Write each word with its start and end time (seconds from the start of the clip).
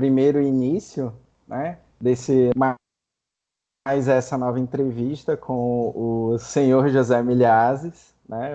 primeiro 0.00 0.40
início, 0.40 1.12
né, 1.46 1.76
desse 2.00 2.50
mais 2.56 4.08
essa 4.08 4.38
nova 4.38 4.58
entrevista 4.58 5.36
com 5.36 5.92
o 5.94 6.38
senhor 6.38 6.88
José 6.88 7.22
Milhazes, 7.22 8.14
né? 8.26 8.52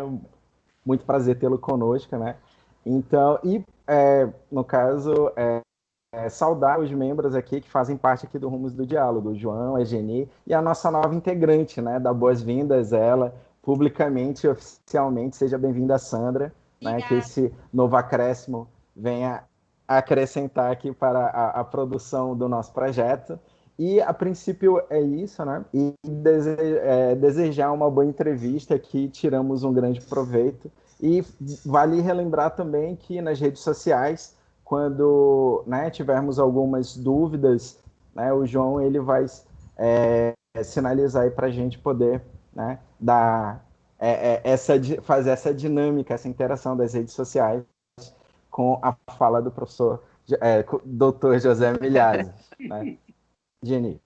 Muito 0.84 1.05
prazer 1.05 1.38
tê-lo 1.38 1.60
conosco, 1.60 2.18
né? 2.18 2.36
Então, 2.84 3.38
e 3.44 3.63
é, 3.88 4.28
no 4.52 4.63
caso, 4.63 5.31
é, 5.36 5.62
é, 6.16 6.29
saudar 6.29 6.79
os 6.79 6.92
membros 6.92 7.36
aqui 7.36 7.62
que 7.62 7.70
fazem 7.70 7.96
parte 7.96 8.25
aqui 8.25 8.39
do 8.39 8.50
Rumos 8.50 8.73
do 8.73 8.84
Diálogo, 8.84 9.30
o 9.30 9.36
João, 9.36 9.75
a 9.75 9.84
Geni 9.84 10.27
e 10.48 10.54
a 10.54 10.62
nossa 10.64 10.89
nova 10.89 11.14
integrante, 11.14 11.80
né? 11.80 12.00
Dar 12.00 12.14
boas-vindas 12.14 12.91
ela, 12.91 13.36
publicamente 13.62 14.48
e 14.48 14.50
oficialmente. 14.50 15.36
Seja 15.36 15.59
bem-vinda, 15.59 16.00
Sandra, 16.00 16.52
né? 16.82 17.04
Que 17.04 17.16
esse 17.16 17.54
novo 17.71 17.96
acréscimo 17.96 18.68
venha 18.96 19.43
acrescentar 19.88 20.71
aqui 20.71 20.91
para 20.91 21.27
a, 21.27 21.61
a 21.61 21.63
produção 21.63 22.36
do 22.36 22.49
nosso 22.49 22.71
projeto. 22.73 23.39
E 23.78 24.01
a 24.01 24.14
princípio 24.14 24.82
é 24.89 25.01
isso, 25.01 25.43
né? 25.43 25.65
E 25.73 25.93
dese 26.05 26.55
é, 26.60 27.14
desejar 27.15 27.71
uma 27.71 27.89
boa 27.91 28.05
entrevista 28.05 28.79
que 28.79 29.10
tiramos 29.10 29.63
um 29.63 29.74
grande 29.74 30.00
proveito. 30.01 30.71
E 31.01 31.24
vale 31.65 32.00
relembrar 32.00 32.55
também 32.55 32.95
que 32.95 33.22
nas 33.22 33.39
redes 33.39 33.61
sociais, 33.61 34.36
quando 34.63 35.61
né, 35.67 35.89
tivermos 35.89 36.39
algumas 36.39 36.95
dúvidas, 36.95 37.77
né, 38.16 38.31
o 38.31 38.45
João 38.45 38.81
ele 38.81 38.99
vai 38.99 39.25
é, 39.77 40.33
sinalizar 40.63 41.23
aí 41.23 41.31
para 41.31 41.47
a 41.47 41.52
gente 41.52 41.77
poder 41.77 42.22
né, 42.55 42.80
dar 42.97 43.66
é, 43.99 44.36
é, 44.36 44.41
essa, 44.45 44.73
fazer 45.02 45.31
essa 45.31 45.53
dinâmica, 45.53 46.13
essa 46.13 46.30
interação 46.30 46.77
das 46.77 46.94
redes 46.94 47.13
sociais 47.13 47.61
com 48.55 48.80
a 48.81 48.95
fala 49.17 49.41
do 49.41 49.52
professor 49.52 50.02
é, 50.39 50.63
doutor 50.86 51.38
José 51.39 51.73
Milhares. 51.77 52.30
Né? 52.58 52.97
Jenny. 53.61 54.02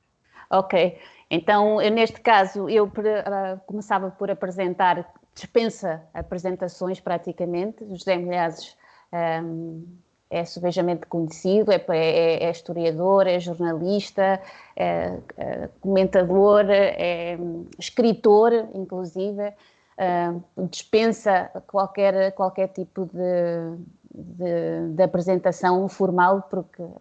Ok. 0.50 0.98
Então, 1.30 1.80
eu, 1.80 1.92
neste 1.92 2.20
caso, 2.20 2.68
eu 2.68 2.86
uh, 2.86 3.60
começava 3.68 4.10
por 4.10 4.32
apresentar, 4.32 5.08
dispensa 5.36 6.02
apresentações 6.16 7.00
praticamente. 7.00 7.86
José 7.90 8.18
Milhazes 8.18 8.76
um, 9.14 9.86
é 10.32 10.44
subejamente 10.44 11.06
conhecido, 11.06 11.72
é, 11.72 11.86
é, 11.90 12.44
é, 12.46 12.50
historiador, 12.50 13.28
é 13.28 13.40
jornalista, 13.40 14.42
é, 14.76 15.16
é 15.38 15.70
comentador, 15.80 16.66
é 16.72 17.38
escritor, 17.78 18.52
inclusive. 18.74 19.54
Uh, 20.00 20.68
dispensa 20.72 21.52
qualquer, 21.68 22.32
qualquer 22.32 22.70
tipo 22.70 23.06
de, 23.06 23.78
de, 24.14 24.96
de, 24.96 25.04
apresentação 25.04 25.88
formal, 25.88 26.42
porque 26.50 26.82
uh, 26.82 27.00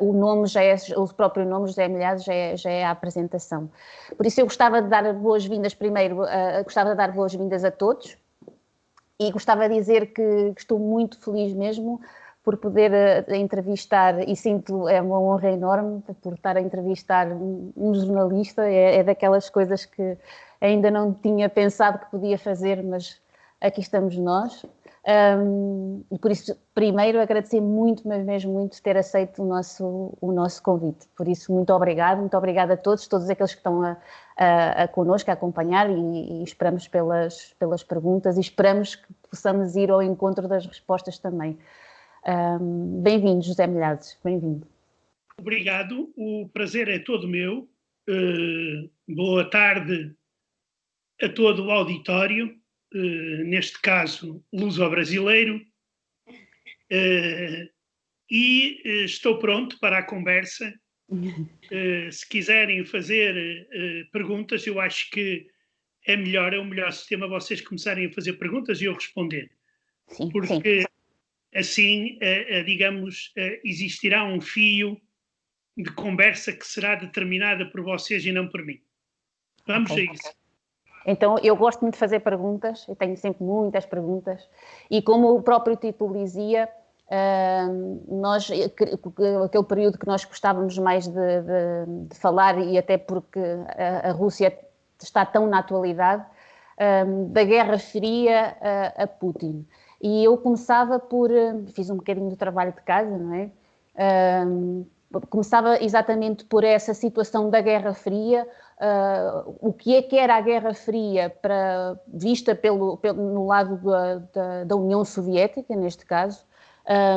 o 0.00 0.12
nome 0.12 0.46
já 0.46 0.62
é, 0.62 0.74
o 0.96 1.06
próprio 1.08 1.46
nome 1.46 1.66
José 1.66 1.86
Milhares 1.88 2.24
já 2.24 2.32
é, 2.32 2.56
já 2.56 2.70
é 2.70 2.84
a 2.84 2.90
apresentação. 2.90 3.70
Por 4.16 4.26
isso 4.26 4.40
eu 4.40 4.46
gostava 4.46 4.80
de 4.80 4.88
dar 4.88 5.12
boas-vindas 5.12 5.74
primeiro, 5.74 6.22
uh, 6.22 6.64
gostava 6.64 6.90
de 6.90 6.96
dar 6.96 7.12
boas-vindas 7.12 7.64
a 7.64 7.70
todos 7.70 8.16
e 9.18 9.30
gostava 9.30 9.68
de 9.68 9.74
dizer 9.74 10.06
que, 10.14 10.52
que 10.54 10.60
estou 10.60 10.78
muito 10.78 11.20
feliz 11.20 11.52
mesmo 11.52 12.00
por 12.42 12.56
poder 12.56 12.90
uh, 12.90 13.34
entrevistar 13.34 14.26
e 14.26 14.34
sinto 14.34 14.88
é 14.88 15.00
uma 15.00 15.20
honra 15.20 15.50
enorme 15.50 16.02
por 16.22 16.32
estar 16.32 16.56
a 16.56 16.60
entrevistar 16.60 17.28
um, 17.28 17.70
um 17.76 17.94
jornalista, 17.94 18.66
é, 18.66 18.96
é 18.96 19.04
daquelas 19.04 19.50
coisas 19.50 19.84
que 19.84 20.16
ainda 20.60 20.90
não 20.90 21.12
tinha 21.12 21.48
pensado 21.48 21.98
que 21.98 22.10
podia 22.10 22.38
fazer, 22.38 22.82
mas 22.82 23.20
aqui 23.60 23.80
estamos 23.80 24.16
nós. 24.16 24.64
Um, 25.10 26.04
e 26.12 26.18
por 26.18 26.30
isso, 26.30 26.56
primeiro, 26.72 27.20
agradecer 27.20 27.60
muito, 27.60 28.06
mas 28.06 28.24
mesmo 28.24 28.52
muito, 28.52 28.80
ter 28.80 28.96
aceito 28.96 29.42
o 29.42 29.46
nosso, 29.46 30.16
o 30.20 30.30
nosso 30.30 30.62
convite. 30.62 31.08
Por 31.16 31.26
isso, 31.26 31.52
muito 31.52 31.72
obrigado, 31.72 32.18
muito 32.18 32.36
obrigada 32.36 32.74
a 32.74 32.76
todos, 32.76 33.08
todos 33.08 33.28
aqueles 33.28 33.52
que 33.52 33.58
estão 33.58 33.82
a, 33.82 33.96
a, 34.36 34.84
a 34.84 34.88
connosco, 34.88 35.28
a 35.30 35.34
acompanhar 35.34 35.90
e, 35.90 35.94
e, 35.94 36.44
esperamos 36.44 36.86
pelas, 36.86 37.54
pelas 37.58 37.82
perguntas 37.82 38.36
e 38.36 38.40
esperamos 38.40 38.94
que 38.94 39.12
possamos 39.28 39.74
ir 39.74 39.90
ao 39.90 40.00
encontro 40.00 40.46
das 40.46 40.64
respostas 40.64 41.18
também. 41.18 41.58
Um, 42.60 43.02
bem-vindo, 43.02 43.42
José 43.42 43.66
Milhazes, 43.66 44.16
bem-vindo. 44.22 44.64
Obrigado, 45.38 46.12
o 46.16 46.48
prazer 46.52 46.88
é 46.88 46.98
todo 47.00 47.26
meu. 47.26 47.68
Uh, 48.08 48.88
boa 49.08 49.48
tarde 49.48 50.14
a 51.20 51.28
todo 51.28 51.64
o 51.64 51.70
auditório. 51.70 52.59
Eh, 52.92 53.44
neste 53.44 53.80
caso, 53.80 54.44
luso-brasileiro, 54.52 55.64
uh, 56.28 57.70
e 58.28 58.82
uh, 58.84 59.04
estou 59.04 59.38
pronto 59.38 59.78
para 59.78 59.98
a 59.98 60.02
conversa. 60.02 60.74
se 62.12 62.28
quiserem 62.28 62.84
fazer 62.84 63.68
perguntas, 64.12 64.64
eu 64.64 64.80
acho 64.80 65.10
que 65.10 65.48
é 66.06 66.16
melhor, 66.16 66.54
é 66.54 66.58
o 66.58 66.64
melhor 66.64 66.92
sistema 66.92 67.26
vocês 67.26 67.60
começarem 67.60 68.06
a 68.06 68.12
fazer 68.12 68.34
perguntas 68.34 68.80
e 68.80 68.84
eu 68.84 68.94
responder. 68.94 69.50
Sim, 70.06 70.30
Porque 70.30 70.82
sim. 70.82 70.86
assim, 71.52 72.18
digamos, 72.64 73.32
existirá 73.64 74.24
um 74.24 74.40
fio 74.40 75.00
de 75.76 75.90
conversa 75.90 76.52
que 76.52 76.64
será 76.64 76.94
determinada 76.94 77.66
por 77.66 77.82
vocês 77.82 78.24
e 78.24 78.30
não 78.30 78.48
por 78.48 78.64
mim. 78.64 78.80
Vamos 79.66 79.90
okay. 79.90 80.08
a 80.08 80.12
isso. 80.12 80.39
Então, 81.10 81.36
eu 81.42 81.56
gosto 81.56 81.80
muito 81.80 81.94
de 81.94 81.98
fazer 81.98 82.20
perguntas, 82.20 82.86
tenho 82.96 83.16
sempre 83.16 83.42
muitas 83.42 83.84
perguntas, 83.84 84.48
e 84.88 85.02
como 85.02 85.34
o 85.34 85.42
próprio 85.42 85.74
título 85.74 86.14
dizia, 86.14 86.68
nós, 88.06 88.48
aquele 89.44 89.64
período 89.64 89.98
que 89.98 90.06
nós 90.06 90.24
gostávamos 90.24 90.78
mais 90.78 91.08
de, 91.08 91.12
de, 91.12 92.06
de 92.08 92.16
falar, 92.16 92.60
e 92.60 92.78
até 92.78 92.96
porque 92.96 93.40
a, 94.04 94.12
Rússia 94.12 94.56
está 95.02 95.26
tão 95.26 95.48
na 95.48 95.58
atualidade, 95.58 96.24
da 97.30 97.42
Guerra 97.42 97.76
Fria 97.76 98.56
a, 98.96 99.06
Putin. 99.06 99.66
E 100.00 100.24
eu 100.24 100.38
começava 100.38 100.98
por. 100.98 101.28
Fiz 101.74 101.90
um 101.90 101.96
bocadinho 101.96 102.30
do 102.30 102.36
trabalho 102.36 102.72
de 102.72 102.80
casa, 102.80 103.18
não 103.18 103.34
é? 103.34 103.50
Começava 105.28 105.82
exatamente 105.82 106.44
por 106.44 106.62
essa 106.62 106.94
situação 106.94 107.50
da 107.50 107.60
Guerra 107.60 107.92
Fria, 107.92 108.46
uh, 108.78 109.56
o 109.60 109.72
que 109.72 109.96
é 109.96 110.02
que 110.02 110.16
era 110.16 110.36
a 110.36 110.40
Guerra 110.40 110.72
Fria 110.72 111.30
para, 111.42 111.98
vista 112.06 112.54
pelo, 112.54 112.96
pelo 112.96 113.20
no 113.22 113.46
lado 113.46 113.76
da, 113.78 114.14
da, 114.32 114.64
da, 114.64 114.76
União 114.76 115.04
Soviética, 115.04 115.74
neste 115.74 116.06
caso, 116.06 116.44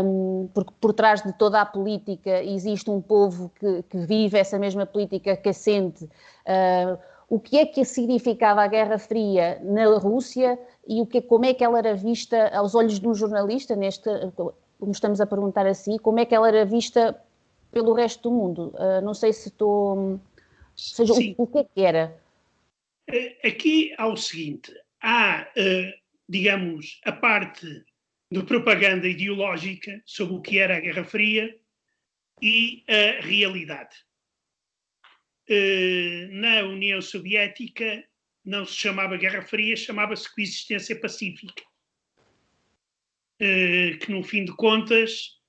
um, 0.03 0.49
porque 0.53 0.73
por 0.81 0.93
trás 0.93 1.21
de 1.21 1.31
toda 1.33 1.61
a 1.61 1.65
política 1.65 2.43
existe 2.43 2.89
um 2.89 2.99
povo 2.99 3.51
que, 3.59 3.83
que 3.83 3.97
vive 3.97 4.37
essa 4.37 4.57
mesma 4.57 4.85
política 4.85 5.35
que 5.35 5.49
assente. 5.49 6.05
Uh, 6.05 6.97
o 7.29 7.39
que 7.39 7.57
é 7.57 7.65
que 7.65 7.85
significava 7.85 8.63
a 8.63 8.67
Guerra 8.67 8.97
Fria 8.97 9.59
na 9.63 9.85
Rússia 9.97 10.59
e 10.87 11.01
o 11.01 11.05
que, 11.05 11.21
como 11.21 11.45
é 11.45 11.53
que 11.53 11.63
ela 11.63 11.77
era 11.77 11.95
vista 11.95 12.49
aos 12.55 12.75
olhos 12.75 12.99
de 12.99 13.07
um 13.07 13.13
jornalista, 13.13 13.75
neste, 13.75 14.09
como 14.35 14.91
estamos 14.91 15.21
a 15.21 15.25
perguntar 15.25 15.65
assim, 15.65 15.97
como 15.97 16.19
é 16.19 16.25
que 16.25 16.35
ela 16.35 16.47
era 16.47 16.65
vista 16.65 17.15
pelo 17.73 17.93
resto 17.93 18.29
do 18.29 18.35
mundo? 18.35 18.73
Uh, 18.75 19.01
não 19.03 19.13
sei 19.13 19.33
se 19.33 19.49
estou 19.49 20.21
seja, 20.75 21.13
o, 21.13 21.43
o, 21.43 21.47
que 21.47 21.57
é 21.57 21.63
que 21.63 21.81
era? 21.81 22.23
Aqui 23.43 23.93
há 23.97 24.07
o 24.07 24.15
seguinte: 24.15 24.71
há, 25.01 25.47
uh, 25.57 25.99
digamos, 26.29 27.01
a 27.03 27.11
parte 27.11 27.83
de 28.31 28.43
propaganda 28.43 29.07
ideológica 29.07 30.01
sobre 30.05 30.35
o 30.35 30.41
que 30.41 30.59
era 30.59 30.77
a 30.77 30.79
Guerra 30.79 31.03
Fria 31.03 31.55
e 32.41 32.83
a 32.87 33.21
realidade. 33.21 33.95
Uh, 35.49 36.31
na 36.31 36.63
União 36.63 37.01
Soviética 37.01 38.03
não 38.45 38.65
se 38.65 38.75
chamava 38.75 39.17
Guerra 39.17 39.41
Fria, 39.41 39.75
chamava-se 39.75 40.33
Coexistência 40.33 40.99
Pacífica. 40.99 41.63
Uh, 43.41 43.97
que, 43.99 44.09
no 44.09 44.23
fim 44.23 44.45
de 44.45 44.55
contas, 44.55 45.41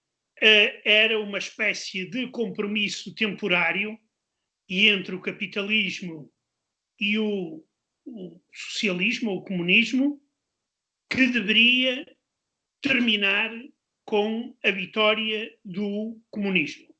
era 0.84 1.18
uma 1.18 1.38
espécie 1.38 2.04
de 2.04 2.28
compromisso 2.28 3.14
temporário 3.14 3.98
e 4.68 4.88
entre 4.88 5.14
o 5.14 5.20
capitalismo 5.20 6.30
e 7.00 7.18
o, 7.18 7.64
o 8.04 8.40
socialismo 8.52 9.30
ou 9.30 9.44
comunismo 9.44 10.22
que 11.08 11.26
deveria 11.28 12.06
terminar 12.82 13.50
com 14.04 14.54
a 14.62 14.70
vitória 14.70 15.56
do 15.64 16.20
comunismo. 16.30 16.94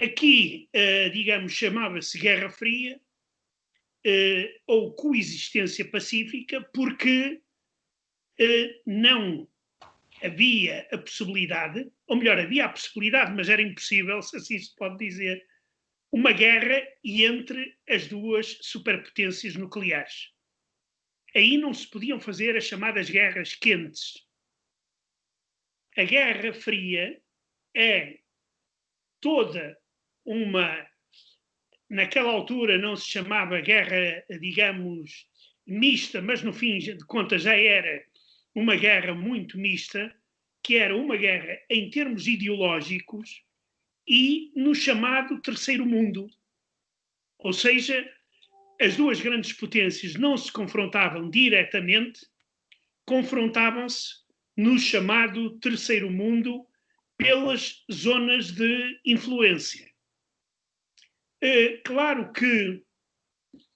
Aqui, 0.00 0.68
uh, 0.74 1.10
digamos, 1.10 1.52
chamava-se 1.52 2.18
Guerra 2.18 2.50
Fria 2.50 3.00
uh, 4.04 4.60
ou 4.66 4.92
coexistência 4.94 5.88
pacífica, 5.88 6.60
porque 6.74 7.40
não 8.84 9.48
havia 10.24 10.88
a 10.90 10.98
possibilidade, 10.98 11.90
ou 12.06 12.16
melhor, 12.16 12.38
havia 12.38 12.64
a 12.64 12.68
possibilidade, 12.70 13.32
mas 13.32 13.48
era 13.48 13.60
impossível, 13.60 14.22
se 14.22 14.36
assim 14.36 14.58
se 14.58 14.74
pode 14.74 14.96
dizer, 14.96 15.44
uma 16.10 16.32
guerra 16.32 16.82
entre 17.04 17.76
as 17.88 18.06
duas 18.06 18.58
superpotências 18.62 19.54
nucleares. 19.54 20.32
Aí 21.34 21.58
não 21.58 21.74
se 21.74 21.88
podiam 21.90 22.20
fazer 22.20 22.56
as 22.56 22.64
chamadas 22.64 23.10
guerras 23.10 23.54
quentes. 23.54 24.24
A 25.96 26.04
Guerra 26.04 26.52
Fria 26.52 27.20
é 27.76 28.18
toda 29.20 29.76
uma. 30.24 30.88
Naquela 31.90 32.32
altura 32.32 32.78
não 32.78 32.96
se 32.96 33.08
chamava 33.08 33.60
guerra, 33.60 34.24
digamos, 34.40 35.28
mista, 35.66 36.22
mas 36.22 36.42
no 36.42 36.52
fim 36.52 36.78
de 36.78 37.04
contas 37.06 37.42
já 37.42 37.56
era 37.56 38.04
uma 38.54 38.76
guerra 38.76 39.14
muito 39.14 39.58
mista, 39.58 40.14
que 40.62 40.76
era 40.76 40.96
uma 40.96 41.16
guerra 41.16 41.58
em 41.68 41.90
termos 41.90 42.26
ideológicos 42.26 43.42
e 44.06 44.52
no 44.54 44.74
chamado 44.74 45.40
Terceiro 45.40 45.84
Mundo. 45.84 46.28
Ou 47.38 47.52
seja, 47.52 48.08
as 48.80 48.96
duas 48.96 49.20
grandes 49.20 49.52
potências 49.52 50.14
não 50.14 50.36
se 50.36 50.50
confrontavam 50.52 51.28
diretamente, 51.28 52.26
confrontavam-se 53.04 54.24
no 54.56 54.78
chamado 54.78 55.58
Terceiro 55.58 56.10
Mundo 56.10 56.66
pelas 57.16 57.84
zonas 57.92 58.50
de 58.50 59.00
influência. 59.04 59.90
É, 61.40 61.76
claro 61.78 62.32
que 62.32 62.82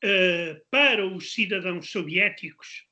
é, 0.02 0.62
para 0.70 1.06
os 1.06 1.32
cidadãos 1.32 1.90
soviéticos, 1.90 2.87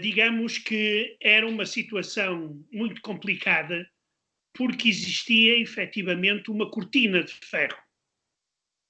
digamos 0.00 0.58
que 0.58 1.16
era 1.20 1.46
uma 1.46 1.66
situação 1.66 2.64
muito 2.72 3.00
complicada, 3.00 3.90
porque 4.54 4.88
existia 4.88 5.58
efetivamente 5.60 6.50
uma 6.50 6.70
cortina 6.70 7.22
de 7.22 7.32
ferro. 7.32 7.78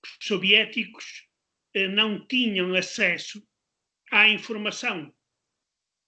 Os 0.04 0.26
soviéticos 0.26 1.26
não 1.94 2.24
tinham 2.26 2.74
acesso 2.74 3.46
à 4.10 4.28
informação 4.28 5.12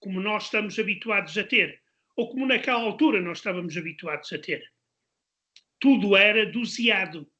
como 0.00 0.20
nós 0.20 0.44
estamos 0.44 0.78
habituados 0.78 1.36
a 1.36 1.44
ter, 1.44 1.82
ou 2.16 2.30
como 2.30 2.46
naquela 2.46 2.80
altura 2.80 3.20
nós 3.20 3.38
estávamos 3.38 3.76
habituados 3.76 4.32
a 4.32 4.38
ter. 4.38 4.70
Tudo 5.80 6.16
era 6.16 6.50
doseado, 6.50 7.30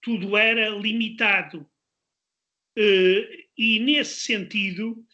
tudo 0.00 0.36
era 0.36 0.68
limitado. 0.70 1.68
Uh, 2.76 3.44
e 3.56 3.78
nesse 3.80 4.20
sentido, 4.20 5.06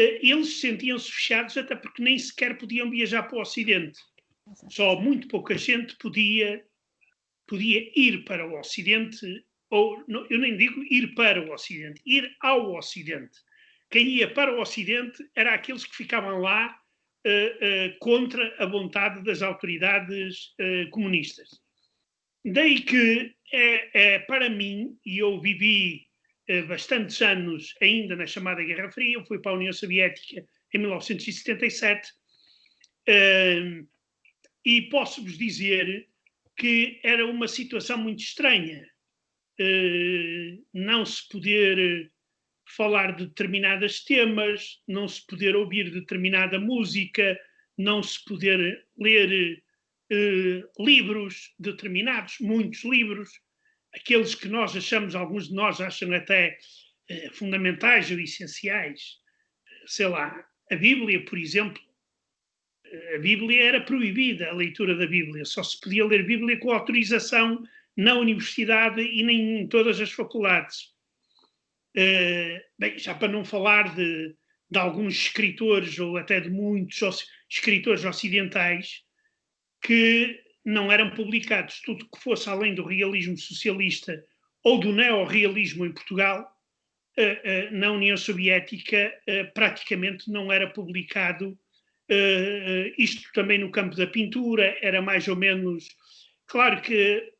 eles 0.00 0.60
sentiam-se 0.60 1.10
fechados 1.10 1.56
até 1.56 1.74
porque 1.74 2.02
nem 2.02 2.18
sequer 2.18 2.58
podiam 2.58 2.90
viajar 2.90 3.24
para 3.24 3.38
o 3.38 3.42
Ocidente. 3.42 3.98
Só 4.70 4.98
muito 5.00 5.28
pouca 5.28 5.56
gente 5.58 5.96
podia, 5.96 6.64
podia 7.46 7.90
ir 7.94 8.24
para 8.24 8.46
o 8.46 8.58
Ocidente, 8.58 9.44
ou 9.70 10.02
eu 10.30 10.38
nem 10.38 10.56
digo 10.56 10.82
ir 10.90 11.14
para 11.14 11.42
o 11.42 11.52
Ocidente, 11.52 12.00
ir 12.06 12.30
ao 12.40 12.74
Ocidente 12.74 13.38
quem 13.90 14.06
ia 14.06 14.32
para 14.32 14.54
o 14.54 14.60
Ocidente 14.60 15.24
era 15.34 15.54
aqueles 15.54 15.84
que 15.84 15.96
ficavam 15.96 16.38
lá 16.38 16.78
uh, 17.26 17.30
uh, 17.30 17.98
contra 17.98 18.54
a 18.58 18.66
vontade 18.66 19.22
das 19.24 19.42
autoridades 19.42 20.54
uh, 20.60 20.90
comunistas. 20.90 21.48
Daí 22.44 22.80
que, 22.80 23.34
é, 23.52 24.14
é, 24.14 24.18
para 24.20 24.48
mim, 24.48 24.98
e 25.04 25.18
eu 25.18 25.40
vivi 25.40 26.06
bastantes 26.66 27.20
anos 27.20 27.74
ainda 27.80 28.16
na 28.16 28.26
chamada 28.26 28.62
Guerra 28.62 28.90
Fria, 28.90 29.14
eu 29.14 29.26
fui 29.26 29.38
para 29.38 29.52
a 29.52 29.54
União 29.54 29.72
Soviética 29.72 30.44
em 30.72 30.78
1977, 30.78 32.10
e 34.64 34.82
posso-vos 34.90 35.36
dizer 35.38 36.08
que 36.56 37.00
era 37.02 37.26
uma 37.26 37.48
situação 37.48 37.98
muito 37.98 38.20
estranha. 38.20 38.86
não 40.74 41.04
se 41.04 41.28
poder 41.28 42.10
falar 42.76 43.16
de 43.16 43.26
determinados 43.26 44.04
temas, 44.04 44.82
não 44.86 45.08
se 45.08 45.24
poder 45.26 45.56
ouvir 45.56 45.90
determinada 45.90 46.58
música, 46.58 47.38
não 47.76 48.02
se 48.02 48.22
poder 48.24 48.86
ler 48.98 49.62
eh, 50.10 50.62
livros 50.78 51.54
determinados, 51.58 52.36
muitos 52.40 52.84
livros, 52.84 53.30
aqueles 53.94 54.34
que 54.34 54.48
nós 54.48 54.76
achamos, 54.76 55.14
alguns 55.14 55.48
de 55.48 55.54
nós 55.54 55.80
acham 55.80 56.12
até 56.12 56.58
eh, 57.08 57.30
fundamentais 57.32 58.10
ou 58.10 58.18
essenciais. 58.18 59.18
Sei 59.86 60.06
lá, 60.06 60.44
a 60.70 60.76
Bíblia, 60.76 61.24
por 61.24 61.38
exemplo, 61.38 61.80
eh, 62.84 63.16
a 63.16 63.18
Bíblia 63.18 63.64
era 63.64 63.80
proibida, 63.80 64.48
a 64.48 64.54
leitura 64.54 64.94
da 64.94 65.06
Bíblia, 65.06 65.44
só 65.44 65.62
se 65.62 65.80
podia 65.80 66.04
ler 66.04 66.26
Bíblia 66.26 66.58
com 66.58 66.70
autorização 66.70 67.62
na 67.96 68.14
universidade 68.14 69.02
e 69.02 69.22
nem 69.24 69.60
em 69.60 69.66
todas 69.66 70.00
as 70.00 70.12
faculdades. 70.12 70.96
Uh, 71.96 72.60
bem, 72.78 72.96
já 72.96 73.12
para 73.12 73.26
não 73.26 73.44
falar 73.44 73.92
de, 73.96 74.36
de, 74.70 74.78
alguns 74.78 75.14
escritores, 75.14 75.98
ou 75.98 76.16
até 76.16 76.38
de 76.38 76.48
muitos 76.48 77.26
escritores 77.50 78.04
ocidentais, 78.04 79.02
que 79.82 80.40
não 80.64 80.90
eram 80.90 81.10
publicados. 81.10 81.80
Tudo 81.80 82.08
que 82.08 82.22
fosse 82.22 82.48
além 82.48 82.74
do 82.74 82.84
realismo 82.84 83.36
socialista 83.36 84.22
ou 84.62 84.78
do 84.78 84.92
neorrealismo 84.92 85.86
em 85.86 85.92
Portugal, 85.92 86.50
uh, 87.18 87.22
uh, 87.22 87.76
na 87.76 87.92
União 87.92 88.16
Soviética, 88.16 89.12
praticamente 89.54 90.30
não 90.30 90.52
era 90.52 90.68
publicado. 90.68 91.58
isto 92.96 93.30
também 93.32 93.58
no 93.58 93.70
campo 93.70 93.94
da 93.96 94.06
pintura 94.06 94.76
era 94.80 95.02
mais 95.02 95.28
ou 95.28 95.36
menos. 95.36 95.86
Claro 96.46 96.80
que 96.80 97.32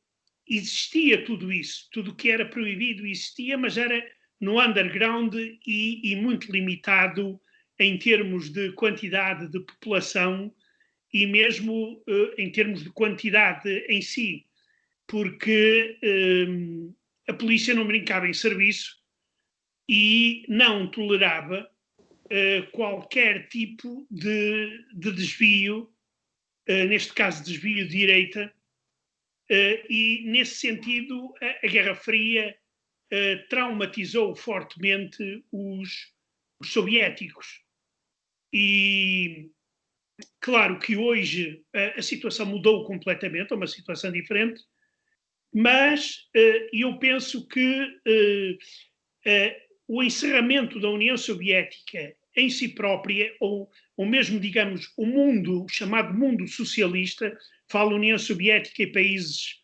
existia 0.48 1.24
tudo 1.24 1.52
isso, 1.52 1.88
tudo 1.92 2.14
que 2.14 2.30
era 2.30 2.44
proibido 2.46 3.06
existia, 3.06 3.56
mas 3.58 3.76
era 3.76 4.02
no 4.40 4.60
underground 4.60 5.34
e, 5.34 6.12
e, 6.12 6.16
muito 6.16 6.50
limitado 6.50 7.40
em 7.78 7.98
termos 7.98 8.48
de 8.50 8.72
quantidade 8.72 9.48
de 9.48 9.60
população 9.60 10.52
e 11.12 11.26
mesmo 11.26 12.02
uh, 12.06 12.34
em 12.36 12.50
termos 12.50 12.82
de 12.82 12.90
quantidade 12.90 13.68
em 13.88 14.02
si, 14.02 14.46
porque 15.06 15.98
um, 16.48 16.94
a 17.26 17.32
polícia 17.32 17.74
não 17.74 17.86
brincava 17.86 18.28
em 18.28 18.34
serviço 18.34 18.98
e 19.88 20.44
não 20.48 20.90
tolerava 20.90 21.70
uh, 22.24 22.70
qualquer 22.72 23.48
tipo 23.48 24.06
de, 24.10 24.84
de 24.94 25.12
desvio, 25.12 25.90
neste 26.66 27.14
caso 27.14 27.42
desvio 27.42 27.88
de 27.88 27.96
direita, 27.96 28.52
e 29.88 30.22
nesse 30.26 30.56
sentido 30.56 31.32
a, 31.40 31.66
a 31.66 31.70
Guerra 31.70 31.94
Fria 31.94 32.54
traumatizou 33.48 34.36
fortemente 34.36 35.42
os, 35.50 36.12
os 36.60 36.70
soviéticos. 36.70 37.62
E 38.52 39.50
claro 40.40 40.78
que 40.78 40.96
hoje 40.96 41.62
a, 41.74 41.98
a, 41.98 42.02
situação 42.02 42.46
mudou 42.46 42.84
completamente, 42.84 43.52
é 43.52 43.56
uma 43.56 43.66
situação 43.66 44.10
diferente, 44.10 44.62
mas 45.52 46.28
uh, 46.36 46.68
eu 46.72 46.98
penso 46.98 47.46
que 47.48 47.82
uh, 47.82 48.58
o 49.86 50.02
encerramento 50.02 50.78
da 50.78 50.90
União 50.90 51.16
Soviética 51.16 52.14
em 52.36 52.48
si 52.48 52.68
própria, 52.68 53.34
ou, 53.40 53.68
ou 53.96 54.06
mesmo, 54.06 54.38
digamos, 54.38 54.92
o 54.96 55.04
mundo, 55.04 55.64
o 55.64 55.68
chamado 55.68 56.16
mundo 56.16 56.46
socialista, 56.46 57.36
fala 57.68 57.94
União 57.94 58.16
Soviética 58.16 58.82
e 58.82 58.92
países 58.92 59.60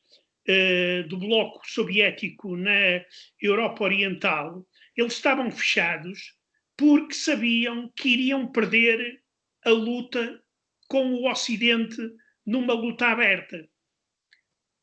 uh, 0.49 1.09
do 1.09 1.19
bloco 1.19 1.61
soviético 1.65 2.57
na 2.57 3.05
Europa 3.41 3.85
Oriental, 3.85 4.67
eles 4.97 5.13
estavam 5.13 5.51
fechados 5.51 6.35
porque 6.77 7.15
sabiam 7.15 7.91
que 7.97 8.09
iriam 8.09 8.51
perder 8.51 9.21
a 9.65 9.71
luta 9.71 10.43
com 10.89 11.15
o 11.15 11.31
Ocidente 11.31 12.01
numa 12.45 12.75
luta 12.75 13.07
aberta. 13.07 13.69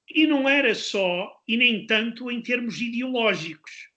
E 0.10 0.28
não 0.28 0.48
era 0.48 0.76
só, 0.76 1.42
e 1.48 1.56
nem 1.56 1.86
tanto, 1.86 2.30
em 2.30 2.42
termos 2.42 2.82
ideológicos, 2.82 3.90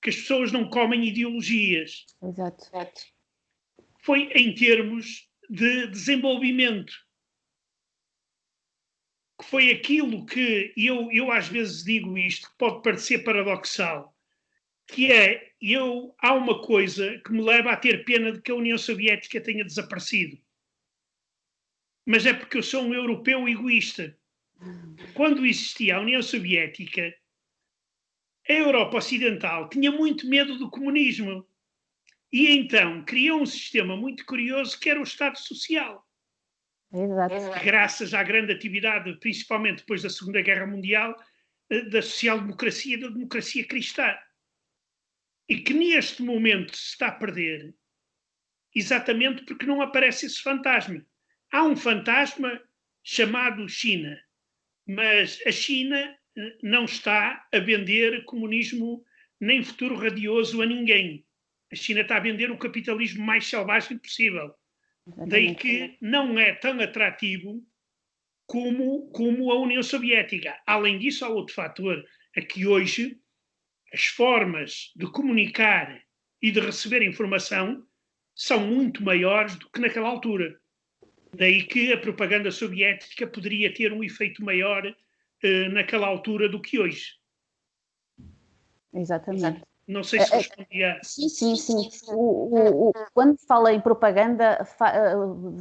que 0.00 0.10
as 0.10 0.16
pessoas 0.16 0.52
não 0.52 0.68
comem 0.68 1.08
ideologias. 1.08 2.06
Exato. 2.22 2.70
Foi 4.00 4.30
em 4.34 4.54
termos 4.54 5.28
de 5.48 5.88
desenvolvimento 5.88 6.94
que 9.40 9.46
foi 9.46 9.70
aquilo 9.70 10.26
que 10.26 10.72
eu, 10.76 11.10
eu 11.10 11.32
às 11.32 11.48
vezes 11.48 11.82
digo 11.82 12.16
isto, 12.18 12.50
que 12.50 12.58
pode 12.58 12.82
parecer 12.82 13.24
paradoxal, 13.24 14.14
que 14.86 15.10
é 15.10 15.52
eu 15.60 16.14
há 16.18 16.34
uma 16.34 16.60
coisa 16.62 17.18
que 17.24 17.32
me 17.32 17.42
leva 17.42 17.70
a 17.70 17.76
ter 17.76 18.04
pena 18.04 18.32
de 18.32 18.40
que 18.40 18.50
a 18.50 18.54
União 18.54 18.76
Soviética 18.76 19.40
tenha 19.40 19.64
desaparecido. 19.64 20.38
Mas 22.06 22.26
é 22.26 22.32
porque 22.32 22.58
eu 22.58 22.62
sou 22.62 22.82
um 22.82 22.94
europeu 22.94 23.48
egoísta. 23.48 24.16
Quando 25.14 25.46
existia 25.46 25.96
a 25.96 26.00
União 26.00 26.22
Soviética, 26.22 27.14
a 28.48 28.52
Europa 28.52 28.98
Ocidental 28.98 29.68
tinha 29.68 29.90
muito 29.90 30.28
medo 30.28 30.58
do 30.58 30.70
comunismo. 30.70 31.46
E 32.32 32.48
então 32.48 33.04
criou 33.04 33.42
um 33.42 33.46
sistema 33.46 33.96
muito 33.96 34.24
curioso 34.24 34.78
que 34.78 34.88
era 34.88 35.00
o 35.00 35.04
Estado 35.04 35.38
Social. 35.38 36.06
Exato. 36.92 37.64
Graças 37.64 38.14
à 38.14 38.22
grande 38.22 38.52
atividade, 38.52 39.16
principalmente 39.18 39.78
depois 39.78 40.02
da 40.02 40.10
Segunda 40.10 40.42
Guerra 40.42 40.66
Mundial, 40.66 41.16
eh, 41.70 41.82
da 41.82 42.02
social-democracia 42.02 42.96
e 42.96 43.00
da 43.00 43.08
democracia 43.08 43.66
cristã. 43.66 44.16
E 45.48 45.58
que 45.60 45.72
neste 45.72 46.22
momento 46.22 46.76
se 46.76 46.90
está 46.90 47.08
a 47.08 47.12
perder, 47.12 47.74
exatamente 48.74 49.44
porque 49.44 49.66
não 49.66 49.80
aparece 49.82 50.26
esse 50.26 50.42
fantasma. 50.42 51.04
Há 51.52 51.64
um 51.64 51.76
fantasma 51.76 52.60
chamado 53.02 53.68
China, 53.68 54.20
mas 54.86 55.40
a 55.46 55.52
China 55.52 55.96
eh, 56.36 56.58
não 56.62 56.84
está 56.84 57.46
a 57.52 57.58
vender 57.58 58.24
comunismo 58.24 59.04
nem 59.40 59.62
futuro 59.62 59.96
radioso 59.96 60.60
a 60.62 60.66
ninguém. 60.66 61.24
A 61.72 61.76
China 61.76 62.00
está 62.00 62.16
a 62.16 62.20
vender 62.20 62.50
o 62.50 62.58
capitalismo 62.58 63.24
mais 63.24 63.46
selvagem 63.46 63.98
possível. 63.98 64.54
Daí 65.26 65.54
que 65.54 65.96
não 66.00 66.38
é 66.38 66.52
tão 66.54 66.78
atrativo 66.80 67.64
como, 68.46 69.08
como 69.10 69.50
a 69.50 69.58
União 69.58 69.82
Soviética. 69.82 70.60
Além 70.66 70.98
disso, 70.98 71.24
há 71.24 71.28
outro 71.28 71.54
fator, 71.54 72.04
é 72.36 72.40
que 72.40 72.66
hoje 72.66 73.18
as 73.92 74.04
formas 74.04 74.92
de 74.94 75.06
comunicar 75.10 76.02
e 76.40 76.50
de 76.50 76.60
receber 76.60 77.02
informação 77.02 77.84
são 78.34 78.66
muito 78.66 79.02
maiores 79.02 79.56
do 79.56 79.70
que 79.70 79.80
naquela 79.80 80.08
altura. 80.08 80.60
Daí 81.32 81.62
que 81.62 81.92
a 81.92 81.98
propaganda 81.98 82.50
soviética 82.50 83.26
poderia 83.26 83.72
ter 83.72 83.92
um 83.92 84.02
efeito 84.02 84.44
maior 84.44 84.84
eh, 85.42 85.68
naquela 85.68 86.06
altura 86.06 86.48
do 86.48 86.60
que 86.60 86.78
hoje. 86.78 87.14
Exatamente. 88.92 89.62
Não 89.90 90.04
sei 90.04 90.20
se 90.20 90.32
é, 90.32 90.36
é, 90.36 90.38
respondia. 90.38 91.00
Sim, 91.02 91.28
sim, 91.28 91.56
sim. 91.56 91.90
O, 92.08 92.14
o, 92.14 92.88
o, 92.90 92.92
quando 93.12 93.36
fala 93.48 93.72
em 93.72 93.80
propaganda, 93.80 94.64
fa, 94.64 94.88
eh, 94.88 95.14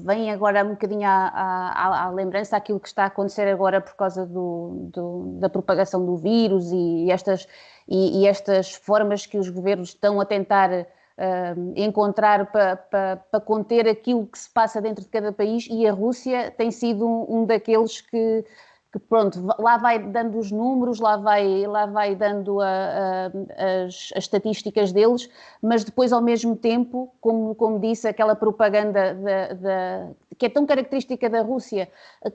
vem 0.06 0.30
agora 0.32 0.64
um 0.64 0.72
bocadinho 0.72 1.08
à, 1.08 1.30
à, 1.30 2.04
à, 2.04 2.12
lembrança 2.12 2.56
aquilo 2.56 2.80
que 2.80 2.88
está 2.88 3.06
a 3.06 3.08
acontecer 3.08 3.48
agora 3.48 3.82
por 3.82 3.96
causa 3.96 4.28
do, 4.28 4.90
do, 4.94 5.40
da 5.40 5.50
propagação 5.50 6.06
do 6.06 6.16
vírus 6.16 6.72
e 6.72 7.10
estas, 7.10 7.48
e, 7.88 8.22
e, 8.22 8.28
estas 8.28 8.72
formas 8.72 9.26
que 9.26 9.38
os 9.38 9.50
governos 9.50 9.90
estão 9.90 10.22
a 10.22 10.26
tentar 10.26 10.86
uh, 11.20 11.74
encontrar 11.76 12.52
para 12.52 12.78
pa, 12.78 13.18
pa 13.32 13.40
conter 13.40 13.88
aquilo 13.88 14.26
que 14.26 14.40
se 14.40 14.50
passa 14.50 14.82
dentro 14.82 15.04
de 15.04 15.10
cada 15.10 15.32
país 15.32 15.68
e 15.70 15.86
a 15.86 15.92
Rússia 15.92 16.52
tem 16.58 16.72
sido 16.72 17.06
um, 17.06 17.42
um 17.42 17.46
daqueles 17.46 18.02
que 18.02 18.46
que 18.92 18.98
pronto, 18.98 19.40
lá 19.60 19.78
vai 19.78 20.00
dando 20.00 20.40
os 20.40 20.52
números, 20.52 21.00
lá 21.00 21.16
vai, 21.16 21.68
lá 21.68 21.86
vai 21.86 22.16
dando 22.16 22.60
a, 22.60 22.66
a, 22.68 23.86
as, 23.86 24.12
as, 24.16 24.24
estatísticas 24.24 24.92
deles, 24.92 25.30
mas 25.62 25.84
depois 25.84 26.12
ao 26.12 26.22
mesmo 26.22 26.56
tempo, 26.56 27.14
como, 27.22 27.54
como 27.54 27.80
disse, 27.80 28.08
aquela 28.08 28.36
propaganda 28.36 29.14
da, 29.14 29.54
da, 29.54 30.10
que 30.40 30.48
é 30.48 30.50
tão 30.50 30.66
característica 30.66 31.30
da 31.30 31.44
Rússia, 31.44 31.88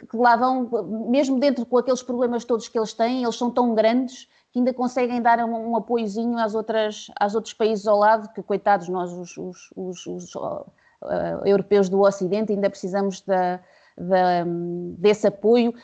que 0.09 0.17
lá 0.17 0.37
vão, 0.37 0.71
mesmo 1.11 1.41
dentro 1.41 1.67
com 1.67 1.77
aqueles 1.77 2.05
problemas 2.05 2.45
todos 2.45 2.69
que 2.69 2.79
eles 2.79 2.93
têm, 2.93 3.25
eles 3.25 3.35
são 3.35 3.51
tão 3.51 3.75
grandes 3.75 4.29
que 4.55 4.61
ainda 4.61 4.73
conseguem 4.73 5.21
dar 5.21 5.41
um, 5.41 5.73
um 5.73 5.77
apoiozinho 5.77 6.39
às 6.39 6.55
outras, 6.55 7.09
aos 7.19 7.35
outros 7.35 7.53
países 7.53 7.89
ao 7.89 7.99
lado, 7.99 8.33
que 8.33 8.41
coitados 8.41 8.89
nós, 8.89 9.13
os, 9.13 9.37
os, 9.37 9.73
os, 9.75 10.07
os 10.07 10.35
uh, 10.37 10.65
europeus 11.45 11.89
do 11.89 12.01
Ocidente, 12.01 12.53
ainda 12.53 12.71
precisamos 12.71 13.25
desse 14.97 15.27
apoio. 15.27 15.75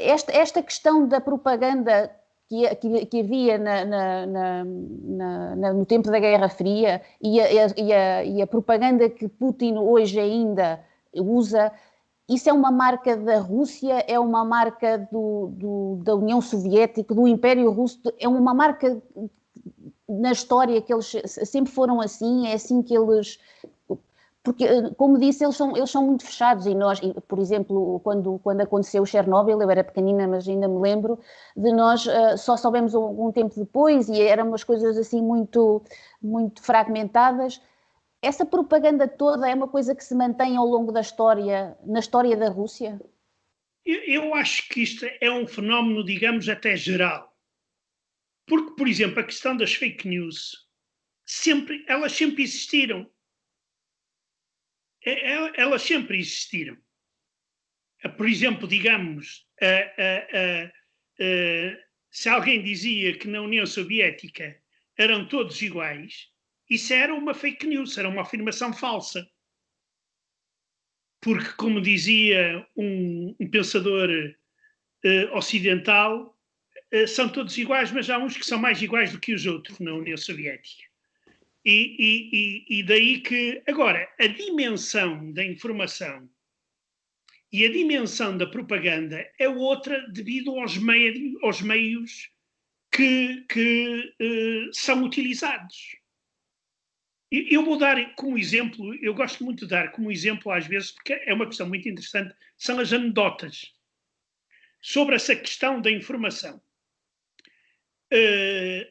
Esta, 0.00 0.32
esta 0.32 0.60
questão 0.64 1.06
da 1.06 1.20
propaganda 1.20 2.10
que, 2.48 2.74
que, 2.74 3.06
que 3.06 3.20
havia 3.20 3.56
na, 3.56 3.84
na, 3.84 4.26
na, 4.26 5.72
no 5.72 5.86
tempo 5.86 6.10
da 6.10 6.18
Guerra 6.18 6.48
Fria 6.48 7.00
e 7.22 7.40
a, 7.40 7.52
e, 7.76 7.92
a, 7.92 8.24
e 8.24 8.42
a, 8.42 8.46
propaganda 8.48 9.08
que 9.08 9.28
Putin 9.28 9.76
hoje 9.78 10.18
ainda 10.18 10.80
usa, 11.14 11.70
isso 12.28 12.48
é 12.48 12.52
uma 12.52 12.70
marca 12.70 13.16
da 13.16 13.38
Rússia, 13.38 14.04
é 14.08 14.18
uma 14.18 14.44
marca 14.44 14.98
do, 15.10 15.48
do, 15.52 16.00
da 16.02 16.14
União 16.14 16.40
Soviética, 16.40 17.14
do 17.14 17.28
Império 17.28 17.70
Russo, 17.70 18.00
é 18.18 18.28
uma 18.28 18.52
marca 18.52 19.00
na 20.08 20.32
história 20.32 20.80
que 20.80 20.92
eles 20.92 21.14
sempre 21.26 21.72
foram 21.72 22.00
assim, 22.00 22.46
é 22.46 22.54
assim 22.54 22.82
que 22.82 22.96
eles 22.96 23.38
porque, 24.46 24.64
como 24.96 25.18
disse, 25.18 25.44
eles 25.44 25.56
são, 25.56 25.76
eles 25.76 25.90
são 25.90 26.06
muito 26.06 26.24
fechados 26.24 26.66
e 26.66 26.74
nós, 26.74 27.00
por 27.26 27.40
exemplo, 27.40 28.00
quando, 28.04 28.38
quando 28.44 28.60
aconteceu 28.60 29.02
o 29.02 29.06
Chernobyl, 29.06 29.60
eu 29.60 29.68
era 29.68 29.82
pequenina, 29.82 30.28
mas 30.28 30.46
ainda 30.46 30.68
me 30.68 30.78
lembro, 30.78 31.18
de 31.56 31.72
nós 31.72 32.06
uh, 32.06 32.38
só 32.38 32.56
soubemos 32.56 32.94
algum 32.94 33.32
tempo 33.32 33.52
depois 33.56 34.08
e 34.08 34.22
eram 34.22 34.46
umas 34.46 34.62
coisas 34.62 34.96
assim 34.96 35.20
muito, 35.20 35.82
muito 36.22 36.62
fragmentadas. 36.62 37.60
Essa 38.22 38.44
propaganda 38.44 39.06
toda 39.06 39.48
é 39.48 39.54
uma 39.54 39.68
coisa 39.68 39.94
que 39.94 40.04
se 40.04 40.14
mantém 40.14 40.56
ao 40.56 40.66
longo 40.66 40.90
da 40.90 41.00
história, 41.00 41.76
na 41.84 42.00
história 42.00 42.36
da 42.36 42.48
Rússia? 42.48 43.00
Eu, 43.84 44.00
eu 44.04 44.34
acho 44.34 44.68
que 44.68 44.82
isto 44.82 45.06
é 45.20 45.30
um 45.30 45.46
fenómeno, 45.46 46.04
digamos, 46.04 46.48
até 46.48 46.76
geral. 46.76 47.36
Porque, 48.46 48.74
por 48.76 48.88
exemplo, 48.88 49.20
a 49.20 49.24
questão 49.24 49.56
das 49.56 49.74
fake 49.74 50.08
news, 50.08 50.68
sempre, 51.24 51.84
elas 51.88 52.12
sempre 52.12 52.42
existiram 52.42 53.08
é, 55.06 55.34
é, 55.34 55.52
elas 55.60 55.82
sempre 55.82 56.18
existiram. 56.18 56.76
Ah, 58.02 58.08
por 58.08 58.28
exemplo, 58.28 58.66
digamos, 58.66 59.46
se 62.10 62.28
alguém 62.28 62.62
dizia 62.62 63.16
que 63.16 63.28
na 63.28 63.40
União 63.40 63.64
Soviética 63.64 64.60
eram 64.98 65.28
todos 65.28 65.62
iguais, 65.62 66.28
isso 66.68 66.92
era 66.92 67.14
uma 67.14 67.34
fake 67.34 67.66
news, 67.66 67.96
era 67.96 68.08
uma 68.08 68.22
afirmação 68.22 68.72
falsa. 68.72 69.28
Porque, 71.20 71.52
como 71.56 71.80
dizia 71.80 72.66
um, 72.76 73.34
um 73.40 73.50
pensador 73.50 74.08
uh, 74.10 75.36
ocidental, 75.36 76.38
uh, 76.92 77.08
são 77.08 77.28
todos 77.28 77.56
iguais, 77.56 77.90
mas 77.90 78.10
há 78.10 78.18
uns 78.18 78.36
que 78.36 78.44
são 78.46 78.58
mais 78.58 78.80
iguais 78.82 79.12
do 79.12 79.20
que 79.20 79.34
os 79.34 79.46
outros 79.46 79.78
na 79.78 79.94
União 79.94 80.16
Soviética. 80.16 80.84
E, 81.64 81.96
e, 81.98 82.78
e, 82.78 82.82
daí 82.84 83.20
que, 83.20 83.60
agora, 83.66 84.08
a 84.20 84.26
dimensão 84.28 85.32
da 85.32 85.44
informação 85.44 86.30
e 87.52 87.64
a 87.64 87.72
dimensão 87.72 88.36
da 88.36 88.46
propaganda 88.46 89.28
é 89.38 89.48
outra 89.48 90.06
devido 90.08 90.56
aos, 90.60 90.74
aos 91.42 91.62
meios 91.62 92.30
que, 92.92 93.44
que 93.48 94.14
uh, 94.20 94.72
são 94.72 95.02
utilizados. 95.02 95.96
Eu 97.30 97.64
vou 97.64 97.76
dar 97.76 98.14
como 98.14 98.38
exemplo, 98.38 98.94
eu 99.02 99.12
gosto 99.12 99.44
muito 99.44 99.64
de 99.64 99.70
dar 99.70 99.90
como 99.90 100.12
exemplo 100.12 100.52
às 100.52 100.66
vezes, 100.66 100.92
porque 100.92 101.14
é 101.14 101.34
uma 101.34 101.46
questão 101.46 101.68
muito 101.68 101.88
interessante, 101.88 102.34
são 102.56 102.78
as 102.78 102.92
anedotas 102.92 103.74
sobre 104.80 105.16
essa 105.16 105.34
questão 105.34 105.80
da 105.80 105.90
informação. 105.90 106.62
Uh, 108.12 108.86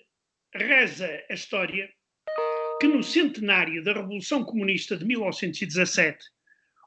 reza 0.54 1.24
a 1.30 1.34
história 1.34 1.90
que 2.82 2.88
no 2.88 3.02
centenário 3.02 3.82
da 3.82 3.94
Revolução 3.94 4.44
Comunista 4.44 4.98
de 4.98 5.06
1917, 5.06 6.26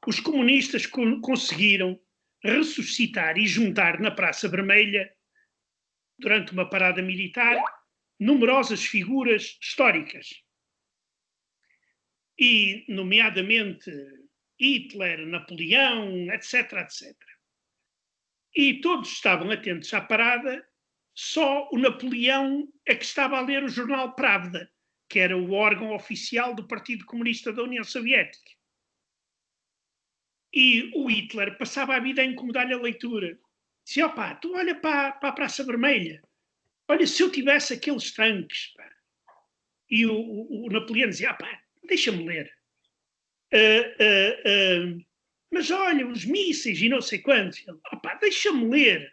os 0.06 0.20
comunistas 0.20 0.84
conseguiram 0.86 1.98
ressuscitar 2.42 3.38
e 3.38 3.46
juntar 3.46 3.98
na 3.98 4.10
Praça 4.10 4.48
Vermelha, 4.48 5.10
durante 6.18 6.52
uma 6.52 6.68
parada 6.68 7.00
militar, 7.00 7.56
numerosas 8.18 8.84
figuras 8.84 9.56
históricas. 9.60 10.42
E, 12.38 12.84
nomeadamente, 12.88 13.90
Hitler, 14.60 15.26
Napoleão, 15.26 16.32
etc, 16.32 16.72
etc. 16.72 17.16
E 18.54 18.80
todos 18.80 19.10
estavam 19.10 19.50
atentos 19.50 19.92
à 19.92 20.00
parada, 20.00 20.66
só 21.14 21.68
o 21.72 21.78
Napoleão 21.78 22.72
é 22.86 22.94
que 22.94 23.04
estava 23.04 23.38
a 23.38 23.40
ler 23.40 23.64
o 23.64 23.68
jornal 23.68 24.14
Pravda 24.14 24.70
que 25.08 25.18
era 25.18 25.36
o 25.36 25.52
órgão 25.52 25.94
oficial 25.94 26.54
do 26.54 26.68
Partido 26.68 27.06
Comunista 27.06 27.52
da 27.52 27.62
União 27.62 27.82
Soviética. 27.82 28.50
E 30.52 30.90
o 30.94 31.08
Hitler 31.08 31.56
passava 31.56 31.96
a 31.96 32.00
vida 32.00 32.20
a 32.20 32.24
incomodar-lhe 32.24 32.74
a 32.74 32.78
leitura. 32.78 33.38
Dizia, 33.84 34.06
opá, 34.06 34.34
tu 34.34 34.54
olha 34.54 34.78
para, 34.78 35.12
para 35.12 35.28
a 35.30 35.32
Praça 35.32 35.64
Vermelha. 35.64 36.22
Olha, 36.86 37.06
se 37.06 37.22
eu 37.22 37.32
tivesse 37.32 37.74
aqueles 37.74 38.12
tanques. 38.12 38.72
Pá. 38.74 38.90
E 39.90 40.06
o, 40.06 40.14
o, 40.14 40.66
o 40.66 40.70
Napoleão 40.70 41.08
dizia, 41.08 41.32
opá, 41.32 41.62
deixa-me 41.88 42.24
ler. 42.24 42.52
Uh, 43.52 43.84
uh, 44.04 44.96
uh, 44.96 45.04
mas 45.50 45.70
olha, 45.70 46.06
os 46.06 46.24
mísseis 46.24 46.80
e 46.80 46.88
não 46.88 47.00
sei 47.00 47.18
quantos. 47.18 47.64
Opá, 47.92 48.14
deixa-me 48.14 48.68
ler. 48.68 49.12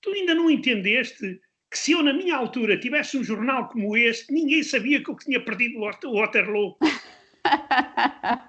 Tu 0.00 0.10
ainda 0.10 0.34
não 0.34 0.50
entendeste 0.50 1.40
que 1.70 1.78
se 1.78 1.92
eu, 1.92 2.02
na 2.02 2.12
minha 2.12 2.34
altura, 2.36 2.78
tivesse 2.78 3.16
um 3.16 3.24
jornal 3.24 3.68
como 3.68 3.96
este, 3.96 4.32
ninguém 4.32 4.62
sabia 4.62 5.02
que 5.02 5.10
eu 5.10 5.16
tinha 5.16 5.42
perdido 5.42 5.78
o 5.78 6.14
Waterloo. 6.14 6.76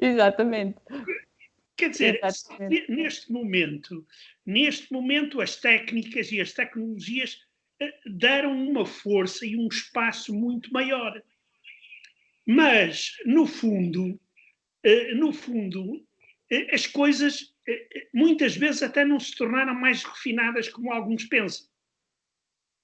Exatamente. 0.00 0.78
Quer 1.76 1.90
dizer, 1.90 2.20
Exatamente. 2.22 2.90
neste 2.90 3.32
momento, 3.32 4.04
neste 4.44 4.92
momento 4.92 5.40
as 5.40 5.56
técnicas 5.56 6.32
e 6.32 6.40
as 6.40 6.52
tecnologias 6.52 7.38
eh, 7.80 7.94
deram 8.04 8.52
uma 8.52 8.84
força 8.84 9.46
e 9.46 9.56
um 9.56 9.68
espaço 9.68 10.34
muito 10.34 10.72
maior. 10.72 11.22
Mas, 12.50 13.12
no 13.26 13.46
fundo, 13.46 14.18
eh, 14.82 15.12
no 15.12 15.34
fundo, 15.34 16.02
eh, 16.50 16.74
as 16.74 16.86
coisas 16.86 17.54
muitas 18.14 18.56
vezes 18.56 18.82
até 18.82 19.04
não 19.04 19.20
se 19.20 19.36
tornaram 19.36 19.74
mais 19.74 20.02
refinadas 20.02 20.70
como 20.70 20.90
alguns 20.90 21.26
pensam. 21.26 21.68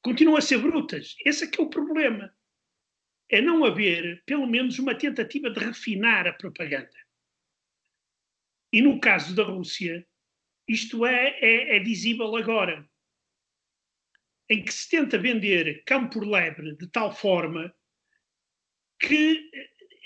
Continuam 0.03 0.37
a 0.37 0.43
ser 0.43 0.59
brutas. 0.59 1.17
Esse 1.25 1.45
é 1.45 1.47
que 1.47 1.59
é 1.59 1.65
o 1.65 1.71
problema. 1.71 2.31
É 3.31 3.41
não 3.41 3.65
haver, 3.65 4.23
pelo 4.27 4.47
menos, 4.47 4.79
uma 4.79 4.95
tentativa 4.95 5.49
de 5.49 5.59
refinar 5.59 6.27
a 6.27 6.35
propaganda. 6.35 6.93
E 8.71 8.83
no 8.83 9.01
caso 9.01 9.35
da 9.35 9.45
Rússia, 9.45 10.07
isto 10.69 11.07
é, 11.07 11.39
é, 11.41 11.77
é 11.79 11.81
visível 11.81 12.37
agora, 12.37 12.87
em 14.51 14.63
que 14.63 14.75
se 14.75 14.91
tenta 14.91 15.17
vender 15.17 15.83
cão 15.87 16.07
por 16.07 16.27
lebre 16.27 16.77
de 16.77 16.87
tal 16.89 17.17
forma 17.17 17.75
que, 19.07 19.51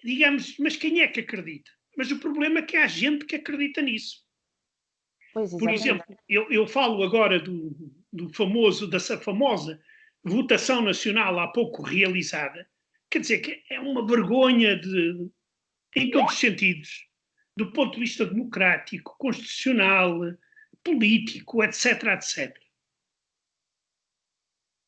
digamos, 0.05 0.57
mas 0.59 0.77
quem 0.77 1.01
é 1.01 1.09
que 1.09 1.21
acredita? 1.21 1.71
Mas 1.97 2.11
o 2.11 2.19
problema 2.19 2.61
é 2.61 2.63
que 2.63 2.77
há 2.77 2.87
gente 2.87 3.25
que 3.25 3.37
acredita 3.37 3.83
nisso. 3.83 4.25
Pois, 5.33 5.51
por 5.51 5.71
exemplo, 5.71 6.05
eu, 6.29 6.51
eu 6.51 6.67
falo 6.67 7.03
agora 7.03 7.39
do, 7.39 7.75
do 8.13 8.33
famoso, 8.33 8.89
dessa 8.89 9.19
famosa 9.19 9.81
votação 10.25 10.83
nacional 10.83 11.39
há 11.39 11.49
pouco 11.49 11.83
realizada, 11.83 12.69
quer 13.11 13.21
dizer 13.21 13.39
que 13.39 13.63
é 13.71 13.81
uma 13.81 14.07
vergonha 14.07 14.77
de, 14.77 15.31
em 15.97 16.11
todos 16.11 16.35
os 16.35 16.39
sentidos, 16.39 17.09
do 17.57 17.73
ponto 17.73 17.95
de 17.95 18.01
vista 18.01 18.27
democrático, 18.27 19.17
constitucional, 19.19 20.21
político, 20.83 21.63
etc, 21.63 22.05
etc. 22.05 22.57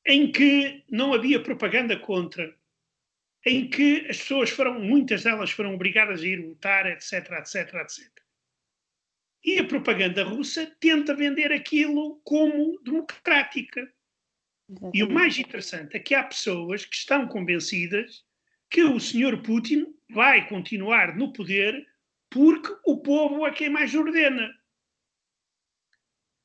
Em 0.07 0.31
que 0.31 0.85
não 0.91 1.13
havia 1.13 1.43
propaganda 1.43 1.99
contra, 1.99 2.57
em 3.45 3.69
que 3.69 4.07
as 4.09 4.19
pessoas 4.19 4.51
foram, 4.51 4.79
muitas 4.81 5.25
delas 5.25 5.51
foram 5.51 5.75
obrigadas 5.75 6.21
a 6.23 6.27
ir 6.27 6.41
votar, 6.43 6.87
etc, 6.87 7.31
etc, 7.33 7.75
etc. 7.75 8.11
E 9.43 9.59
a 9.59 9.65
propaganda 9.65 10.23
russa 10.23 10.67
tenta 10.79 11.15
vender 11.15 11.51
aquilo 11.53 12.21
como 12.25 12.79
democrática. 12.83 13.91
Exatamente. 14.69 14.99
E 14.99 15.03
o 15.03 15.11
mais 15.11 15.39
interessante 15.39 15.97
é 15.97 16.01
que 16.01 16.15
há 16.15 16.23
pessoas 16.23 16.85
que 16.85 16.95
estão 16.95 17.27
convencidas 17.27 18.25
que 18.69 18.85
o 18.85 19.01
senhor 19.01 19.43
Putin 19.43 19.87
vai 20.11 20.47
continuar 20.49 21.17
no 21.17 21.33
poder 21.33 21.87
porque 22.29 22.73
o 22.87 22.99
povo 22.99 23.47
é 23.47 23.53
quem 23.53 23.69
mais 23.69 23.95
ordena. 23.95 24.49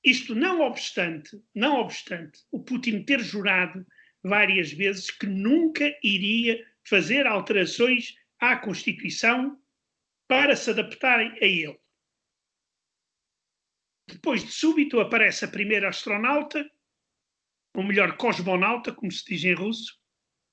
Isto 0.03 0.33
não 0.33 0.61
obstante, 0.61 1.39
não 1.53 1.79
obstante 1.79 2.39
o 2.51 2.63
Putin 2.63 3.03
ter 3.03 3.19
jurado 3.19 3.85
várias 4.23 4.71
vezes 4.71 5.11
que 5.11 5.27
nunca 5.27 5.85
iria 6.03 6.63
fazer 6.87 7.25
alterações 7.27 8.15
à 8.39 8.57
Constituição 8.57 9.61
para 10.27 10.55
se 10.55 10.69
adaptarem 10.69 11.31
a 11.41 11.45
ele. 11.45 11.79
Depois 14.07 14.43
de 14.43 14.51
súbito 14.51 14.99
aparece 14.99 15.45
a 15.45 15.47
primeira 15.47 15.89
astronauta, 15.89 16.69
ou 17.75 17.83
melhor, 17.83 18.15
cosmonauta, 18.17 18.93
como 18.93 19.11
se 19.11 19.25
diz 19.25 19.43
em 19.43 19.53
russo, 19.53 19.99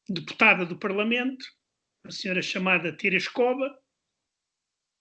deputada 0.09 0.67
do 0.67 0.79
Parlamento, 0.79 1.45
a 2.05 2.11
senhora 2.11 2.43
chamada 2.43 2.97
Tereskova, 2.97 3.79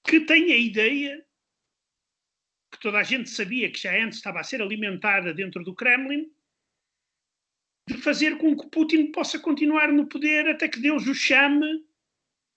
que 0.05 0.21
tem 0.21 0.51
a 0.51 0.57
ideia 0.57 1.25
que 2.71 2.79
toda 2.79 2.99
a 2.99 3.03
gente 3.03 3.29
sabia 3.29 3.71
que 3.71 3.79
já 3.79 3.93
antes 4.01 4.17
estava 4.17 4.39
a 4.39 4.43
ser 4.43 4.61
alimentada 4.61 5.33
dentro 5.33 5.63
do 5.63 5.75
Kremlin, 5.75 6.31
de 7.93 8.01
fazer 8.01 8.37
com 8.37 8.55
que 8.55 8.67
Putin 8.67 9.11
possa 9.11 9.39
continuar 9.39 9.91
no 9.91 10.07
poder 10.07 10.47
até 10.47 10.67
que 10.67 10.79
Deus 10.79 11.07
o 11.07 11.13
chame 11.13 11.85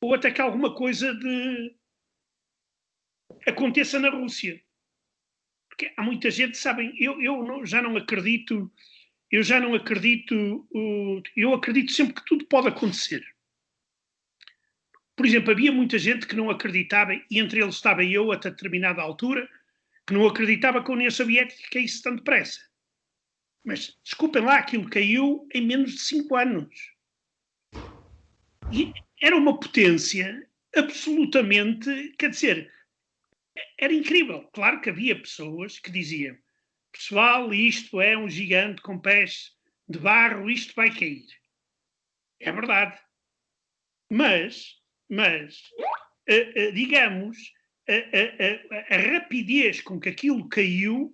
ou 0.00 0.14
até 0.14 0.30
que 0.30 0.40
alguma 0.40 0.74
coisa 0.74 1.14
de 1.14 1.74
aconteça 3.46 3.98
na 3.98 4.10
Rússia. 4.10 4.62
Porque 5.68 5.92
há 5.96 6.02
muita 6.02 6.30
gente, 6.30 6.56
sabem, 6.56 6.94
eu, 6.98 7.20
eu 7.20 7.42
não, 7.42 7.66
já 7.66 7.82
não 7.82 7.96
acredito, 7.96 8.72
eu 9.30 9.42
já 9.42 9.60
não 9.60 9.74
acredito, 9.74 10.68
eu 11.36 11.52
acredito 11.52 11.92
sempre 11.92 12.14
que 12.14 12.24
tudo 12.24 12.46
pode 12.46 12.68
acontecer. 12.68 13.24
Por 15.16 15.26
exemplo, 15.26 15.52
havia 15.52 15.72
muita 15.72 15.98
gente 15.98 16.26
que 16.26 16.36
não 16.36 16.50
acreditava, 16.50 17.14
e 17.14 17.38
entre 17.38 17.60
eles 17.60 17.76
estava 17.76 18.04
eu 18.04 18.32
até 18.32 18.50
determinada 18.50 19.02
altura, 19.02 19.48
que 20.06 20.12
não 20.12 20.26
acreditava 20.26 20.82
que 20.82 20.90
a 20.90 20.94
União 20.94 21.10
Soviética 21.10 21.70
caísse 21.70 22.02
tão 22.02 22.16
depressa. 22.16 22.60
Mas, 23.64 23.98
desculpem 24.04 24.42
lá, 24.42 24.58
aquilo 24.58 24.88
caiu 24.90 25.48
em 25.54 25.62
menos 25.62 25.92
de 25.92 26.00
cinco 26.00 26.36
anos. 26.36 26.92
E 28.70 28.92
era 29.20 29.36
uma 29.36 29.58
potência 29.58 30.46
absolutamente, 30.76 32.14
quer 32.18 32.30
dizer, 32.30 32.70
era 33.78 33.92
incrível. 33.92 34.42
Claro 34.52 34.80
que 34.80 34.90
havia 34.90 35.18
pessoas 35.18 35.78
que 35.78 35.90
diziam: 35.90 36.36
pessoal, 36.92 37.54
isto 37.54 38.00
é 38.00 38.16
um 38.16 38.28
gigante 38.28 38.82
com 38.82 38.98
pés 38.98 39.56
de 39.88 39.98
barro, 39.98 40.50
isto 40.50 40.74
vai 40.74 40.90
cair. 40.90 41.26
É 42.40 42.52
verdade. 42.52 43.00
Mas, 44.10 44.80
mas 45.08 45.58
uh, 46.28 46.68
uh, 46.68 46.72
digamos, 46.72 47.52
a, 47.88 48.94
a, 48.94 48.96
a, 48.96 49.12
rapidez 49.12 49.80
com 49.80 49.98
que 50.00 50.08
aquilo 50.08 50.48
caiu 50.48 51.12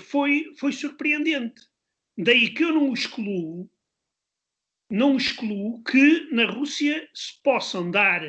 foi, 0.00 0.54
foi 0.58 0.72
surpreendente. 0.72 1.62
Daí 2.16 2.52
que 2.52 2.64
eu 2.64 2.72
não 2.72 2.92
excluo, 2.92 3.70
não 4.90 5.16
excluo 5.16 5.82
que 5.84 6.28
na 6.32 6.46
Rússia 6.46 7.08
se 7.14 7.40
possam 7.42 7.90
dar 7.90 8.22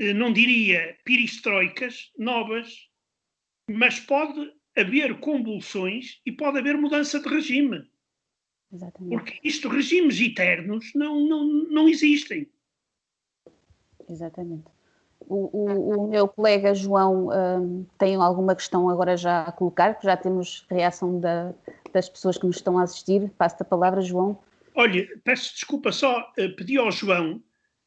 eh, 0.00 0.14
não 0.14 0.32
diria 0.32 0.98
perestroicas 1.04 2.10
novas, 2.16 2.88
mas 3.70 4.00
pode 4.00 4.50
haver 4.74 5.20
convulsões 5.20 6.22
e 6.24 6.32
pode 6.32 6.58
haver 6.58 6.76
mudança 6.78 7.20
de 7.20 7.28
regime. 7.28 7.86
Exatamente. 8.72 9.10
Porque 9.10 9.40
isto, 9.44 9.68
regimes 9.68 10.18
eternos, 10.18 10.90
não, 10.94 11.20
não, 11.26 11.44
não 11.44 11.88
existem. 11.88 12.50
Exatamente. 14.08 14.70
O, 15.28 15.34
o, 15.56 16.04
o 16.04 16.08
meu 16.08 16.26
colega 16.26 16.74
João 16.74 17.28
um, 17.28 17.86
tem 17.98 18.16
alguma 18.16 18.54
questão 18.54 18.88
agora 18.88 19.16
já 19.16 19.42
a 19.42 19.52
colocar, 19.52 19.94
que 19.94 20.04
já 20.04 20.16
temos 20.16 20.66
reação 20.68 21.20
da, 21.20 21.52
das 21.92 22.08
pessoas 22.08 22.36
que 22.36 22.46
nos 22.46 22.56
estão 22.56 22.78
a 22.78 22.82
assistir. 22.82 23.30
Passo 23.38 23.56
a 23.60 23.64
palavra, 23.64 24.00
João. 24.00 24.38
Olha, 24.74 25.08
peço 25.24 25.54
desculpa, 25.54 25.92
só 25.92 26.20
uh, 26.20 26.56
pedi 26.56 26.78
ao 26.78 26.90
João. 26.90 27.42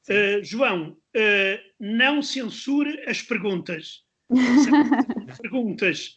Uh, 0.10 0.44
João, 0.44 0.98
uh, 1.16 1.74
não 1.80 2.22
censure 2.22 3.04
as 3.08 3.22
perguntas. 3.22 4.04
perguntas. 5.42 6.16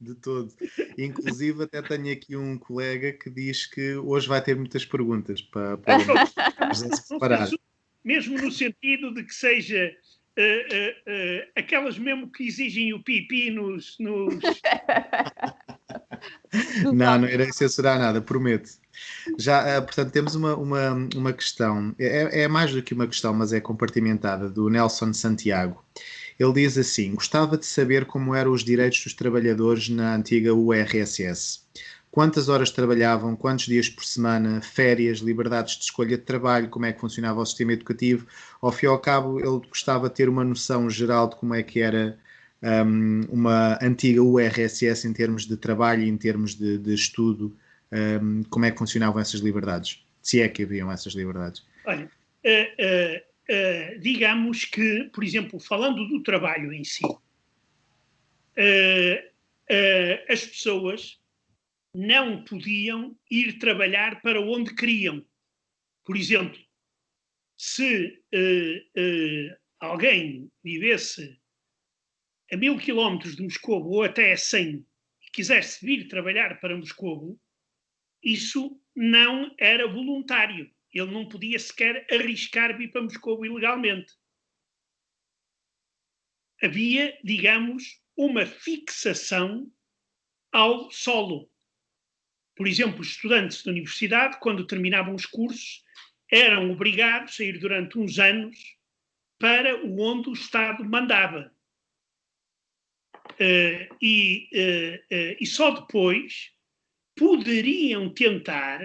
De 0.00 0.14
todo. 0.16 0.52
Inclusive, 0.98 1.62
até 1.62 1.80
tenho 1.80 2.12
aqui 2.12 2.36
um 2.36 2.58
colega 2.58 3.12
que 3.12 3.30
diz 3.30 3.66
que 3.66 3.94
hoje 3.96 4.26
vai 4.26 4.42
ter 4.42 4.56
muitas 4.56 4.84
perguntas 4.84 5.40
para, 5.40 5.78
para 5.78 5.98
separar. 6.74 7.48
Mesmo 8.04 8.36
no 8.36 8.50
sentido 8.50 9.14
de 9.14 9.22
que 9.22 9.32
seja 9.32 9.94
uh, 10.38 11.10
uh, 11.10 11.50
aquelas 11.56 11.98
mesmo 11.98 12.30
que 12.30 12.46
exigem 12.46 12.92
o 12.92 13.02
pipi 13.02 13.50
nos. 13.50 13.96
nos... 13.98 14.34
não, 16.92 17.18
não 17.18 17.28
irei 17.28 17.52
censurar 17.52 17.98
nada, 17.98 18.20
prometo. 18.20 18.70
Já, 19.38 19.80
portanto, 19.82 20.12
temos 20.12 20.34
uma, 20.34 20.54
uma, 20.54 21.08
uma 21.14 21.32
questão, 21.32 21.94
é, 21.98 22.42
é, 22.42 22.48
mais 22.48 22.72
do 22.72 22.82
que 22.82 22.94
uma 22.94 23.06
questão, 23.06 23.32
mas 23.32 23.52
é 23.52 23.60
compartimentada, 23.60 24.48
do 24.48 24.68
Nelson 24.68 25.12
Santiago. 25.12 25.82
Ele 26.38 26.52
diz 26.52 26.78
assim: 26.78 27.14
Gostava 27.14 27.56
de 27.56 27.66
saber 27.66 28.04
como 28.04 28.34
eram 28.34 28.52
os 28.52 28.64
direitos 28.64 29.02
dos 29.04 29.14
trabalhadores 29.14 29.88
na 29.88 30.14
antiga 30.14 30.54
URSS. 30.54 31.62
Quantas 32.12 32.50
horas 32.50 32.70
trabalhavam, 32.70 33.34
quantos 33.34 33.64
dias 33.64 33.88
por 33.88 34.04
semana, 34.04 34.60
férias, 34.60 35.20
liberdades 35.20 35.78
de 35.78 35.84
escolha 35.84 36.18
de 36.18 36.22
trabalho, 36.22 36.68
como 36.68 36.84
é 36.84 36.92
que 36.92 37.00
funcionava 37.00 37.40
o 37.40 37.46
sistema 37.46 37.72
educativo. 37.72 38.26
Ao 38.60 38.70
fim 38.70 38.84
e 38.84 38.88
ao 38.90 38.98
cabo, 38.98 39.40
ele 39.40 39.66
gostava 39.66 40.10
de 40.10 40.14
ter 40.14 40.28
uma 40.28 40.44
noção 40.44 40.90
geral 40.90 41.30
de 41.30 41.36
como 41.36 41.54
é 41.54 41.62
que 41.62 41.80
era 41.80 42.18
um, 42.62 43.22
uma 43.30 43.78
antiga 43.80 44.22
URSS 44.22 45.06
em 45.06 45.14
termos 45.14 45.46
de 45.46 45.56
trabalho 45.56 46.02
em 46.02 46.18
termos 46.18 46.54
de, 46.54 46.76
de 46.76 46.92
estudo 46.92 47.56
um, 47.90 48.42
como 48.50 48.66
é 48.66 48.70
que 48.70 48.76
funcionavam 48.78 49.18
essas 49.18 49.40
liberdades, 49.40 50.04
se 50.20 50.42
é 50.42 50.48
que 50.50 50.64
haviam 50.64 50.92
essas 50.92 51.14
liberdades. 51.14 51.64
Olha, 51.86 52.04
uh, 52.04 52.48
uh, 52.48 53.96
uh, 53.96 54.00
digamos 54.00 54.66
que, 54.66 55.04
por 55.14 55.24
exemplo, 55.24 55.58
falando 55.58 56.06
do 56.06 56.22
trabalho 56.22 56.74
em 56.74 56.84
si, 56.84 57.04
as 60.28 60.44
pessoas 60.44 61.21
não 61.94 62.42
podiam 62.44 63.18
ir 63.30 63.58
trabalhar 63.58 64.22
para 64.22 64.40
onde 64.40 64.74
queriam. 64.74 65.24
Por 66.04 66.16
exemplo, 66.16 66.58
se 67.56 68.22
alguém 69.78 70.50
vivesse 70.64 71.38
a 72.50 72.56
mil 72.56 72.78
quilómetros 72.78 73.36
de 73.36 73.42
Moscou 73.42 73.84
ou 73.84 74.02
até 74.02 74.32
a 74.32 74.36
cem 74.36 74.86
e 75.22 75.30
quisesse 75.30 75.84
vir 75.84 76.08
trabalhar 76.08 76.60
para 76.60 76.76
Moscou, 76.76 77.38
isso 78.22 78.80
não 78.94 79.54
era 79.58 79.86
voluntário. 79.86 80.70
Ele 80.92 81.10
não 81.10 81.28
podia 81.28 81.58
sequer 81.58 82.06
arriscar 82.10 82.76
vir 82.76 82.90
para 82.90 83.02
Moscou 83.02 83.44
ilegalmente. 83.44 84.12
Havia, 86.62 87.18
digamos, 87.24 88.00
uma 88.16 88.46
fixação 88.46 89.72
ao 90.52 90.90
solo. 90.90 91.51
Por 92.62 92.68
exemplo, 92.68 93.02
estudantes 93.02 93.64
da 93.64 93.72
universidade, 93.72 94.38
quando 94.38 94.64
terminavam 94.64 95.16
os 95.16 95.26
cursos, 95.26 95.82
eram 96.30 96.70
obrigados 96.70 97.40
a 97.40 97.44
ir 97.44 97.58
durante 97.58 97.98
uns 97.98 98.20
anos 98.20 98.56
para 99.36 99.84
onde 99.84 100.30
o 100.30 100.32
Estado 100.32 100.84
mandava. 100.84 101.52
uh, 103.30 103.96
e, 104.00 104.48
uh, 104.54 105.36
e 105.40 105.44
só 105.44 105.72
depois 105.72 106.52
poderiam 107.16 108.08
tentar 108.14 108.80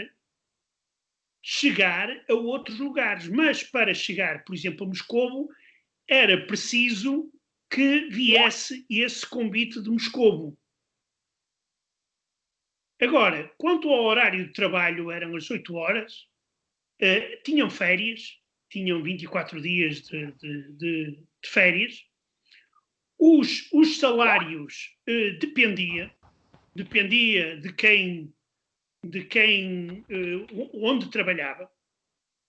chegar 1.43 2.09
a 2.27 2.33
outros 2.33 2.79
lugares. 2.79 3.27
Mas 3.27 3.61
para 3.61 3.93
chegar, 3.93 4.43
por 4.43 4.55
exemplo, 4.55 4.87
a 4.87 4.89
Moscovo, 4.89 5.49
era 6.09 6.47
preciso 6.47 7.31
que 7.69 8.09
viesse 8.09 8.87
esse 8.89 9.23
convite 9.23 9.79
de 9.79 9.89
Moscovo. 9.91 10.57
Agora, 12.99 13.51
quanto 13.57 13.89
ao 13.89 14.05
horário 14.05 14.47
de 14.47 14.53
trabalho, 14.53 15.11
eram 15.11 15.35
as 15.35 15.49
8 15.49 15.75
horas, 15.75 16.27
uh, 17.01 17.43
tinham 17.43 17.69
férias, 17.69 18.39
tinham 18.69 19.03
24 19.03 19.61
dias 19.61 20.01
de, 20.01 20.31
de, 20.33 20.71
de, 20.73 21.11
de 21.41 21.49
férias, 21.49 22.03
os, 23.19 23.71
os 23.71 23.99
salários 23.99 24.97
uh, 25.07 25.37
dependia, 25.39 26.11
dependia 26.75 27.57
de 27.57 27.71
quem, 27.73 28.33
de 29.03 29.23
quem 29.25 30.03
uh, 30.09 30.69
onde 30.83 31.11
trabalhava, 31.11 31.69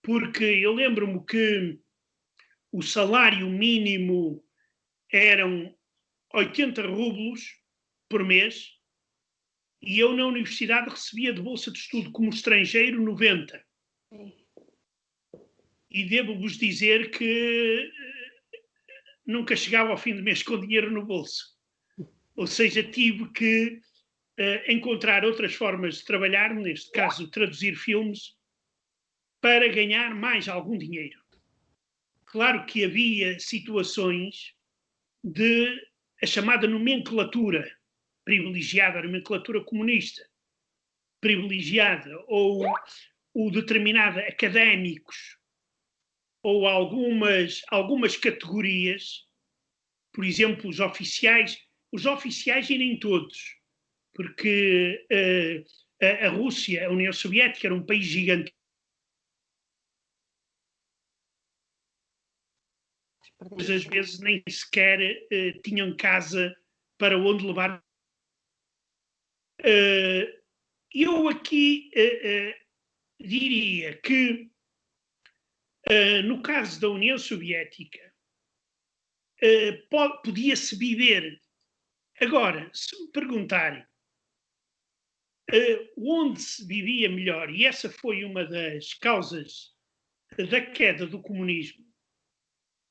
porque 0.01 0.43
eu 0.43 0.73
lembro-me 0.73 1.23
que 1.25 1.79
o 2.71 2.81
salário 2.81 3.47
mínimo 3.47 4.43
eram 5.11 5.75
80 6.33 6.87
rublos 6.87 7.55
por 8.07 8.23
mês 8.23 8.78
e 9.81 9.99
eu 9.99 10.13
na 10.13 10.25
universidade 10.25 10.89
recebia 10.89 11.33
de 11.33 11.41
bolsa 11.41 11.71
de 11.71 11.79
estudo 11.79 12.11
como 12.11 12.29
estrangeiro 12.29 13.01
90. 13.01 13.63
E 15.89 16.03
devo-vos 16.05 16.57
dizer 16.57 17.11
que 17.11 17.23
eh, 17.23 18.59
nunca 19.25 19.55
chegava 19.55 19.89
ao 19.91 19.97
fim 19.97 20.15
do 20.15 20.21
mês 20.21 20.43
com 20.43 20.59
dinheiro 20.59 20.91
no 20.91 21.05
bolso. 21.05 21.57
Ou 22.35 22.45
seja, 22.45 22.83
tive 22.83 23.31
que 23.31 23.81
uh, 24.39 24.71
encontrar 24.71 25.25
outras 25.25 25.53
formas 25.53 25.97
de 25.97 26.05
trabalhar, 26.05 26.53
neste 26.53 26.91
caso 26.91 27.29
traduzir 27.29 27.75
filmes, 27.75 28.37
para 29.41 29.67
ganhar 29.67 30.13
mais 30.13 30.47
algum 30.47 30.77
dinheiro. 30.77 31.19
Claro 32.25 32.65
que 32.65 32.85
havia 32.85 33.39
situações 33.39 34.53
de 35.23 35.67
a 36.21 36.25
chamada 36.25 36.67
nomenclatura 36.67 37.78
privilegiada, 38.29 38.99
a 38.99 39.01
nomenclatura 39.01 39.63
comunista 39.63 40.23
privilegiada, 41.19 42.15
ou 42.27 42.63
o 43.33 43.49
determinada 43.49 44.21
académicos, 44.21 45.35
ou 46.43 46.67
algumas, 46.67 47.63
algumas 47.69 48.15
categorias, 48.15 49.25
por 50.13 50.23
exemplo, 50.23 50.69
os 50.69 50.79
oficiais, 50.79 51.57
os 51.91 52.05
oficiais 52.05 52.69
e 52.69 52.77
nem 52.77 52.99
todos, 52.99 53.57
porque 54.13 55.05
uh, 55.11 56.05
a, 56.05 56.27
a 56.27 56.29
Rússia, 56.29 56.85
a 56.85 56.91
União 56.91 57.11
Soviética, 57.11 57.67
era 57.67 57.75
um 57.75 57.85
país 57.85 58.05
gigante 58.05 58.53
às 63.57 63.85
vezes 63.85 64.19
nem 64.19 64.43
sequer 64.49 64.99
uh, 64.99 65.61
tinham 65.61 65.95
casa 65.95 66.53
para 66.99 67.17
onde 67.17 67.47
levar. 67.47 67.81
Uh, 69.59 70.39
eu 70.93 71.27
aqui 71.27 71.91
uh, 71.95 73.25
diria 73.25 73.99
que, 74.01 74.49
no 76.25 76.41
caso 76.41 76.79
da 76.79 76.89
União 76.89 77.17
Soviética, 77.17 78.13
podia-se 80.23 80.77
viver. 80.77 81.41
Agora, 82.21 82.69
se 82.73 82.97
me 83.01 83.11
perguntarem 83.11 83.85
onde 85.97 86.41
se 86.41 86.65
vivia 86.65 87.09
melhor, 87.09 87.49
e 87.49 87.65
essa 87.65 87.89
foi 87.89 88.23
uma 88.23 88.45
das 88.45 88.93
causas 88.93 89.75
da 90.49 90.65
queda 90.71 91.07
do 91.07 91.21
comunismo, 91.21 91.85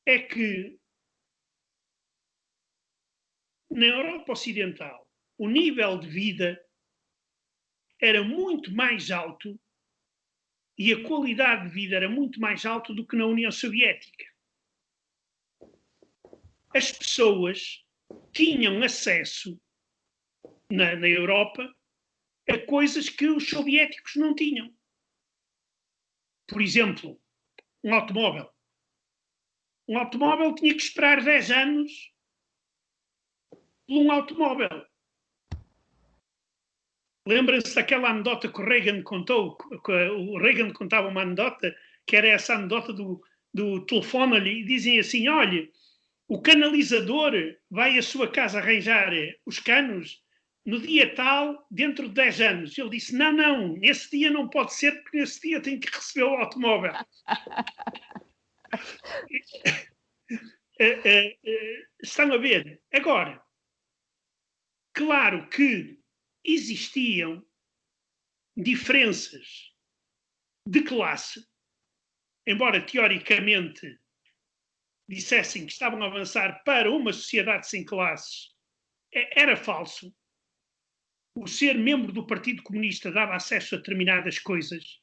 é 0.04 0.18
que 0.18 0.78
na 3.70 3.86
Europa 3.86 4.32
Ocidental 4.32 5.07
o 5.38 5.48
nível 5.48 5.98
de 5.98 6.08
vida 6.08 6.62
era 8.00 8.22
muito 8.22 8.72
mais 8.74 9.10
alto 9.10 9.58
e 10.76 10.92
a 10.92 11.02
qualidade 11.04 11.68
de 11.68 11.74
vida 11.74 11.96
era 11.96 12.08
muito 12.08 12.40
mais 12.40 12.66
alta 12.66 12.92
do 12.92 13.06
que 13.06 13.16
na 13.16 13.26
União 13.26 13.50
Soviética. 13.50 14.24
As 16.74 16.92
pessoas 16.92 17.84
tinham 18.32 18.82
acesso 18.82 19.60
na, 20.70 20.94
na 20.96 21.08
Europa 21.08 21.74
a 22.48 22.58
coisas 22.58 23.08
que 23.08 23.26
os 23.26 23.48
soviéticos 23.48 24.16
não 24.16 24.34
tinham. 24.34 24.72
Por 26.46 26.62
exemplo, 26.62 27.20
um 27.82 27.94
automóvel. 27.94 28.50
Um 29.86 29.98
automóvel 29.98 30.54
tinha 30.54 30.74
que 30.74 30.82
esperar 30.82 31.22
10 31.22 31.50
anos 31.50 32.14
por 33.86 33.98
um 33.98 34.12
automóvel. 34.12 34.87
Lembra-se 37.28 37.74
daquela 37.74 38.08
anedota 38.08 38.48
que 38.48 38.58
o 38.58 38.64
Reagan 38.64 39.02
contou? 39.02 39.58
O 39.70 40.38
Reagan 40.38 40.72
contava 40.72 41.08
uma 41.08 41.20
anedota, 41.20 41.76
que 42.06 42.16
era 42.16 42.26
essa 42.26 42.54
anedota 42.54 42.90
do, 42.90 43.22
do 43.52 43.84
telefone 43.84 44.36
ali, 44.36 44.62
e 44.62 44.64
dizem 44.64 44.98
assim: 44.98 45.28
olha, 45.28 45.68
o 46.26 46.40
canalizador 46.40 47.34
vai 47.70 47.98
à 47.98 48.02
sua 48.02 48.32
casa 48.32 48.58
arranjar 48.58 49.12
os 49.44 49.58
canos 49.58 50.24
no 50.64 50.80
dia 50.80 51.14
tal, 51.14 51.66
dentro 51.70 52.08
de 52.08 52.14
10 52.14 52.40
anos. 52.40 52.78
Ele 52.78 52.88
disse: 52.88 53.14
não, 53.14 53.30
não, 53.30 53.76
nesse 53.76 54.10
dia 54.10 54.30
não 54.30 54.48
pode 54.48 54.72
ser, 54.72 54.92
porque 55.02 55.18
nesse 55.18 55.42
dia 55.42 55.60
tem 55.60 55.78
que 55.78 55.94
receber 55.94 56.24
o 56.24 56.36
automóvel. 56.36 56.92
Eh, 60.80 61.00
eh, 61.04 61.36
eh, 61.44 61.86
estão 62.00 62.32
a 62.32 62.36
ver? 62.36 62.80
Agora, 62.92 63.42
claro 64.92 65.48
que 65.48 65.97
existiam 66.54 67.44
diferenças 68.56 69.72
de 70.66 70.82
classe, 70.82 71.46
embora 72.46 72.84
teoricamente 72.84 73.98
dissessem 75.08 75.64
que 75.64 75.72
estavam 75.72 76.02
a 76.02 76.06
avançar 76.06 76.62
para 76.64 76.90
uma 76.90 77.12
sociedade 77.12 77.68
sem 77.68 77.84
classes, 77.84 78.54
é, 79.14 79.42
era 79.42 79.56
falso. 79.56 80.14
O 81.34 81.46
ser 81.46 81.78
membro 81.78 82.12
do 82.12 82.26
Partido 82.26 82.62
Comunista 82.62 83.12
dava 83.12 83.36
acesso 83.36 83.74
a 83.74 83.78
determinadas 83.78 84.38
coisas 84.38 85.00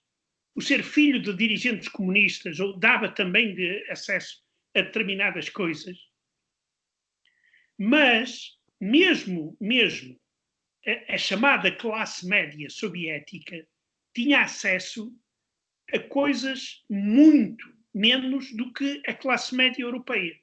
o 0.56 0.62
ser 0.62 0.84
filho 0.84 1.22
de 1.22 1.36
dirigentes 1.36 1.90
comunistas 1.90 2.58
dava 2.80 3.10
também 3.10 3.54
acesso 3.90 4.42
a 4.74 4.82
determinadas 4.82 5.50
coisas. 5.50 5.98
Mas, 7.78 8.58
mesmo, 8.80 9.58
mesmo 9.60 10.18
a, 10.88 11.14
a 11.14 11.18
chamada 11.18 11.76
classe 11.76 12.28
média 12.28 12.70
soviética 12.70 13.68
tinha 14.14 14.42
acesso 14.42 15.14
a 15.94 16.00
coisas 16.00 16.84
muito 16.90 17.66
menos 17.94 18.52
do 18.54 18.74
que 18.74 19.02
a 19.08 19.14
classe 19.14 19.56
média 19.56 19.82
europeia. 19.82 20.40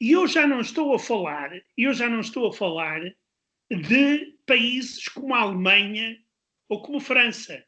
E 0.00 0.10
eu 0.10 0.26
já 0.26 0.46
não 0.46 0.60
estou 0.60 0.94
a 0.94 0.98
falar, 0.98 1.50
eu 1.76 1.94
já 1.94 2.08
não 2.08 2.20
estou 2.20 2.48
a 2.48 2.52
falar 2.52 3.00
de 3.70 4.36
países 4.46 5.08
como 5.08 5.34
a 5.34 5.40
Alemanha 5.40 6.20
ou 6.68 6.82
como 6.82 6.98
a 6.98 7.00
França, 7.00 7.64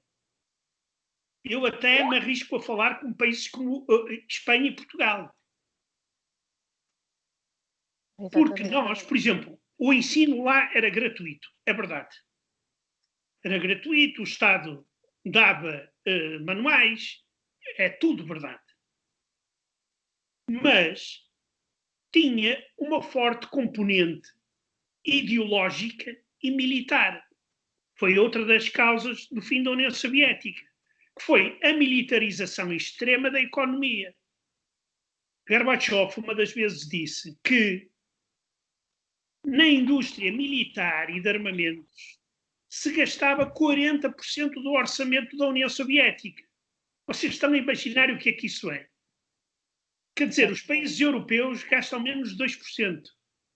eu 1.44 1.66
até 1.66 2.02
me 2.08 2.16
arrisco 2.16 2.56
a 2.56 2.60
falar 2.60 3.00
com 3.00 3.12
países 3.12 3.48
como 3.48 3.84
uh, 3.88 4.10
Espanha 4.28 4.70
e 4.70 4.74
Portugal. 4.74 5.34
Porque 8.32 8.64
nós, 8.64 9.02
por 9.02 9.16
exemplo, 9.16 9.60
o 9.86 9.92
ensino 9.92 10.42
lá 10.42 10.70
era 10.74 10.88
gratuito, 10.88 11.46
é 11.66 11.74
verdade. 11.74 12.16
Era 13.44 13.58
gratuito, 13.58 14.22
o 14.22 14.24
Estado 14.24 14.88
dava 15.22 15.92
uh, 16.08 16.44
manuais, 16.46 17.22
é 17.76 17.90
tudo 17.90 18.26
verdade. 18.26 18.62
Mas 20.48 21.28
tinha 22.10 22.66
uma 22.78 23.02
forte 23.02 23.46
componente 23.48 24.26
ideológica 25.04 26.16
e 26.42 26.50
militar. 26.50 27.22
Foi 27.96 28.18
outra 28.18 28.46
das 28.46 28.70
causas 28.70 29.28
do 29.28 29.42
fim 29.42 29.62
da 29.62 29.72
União 29.72 29.90
Soviética 29.90 30.62
que 31.16 31.22
foi 31.22 31.60
a 31.62 31.74
militarização 31.74 32.72
extrema 32.72 33.30
da 33.30 33.40
economia. 33.40 34.14
Gorbachev 35.46 36.10
uma 36.16 36.34
das 36.34 36.52
vezes 36.52 36.88
disse 36.88 37.38
que 37.44 37.92
na 39.44 39.66
indústria 39.66 40.32
militar 40.32 41.10
e 41.10 41.20
de 41.20 41.28
armamentos 41.28 42.18
se 42.68 42.92
gastava 42.92 43.48
40% 43.48 44.54
do 44.54 44.72
orçamento 44.72 45.36
da 45.36 45.46
União 45.46 45.68
Soviética. 45.68 46.42
Vocês 47.06 47.34
estão 47.34 47.52
a 47.52 47.56
imaginar 47.56 48.10
o 48.10 48.18
que 48.18 48.30
é 48.30 48.32
que 48.32 48.46
isso 48.46 48.70
é? 48.70 48.88
Quer 50.16 50.28
dizer, 50.28 50.50
os 50.50 50.62
países 50.62 50.98
europeus 51.00 51.62
gastam 51.64 52.00
menos 52.00 52.36
de 52.36 52.42
2%. 52.42 53.02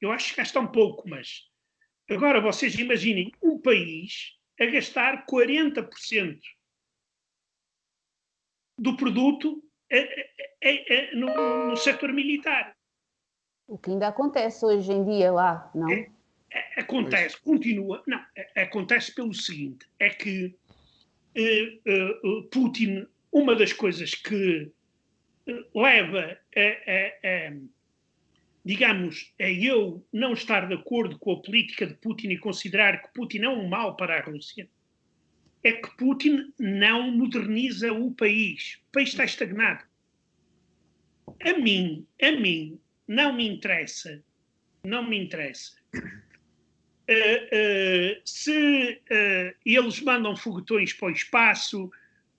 Eu 0.00 0.12
acho 0.12 0.30
que 0.30 0.36
gasta 0.36 0.60
um 0.60 0.70
pouco, 0.70 1.08
mas 1.08 1.44
agora 2.08 2.40
vocês 2.40 2.74
imaginem 2.74 3.32
um 3.42 3.60
país 3.60 4.36
a 4.60 4.66
gastar 4.66 5.24
40% 5.26 6.40
do 8.78 8.96
produto 8.96 9.64
é, 9.90 10.30
é, 10.60 10.94
é, 10.94 11.14
no, 11.14 11.70
no 11.70 11.76
setor 11.76 12.12
militar. 12.12 12.77
O 13.68 13.76
que 13.76 13.90
ainda 13.90 14.08
acontece 14.08 14.64
hoje 14.64 14.90
em 14.90 15.04
dia 15.04 15.30
lá, 15.30 15.70
não? 15.74 15.90
É, 15.90 16.08
é, 16.50 16.80
acontece, 16.80 17.38
continua. 17.42 18.02
Não, 18.06 18.18
acontece 18.56 19.14
pelo 19.14 19.34
seguinte: 19.34 19.86
é 20.00 20.08
que 20.08 20.56
uh, 21.36 22.26
uh, 22.26 22.42
Putin, 22.44 23.06
uma 23.30 23.54
das 23.54 23.74
coisas 23.74 24.14
que 24.14 24.72
leva 25.74 26.38
a, 26.56 26.60
a, 26.60 27.48
a, 27.48 27.56
digamos, 28.64 29.34
a 29.38 29.50
eu 29.50 30.02
não 30.10 30.32
estar 30.32 30.66
de 30.66 30.74
acordo 30.74 31.18
com 31.18 31.32
a 31.32 31.42
política 31.42 31.86
de 31.86 31.94
Putin 31.94 32.28
e 32.28 32.38
considerar 32.38 33.02
que 33.02 33.12
Putin 33.12 33.42
é 33.42 33.48
um 33.50 33.68
mal 33.68 33.96
para 33.96 34.18
a 34.18 34.22
Rússia, 34.22 34.66
é 35.62 35.72
que 35.72 35.94
Putin 35.96 36.54
não 36.58 37.10
moderniza 37.10 37.92
o 37.92 38.12
país. 38.12 38.80
O 38.88 38.92
país 38.92 39.10
está 39.10 39.24
estagnado. 39.24 39.84
A 41.42 41.52
mim, 41.58 42.06
a 42.22 42.32
mim, 42.32 42.80
não 43.08 43.32
me 43.32 43.48
interessa, 43.48 44.22
não 44.84 45.08
me 45.08 45.18
interessa. 45.18 45.72
Uh, 45.94 45.98
uh, 47.08 48.20
se 48.24 49.00
uh, 49.10 49.56
eles 49.64 50.00
mandam 50.02 50.36
foguetões 50.36 50.92
para 50.92 51.08
o 51.08 51.12
espaço, 51.12 51.90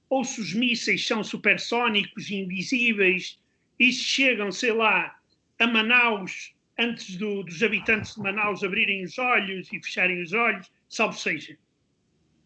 ou 0.10 0.24
se 0.24 0.40
os 0.40 0.54
mísseis 0.54 1.06
são 1.06 1.24
supersónicos 1.24 2.30
invisíveis, 2.30 3.40
e 3.80 3.92
se 3.92 4.04
chegam, 4.04 4.52
sei 4.52 4.72
lá, 4.72 5.20
a 5.58 5.68
Manaus 5.68 6.54
antes 6.78 7.18
do, 7.18 7.44
dos 7.44 7.62
habitantes 7.62 8.16
de 8.16 8.22
Manaus 8.22 8.64
abrirem 8.64 9.04
os 9.04 9.18
olhos 9.18 9.68
e 9.74 9.82
fecharem 9.82 10.22
os 10.22 10.32
olhos, 10.32 10.72
salvo 10.88 11.18
seja. 11.18 11.58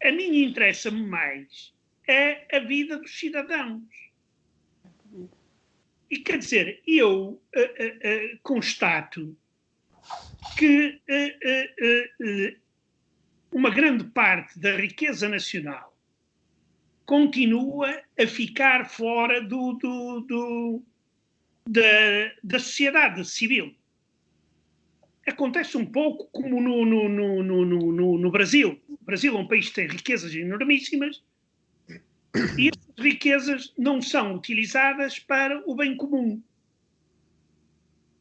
A 0.02 0.10
mim 0.10 0.42
interessa-me 0.42 1.06
mais 1.06 1.72
é 2.08 2.56
a 2.56 2.60
vida 2.60 2.98
dos 2.98 3.18
cidadãos. 3.18 3.82
E 6.10 6.18
quer 6.18 6.38
dizer, 6.38 6.82
eu 6.86 7.40
uh, 7.56 7.60
uh, 7.60 8.38
constato 8.42 9.36
que 10.56 11.00
uma 13.50 13.70
grande 13.70 14.04
parte 14.04 14.58
da 14.58 14.76
riqueza 14.76 15.28
nacional 15.28 15.96
continua 17.06 18.02
a 18.18 18.26
ficar 18.26 18.88
fora 18.88 19.40
do, 19.40 19.74
do, 19.74 20.20
do 20.20 20.82
da, 21.66 21.80
da 22.42 22.58
sociedade 22.58 23.24
civil. 23.24 23.74
Acontece 25.26 25.76
um 25.76 25.86
pouco 25.86 26.26
como 26.26 26.60
no, 26.60 26.84
no, 26.84 27.08
no, 27.42 28.18
no, 28.18 28.30
Brasil. 28.30 28.80
O 28.88 29.04
Brasil 29.04 29.34
é 29.34 29.38
um 29.38 29.48
país 29.48 29.68
que 29.68 29.74
tem 29.74 29.86
riquezas 29.86 30.34
enormíssimas 30.34 31.22
e 32.58 32.70
riquezas 32.96 33.72
não 33.76 34.00
são 34.00 34.34
utilizadas 34.34 35.18
para 35.18 35.62
o 35.66 35.74
bem 35.74 35.96
comum. 35.96 36.42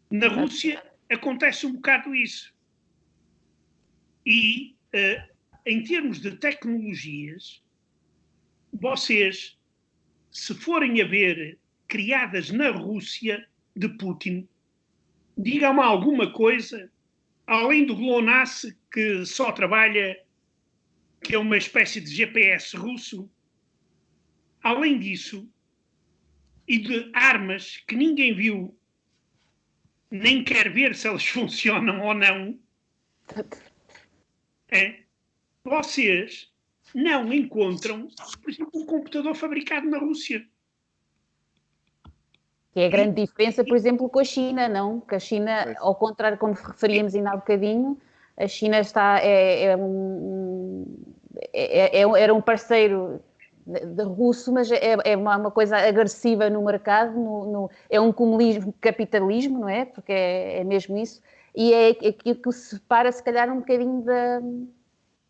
Na 0.09 0.27
Rússia 0.27 0.83
acontece 1.09 1.65
um 1.65 1.73
bocado 1.73 2.13
isso. 2.15 2.53
E, 4.25 4.75
uh, 4.93 5.33
em 5.65 5.83
termos 5.83 6.19
de 6.19 6.36
tecnologias, 6.38 7.62
vocês, 8.71 9.57
se 10.31 10.53
forem 10.53 11.01
a 11.01 11.05
ver 11.05 11.59
criadas 11.88 12.49
na 12.49 12.71
Rússia 12.71 13.47
de 13.75 13.89
Putin, 13.89 14.47
digam-me 15.38 15.81
alguma 15.81 16.31
coisa, 16.31 16.91
além 17.45 17.86
do 17.86 17.95
GLONASS, 17.95 18.75
que 18.91 19.25
só 19.25 19.51
trabalha, 19.51 20.19
que 21.21 21.36
é 21.36 21.38
uma 21.38 21.57
espécie 21.57 21.99
de 21.99 22.13
GPS 22.13 22.75
russo, 22.77 23.29
além 24.63 24.97
disso, 24.97 25.47
e 26.67 26.80
de 26.80 27.12
armas 27.13 27.84
que 27.86 27.95
ninguém 27.95 28.34
viu, 28.34 28.76
nem 30.10 30.43
quer 30.43 30.71
ver 30.71 30.95
se 30.95 31.08
elas 31.08 31.26
funcionam 31.28 32.02
ou 32.02 32.13
não, 32.13 32.58
é, 34.69 34.99
vocês 35.63 36.52
não 36.95 37.32
encontram, 37.34 38.08
por 38.41 38.49
exemplo, 38.49 38.82
um 38.82 38.86
computador 38.86 39.36
fabricado 39.36 39.89
na 39.89 39.97
Rússia. 39.97 40.45
Que 42.71 42.80
é 42.80 42.86
a 42.88 42.89
grande 42.89 43.21
diferença, 43.21 43.63
por 43.63 43.76
exemplo, 43.76 44.10
com 44.10 44.19
a 44.19 44.23
China, 44.23 44.67
não? 44.67 44.99
Que 44.99 45.15
a 45.15 45.19
China, 45.19 45.76
ao 45.78 45.95
contrário, 45.95 46.38
como 46.38 46.54
referíamos 46.54 47.13
ainda 47.13 47.32
há 47.32 47.36
bocadinho, 47.36 47.99
a 48.36 48.47
China 48.47 48.80
está, 48.80 49.19
é, 49.19 49.65
é 49.65 49.78
um, 49.78 50.86
é, 51.54 51.99
é, 51.99 52.02
é 52.02 52.21
era 52.21 52.34
um 52.34 52.41
parceiro 52.41 53.21
de 53.65 54.04
russo, 54.04 54.52
mas 54.52 54.69
é, 54.71 54.97
é 55.06 55.15
uma, 55.15 55.38
uma, 55.38 55.52
coisa 55.52 55.78
agressiva 55.78 56.49
no 56.49 56.63
mercado, 56.63 57.13
no, 57.13 57.52
no, 57.52 57.71
é 57.89 57.99
um 57.99 58.12
comunismo 58.12 58.73
capitalismo, 58.82 59.60
não 59.60 59.69
é? 59.69 59.86
Porque 59.86 60.12
é, 60.12 60.60
é 60.60 60.63
mesmo 60.63 60.97
isso, 60.97 61.21
e 61.56 61.73
é 61.73 61.89
aquilo 61.89 62.36
que 62.36 62.52
separa, 62.52 63.12
se 63.12 63.23
calhar, 63.23 63.49
um 63.52 63.60
bocadinho 63.60 64.02
da, 64.04 64.41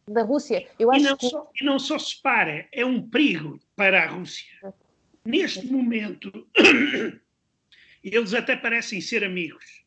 da 0.08 0.24
Rússia. 0.24 0.68
Eu 0.80 0.92
acho 0.92 1.02
e, 1.02 1.04
não 1.04 1.18
que... 1.18 1.30
só, 1.30 1.52
e 1.62 1.66
não 1.66 1.80
só 1.80 2.00
separa, 2.00 2.68
é 2.72 2.86
um 2.86 3.02
perigo 3.08 3.60
para 3.76 4.04
a 4.04 4.08
Rússia. 4.08 4.74
Neste 5.24 5.68
momento, 5.68 6.48
eles 8.04 8.34
até 8.34 8.56
parecem 8.56 9.00
ser 9.00 9.24
amigos, 9.24 9.86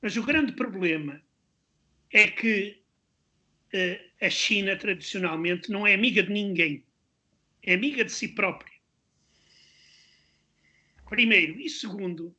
mas 0.00 0.16
o 0.16 0.22
grande 0.22 0.52
problema 0.52 1.20
é 2.12 2.28
que 2.28 2.80
uh, 3.74 4.24
a 4.24 4.30
China, 4.30 4.76
tradicionalmente, 4.76 5.70
não 5.70 5.84
é 5.84 5.94
amiga 5.94 6.22
de 6.22 6.32
ninguém 6.32 6.84
é 7.66 7.74
amiga 7.74 8.04
de 8.04 8.12
si 8.12 8.28
própria. 8.28 8.72
Primeiro. 11.08 11.60
E 11.60 11.68
segundo, 11.68 12.34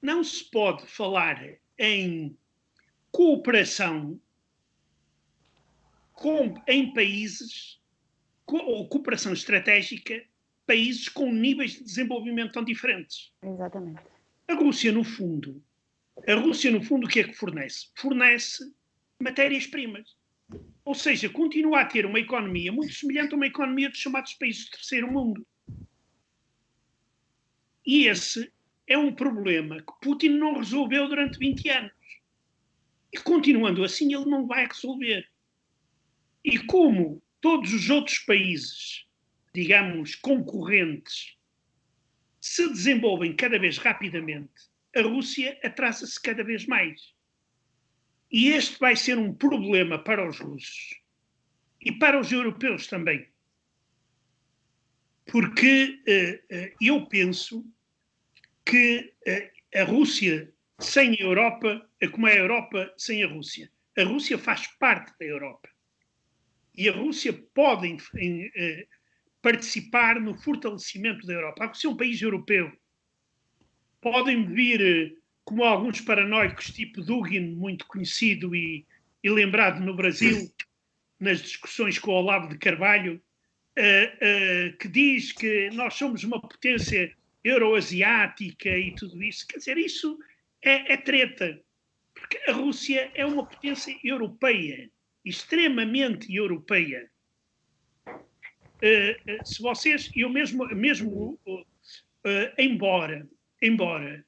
não 0.00 0.22
se 0.22 0.44
pode 0.50 0.86
falar 0.86 1.58
em 1.78 2.36
cooperação 3.10 4.20
com, 6.12 6.54
em 6.66 6.92
países, 6.92 7.80
co, 8.44 8.58
ou 8.58 8.88
cooperação 8.88 9.32
estratégica, 9.32 10.24
países 10.66 11.08
com 11.08 11.30
níveis 11.32 11.72
de 11.72 11.84
desenvolvimento 11.84 12.52
tão 12.52 12.64
diferentes. 12.64 13.32
Exatamente. 13.42 14.00
A 14.48 14.54
Rússia, 14.54 14.92
no 14.92 15.04
fundo, 15.04 15.62
a 16.26 16.34
Rússia, 16.34 16.70
no 16.70 16.82
fundo, 16.82 17.06
o 17.06 17.10
que 17.10 17.20
é 17.20 17.24
que 17.24 17.34
fornece? 17.34 17.88
Fornece 17.94 18.72
matérias-primas. 19.20 20.16
Ou 20.84 20.94
seja, 20.94 21.28
continua 21.28 21.80
a 21.80 21.84
ter 21.84 22.06
uma 22.06 22.20
economia 22.20 22.70
muito 22.72 22.92
semelhante 22.92 23.34
a 23.34 23.36
uma 23.36 23.46
economia 23.46 23.88
dos 23.88 23.98
chamados 23.98 24.34
países 24.34 24.66
do 24.66 24.70
terceiro 24.72 25.10
mundo. 25.10 25.46
E 27.84 28.06
esse 28.06 28.52
é 28.86 28.96
um 28.96 29.12
problema 29.12 29.78
que 29.78 29.92
Putin 30.00 30.30
não 30.30 30.58
resolveu 30.58 31.08
durante 31.08 31.38
20 31.38 31.68
anos. 31.70 31.92
E 33.12 33.18
continuando 33.18 33.82
assim, 33.82 34.14
ele 34.14 34.26
não 34.26 34.46
vai 34.46 34.66
resolver. 34.66 35.28
E 36.44 36.58
como 36.58 37.22
todos 37.40 37.72
os 37.72 37.90
outros 37.90 38.18
países, 38.20 39.06
digamos, 39.52 40.14
concorrentes, 40.14 41.36
se 42.40 42.68
desenvolvem 42.68 43.34
cada 43.34 43.58
vez 43.58 43.78
rapidamente, 43.78 44.52
a 44.94 45.02
Rússia 45.02 45.58
atrasa-se 45.64 46.20
cada 46.20 46.44
vez 46.44 46.66
mais. 46.66 47.15
E 48.30 48.48
este 48.48 48.78
vai 48.78 48.96
ser 48.96 49.18
um 49.18 49.32
problema 49.32 49.98
para 49.98 50.28
os 50.28 50.38
russos 50.38 51.00
e 51.80 51.92
para 51.92 52.18
os 52.18 52.32
europeus 52.32 52.86
também. 52.86 53.28
Porque 55.26 56.00
uh, 56.08 56.76
eu 56.80 57.06
penso 57.06 57.64
que 58.64 59.14
uh, 59.26 59.80
a 59.80 59.84
Rússia 59.84 60.52
sem 60.78 61.14
a 61.14 61.22
Europa 61.22 61.88
é 62.00 62.08
como 62.08 62.26
é 62.26 62.34
a 62.34 62.38
Europa 62.38 62.92
sem 62.96 63.22
a 63.22 63.28
Rússia. 63.28 63.70
A 63.96 64.02
Rússia 64.02 64.38
faz 64.38 64.66
parte 64.78 65.12
da 65.18 65.24
Europa. 65.24 65.68
E 66.74 66.88
a 66.88 66.92
Rússia 66.92 67.32
pode 67.54 67.86
em, 67.86 67.98
em, 68.14 68.86
participar 69.40 70.20
no 70.20 70.34
fortalecimento 70.34 71.26
da 71.26 71.32
Europa. 71.32 71.64
A 71.64 71.66
Rússia 71.68 71.88
é 71.88 71.90
um 71.90 71.96
país 71.96 72.20
europeu. 72.20 72.70
Podem 74.00 74.46
vir 74.46 75.16
como 75.46 75.62
alguns 75.62 76.00
paranoicos, 76.00 76.72
tipo 76.72 77.00
Dugin, 77.00 77.52
muito 77.54 77.86
conhecido 77.86 78.54
e, 78.54 78.84
e 79.22 79.30
lembrado 79.30 79.80
no 79.80 79.94
Brasil, 79.94 80.52
nas 81.20 81.40
discussões 81.40 82.00
com 82.00 82.10
o 82.10 82.14
Olavo 82.14 82.48
de 82.48 82.58
Carvalho, 82.58 83.22
uh, 83.78 84.72
uh, 84.72 84.76
que 84.76 84.88
diz 84.88 85.30
que 85.30 85.70
nós 85.70 85.94
somos 85.94 86.24
uma 86.24 86.40
potência 86.40 87.14
euroasiática 87.44 88.68
e 88.68 88.92
tudo 88.96 89.22
isso. 89.22 89.46
Quer 89.46 89.58
dizer, 89.58 89.78
isso 89.78 90.18
é, 90.62 90.94
é 90.94 90.96
treta. 90.96 91.62
Porque 92.12 92.38
a 92.48 92.52
Rússia 92.52 93.08
é 93.14 93.24
uma 93.24 93.46
potência 93.46 93.96
europeia, 94.02 94.90
extremamente 95.24 96.34
europeia. 96.34 97.08
Uh, 98.08 99.44
se 99.44 99.62
vocês, 99.62 100.10
eu 100.16 100.28
mesmo, 100.28 100.66
mesmo 100.74 101.38
embora, 102.58 103.24
embora 103.62 104.25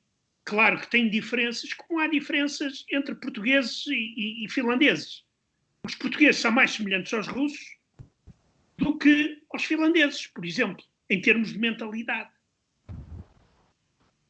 Claro 0.49 0.81
que 0.81 0.89
tem 0.89 1.11
diferenças, 1.11 1.75
como 1.75 2.01
há 2.01 2.07
diferenças 2.07 2.87
entre 2.91 3.15
portugueses 3.15 3.87
e, 3.87 3.93
e, 3.93 4.47
e 4.47 4.49
finlandeses. 4.49 5.23
Os 5.85 5.95
portugueses 5.95 6.41
são 6.41 6.51
mais 6.51 6.71
semelhantes 6.71 7.13
aos 7.13 7.27
russos 7.27 7.77
do 8.79 8.97
que 8.97 9.43
aos 9.53 9.65
finlandeses, 9.67 10.27
por 10.29 10.47
exemplo, 10.47 10.83
em 11.11 11.21
termos 11.21 11.53
de 11.53 11.59
mentalidade. 11.59 12.31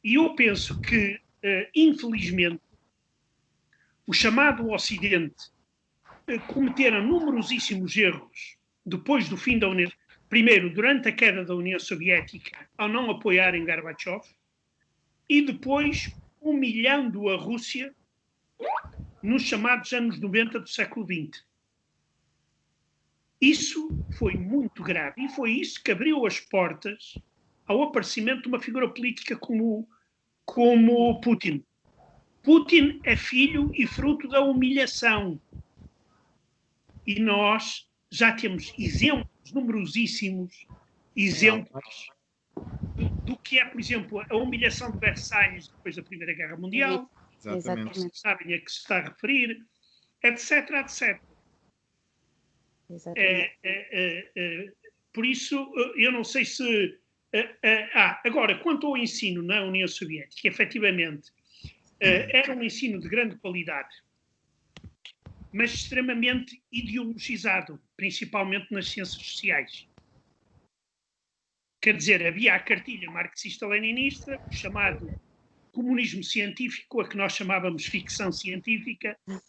E 0.03 0.15
eu 0.15 0.35
penso 0.35 0.81
que, 0.81 1.13
uh, 1.15 1.69
infelizmente, 1.73 2.61
o 4.05 4.11
chamado 4.11 4.69
Ocidente 4.71 5.45
uh, 6.03 6.39
cometeram 6.47 7.01
numerosíssimos 7.01 7.95
erros 7.95 8.57
depois 8.85 9.29
do 9.29 9.37
fim 9.37 9.57
da 9.57 9.69
União. 9.69 9.89
Primeiro, 10.27 10.69
durante 10.73 11.07
a 11.07 11.13
queda 11.13 11.45
da 11.45 11.55
União 11.55 11.79
Soviética, 11.79 12.67
ao 12.77 12.89
não 12.89 13.09
apoiarem 13.09 13.63
Gorbachev, 13.63 14.21
e 15.29 15.41
depois 15.43 16.11
humilhando 16.41 17.29
a 17.29 17.37
Rússia 17.37 17.93
nos 19.21 19.43
chamados 19.43 19.93
anos 19.93 20.19
90 20.19 20.59
do 20.59 20.67
século 20.67 21.05
XX. 21.05 21.45
Isso 23.39 23.89
foi 24.17 24.33
muito 24.33 24.81
grave 24.81 25.23
e 25.23 25.29
foi 25.29 25.51
isso 25.51 25.81
que 25.81 25.91
abriu 25.91 26.25
as 26.25 26.39
portas 26.39 27.17
ao 27.67 27.83
aparecimento 27.83 28.41
de 28.41 28.47
uma 28.47 28.59
figura 28.59 28.89
política 28.89 29.37
como, 29.37 29.87
como 30.43 31.21
Putin. 31.21 31.63
Putin 32.41 32.99
é 33.03 33.15
filho 33.15 33.71
e 33.75 33.85
fruto 33.85 34.27
da 34.27 34.41
humilhação. 34.41 35.39
E 37.05 37.19
nós 37.19 37.87
já 38.09 38.33
temos 38.33 38.73
exemplos, 38.77 39.53
numerosíssimos 39.53 40.65
exemplos 41.15 42.09
do 43.25 43.37
que 43.37 43.59
é, 43.59 43.65
por 43.65 43.79
exemplo, 43.79 44.25
a 44.29 44.35
humilhação 44.35 44.91
de 44.91 44.97
Versalhes 44.97 45.67
depois 45.67 45.95
da 45.95 46.03
Primeira 46.03 46.33
Guerra 46.33 46.57
Mundial. 46.57 47.09
Exatamente. 47.43 48.09
Sabem 48.17 48.53
a 48.53 48.59
que 48.59 48.71
se 48.71 48.79
está 48.79 48.97
a 48.97 49.09
referir, 49.09 49.65
etc, 50.23 50.69
etc. 50.71 51.21
É, 53.15 53.51
é, 53.51 53.53
é, 53.63 54.31
é, 54.35 54.71
por 55.13 55.25
isso, 55.25 55.55
eu 55.95 56.11
não 56.11 56.23
sei 56.23 56.43
se. 56.43 56.97
ah, 57.93 58.19
agora, 58.25 58.57
quanto 58.59 58.87
ao 58.87 58.97
ensino 58.97 59.43
na 59.43 59.63
União 59.63 59.87
Soviética, 59.87 60.47
efetivamente, 60.47 61.31
era 61.99 62.53
um 62.55 62.63
ensino 62.63 62.99
de 62.99 63.07
grande 63.07 63.35
qualidade, 63.37 63.95
mas 65.51 65.73
extremamente 65.73 66.61
ideologizado, 66.71 67.79
principalmente 67.95 68.71
nas 68.71 68.87
ciências 68.87 69.21
sociais. 69.21 69.88
Quer 71.81 71.95
dizer, 71.95 72.25
havia 72.25 72.55
a 72.55 72.59
cartilha 72.59 73.09
marxista-leninista, 73.09 74.37
o 74.47 74.53
chamado 74.53 75.09
comunismo 75.71 76.23
científico, 76.23 76.99
a 76.99 77.07
que 77.07 77.15
nós 77.15 77.33
chamávamos 77.33 77.85
ficção 77.85 78.33
científica, 78.33 79.17
uh, 79.27 79.39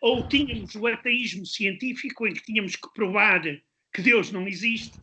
ou 0.00 0.26
tínhamos 0.26 0.74
o 0.74 0.86
ateísmo 0.88 1.46
científico, 1.46 2.26
em 2.26 2.34
que 2.34 2.42
tínhamos 2.42 2.74
que 2.74 2.92
provar 2.94 3.42
que 3.92 4.02
Deus 4.02 4.32
não 4.32 4.48
existe, 4.48 4.98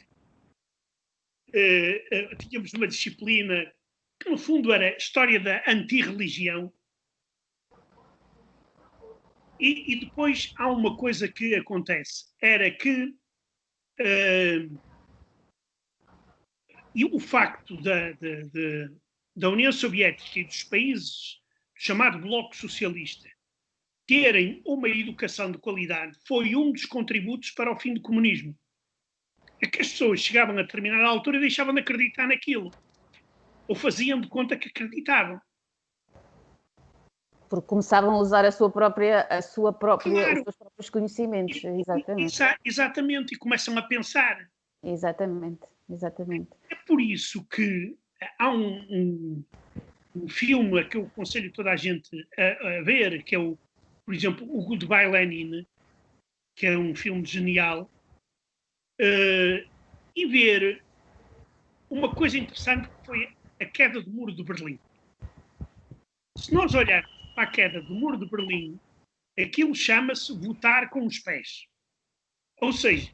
uh, 1.54 2.34
uh, 2.34 2.36
tínhamos 2.38 2.74
uma 2.74 2.88
disciplina 2.88 3.72
que, 4.22 4.30
no 4.30 4.38
fundo, 4.38 4.74
era 4.74 4.98
história 4.98 5.39
da 5.39 5.63
antirreligião. 5.65 6.74
E, 9.58 9.94
e 9.94 10.00
depois 10.02 10.54
há 10.58 10.70
uma 10.70 10.98
coisa 10.98 11.28
que 11.28 11.56
acontece, 11.56 12.26
era 12.42 12.70
que 12.70 13.13
e 16.99 17.05
o 17.05 17.17
facto 17.17 17.81
da, 17.81 18.12
da, 18.12 18.41
da, 18.51 18.93
da 19.33 19.49
União 19.49 19.71
Soviética 19.71 20.39
e 20.39 20.43
dos 20.43 20.63
países 20.65 21.39
chamado 21.73 22.19
Bloco 22.19 22.53
Socialista 22.53 23.29
terem 24.05 24.62
uma 24.65 24.89
educação 24.89 25.49
de 25.49 25.57
qualidade 25.57 26.17
foi 26.27 26.57
um 26.57 26.73
dos 26.73 26.85
contributos 26.85 27.51
para 27.51 27.71
o 27.71 27.79
fim 27.79 27.93
do 27.93 28.01
comunismo. 28.01 28.53
É 29.62 29.67
que 29.67 29.81
as 29.81 29.88
pessoas 29.88 30.19
chegavam 30.19 30.57
a 30.57 30.62
determinada 30.62 31.05
altura 31.07 31.38
e 31.38 31.39
deixavam 31.39 31.73
de 31.73 31.79
acreditar 31.79 32.27
naquilo. 32.27 32.69
Ou 33.65 33.75
faziam 33.75 34.19
de 34.19 34.27
conta 34.27 34.57
que 34.57 34.67
acreditavam. 34.67 35.39
Porque 37.47 37.67
começavam 37.67 38.12
a 38.12 38.19
usar 38.19 38.43
a 38.43 38.51
sua 38.51 38.69
própria, 38.69 39.21
a 39.29 39.41
sua 39.41 39.71
própria, 39.71 40.12
claro. 40.12 40.39
os 40.39 40.43
seus 40.43 40.57
próprios 40.57 40.89
conhecimentos. 40.89 41.63
Exatamente. 41.63 42.38
exatamente, 42.65 43.35
e 43.35 43.38
começam 43.38 43.77
a 43.77 43.83
pensar. 43.83 44.49
Exatamente, 44.83 45.65
exatamente. 45.89 46.49
É 46.69 46.75
por 46.75 47.02
isso 47.02 47.43
que 47.45 47.97
há 48.38 48.52
um, 48.52 48.80
um, 48.89 49.43
um 50.15 50.30
filme 50.30 50.84
que 50.86 50.97
eu 50.97 51.06
aconselho 51.06 51.52
toda 51.52 51.71
a 51.71 51.75
gente 51.75 52.28
a, 52.38 52.67
a, 52.67 52.82
ver, 52.82 53.23
que 53.23 53.36
é 53.36 53.39
o, 53.39 53.58
por 54.06 54.13
exemplo, 54.13 54.47
o 54.49 54.63
Goodbye 54.63 55.10
Lenin, 55.10 55.65
que 56.56 56.67
é 56.67 56.78
um 56.78 56.95
filme 56.95 57.25
genial, 57.25 57.89
uh, 59.02 59.69
e 60.15 60.25
ver 60.25 60.84
uma 61.89 62.13
coisa 62.13 62.38
interessante 62.38 62.88
que 62.88 63.06
foi 63.06 63.30
a 63.60 63.65
queda 63.65 64.02
do 64.02 64.10
muro 64.10 64.34
de 64.34 64.43
Berlim. 64.43 64.80
Se 66.38 66.54
nós 66.54 66.73
olharmos 66.73 67.12
para 67.34 67.43
a 67.43 67.52
queda 67.52 67.82
do 67.82 67.93
muro 67.93 68.17
de 68.17 68.30
Berlim, 68.30 68.80
aquilo 69.38 69.73
chama-se 69.73 70.38
votar 70.38 70.89
com 70.89 71.06
os 71.06 71.19
pés. 71.19 71.65
Ou 72.62 72.73
seja, 72.73 73.13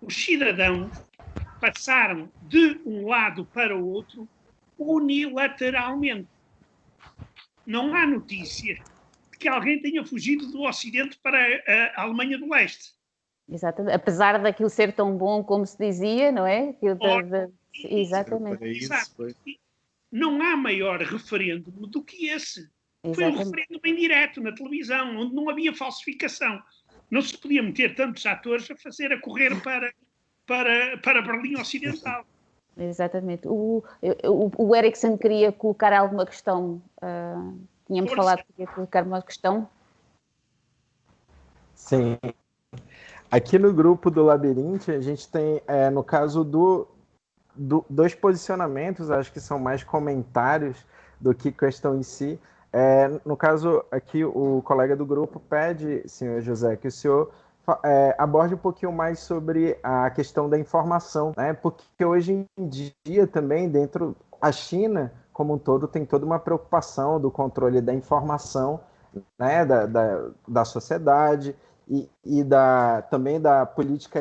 os 0.00 0.14
cidadãos 0.14 0.92
passaram 1.72 2.30
de 2.42 2.78
um 2.84 3.06
lado 3.06 3.46
para 3.46 3.76
o 3.76 3.88
outro 3.88 4.28
unilateralmente. 4.78 6.28
Não 7.66 7.94
há 7.94 8.06
notícia 8.06 8.74
de 9.32 9.38
que 9.38 9.48
alguém 9.48 9.80
tenha 9.80 10.04
fugido 10.04 10.46
do 10.48 10.62
Ocidente 10.62 11.18
para 11.22 11.38
a 11.96 12.02
Alemanha 12.02 12.36
do 12.36 12.50
Leste. 12.50 12.92
Exatamente. 13.48 13.94
Apesar 13.94 14.38
daquilo 14.42 14.68
ser 14.68 14.92
tão 14.92 15.16
bom 15.16 15.42
como 15.42 15.66
se 15.66 15.78
dizia, 15.78 16.30
não 16.30 16.46
é? 16.46 16.72
De... 16.72 17.50
Exatamente. 17.88 18.64
Exato. 18.64 19.34
Não 20.12 20.42
há 20.42 20.56
maior 20.56 21.00
referêndum 21.00 21.72
do 21.72 22.02
que 22.02 22.26
esse. 22.26 22.68
Exatamente. 23.02 23.14
Foi 23.14 23.24
um 23.24 23.36
referêndum 23.36 23.80
em 23.84 23.96
direto 23.96 24.40
na 24.42 24.52
televisão, 24.52 25.16
onde 25.16 25.34
não 25.34 25.48
havia 25.48 25.74
falsificação 25.74 26.62
não 27.10 27.22
se 27.22 27.36
podia 27.38 27.62
meter 27.62 27.94
tantos 27.94 28.24
atores 28.26 28.70
a 28.70 28.76
fazer 28.76 29.12
a 29.12 29.20
correr 29.20 29.54
para, 29.62 29.92
para, 30.46 30.98
para 30.98 31.22
Berlim 31.22 31.60
Ocidental. 31.60 32.24
Exatamente. 32.76 33.46
O, 33.46 33.84
o, 34.24 34.50
o 34.56 34.76
Erickson 34.76 35.16
queria 35.16 35.52
colocar 35.52 35.92
alguma 35.92 36.26
questão. 36.26 36.82
Uh, 37.02 37.58
tínhamos 37.86 38.10
Força. 38.10 38.16
falado 38.16 38.38
que 38.38 38.52
queria 38.52 38.72
colocar 38.72 39.04
uma 39.04 39.22
questão. 39.22 39.68
Sim. 41.74 42.18
Aqui 43.30 43.58
no 43.58 43.72
grupo 43.72 44.10
do 44.10 44.22
Labirinte, 44.22 44.90
a 44.90 45.00
gente 45.00 45.28
tem, 45.28 45.60
é, 45.66 45.90
no 45.90 46.04
caso 46.04 46.44
do, 46.44 46.88
do, 47.54 47.84
dois 47.90 48.14
posicionamentos, 48.14 49.10
acho 49.10 49.32
que 49.32 49.40
são 49.40 49.58
mais 49.58 49.82
comentários 49.82 50.84
do 51.20 51.34
que 51.34 51.50
questão 51.50 51.96
em 51.98 52.02
si. 52.02 52.38
É, 52.72 53.08
no 53.24 53.36
caso, 53.36 53.84
aqui 53.90 54.24
o 54.24 54.62
colega 54.62 54.96
do 54.96 55.06
grupo 55.06 55.38
pede, 55.38 56.02
senhor 56.08 56.40
José, 56.40 56.76
que 56.76 56.88
o 56.88 56.90
senhor 56.90 57.32
é, 57.84 58.14
aborde 58.18 58.54
um 58.54 58.58
pouquinho 58.58 58.92
mais 58.92 59.20
sobre 59.20 59.78
a 59.82 60.10
questão 60.10 60.48
da 60.48 60.58
informação, 60.58 61.32
né? 61.36 61.52
Porque 61.52 62.04
hoje 62.04 62.46
em 62.58 62.68
dia 62.68 63.26
também, 63.26 63.68
dentro 63.68 64.16
a 64.40 64.52
China 64.52 65.12
como 65.32 65.54
um 65.54 65.58
todo 65.58 65.88
tem 65.88 66.06
toda 66.06 66.24
uma 66.24 66.38
preocupação 66.38 67.20
do 67.20 67.30
controle 67.30 67.80
da 67.80 67.92
informação, 67.92 68.80
né? 69.38 69.64
Da, 69.64 69.86
da, 69.86 70.28
da 70.46 70.64
sociedade 70.64 71.56
e, 71.88 72.08
e 72.24 72.44
da, 72.44 73.02
também 73.02 73.40
da 73.40 73.66
política 73.66 74.20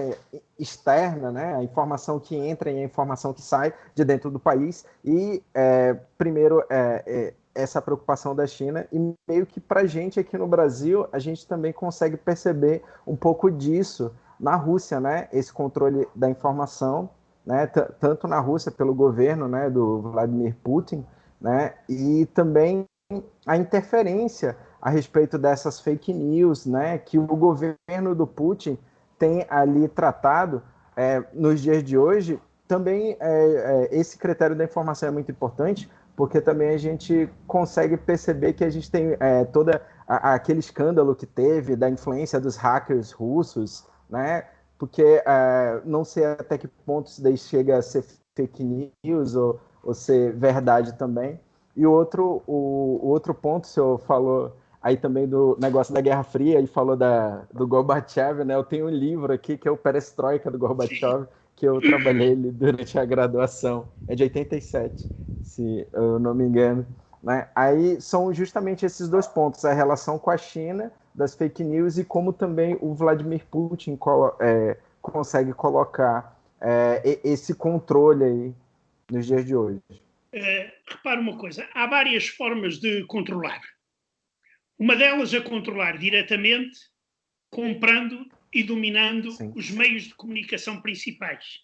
externa, 0.58 1.32
né? 1.32 1.56
A 1.56 1.64
informação 1.64 2.20
que 2.20 2.36
entra 2.36 2.72
e 2.72 2.80
a 2.80 2.84
informação 2.84 3.34
que 3.34 3.42
sai 3.42 3.74
de 3.94 4.04
dentro 4.04 4.32
do 4.32 4.40
país. 4.40 4.86
E, 5.04 5.44
é, 5.54 5.94
primeiro, 6.18 6.64
é, 6.70 7.04
é 7.06 7.34
essa 7.56 7.82
preocupação 7.82 8.36
da 8.36 8.48
China 8.48 8.88
e 8.92 9.14
meio 9.28 9.46
que 9.46 9.60
para 9.60 9.86
gente 9.86 10.20
aqui 10.20 10.38
no 10.38 10.48
Brasil 10.48 11.08
a 11.12 11.20
gente 11.20 11.48
também 11.48 11.72
consegue 11.72 12.18
perceber 12.18 12.82
um 13.06 13.16
pouco 13.16 13.52
disso 13.52 14.12
na 14.40 14.56
Rússia, 14.56 15.00
né? 15.00 15.28
Esse 15.32 15.54
controle 15.54 16.08
da 16.16 16.30
informação, 16.30 17.10
né? 17.46 17.68
Tanto 17.68 18.28
na 18.28 18.40
Rússia 18.40 18.72
pelo 18.72 18.94
governo, 18.94 19.48
né? 19.48 19.70
Do 19.70 20.02
Vladimir 20.02 20.56
Putin, 20.64 21.06
né? 21.40 21.76
E 21.88 22.26
também 22.34 22.86
a 23.46 23.58
interferência 23.58 24.58
a 24.82 24.90
respeito 24.90 25.38
dessas 25.38 25.80
fake 25.80 26.14
news, 26.14 26.66
né? 26.66 26.98
Que 26.98 27.18
o 27.18 27.26
governo 27.28 28.16
do 28.16 28.28
Putin 28.28 28.78
tem 29.18 29.46
ali 29.50 29.88
tratado 29.88 30.62
é, 30.96 31.24
nos 31.34 31.62
dias 31.62 31.84
de 31.84 31.98
hoje. 31.98 32.40
Também 32.68 33.16
é, 33.20 33.90
é, 33.92 33.98
esse 33.98 34.18
critério 34.18 34.56
da 34.56 34.64
informação 34.64 35.08
é 35.08 35.12
muito 35.12 35.32
importante 35.32 35.90
porque 36.16 36.40
também 36.40 36.70
a 36.70 36.78
gente 36.78 37.30
consegue 37.48 37.98
perceber 37.98 38.54
que 38.54 38.64
a 38.64 38.70
gente 38.70 38.90
tem 38.90 39.16
é, 39.20 39.46
toda 39.46 39.82
a, 40.08 40.34
aquele 40.34 40.60
escândalo 40.60 41.16
que 41.16 41.26
teve 41.26 41.76
da 41.76 41.90
influência 41.90 42.40
dos 42.40 42.56
hackers 42.56 43.12
russos, 43.12 43.86
né? 44.10 44.46
Porque 44.78 45.24
é, 45.26 45.82
não 45.86 46.04
sei 46.04 46.26
até 46.26 46.58
que 46.58 46.68
ponto 46.68 47.08
isso 47.08 47.24
daí 47.24 47.38
chega 47.38 47.78
a 47.78 47.82
ser 47.82 48.04
fake 48.36 48.92
news 49.04 49.36
ou, 49.36 49.60
ou 49.84 49.94
ser 49.94 50.34
verdade 50.34 50.94
também, 50.98 51.40
E 51.76 51.86
outro, 51.86 52.44
o, 52.46 53.00
o 53.02 53.08
outro 53.08 53.34
ponto, 53.34 53.66
o 53.66 53.68
senhor 53.68 54.00
falou 54.00 54.56
aí 54.82 54.98
também 54.98 55.28
do 55.28 55.58
negócio 55.60 55.94
da 55.94 56.02
Guerra 56.02 56.24
Fria 56.24 56.60
e 56.60 56.68
falou 56.68 56.96
da, 56.96 57.44
do 57.54 57.66
Gorbachev, 57.66 58.44
né? 58.44 58.54
Eu 58.54 58.64
tenho 58.64 58.88
um 58.88 58.90
livro 58.90 59.32
aqui 59.32 59.58
que 59.58 59.68
é 59.68 59.72
o 59.72 59.78
Perestroika 59.78 60.52
do 60.52 60.60
Gorbachev, 60.60 61.26
que 61.56 61.68
eu 61.68 61.80
trabalhei 61.82 62.36
durante 62.36 62.98
a 62.98 63.06
graduação. 63.06 63.88
É 64.08 64.16
de 64.16 64.24
87, 64.24 65.08
se 65.42 65.88
eu 65.94 66.20
não 66.20 66.34
me 66.34 66.46
engano. 66.46 66.86
Né? 67.22 67.48
Aí 67.56 68.02
são 68.02 68.34
justamente 68.34 68.86
esses 68.86 69.08
dois 69.08 69.28
pontos, 69.28 69.64
a 69.64 69.74
relação 69.74 70.20
com 70.20 70.30
a 70.30 70.38
China, 70.38 70.92
das 71.16 71.36
fake 71.36 71.64
news, 71.64 71.98
e 71.98 72.04
como 72.04 72.34
também 72.34 72.78
o 72.82 72.94
Vladimir 72.94 73.46
Putin 73.50 73.98
é, 74.42 74.78
consegue 75.02 75.54
colocar 75.54 76.38
é, 76.60 77.20
esse 77.24 77.54
controle 77.56 78.24
aí 78.24 78.54
nos 79.12 79.26
dias 79.26 79.46
de 79.46 79.56
hoje. 79.56 79.80
É, 80.32 80.74
repara 80.88 81.22
uma 81.22 81.38
coisa, 81.38 81.68
há 81.74 81.86
várias 81.86 82.28
formas 82.28 82.80
de 82.80 83.06
controlar. 83.06 83.62
Uma 84.78 84.96
delas 84.96 85.34
é 85.34 85.40
controlar 85.40 85.98
diretamente, 85.98 86.80
comprando 87.52 88.26
e 88.54 88.64
dominando 88.64 89.32
Sim. 89.32 89.52
os 89.56 89.70
meios 89.72 90.04
de 90.04 90.16
comunicação 90.16 90.82
principais. 90.82 91.62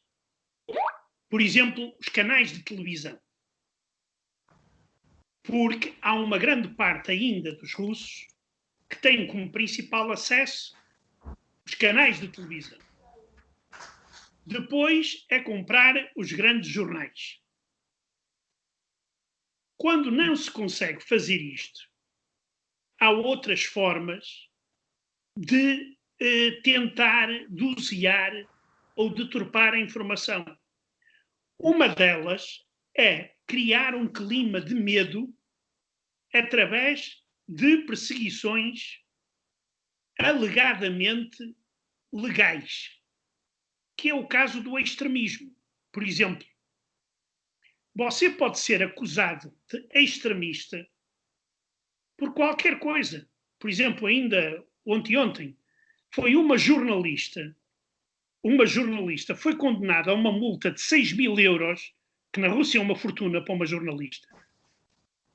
Por 1.29 1.41
exemplo, 1.41 1.95
os 1.99 2.09
canais 2.09 2.51
de 2.51 2.63
televisão 2.63 3.19
porque 5.49 5.95
há 5.99 6.13
uma 6.13 6.37
grande 6.37 6.67
parte 6.75 7.09
ainda 7.09 7.55
dos 7.55 7.73
russos 7.73 8.27
que 8.87 8.95
têm 9.01 9.25
como 9.25 9.51
principal 9.51 10.11
acesso 10.11 10.77
os 11.65 11.73
canais 11.73 12.19
de 12.19 12.27
televisão. 12.27 12.77
Depois 14.45 15.25
é 15.27 15.39
comprar 15.39 15.95
os 16.15 16.31
grandes 16.31 16.69
jornais. 16.69 17.41
Quando 19.75 20.11
não 20.11 20.35
se 20.35 20.51
consegue 20.51 21.01
fazer 21.01 21.41
isto, 21.41 21.89
há 22.99 23.09
outras 23.09 23.63
formas 23.63 24.47
de 25.35 25.97
eh, 26.19 26.59
tentar 26.63 27.29
dosear 27.49 28.33
ou 28.95 29.13
deturpar 29.13 29.73
a 29.73 29.79
informação. 29.79 30.45
Uma 31.57 31.87
delas 31.87 32.65
é 32.97 33.35
criar 33.47 33.95
um 33.95 34.07
clima 34.07 34.59
de 34.59 34.75
medo 34.75 35.33
através 36.33 37.23
de 37.47 37.77
perseguições 37.85 38.99
alegadamente 40.19 41.55
legais, 42.11 42.99
que 43.97 44.09
é 44.09 44.13
o 44.13 44.27
caso 44.27 44.61
do 44.61 44.77
extremismo. 44.77 45.55
Por 45.91 46.03
exemplo, 46.03 46.45
você 47.95 48.29
pode 48.29 48.59
ser 48.59 48.83
acusado 48.83 49.57
de 49.67 49.87
extremista 49.93 50.87
por 52.17 52.33
qualquer 52.33 52.79
coisa. 52.79 53.29
Por 53.57 53.69
exemplo, 53.69 54.07
ainda 54.07 54.65
ontem 54.85 55.17
ontem 55.17 55.58
foi 56.11 56.35
uma 56.35 56.57
jornalista, 56.57 57.55
uma 58.43 58.65
jornalista 58.65 59.35
foi 59.35 59.55
condenada 59.55 60.11
a 60.11 60.15
uma 60.15 60.31
multa 60.31 60.71
de 60.71 60.81
6 60.81 61.13
mil 61.13 61.39
euros, 61.39 61.93
que 62.33 62.39
na 62.39 62.47
Rússia 62.47 62.79
é 62.79 62.81
uma 62.81 62.95
fortuna 62.95 63.43
para 63.43 63.53
uma 63.53 63.65
jornalista, 63.65 64.27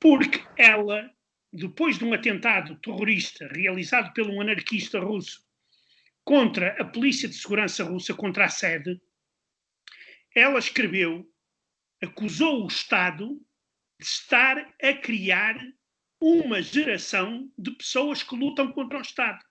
porque 0.01 0.43
ela, 0.57 1.11
depois 1.53 1.99
de 1.99 2.05
um 2.05 2.13
atentado 2.13 2.77
terrorista 2.77 3.49
realizado 3.49 4.13
por 4.13 4.27
um 4.29 4.41
anarquista 4.41 4.99
russo 4.99 5.45
contra 6.25 6.81
a 6.81 6.85
Polícia 6.85 7.29
de 7.29 7.35
Segurança 7.35 7.85
Russa, 7.85 8.15
contra 8.15 8.47
a 8.47 8.49
sede, 8.49 9.01
ela 10.35 10.59
escreveu, 10.59 11.31
acusou 12.03 12.65
o 12.65 12.67
Estado 12.67 13.41
de 14.01 14.07
estar 14.07 14.75
a 14.83 14.93
criar 14.95 15.57
uma 16.21 16.63
geração 16.63 17.53
de 17.57 17.71
pessoas 17.73 18.23
que 18.23 18.35
lutam 18.35 18.73
contra 18.73 18.99
o 18.99 19.03
Estado. 19.03 19.45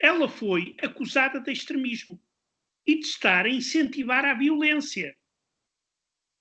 Ela 0.00 0.28
foi 0.28 0.76
acusada 0.82 1.40
de 1.40 1.50
extremismo 1.50 2.22
e 2.86 3.00
de 3.00 3.06
estar 3.06 3.46
a 3.46 3.50
incentivar 3.50 4.24
a 4.24 4.34
violência. 4.34 5.16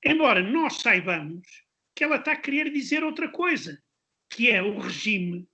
Embora 0.04 0.42
nós 0.42 0.78
saibamos 0.82 1.66
que 1.96 2.04
ela 2.04 2.18
está 2.18 2.34
a 2.34 2.40
querer 2.40 2.72
dizer 2.72 3.04
outra 3.04 3.30
coisa, 3.30 3.82
que 4.30 4.50
é 4.52 4.62
o 4.62 4.78
regime 4.78 5.48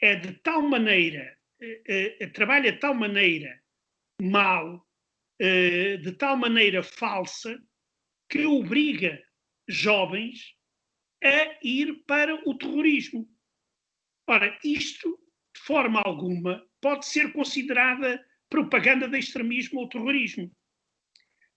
é 0.00 0.14
de 0.16 0.34
tal 0.34 0.62
maneira, 0.62 1.38
eh, 1.60 2.16
eh, 2.20 2.26
trabalha 2.28 2.72
de 2.72 2.78
tal 2.78 2.94
maneira 2.94 3.62
mal, 4.20 4.86
eh, 5.38 5.96
de 5.96 6.12
tal 6.12 6.36
maneira 6.36 6.82
falsa, 6.82 7.58
que 8.28 8.44
obriga 8.44 9.22
jovens 9.66 10.54
a 11.22 11.58
ir 11.62 12.04
para 12.06 12.34
o 12.48 12.56
terrorismo. 12.56 13.28
Ora, 14.28 14.58
isto, 14.62 15.18
de 15.54 15.60
forma 15.62 16.02
alguma, 16.04 16.65
pode 16.80 17.06
ser 17.06 17.32
considerada 17.32 18.24
propaganda 18.48 19.08
de 19.08 19.18
extremismo 19.18 19.80
ou 19.80 19.88
terrorismo. 19.88 20.50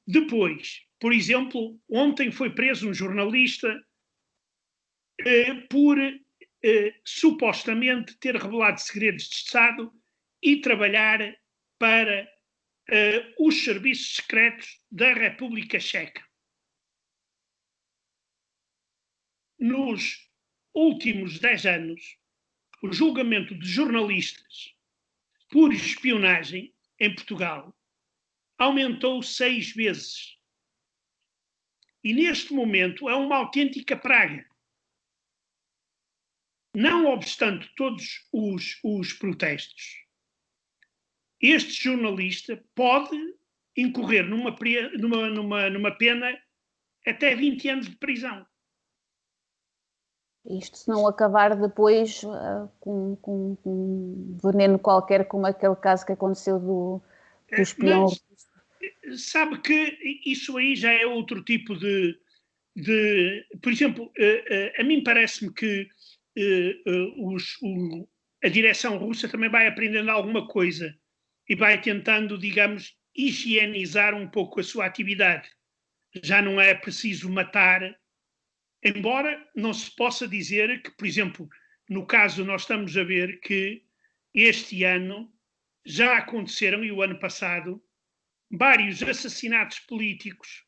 Depois, 0.06 0.82
por 1.00 1.14
exemplo, 1.14 1.80
ontem 1.88 2.32
foi 2.32 2.54
preso 2.54 2.90
um 2.90 2.94
jornalista 2.94 3.68
eh, 5.20 5.54
por 5.70 5.98
eh, 6.00 7.00
supostamente 7.06 8.18
ter 8.18 8.36
revelado 8.36 8.80
segredos 8.82 9.30
de 9.30 9.36
Estado 9.36 9.94
e 10.42 10.62
trabalhar 10.62 11.20
para 11.78 12.28
eh, 12.90 13.34
os 13.38 13.64
serviços 13.64 14.16
secretos 14.16 14.82
da 14.92 15.14
República 15.14 15.80
Checa. 15.80 16.28
Nos 19.60 20.30
últimos 20.74 21.40
dez 21.40 21.66
anos, 21.66 22.18
o 22.82 22.92
julgamento 22.92 23.54
de 23.54 23.68
jornalistas 23.68 24.74
por 25.50 25.74
espionagem 25.74 26.74
em 27.00 27.14
Portugal 27.14 27.76
aumentou 28.58 29.22
seis 29.24 29.72
vezes. 29.72 30.38
E 32.04 32.14
neste 32.14 32.54
momento 32.54 33.10
é 33.10 33.16
uma 33.16 33.38
autêntica 33.38 33.96
praga 33.96 34.50
não 36.74 37.08
obstante 37.08 37.70
todos 37.76 38.28
os, 38.32 38.80
os 38.84 39.14
protestos, 39.14 40.06
este 41.42 41.84
jornalista 41.84 42.64
pode 42.76 43.18
incorrer 43.76 44.28
numa, 44.28 44.56
numa, 44.98 45.30
numa, 45.30 45.70
numa 45.70 45.92
pena 45.92 46.38
até 47.08 47.36
20 47.36 47.70
anos 47.70 47.90
de 47.90 47.96
prisão. 47.96 48.46
Isto 50.46 50.78
se 50.78 50.88
não 50.88 51.06
acabar 51.06 51.56
depois 51.56 52.24
uh, 52.24 52.70
com, 52.80 53.16
com, 53.18 53.56
com, 53.58 54.38
veneno 54.42 54.80
qualquer, 54.80 55.26
como 55.26 55.46
aquele 55.46 55.76
caso 55.76 56.06
que 56.06 56.14
aconteceu 56.14 56.60
do, 56.60 57.02
do 57.50 57.56
é, 57.56 57.62
espião. 57.62 58.06
Mas, 58.06 59.32
sabe 59.32 59.60
que 59.62 59.98
isso 60.26 60.58
aí 60.58 60.76
já 60.76 60.92
é 60.92 61.06
outro 61.06 61.44
tipo 61.44 61.76
de. 61.78 62.18
de 62.76 63.46
por 63.62 63.72
exemplo, 63.72 64.06
uh, 64.06 64.08
uh, 64.08 64.82
a 64.82 64.84
mim 64.84 65.04
parece-me 65.04 65.54
que 65.54 65.88
os, 67.18 67.58
o, 67.62 68.08
a 68.42 68.48
direção 68.48 68.98
russa 68.98 69.28
também 69.28 69.50
vai 69.50 69.68
aprendendo 69.68 70.10
alguma 70.10 70.48
coisa 70.48 70.96
e 71.50 71.56
vai 71.56 71.82
tentando, 71.82 72.38
digamos, 72.38 72.96
higienizar 73.16 74.16
um 74.16 74.28
pouco 74.28 74.62
a 74.62 74.64
sua 74.64 74.86
atividade. 74.86 75.50
Já 76.24 76.42
não 76.42 76.62
é 76.62 76.74
preciso 76.74 77.30
matar, 77.30 77.82
embora 78.84 79.50
não 79.56 79.74
se 79.74 79.94
possa 79.96 80.28
dizer 80.28 80.82
que, 80.82 80.92
por 80.92 81.06
exemplo, 81.06 81.50
no 81.90 82.06
caso 82.06 82.46
nós 82.46 82.62
estamos 82.62 82.96
a 82.98 83.04
ver 83.04 83.40
que 83.40 83.84
este 84.34 84.84
ano 84.84 85.32
já 85.86 86.18
aconteceram, 86.18 86.84
e 86.84 86.92
o 86.92 87.02
ano 87.02 87.20
passado, 87.20 87.84
vários 88.52 89.02
assassinatos 89.02 89.80
políticos, 89.80 90.66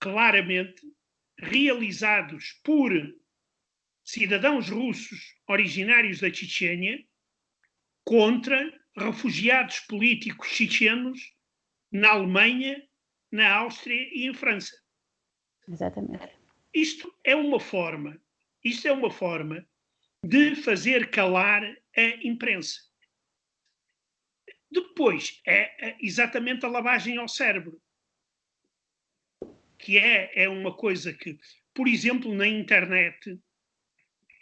claramente 0.00 0.82
realizados 1.38 2.60
por 2.64 2.92
cidadãos 4.04 4.68
russos 4.70 5.36
originários 5.48 6.20
da 6.20 6.32
Chechênia 6.32 7.04
contra 8.04 8.72
refugiados 8.96 9.80
políticos 9.80 10.48
chechenos 10.48 11.34
na 11.90 12.10
Alemanha, 12.10 12.82
na 13.30 13.52
Áustria 13.52 14.08
e 14.12 14.26
em 14.26 14.34
França. 14.34 14.76
Exatamente. 15.68 16.35
Isto 16.76 17.10
é 17.24 17.34
uma 17.34 17.58
forma, 17.58 18.22
isto 18.62 18.86
é 18.86 18.92
uma 18.92 19.10
forma 19.10 19.66
de 20.22 20.54
fazer 20.56 21.08
calar 21.08 21.62
a 21.96 22.02
imprensa. 22.22 22.78
Depois 24.70 25.40
é 25.46 25.96
exatamente 26.04 26.66
a 26.66 26.68
lavagem 26.68 27.16
ao 27.16 27.28
cérebro, 27.28 27.80
que 29.78 29.96
é, 29.96 30.42
é 30.42 30.50
uma 30.50 30.76
coisa 30.76 31.14
que, 31.14 31.38
por 31.72 31.88
exemplo, 31.88 32.34
na 32.34 32.46
internet, 32.46 33.40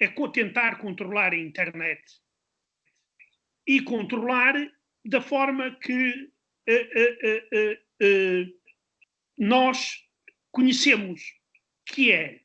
é 0.00 0.08
tentar 0.32 0.80
controlar 0.80 1.32
a 1.32 1.38
internet 1.38 2.02
e 3.64 3.80
controlar 3.80 4.54
da 5.04 5.20
forma 5.20 5.70
que 5.76 6.32
uh, 6.68 6.72
uh, 6.72 7.74
uh, 8.02 8.60
nós 9.38 10.04
conhecemos, 10.50 11.43
que 11.86 12.12
é 12.12 12.40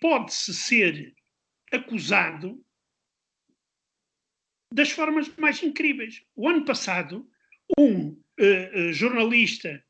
pode-se 0.00 0.54
ser 0.54 1.14
acusado 1.72 2.64
das 4.72 4.90
formas 4.90 5.34
mais 5.36 5.62
incríveis. 5.62 6.24
O 6.34 6.48
ano 6.48 6.64
passado, 6.64 7.28
um 7.78 8.10
uh, 8.10 8.18
uh, 8.38 8.92
jornalista 8.92 9.84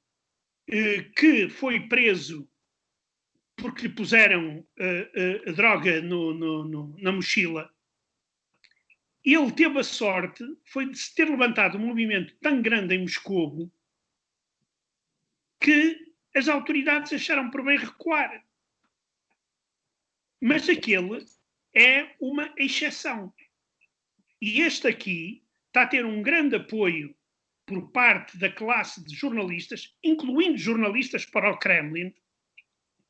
uh, 0.68 1.12
que 1.14 1.48
foi 1.48 1.88
preso 1.88 2.48
porque 3.56 3.88
lhe 3.88 3.92
puseram 3.92 4.64
droga 5.56 6.00
no, 6.00 6.32
no, 6.32 6.64
no, 6.64 6.96
na 7.00 7.10
mochila, 7.10 7.68
ele 9.24 9.50
teve 9.50 9.80
a 9.80 9.82
sorte 9.82 10.44
foi 10.64 10.88
de 10.88 10.96
se 10.96 11.12
ter 11.12 11.28
levantado 11.28 11.76
um 11.76 11.84
movimento 11.86 12.36
tão 12.40 12.62
grande 12.62 12.94
em 12.94 13.00
Moscou 13.00 13.68
que 15.60 16.07
as 16.34 16.48
autoridades 16.48 17.12
acharam 17.12 17.50
por 17.50 17.64
bem 17.64 17.78
recuar. 17.78 18.44
Mas 20.40 20.68
aquele 20.68 21.24
é 21.74 22.14
uma 22.20 22.52
exceção. 22.56 23.32
E 24.40 24.60
este 24.60 24.86
aqui 24.86 25.44
está 25.66 25.82
a 25.82 25.86
ter 25.86 26.04
um 26.04 26.22
grande 26.22 26.56
apoio 26.56 27.14
por 27.66 27.90
parte 27.90 28.38
da 28.38 28.50
classe 28.50 29.04
de 29.04 29.14
jornalistas, 29.14 29.94
incluindo 30.02 30.56
jornalistas 30.56 31.26
para 31.26 31.50
o 31.50 31.58
Kremlin, 31.58 32.14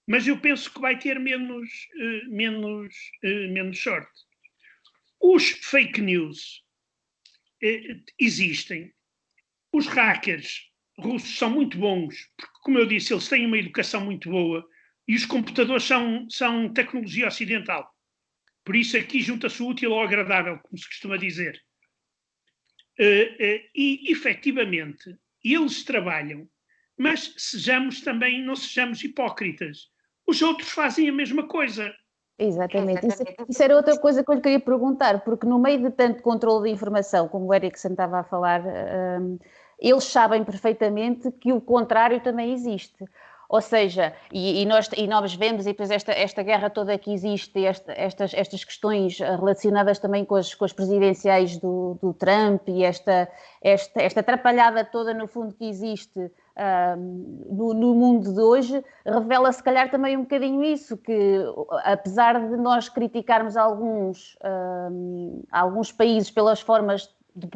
mas 0.07 0.27
eu 0.27 0.41
penso 0.41 0.73
que 0.73 0.81
vai 0.81 0.99
ter 0.99 1.21
menos, 1.21 1.69
uh, 1.95 2.31
menos, 2.31 2.95
uh, 3.23 3.53
menos 3.53 3.79
sorte. 3.79 4.27
Os 5.21 5.51
fake 5.51 6.01
news 6.01 6.65
uh, 7.63 8.03
existem. 8.19 8.93
Os 9.71 9.87
hackers 9.87 10.73
russos 10.99 11.37
são 11.37 11.51
muito 11.51 11.77
bons, 11.79 12.27
porque, 12.37 12.58
como 12.69 12.79
eu 12.79 12.85
disse, 12.85 13.15
eles 13.15 13.27
têm 13.27 13.47
uma 13.47 13.57
educação 13.57 14.03
muito 14.03 14.29
boa 14.29 14.63
e 15.09 15.17
os 15.17 15.25
computadores 15.25 15.85
são, 15.85 16.29
são 16.29 16.71
tecnologia 16.71 17.27
ocidental. 17.27 17.91
Por 18.63 18.77
isso 18.77 18.95
aqui 18.95 19.23
junta-se 19.23 19.63
o 19.63 19.69
útil 19.69 19.95
ao 19.95 20.03
agradável, 20.03 20.59
como 20.59 20.77
se 20.77 20.87
costuma 20.87 21.17
dizer. 21.17 21.59
Uh, 23.01 23.33
uh, 23.33 23.61
e, 23.75 24.13
efetivamente, 24.13 25.19
eles 25.43 25.83
trabalham, 25.83 26.47
mas 26.95 27.33
sejamos 27.39 28.03
também, 28.03 28.45
não 28.45 28.55
sejamos 28.55 29.03
hipócritas. 29.03 29.89
Os 30.27 30.43
outros 30.43 30.69
fazem 30.69 31.09
a 31.09 31.13
mesma 31.13 31.49
coisa. 31.49 31.91
Exatamente. 32.39 33.07
Isso, 33.07 33.23
isso, 33.49 33.63
era 33.63 33.77
outra 33.77 33.99
coisa 33.99 34.23
que 34.23 34.31
eu 34.31 34.35
lhe 34.35 34.43
queria 34.43 34.61
perguntar, 34.61 35.25
porque 35.25 35.47
no 35.47 35.59
meio 35.59 35.85
de 35.85 35.91
tanto 35.91 36.23
controle 36.23 36.69
de 36.69 36.75
informação, 36.75 37.29
como 37.29 37.47
o 37.47 37.55
Erickson 37.55 37.93
estava 37.93 38.21
a 38.21 38.25
falar, 38.25 38.61
um, 38.63 39.39
eles 39.79 40.05
sabem 40.05 40.45
perfeitamente 40.45 41.31
que 41.33 41.53
o 41.53 41.61
contrário 41.61 42.21
também 42.21 42.53
existe. 42.53 43.05
Ou 43.49 43.63
seja, 43.63 44.13
e, 44.31 44.61
e, 44.61 44.67
nós, 44.67 44.91
e 44.95 45.07
nós 45.07 45.35
vemos, 45.35 45.65
e 45.65 45.71
depois 45.71 45.91
esta, 45.91 46.13
esta 46.13 46.43
guerra 46.43 46.69
toda 46.69 46.99
que 46.99 47.11
existe, 47.11 47.65
esta, 47.65 47.93
estas, 47.93 48.35
estas 48.35 48.63
questões 48.63 49.19
relacionadas 49.19 49.99
também 49.99 50.23
com 50.23 50.35
as, 50.35 50.55
com 50.55 50.67
as 50.67 50.73
presidenciais 50.73 51.57
do, 51.57 51.97
do 52.03 52.13
Trump 52.13 52.69
e 52.69 52.85
esta, 52.85 53.27
esta, 53.63 54.03
esta 54.03 54.21
atrapalhada 54.21 54.85
toda, 54.85 55.15
no 55.15 55.27
fundo, 55.27 55.55
que 55.55 55.65
existe 55.65 56.31
no, 57.51 57.73
no, 57.73 57.95
mundo 57.95 58.33
de 58.33 58.41
hoje, 58.41 58.85
revela 59.07 59.53
se 59.53 59.63
calhar 59.63 59.91
também 59.91 60.17
um 60.17 60.23
bocadinho 60.23 60.65
isso, 60.65 60.97
que 60.97 61.45
apesar 61.85 62.49
de 62.49 62.57
nós 62.57 62.89
criticarmos 62.89 63.57
alguns, 63.57 64.37
alguns 65.53 65.93
países 65.93 66.31
pelas 66.31 66.61
formas 66.61 67.15
de 67.35 67.49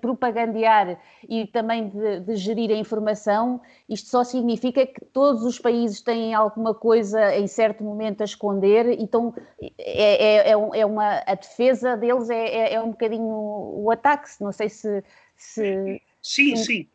propagandear 0.00 1.00
e 1.28 1.46
também 1.46 1.88
de, 1.88 2.20
de, 2.20 2.36
gerir 2.36 2.70
a 2.70 2.74
informação, 2.74 3.60
isto 3.88 4.08
só 4.08 4.24
significa 4.24 4.84
que 4.84 5.04
todos 5.04 5.44
os 5.44 5.58
países 5.58 6.00
têm 6.00 6.34
alguma 6.34 6.74
coisa 6.74 7.36
em 7.36 7.46
certo 7.46 7.84
momento 7.84 8.22
a 8.22 8.24
esconder, 8.24 8.98
então 8.98 9.32
é, 9.78 10.48
é, 10.48 10.50
é 10.50 10.86
uma, 10.86 11.22
a 11.26 11.34
defesa 11.34 11.96
deles 11.96 12.28
é, 12.28 12.48
é, 12.48 12.74
é 12.74 12.80
um 12.80 12.90
bocadinho 12.90 13.24
o 13.24 13.90
ataque, 13.90 14.28
não 14.40 14.52
sei 14.52 14.68
se... 14.68 15.04
se 15.36 16.02
sim, 16.20 16.56
sim. 16.56 16.88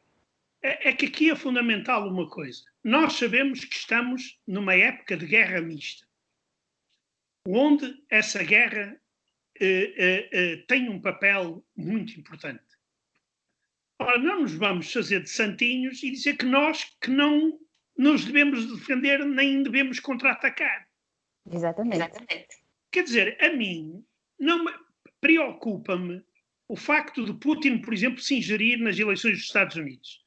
É, 0.62 0.90
é 0.90 0.94
que 0.94 1.06
aqui 1.06 1.30
é 1.30 1.36
fundamental 1.36 2.08
uma 2.08 2.28
coisa. 2.28 2.64
Nós 2.84 3.14
sabemos 3.14 3.64
que 3.64 3.76
estamos 3.76 4.40
numa 4.48 4.76
época 4.76 5.16
de 5.16 5.26
guerra 5.26 5.62
mista, 5.62 6.06
onde 7.48 7.96
essa 8.10 8.44
guerra 8.44 9.00
tem 10.68 10.90
um 10.90 11.00
papel 11.00 11.66
muito 11.76 12.20
importante. 12.20 12.64
Ora, 13.98 14.18
não 14.18 14.42
nos 14.42 14.54
vamos 14.54 14.92
fazer 14.92 15.22
de 15.22 15.30
santinhos 15.30 16.04
e 16.04 16.12
dizer 16.12 16.36
que 16.38 16.46
nós 16.46 16.84
que 17.02 17.10
não 17.10 17.58
nos 17.98 18.26
devemos 18.26 18.66
defender 18.78 19.26
nem 19.26 19.64
devemos 19.64 20.00
contra-atacar. 20.00 20.88
Exatamente. 21.50 21.96
Exatamente. 21.96 22.48
Quer 22.92 23.04
dizer, 23.04 23.38
a 23.42 23.54
mim 23.54 24.04
não 24.38 24.66
preocupa-me 25.22 26.22
o 26.68 26.76
facto 26.76 27.26
de 27.26 27.34
Putin, 27.34 27.78
por 27.78 27.94
exemplo, 27.94 28.20
se 28.20 28.36
ingerir 28.36 28.80
nas 28.80 29.00
eleições 29.00 29.38
dos 29.38 29.46
Estados 29.46 29.76
Unidos 29.78 30.24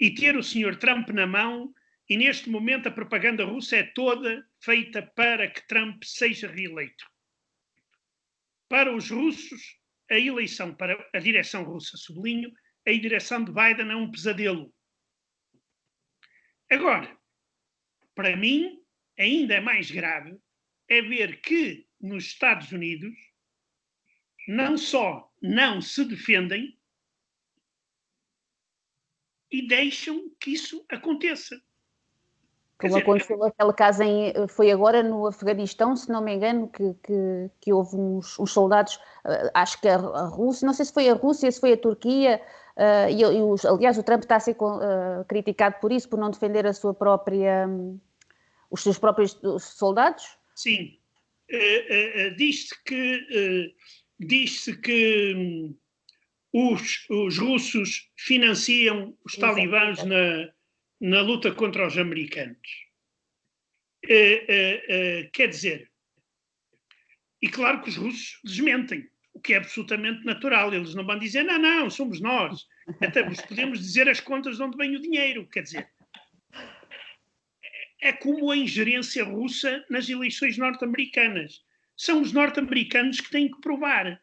e 0.00 0.12
ter 0.12 0.36
o 0.36 0.42
senhor 0.42 0.76
Trump 0.76 1.10
na 1.10 1.26
mão 1.26 1.72
e 2.08 2.16
neste 2.16 2.50
momento 2.50 2.88
a 2.88 2.92
propaganda 2.92 3.44
russa 3.44 3.76
é 3.76 3.82
toda 3.82 4.44
feita 4.58 5.02
para 5.02 5.48
que 5.48 5.66
Trump 5.68 6.02
seja 6.02 6.48
reeleito. 6.48 7.04
Para 8.74 8.92
os 8.92 9.08
russos, 9.08 9.78
a 10.10 10.18
eleição 10.18 10.74
para 10.74 11.08
a 11.14 11.20
direção 11.20 11.62
russa, 11.62 11.96
sublinho, 11.96 12.52
a 12.84 12.90
direção 12.90 13.44
de 13.44 13.52
Biden 13.52 13.88
é 13.88 13.94
um 13.94 14.10
pesadelo. 14.10 14.74
Agora, 16.68 17.16
para 18.16 18.36
mim, 18.36 18.84
ainda 19.16 19.60
mais 19.60 19.92
grave 19.92 20.36
é 20.88 21.00
ver 21.00 21.40
que 21.40 21.88
nos 22.00 22.24
Estados 22.24 22.72
Unidos 22.72 23.14
não 24.48 24.76
só 24.76 25.32
não 25.40 25.80
se 25.80 26.04
defendem 26.04 26.76
e 29.52 29.68
deixam 29.68 30.34
que 30.40 30.50
isso 30.50 30.84
aconteça. 30.88 31.62
Como 32.88 32.96
aconteceu 32.96 33.44
aquele 33.44 33.72
caso 33.72 34.02
em, 34.02 34.32
foi 34.48 34.70
agora 34.70 35.02
no 35.02 35.26
Afeganistão, 35.26 35.96
se 35.96 36.10
não 36.10 36.22
me 36.22 36.34
engano, 36.34 36.68
que, 36.68 36.94
que, 37.02 37.50
que 37.60 37.72
houve 37.72 37.96
uns, 37.96 38.38
uns, 38.38 38.52
soldados, 38.52 39.00
eh, 39.24 39.50
acho 39.54 39.80
que 39.80 39.88
a, 39.88 39.96
a, 39.96 40.26
Rússia, 40.26 40.66
não 40.66 40.74
sei 40.74 40.84
se 40.84 40.92
foi 40.92 41.08
a 41.08 41.14
Rússia, 41.14 41.50
se 41.50 41.60
foi 41.60 41.72
a 41.72 41.76
Turquia, 41.76 42.40
uh, 42.76 43.10
e, 43.10 43.20
e 43.20 43.42
os, 43.42 43.64
aliás 43.64 43.96
o 43.96 44.02
Trump 44.02 44.22
está 44.22 44.36
a 44.36 44.40
ser 44.40 44.56
uh, 44.60 45.24
criticado 45.26 45.76
por 45.80 45.92
isso, 45.92 46.08
por 46.08 46.18
não 46.18 46.30
defender 46.30 46.66
a 46.66 46.72
sua 46.72 46.92
própria, 46.92 47.66
um, 47.66 47.98
os 48.70 48.82
seus 48.82 48.98
próprios 48.98 49.40
soldados? 49.60 50.36
Sim, 50.54 50.98
uh, 51.50 52.36
diz-se 52.36 52.74
que, 52.84 53.74
diz 54.20 54.64
que 54.82 55.34
um, 56.54 56.72
os, 56.72 57.06
os 57.10 57.38
russos 57.38 58.10
financiam 58.16 59.14
os 59.24 59.34
talibãs 59.36 60.04
na 60.04 60.48
na 61.04 61.20
luta 61.20 61.52
contra 61.52 61.86
os 61.86 61.98
americanos. 61.98 62.86
Uh, 64.06 64.08
uh, 64.08 65.26
uh, 65.26 65.30
quer 65.32 65.48
dizer, 65.48 65.90
e 67.42 67.48
claro 67.48 67.82
que 67.82 67.90
os 67.90 67.96
russos 67.96 68.40
desmentem, 68.42 69.06
o 69.34 69.40
que 69.40 69.52
é 69.52 69.58
absolutamente 69.58 70.24
natural. 70.24 70.72
Eles 70.72 70.94
não 70.94 71.04
vão 71.04 71.18
dizer, 71.18 71.42
não, 71.42 71.58
não, 71.58 71.90
somos 71.90 72.22
nós. 72.22 72.66
Até 73.02 73.22
podemos 73.22 73.80
dizer 73.80 74.08
as 74.08 74.18
contas 74.18 74.56
de 74.56 74.62
onde 74.62 74.78
vem 74.78 74.96
o 74.96 75.00
dinheiro. 75.00 75.46
Quer 75.48 75.64
dizer, 75.64 75.90
é 78.00 78.10
como 78.10 78.50
a 78.50 78.56
ingerência 78.56 79.24
russa 79.24 79.84
nas 79.90 80.08
eleições 80.08 80.56
norte-americanas. 80.56 81.62
São 81.94 82.22
os 82.22 82.32
norte-americanos 82.32 83.20
que 83.20 83.30
têm 83.30 83.50
que 83.50 83.60
provar. 83.60 84.22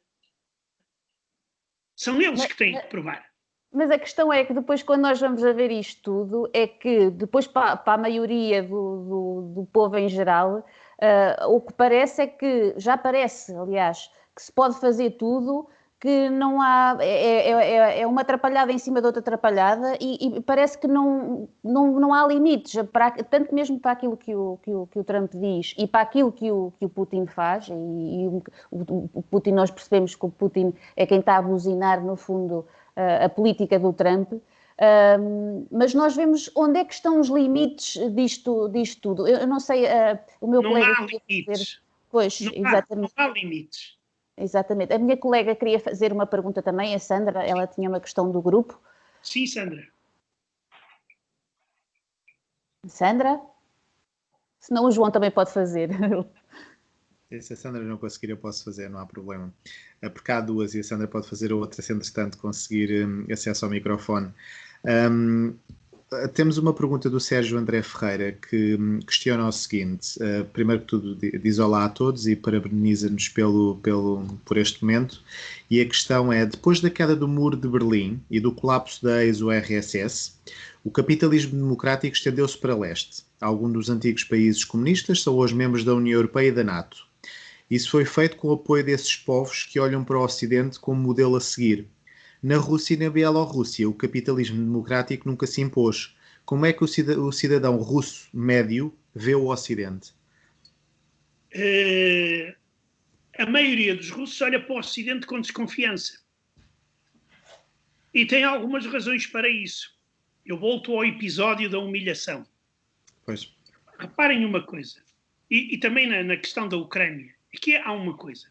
São 1.95 2.19
eles 2.19 2.43
que 2.43 2.57
têm 2.57 2.79
que 2.79 2.87
provar. 2.87 3.30
Mas 3.73 3.89
a 3.89 3.97
questão 3.97 4.33
é 4.33 4.43
que 4.43 4.53
depois, 4.53 4.83
quando 4.83 5.01
nós 5.01 5.19
vamos 5.19 5.43
a 5.43 5.53
ver 5.53 5.71
isto 5.71 6.01
tudo, 6.03 6.49
é 6.53 6.67
que 6.67 7.09
depois 7.09 7.47
para, 7.47 7.77
para 7.77 7.93
a 7.93 7.97
maioria 7.97 8.61
do, 8.61 8.67
do, 8.67 9.53
do, 9.55 9.65
povo 9.71 9.97
em 9.97 10.09
geral, 10.09 10.57
uh, 10.57 11.47
o 11.47 11.61
que 11.61 11.71
parece 11.73 12.23
é 12.23 12.27
que, 12.27 12.73
já 12.75 12.97
parece, 12.97 13.55
aliás, 13.55 14.11
que 14.35 14.41
se 14.41 14.51
pode 14.51 14.77
fazer 14.77 15.11
tudo, 15.11 15.69
que 16.01 16.29
não 16.31 16.59
há, 16.59 16.97
é, 16.99 17.07
é, 17.07 17.51
é, 17.51 18.01
é 18.01 18.07
uma 18.07 18.21
atrapalhada 18.21 18.71
em 18.73 18.77
cima 18.79 18.99
de 18.99 19.05
outra 19.05 19.21
atrapalhada 19.21 19.95
e, 20.01 20.35
e, 20.35 20.41
parece 20.41 20.75
que 20.75 20.87
não, 20.87 21.47
não, 21.63 21.99
não 21.99 22.13
há 22.13 22.25
limites, 22.27 22.75
para, 22.91 23.11
tanto 23.11 23.53
mesmo 23.53 23.79
para 23.79 23.91
aquilo 23.91 24.17
que 24.17 24.35
o, 24.35 24.57
que, 24.63 24.73
o, 24.73 24.87
que 24.87 24.99
o 24.99 25.03
Trump 25.03 25.31
diz 25.35 25.75
e 25.77 25.87
para 25.87 26.01
aquilo 26.01 26.31
que 26.31 26.51
o, 26.51 26.73
que 26.79 26.85
o 26.85 26.89
Putin 26.89 27.27
faz, 27.27 27.69
e, 27.69 27.73
e 27.73 28.27
o, 28.27 28.43
o 29.13 29.21
Putin, 29.21 29.51
nós 29.51 29.69
percebemos 29.69 30.15
que 30.15 30.25
o 30.25 30.29
Putin 30.29 30.73
é 30.97 31.05
quem 31.05 31.19
está 31.19 31.37
a 31.37 31.41
buzinar, 31.41 32.03
no 32.03 32.15
fundo, 32.15 32.65
a 32.95 33.29
política 33.29 33.79
do 33.79 33.93
Trump. 33.93 34.33
Um, 34.33 35.67
mas 35.71 35.93
nós 35.93 36.15
vemos 36.15 36.49
onde 36.55 36.79
é 36.79 36.85
que 36.85 36.93
estão 36.93 37.19
os 37.19 37.27
limites 37.27 37.97
disto, 38.15 38.67
disto 38.69 38.99
tudo. 38.99 39.27
Eu, 39.27 39.39
eu 39.39 39.47
não 39.47 39.59
sei, 39.59 39.85
uh, 39.85 40.19
o 40.39 40.47
meu 40.47 40.61
não 40.61 40.71
colega. 40.71 40.91
Há 40.97 41.05
limites. 41.05 41.81
Pois, 42.09 42.41
não 42.41 42.51
exatamente. 42.53 43.13
Há, 43.15 43.23
não 43.23 43.29
há 43.29 43.33
limites. 43.33 43.97
Exatamente. 44.35 44.91
A 44.91 44.97
minha 44.97 45.15
colega 45.15 45.55
queria 45.55 45.79
fazer 45.79 46.11
uma 46.11 46.25
pergunta 46.25 46.63
também, 46.63 46.95
a 46.95 46.99
Sandra, 46.99 47.43
ela 47.43 47.67
tinha 47.67 47.87
uma 47.87 47.99
questão 47.99 48.31
do 48.31 48.41
grupo. 48.41 48.79
Sim, 49.21 49.45
Sandra. 49.45 49.87
Sandra? 52.87 53.39
Senão 54.59 54.85
o 54.85 54.91
João 54.91 55.11
também 55.11 55.29
pode 55.29 55.51
fazer. 55.51 55.89
Se 57.39 57.53
a 57.53 57.55
Sandra 57.55 57.81
não 57.81 57.97
conseguir, 57.97 58.31
eu 58.31 58.37
posso 58.37 58.63
fazer, 58.65 58.89
não 58.89 58.99
há 58.99 59.05
problema. 59.05 59.53
Eh, 60.01 60.09
porque 60.09 60.31
há 60.31 60.41
duas 60.41 60.75
e 60.75 60.79
a 60.79 60.83
Sandra 60.83 61.07
pode 61.07 61.29
fazer 61.29 61.53
outra, 61.53 61.81
se 61.81 61.93
entretanto 61.93 62.37
conseguir 62.37 63.05
um, 63.05 63.25
acesso 63.31 63.63
ao 63.63 63.71
microfone. 63.71 64.29
Um, 64.83 65.53
temos 66.33 66.57
uma 66.57 66.73
pergunta 66.73 67.09
do 67.09 67.21
Sérgio 67.21 67.57
André 67.57 67.81
Ferreira 67.81 68.33
que 68.33 68.75
hum, 68.75 68.99
questiona 68.99 69.47
o 69.47 69.51
seguinte: 69.51 70.17
uh, 70.17 70.43
primeiro 70.51 70.81
que 70.81 70.87
tudo, 70.87 71.15
diz 71.15 71.57
olá 71.57 71.85
a 71.85 71.89
todos 71.89 72.27
e 72.27 72.35
parabeniza-nos 72.35 73.29
pelo, 73.29 73.77
pelo, 73.77 74.25
por 74.43 74.57
este 74.57 74.83
momento. 74.83 75.23
E 75.69 75.79
a 75.79 75.85
questão 75.85 76.33
é: 76.33 76.45
depois 76.45 76.81
da 76.81 76.89
queda 76.89 77.15
do 77.15 77.29
Muro 77.29 77.55
de 77.55 77.67
Berlim 77.67 78.21
e 78.29 78.41
do 78.41 78.51
colapso 78.51 79.01
da 79.01 79.23
ex-URSS, 79.23 80.33
o 80.83 80.91
capitalismo 80.91 81.57
democrático 81.57 82.13
estendeu-se 82.13 82.57
para 82.57 82.75
leste. 82.75 83.23
Alguns 83.39 83.71
dos 83.71 83.89
antigos 83.89 84.25
países 84.25 84.65
comunistas 84.65 85.23
são 85.23 85.35
hoje 85.35 85.55
membros 85.55 85.85
da 85.85 85.95
União 85.95 86.17
Europeia 86.17 86.49
e 86.49 86.51
da 86.51 86.63
NATO. 86.63 87.10
Isso 87.71 87.89
foi 87.89 88.05
feito 88.05 88.37
com 88.37 88.49
o 88.49 88.53
apoio 88.53 88.83
desses 88.83 89.15
povos 89.15 89.63
que 89.63 89.79
olham 89.79 90.03
para 90.03 90.19
o 90.19 90.23
Ocidente 90.23 90.79
como 90.79 91.01
modelo 91.01 91.37
a 91.37 91.41
seguir 91.41 91.89
na 92.41 92.57
Rússia 92.57 92.95
e 92.95 92.97
na 92.97 93.09
Bielorrússia, 93.09 93.87
o 93.87 93.93
capitalismo 93.93 94.57
democrático 94.57 95.29
nunca 95.29 95.45
se 95.45 95.61
impôs. 95.61 96.15
Como 96.43 96.65
é 96.65 96.73
que 96.73 96.83
o 96.83 97.31
cidadão 97.31 97.77
russo 97.77 98.27
médio 98.33 98.97
vê 99.13 99.35
o 99.35 99.47
Ocidente? 99.47 100.11
Uh, 101.53 102.55
a 103.37 103.45
maioria 103.45 103.95
dos 103.95 104.09
russos 104.09 104.41
olha 104.41 104.59
para 104.59 104.73
o 104.73 104.79
Ocidente 104.79 105.27
com 105.27 105.39
desconfiança. 105.39 106.19
E 108.13 108.25
tem 108.25 108.43
algumas 108.43 108.85
razões 108.87 109.27
para 109.27 109.47
isso. 109.47 109.95
Eu 110.43 110.57
volto 110.57 110.93
ao 110.93 111.05
episódio 111.05 111.69
da 111.69 111.77
humilhação. 111.77 112.45
Pois. 113.23 113.53
Reparem 113.99 114.43
uma 114.43 114.63
coisa, 114.63 114.99
e, 115.49 115.75
e 115.75 115.77
também 115.77 116.07
na, 116.07 116.23
na, 116.23 116.35
questão 116.35 116.67
da 116.67 116.75
Ucrânia, 116.75 117.35
aqui 117.53 117.75
há 117.75 117.91
uma 117.91 118.15
coisa. 118.15 118.49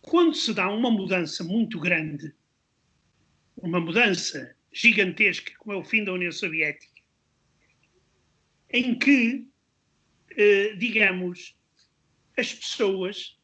Quando 0.00 0.34
se 0.34 0.52
dá 0.52 0.68
uma 0.68 0.90
mudança 0.90 1.44
muito 1.44 1.78
grande, 1.78 2.34
uma 3.56 3.80
mudança 3.80 4.56
gigantesca, 4.72 5.52
como 5.58 5.74
é 5.74 5.76
o 5.76 5.84
fim 5.84 6.04
da 6.04 6.12
União 6.12 6.32
Soviética, 6.32 7.00
em 8.70 8.98
que, 8.98 9.46
eh, 10.30 10.74
digamos, 10.74 11.56
as 12.36 12.52
pessoas 12.52 13.38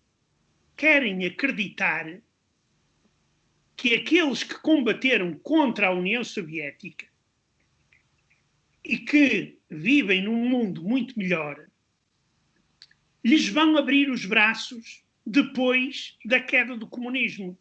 querem 0.77 1.25
acreditar 1.27 2.21
que 3.77 3.95
aqueles 3.95 4.43
que 4.43 4.59
combateram 4.61 5.39
contra 5.39 5.89
a 5.89 5.95
União 5.95 6.25
Soviética 6.25 7.07
e 8.85 8.99
que 8.99 9.59
vivem 9.71 10.23
num 10.23 10.49
mundo 10.49 10.83
muito 10.83 11.17
melhor, 11.17 11.68
lhes 13.29 13.47
vão 13.47 13.77
abrir 13.77 14.11
os 14.11 14.25
braços 14.25 15.05
depois 15.25 16.17
da 16.25 16.41
queda 16.41 16.75
do 16.75 16.87
comunismo. 16.87 17.59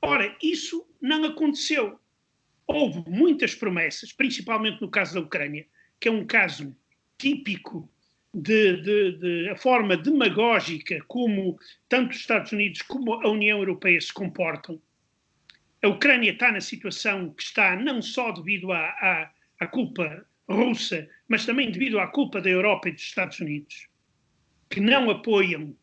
Ora, 0.00 0.36
isso 0.40 0.86
não 1.00 1.24
aconteceu. 1.24 1.98
Houve 2.64 3.02
muitas 3.10 3.56
promessas, 3.56 4.12
principalmente 4.12 4.80
no 4.80 4.88
caso 4.88 5.14
da 5.14 5.20
Ucrânia, 5.20 5.66
que 5.98 6.08
é 6.08 6.12
um 6.12 6.24
caso 6.24 6.76
típico 7.18 7.90
de, 8.32 8.76
de, 8.82 9.18
de, 9.18 9.48
a 9.48 9.56
forma 9.56 9.96
demagógica 9.96 11.02
como 11.08 11.58
tanto 11.88 12.12
os 12.12 12.18
Estados 12.18 12.52
Unidos 12.52 12.82
como 12.82 13.14
a 13.14 13.28
União 13.28 13.58
Europeia 13.58 14.00
se 14.00 14.12
comportam. 14.12 14.80
A 15.82 15.88
Ucrânia 15.88 16.30
está 16.30 16.52
na 16.52 16.60
situação 16.60 17.30
que 17.34 17.42
está 17.42 17.74
não 17.74 18.00
só 18.00 18.30
devido 18.30 18.70
à, 18.70 18.78
à, 18.78 19.32
à 19.58 19.66
culpa 19.66 20.24
russa, 20.48 21.08
mas 21.28 21.46
também 21.46 21.70
devido 21.70 21.98
à 21.98 22.06
culpa 22.06 22.40
da 22.40 22.50
Europa 22.50 22.88
e 22.88 22.92
dos 22.92 23.02
Estados 23.02 23.40
Unidos 23.40 23.88
que 24.72 24.80
não 24.80 25.10
apoiam 25.10 25.76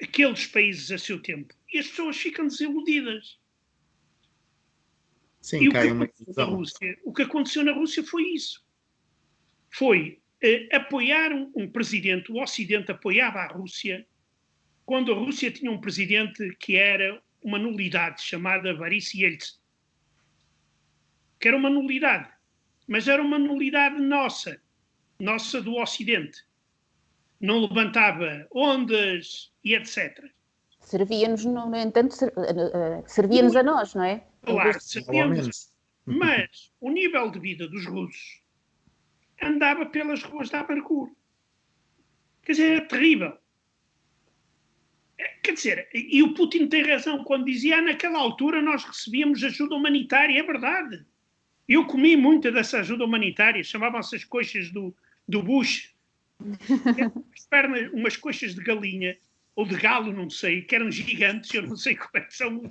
aqueles 0.00 0.46
países 0.46 0.92
a 0.92 0.98
seu 0.98 1.20
tempo. 1.20 1.54
E 1.72 1.78
as 1.78 1.88
pessoas 1.88 2.18
ficam 2.18 2.46
desiludidas. 2.46 3.40
Sim, 5.40 5.62
e 5.62 5.68
o 5.68 5.72
que, 5.72 6.36
na 6.36 6.44
Rússia, 6.44 6.98
o 7.04 7.12
que 7.12 7.22
aconteceu 7.22 7.64
na 7.64 7.72
Rússia 7.72 8.04
foi 8.04 8.22
isso. 8.34 8.62
Foi 9.70 10.20
eh, 10.42 10.68
apoiar 10.76 11.32
um, 11.32 11.50
um, 11.56 11.70
presidente, 11.70 12.30
o 12.30 12.42
Ocidente 12.42 12.92
apoiava 12.92 13.38
a 13.38 13.46
Rússia, 13.46 14.06
quando 14.84 15.10
a 15.10 15.14
Rússia 15.14 15.50
tinha 15.50 15.70
um 15.70 15.80
presidente 15.80 16.54
que 16.60 16.76
era 16.76 17.22
uma 17.42 17.58
nulidade, 17.58 18.22
chamada 18.22 18.74
Boris 18.74 19.14
Yeltsin. 19.14 19.56
Que 21.40 21.48
era 21.48 21.56
uma 21.56 21.70
nulidade. 21.70 22.30
Mas 22.88 23.06
era 23.06 23.22
uma 23.22 23.38
nulidade 23.38 24.00
nossa, 24.00 24.60
nossa 25.20 25.60
do 25.60 25.76
Ocidente 25.76 26.48
não 27.40 27.60
levantava 27.60 28.46
ondas 28.52 29.52
e 29.64 29.74
etc. 29.74 30.24
Servia-nos, 30.80 31.44
no 31.44 31.74
entanto, 31.76 32.16
eh, 32.24 33.02
servia-nos 33.06 33.54
a 33.54 33.62
nós, 33.62 33.94
não 33.94 34.04
é? 34.04 34.24
Claro, 34.42 34.80
servia-nos. 34.80 35.70
Mas 36.04 36.72
o 36.80 36.90
nível 36.90 37.30
de 37.30 37.38
vida 37.38 37.68
dos 37.68 37.84
russos 37.86 38.42
andava 39.42 39.86
pelas 39.86 40.22
ruas 40.22 40.48
da 40.48 40.60
amargura. 40.60 41.12
Quer 42.42 42.52
dizer, 42.52 42.72
era 42.72 42.88
terrível. 42.88 43.38
É, 45.18 45.28
quer 45.42 45.52
dizer, 45.52 45.88
e 45.92 46.22
o 46.22 46.32
Putin 46.32 46.68
tem 46.68 46.82
razão 46.82 47.22
quando 47.24 47.44
dizia 47.44 47.78
ah, 47.78 47.82
naquela 47.82 48.18
altura 48.18 48.62
nós 48.62 48.84
recebíamos 48.84 49.44
ajuda 49.44 49.74
humanitária. 49.74 50.40
É 50.40 50.42
verdade. 50.42 51.04
Eu 51.68 51.86
comi 51.86 52.16
muita 52.16 52.50
dessa 52.50 52.80
ajuda 52.80 53.04
humanitária, 53.04 53.62
chamavam-se 53.62 54.16
as 54.16 54.24
coxas 54.24 54.70
do, 54.70 54.94
do 55.28 55.42
Bush 55.42 55.92
umas 56.40 57.46
pernas, 57.50 57.92
umas 57.92 58.16
coxas 58.16 58.54
de 58.54 58.62
galinha 58.62 59.18
ou 59.54 59.66
de 59.66 59.76
galo, 59.76 60.12
não 60.12 60.30
sei, 60.30 60.62
que 60.62 60.74
eram 60.74 60.90
gigantes, 60.90 61.52
eu 61.52 61.62
não 61.62 61.76
sei 61.76 61.96
como 61.96 62.10
é 62.14 62.20
que 62.20 62.34
são. 62.34 62.62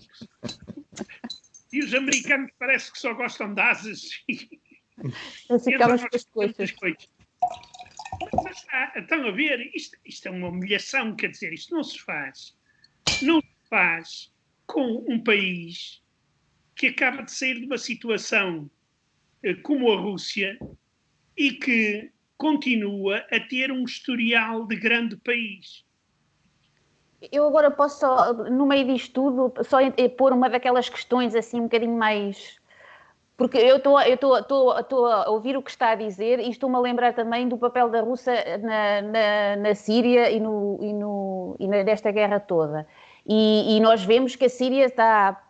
E 1.72 1.84
os 1.84 1.94
americanos 1.94 2.50
parece 2.58 2.92
que 2.92 2.98
só 2.98 3.14
gostam 3.14 3.54
de 3.54 3.62
asas. 3.62 4.24
E, 4.30 4.50
aquelas 5.76 6.26
coisas. 6.32 6.72
coisas. 6.72 7.10
Mas, 8.44 8.66
ah, 8.72 8.94
estão 8.96 9.28
a 9.28 9.32
ver, 9.32 9.70
isto, 9.76 9.98
isto 10.06 10.28
é 10.28 10.32
uma 10.32 10.48
humilhação, 10.48 11.16
quer 11.16 11.30
dizer, 11.30 11.54
isto 11.54 11.76
não 11.76 11.84
se 11.84 12.00
faz. 12.00 12.58
Não 13.22 13.42
se 13.42 13.70
faz 13.70 14.34
com 14.66 15.06
um 15.08 15.22
país 15.22 16.02
que 16.76 16.88
acaba 16.88 17.22
de 17.22 17.32
sair 17.32 17.60
de 17.60 17.66
uma 17.66 17.78
situação 17.78 18.70
como 19.64 19.92
a 19.92 20.00
Rússia 20.00 20.58
e 21.36 21.52
que 21.52 22.12
continua 22.38 23.26
a 23.32 23.40
ter 23.40 23.72
um 23.72 23.84
historial 23.84 24.66
de 24.66 24.76
grande 24.76 25.16
país. 25.18 25.86
Eu 27.32 27.48
agora 27.48 27.72
posso, 27.72 28.00
só, 28.00 28.34
no 28.34 28.66
meio 28.66 28.86
disto 28.86 29.14
tudo, 29.14 29.54
só 29.64 29.78
pôr 30.18 30.34
uma 30.34 30.50
daquelas 30.50 30.88
questões 30.88 31.36
assim 31.36 31.60
um 31.60 31.64
bocadinho 31.64 31.98
mais. 31.98 32.60
Porque 33.36 33.58
eu 33.58 33.78
estou 33.78 35.08
a 35.08 35.30
ouvir 35.30 35.56
o 35.56 35.62
que 35.62 35.70
está 35.70 35.92
a 35.92 35.96
dizer 35.96 36.40
e 36.40 36.50
estou-me 36.50 36.76
a 36.76 36.80
lembrar 36.80 37.14
também 37.14 37.48
do 37.48 37.58
papel 37.58 37.90
da 37.90 38.02
Rússia 38.02 38.58
na, 38.58 39.02
na, 39.02 39.56
na 39.58 39.76
Síria 39.76 40.32
e, 40.32 40.40
no, 40.40 40.80
e, 40.82 40.94
no, 40.94 41.56
e 41.60 41.68
nesta 41.68 42.12
guerra 42.12 42.40
toda. 42.40 42.88
E, 43.28 43.78
e, 43.78 43.80
nós 43.80 44.04
vemos 44.04 44.36
que 44.36 44.46
a 44.46 44.50
Síria 44.50 44.86
está. 44.86 45.44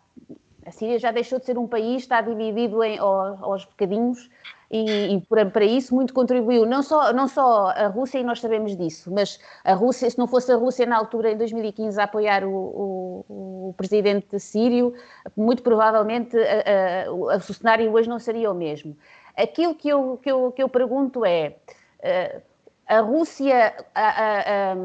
A 0.68 0.70
Síria 0.70 0.98
já 0.98 1.10
deixou 1.10 1.38
de 1.38 1.46
ser 1.46 1.56
um 1.56 1.66
país, 1.66 2.02
está 2.02 2.20
dividido 2.20 2.84
em, 2.84 2.98
aos, 2.98 3.42
aos 3.42 3.64
bocadinhos 3.64 4.28
e, 4.70 5.14
e 5.14 5.20
para, 5.22 5.46
para, 5.46 5.64
isso 5.64 5.94
muito 5.94 6.12
contribuiu, 6.12 6.66
não 6.66 6.82
só, 6.82 7.10
não 7.10 7.26
só 7.26 7.68
a 7.70 7.86
Rússia, 7.86 8.18
e 8.18 8.22
nós 8.22 8.38
sabemos 8.38 8.76
disso, 8.76 9.10
mas 9.10 9.40
a 9.64 9.72
Rússia, 9.72 10.10
se 10.10 10.18
não 10.18 10.28
fosse 10.28 10.52
a 10.52 10.56
Rússia 10.56 10.84
na 10.84 10.98
altura, 10.98 11.32
em 11.32 11.38
2015, 11.38 11.98
a 11.98 12.04
apoiar 12.04 12.44
o, 12.44 12.50
o, 12.52 13.68
o 13.68 13.74
presidente 13.78 14.38
sírio, 14.38 14.92
muito 15.34 15.62
provavelmente 15.62 16.36
a, 16.36 17.06
a, 17.06 17.12
o 17.12 17.40
cenário 17.40 17.90
hoje 17.90 18.10
não 18.10 18.18
seria 18.18 18.50
o 18.50 18.54
mesmo. 18.54 18.94
Aquilo 19.34 19.74
que 19.74 19.88
eu, 19.88 20.18
que 20.22 20.30
eu, 20.30 20.52
que 20.52 20.62
eu 20.62 20.68
pergunto 20.68 21.24
é. 21.24 21.56
Eh, 22.00 22.42
a 22.86 23.00
Rússia, 23.00 23.74
a, 23.94 24.08
a, 24.08 24.72
a, 24.72 24.76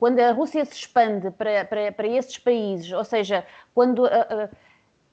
quando 0.00 0.18
a 0.18 0.32
Rússia 0.32 0.64
se 0.64 0.74
expande 0.74 1.30
para, 1.30 1.64
para, 1.64 1.92
para 1.92 2.08
esses 2.08 2.36
países, 2.36 2.90
ou 2.90 3.04
seja, 3.04 3.46
quando 3.72 4.04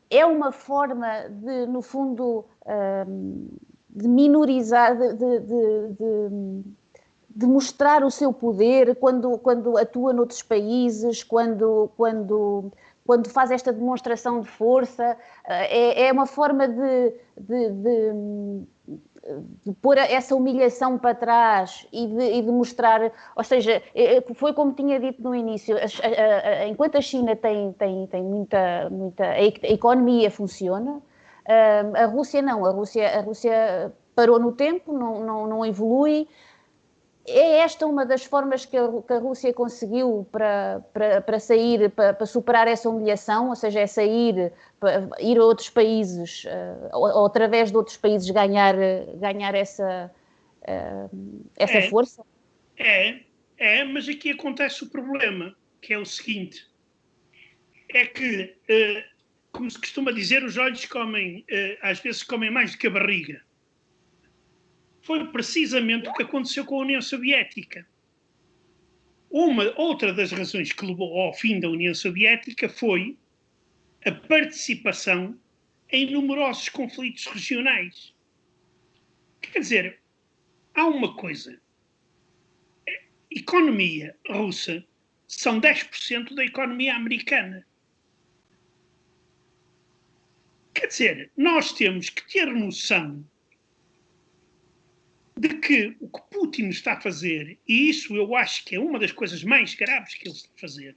é 0.09 0.25
uma 0.25 0.51
forma 0.51 1.07
de, 1.29 1.65
no 1.65 1.81
fundo, 1.81 2.45
de 3.89 4.07
minorizar, 4.07 4.97
de, 4.97 5.13
de, 5.13 5.39
de, 5.39 6.63
de, 7.29 7.45
mostrar 7.47 8.03
o 8.03 8.11
seu 8.11 8.33
poder 8.33 8.95
quando, 8.95 9.37
quando 9.37 9.77
atua 9.77 10.13
noutros 10.13 10.41
países, 10.41 11.23
quando, 11.23 11.89
quando, 11.95 12.71
quando 13.05 13.29
faz 13.29 13.51
esta 13.51 13.71
demonstração 13.71 14.41
de 14.41 14.49
força. 14.49 15.17
Eh, 15.47 16.03
é, 16.03 16.07
é 16.07 16.11
uma 16.11 16.25
forma 16.25 16.67
de, 16.67 17.13
de, 19.65 19.73
pôr 19.73 19.97
essa 19.97 20.35
humilhação 20.35 20.97
para 20.97 21.15
trás 21.15 21.87
e 21.91 22.07
de, 22.07 22.23
e 22.37 22.41
de, 22.41 22.51
mostrar, 22.51 23.11
ou 23.35 23.43
seja, 23.43 23.81
é, 23.93 24.17
é, 24.17 24.23
foi 24.33 24.53
como 24.53 24.73
tinha 24.73 24.99
dito 24.99 25.21
no 25.21 25.33
início, 25.33 25.75
enquanto 26.67 26.97
a 26.97 27.01
China 27.01 27.35
tem, 27.35 27.73
tem, 27.73 28.07
tem 28.07 28.23
muita, 28.23 28.89
muita, 28.89 29.25
a 29.25 29.41
economia 29.41 30.29
funciona, 30.29 31.01
Uh, 31.45 31.95
a 31.95 32.05
Rússia 32.05 32.41
não, 32.41 32.65
a 32.65 32.71
Rússia, 32.71 33.07
a 33.07 33.21
Rússia 33.21 33.93
parou 34.15 34.39
no 34.39 34.51
tempo, 34.51 34.91
não, 34.91 35.23
não, 35.23 35.47
não 35.47 35.65
evolui. 35.65 36.27
É 37.27 37.59
esta 37.59 37.87
uma 37.87 38.05
das 38.05 38.23
formas 38.23 38.65
que 38.65 38.77
a, 38.77 38.87
que 39.01 39.13
a 39.13 39.17
Rússia 39.17 39.51
conseguiu 39.53 40.27
para, 40.31 40.81
para, 40.93 41.21
para 41.21 41.39
sair, 41.39 41.89
para, 41.89 42.13
para, 42.13 42.25
superar 42.25 42.67
essa 42.67 42.89
humilhação, 42.89 43.49
ou 43.49 43.55
seja, 43.55 43.79
é 43.79 43.87
sair, 43.87 44.51
ir 45.19 45.37
a 45.37 45.43
outros 45.43 45.69
países, 45.69 46.45
uh, 46.45 46.89
ou, 46.93 47.03
ou, 47.03 47.25
através 47.25 47.71
de 47.71 47.77
outros 47.77 47.97
países 47.97 48.29
ganhar, 48.29 48.75
ganhar 49.15 49.55
essa, 49.55 50.11
uh, 50.61 51.45
essa 51.57 51.79
é, 51.79 51.89
força? 51.89 52.23
É, 52.77 53.19
é, 53.57 53.83
mas 53.83 54.07
aqui 54.07 54.31
acontece 54.31 54.83
o 54.83 54.89
problema, 54.89 55.55
que 55.81 55.93
é 55.93 55.97
o 55.97 56.05
seguinte, 56.05 56.67
é 57.89 58.05
que, 58.05 58.55
uh, 58.69 59.03
como 59.51 59.69
se 59.71 59.79
costuma 59.79 60.11
dizer, 60.11 60.43
os 60.43 60.57
olhos 60.57 60.85
comem, 60.85 61.43
às 61.81 61.99
vezes 61.99 62.21
comem 62.21 62.51
mais 62.51 62.73
do 62.73 62.77
que 62.77 62.87
a 62.87 62.91
barriga 62.91 63.44
foi 65.05 65.23
precisamente 65.27 66.09
o 66.09 66.13
que 66.13 66.23
aconteceu 66.23 66.65
com 66.65 66.79
a 66.79 66.83
União 66.83 66.99
Soviética. 66.99 67.87
Uma, 69.29 69.71
outra 69.79 70.11
das 70.11 70.31
razões 70.31 70.71
que 70.71 70.83
levou 70.83 71.21
ao 71.21 71.31
fim 71.31 71.59
da 71.59 71.69
União 71.69 71.93
Soviética 71.93 72.67
foi 72.67 73.15
a 74.03 74.11
participação 74.11 75.39
em 75.91 76.11
numerosos 76.11 76.69
conflitos 76.69 77.27
regionais. 77.27 78.15
Quer 79.41 79.59
dizer, 79.59 79.99
há 80.73 80.87
uma 80.87 81.15
coisa. 81.15 81.61
A 82.89 82.91
economia 83.29 84.17
russa 84.27 84.83
são 85.27 85.61
10% 85.61 86.33
da 86.33 86.43
economia 86.43 86.95
americana. 86.95 87.63
Quer 90.73 90.87
dizer, 90.87 91.31
nós 91.37 91.73
temos 91.73 92.09
que 92.09 92.27
ter 92.27 92.47
noção 92.47 93.23
de 95.37 95.49
que 95.49 95.97
o 95.99 96.07
que 96.07 96.21
Putin 96.31 96.69
está 96.69 96.93
a 96.93 97.01
fazer, 97.01 97.59
e 97.67 97.89
isso 97.89 98.15
eu 98.15 98.35
acho 98.35 98.63
que 98.63 98.75
é 98.75 98.79
uma 98.79 98.97
das 98.97 99.11
coisas 99.11 99.43
mais 99.43 99.75
graves 99.75 100.15
que 100.15 100.27
ele 100.27 100.35
está 100.35 100.49
a 100.55 100.59
fazer, 100.59 100.95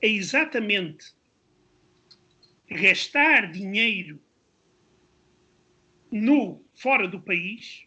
é 0.00 0.08
exatamente 0.08 1.06
gastar 2.70 3.50
dinheiro 3.50 4.22
no 6.10 6.64
fora 6.74 7.06
do 7.08 7.20
país 7.20 7.86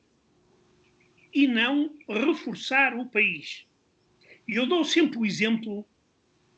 e 1.34 1.48
não 1.48 1.98
reforçar 2.08 2.96
o 2.96 3.06
país. 3.06 3.66
E 4.48 4.56
eu 4.56 4.66
dou 4.68 4.84
sempre 4.84 5.20
o 5.20 5.26
exemplo 5.26 5.88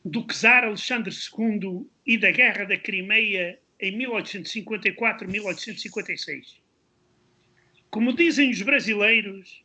do 0.04 0.26
czar 0.26 0.64
Alexandre 0.64 1.14
II 1.14 1.86
e 2.06 2.18
da 2.18 2.32
Guerra 2.32 2.66
da 2.66 2.78
Crimeia 2.78 3.60
em 3.80 3.98
1854-1856. 4.00 6.63
Como 7.94 8.12
dizem 8.12 8.50
os 8.50 8.60
brasileiros, 8.64 9.64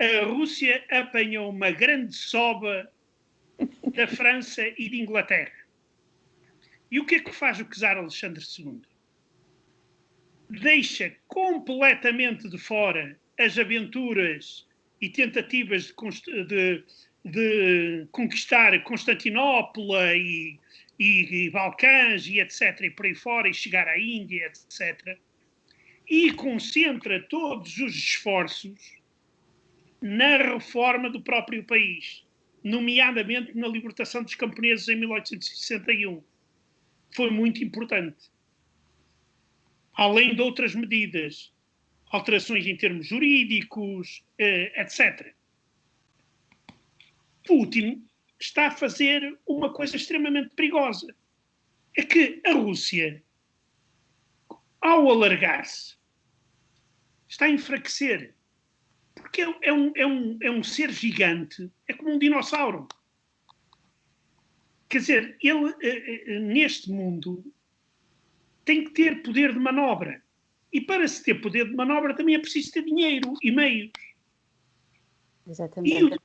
a 0.00 0.24
Rússia 0.24 0.84
apanhou 0.90 1.48
uma 1.48 1.70
grande 1.70 2.12
soba 2.12 2.90
da 3.94 4.04
França 4.08 4.66
e 4.76 4.88
de 4.88 5.00
Inglaterra. 5.00 5.64
E 6.90 6.98
o 6.98 7.06
que 7.06 7.14
é 7.14 7.20
que 7.20 7.32
faz 7.32 7.60
o 7.60 7.64
czar 7.66 7.96
Alexandre 7.96 8.42
II? 8.58 8.80
Deixa 10.50 11.14
completamente 11.28 12.48
de 12.48 12.58
fora 12.58 13.16
as 13.38 13.56
aventuras 13.56 14.66
e 15.00 15.08
tentativas 15.08 15.94
de, 16.26 16.44
de, 16.46 16.84
de 17.24 18.08
conquistar 18.10 18.76
Constantinopla 18.82 20.16
e, 20.16 20.58
e, 20.98 21.44
e 21.46 21.50
Balcãs 21.50 22.26
e 22.26 22.40
etc. 22.40 22.80
e 22.80 22.90
por 22.90 23.06
aí 23.06 23.14
fora, 23.14 23.48
e 23.48 23.54
chegar 23.54 23.86
à 23.86 23.96
Índia, 23.96 24.46
etc 24.46 25.16
e 26.08 26.32
concentra 26.32 27.22
todos 27.22 27.76
os 27.78 27.94
esforços 27.94 28.96
na 30.00 30.38
reforma 30.38 31.10
do 31.10 31.20
próprio 31.20 31.62
país, 31.64 32.24
nomeadamente 32.64 33.56
na 33.56 33.68
libertação 33.68 34.22
dos 34.22 34.34
camponeses 34.34 34.88
em 34.88 34.96
1861. 34.96 36.22
Foi 37.14 37.30
muito 37.30 37.62
importante. 37.62 38.30
Além 39.92 40.34
de 40.34 40.40
outras 40.40 40.74
medidas, 40.74 41.52
alterações 42.10 42.66
em 42.66 42.76
termos 42.76 43.08
jurídicos, 43.08 44.24
eh, 44.38 44.80
etc. 44.80 45.34
Putin 47.44 48.06
está 48.38 48.68
a 48.68 48.70
fazer 48.70 49.38
uma 49.46 49.72
coisa 49.72 49.96
extremamente 49.96 50.54
perigosa. 50.54 51.14
É 51.96 52.04
que 52.04 52.40
a 52.44 52.52
Rússia, 52.52 53.22
ao 54.80 55.10
alargar-se, 55.10 55.97
está 57.28 57.44
a 57.44 57.50
enfraquecer. 57.50 58.34
Porque 59.14 59.42
é, 59.42 59.58
é, 59.62 59.72
um, 59.72 59.92
é, 59.94 60.06
um, 60.06 60.38
é 60.40 60.50
um 60.50 60.62
ser 60.62 60.90
gigante, 60.90 61.70
é 61.86 61.92
como 61.92 62.12
um 62.12 62.18
dinossauro. 62.18 62.88
Quer 64.88 64.98
dizer, 64.98 65.36
ele, 65.42 65.74
eh, 65.82 66.22
eh, 66.26 66.38
neste 66.38 66.90
mundo, 66.90 67.44
tem 68.64 68.84
que 68.84 68.90
ter 68.92 69.22
poder 69.22 69.52
de 69.52 69.58
manobra. 69.58 70.22
E 70.72 70.80
para 70.80 71.06
se 71.06 71.22
ter 71.22 71.34
poder 71.40 71.68
de 71.68 71.74
manobra 71.74 72.14
também 72.14 72.34
é 72.34 72.38
preciso 72.38 72.72
ter 72.72 72.84
dinheiro 72.84 73.34
e 73.42 73.50
meios. 73.50 73.90
Exatamente. 75.46 75.96
E 75.96 76.04
o, 76.04 76.18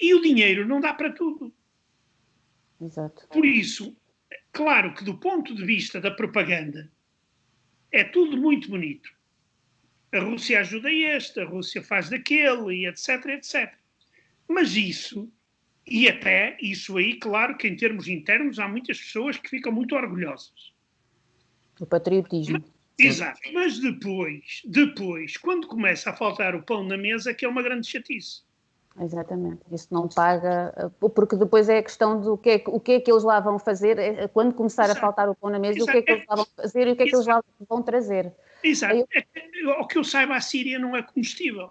e 0.00 0.14
o 0.14 0.20
dinheiro 0.20 0.66
não 0.66 0.80
dá 0.80 0.92
para 0.92 1.12
tudo. 1.12 1.54
Exato. 2.80 3.26
Por 3.28 3.44
isso, 3.44 3.96
claro 4.52 4.94
que 4.94 5.04
do 5.04 5.18
ponto 5.18 5.54
de 5.54 5.64
vista 5.64 6.00
da 6.00 6.10
propaganda, 6.10 6.90
é 7.92 8.04
tudo 8.04 8.36
muito 8.36 8.68
bonito 8.68 9.10
a 10.12 10.20
Rússia 10.20 10.60
ajuda 10.60 10.90
este, 10.90 11.40
a 11.40 11.44
Rússia 11.44 11.82
faz 11.82 12.10
daquele, 12.10 12.74
e 12.74 12.86
etc, 12.86 13.26
etc. 13.26 13.72
Mas 14.48 14.74
isso, 14.74 15.30
e 15.86 16.08
até 16.08 16.56
isso 16.60 16.96
aí, 16.96 17.14
claro 17.14 17.56
que 17.56 17.68
em 17.68 17.76
termos 17.76 18.08
internos 18.08 18.58
há 18.58 18.68
muitas 18.68 18.98
pessoas 18.98 19.36
que 19.36 19.48
ficam 19.48 19.72
muito 19.72 19.94
orgulhosas. 19.94 20.72
O 21.80 21.86
patriotismo. 21.86 22.58
Mas, 22.98 23.06
exato. 23.06 23.40
Mas 23.52 23.78
depois, 23.78 24.62
depois, 24.64 25.36
quando 25.36 25.66
começa 25.66 26.10
a 26.10 26.12
faltar 26.12 26.54
o 26.54 26.62
pão 26.62 26.84
na 26.84 26.96
mesa, 26.96 27.32
que 27.32 27.44
é 27.44 27.48
uma 27.48 27.62
grande 27.62 27.86
chatice. 27.86 28.42
Exatamente, 29.00 29.62
isso 29.70 29.86
não 29.90 30.08
paga, 30.08 30.92
porque 31.14 31.36
depois 31.36 31.68
é 31.68 31.78
a 31.78 31.82
questão 31.82 32.20
do 32.20 32.36
que 32.36 32.50
é, 32.50 32.62
o 32.66 32.80
que 32.80 32.92
é 32.92 33.00
que 33.00 33.10
eles 33.10 33.22
lá 33.22 33.38
vão 33.38 33.56
fazer, 33.56 33.98
é, 33.98 34.26
quando 34.26 34.52
começar 34.52 34.84
Exato. 34.86 34.98
a 34.98 35.00
faltar 35.00 35.28
o 35.28 35.34
pão 35.34 35.48
na 35.48 35.60
mesa, 35.60 35.78
Exato. 35.78 35.90
o 35.90 35.92
que 35.92 35.98
é 35.98 36.02
que 36.02 36.12
eles 36.12 36.26
lá 36.28 36.36
vão 36.36 36.46
fazer 36.56 36.88
e 36.88 36.90
o 36.90 36.96
que 36.96 37.02
é 37.04 37.06
que 37.06 37.14
Exato. 37.14 37.30
eles 37.30 37.44
lá 37.58 37.66
vão 37.68 37.82
trazer. 37.82 38.32
Exato. 38.62 38.94
Eu... 38.96 39.06
É 39.12 39.78
ao 39.78 39.86
que 39.86 39.98
eu 39.98 40.04
saiba, 40.04 40.34
a 40.36 40.40
Síria 40.40 40.78
não 40.78 40.96
é 40.96 41.02
combustível. 41.02 41.70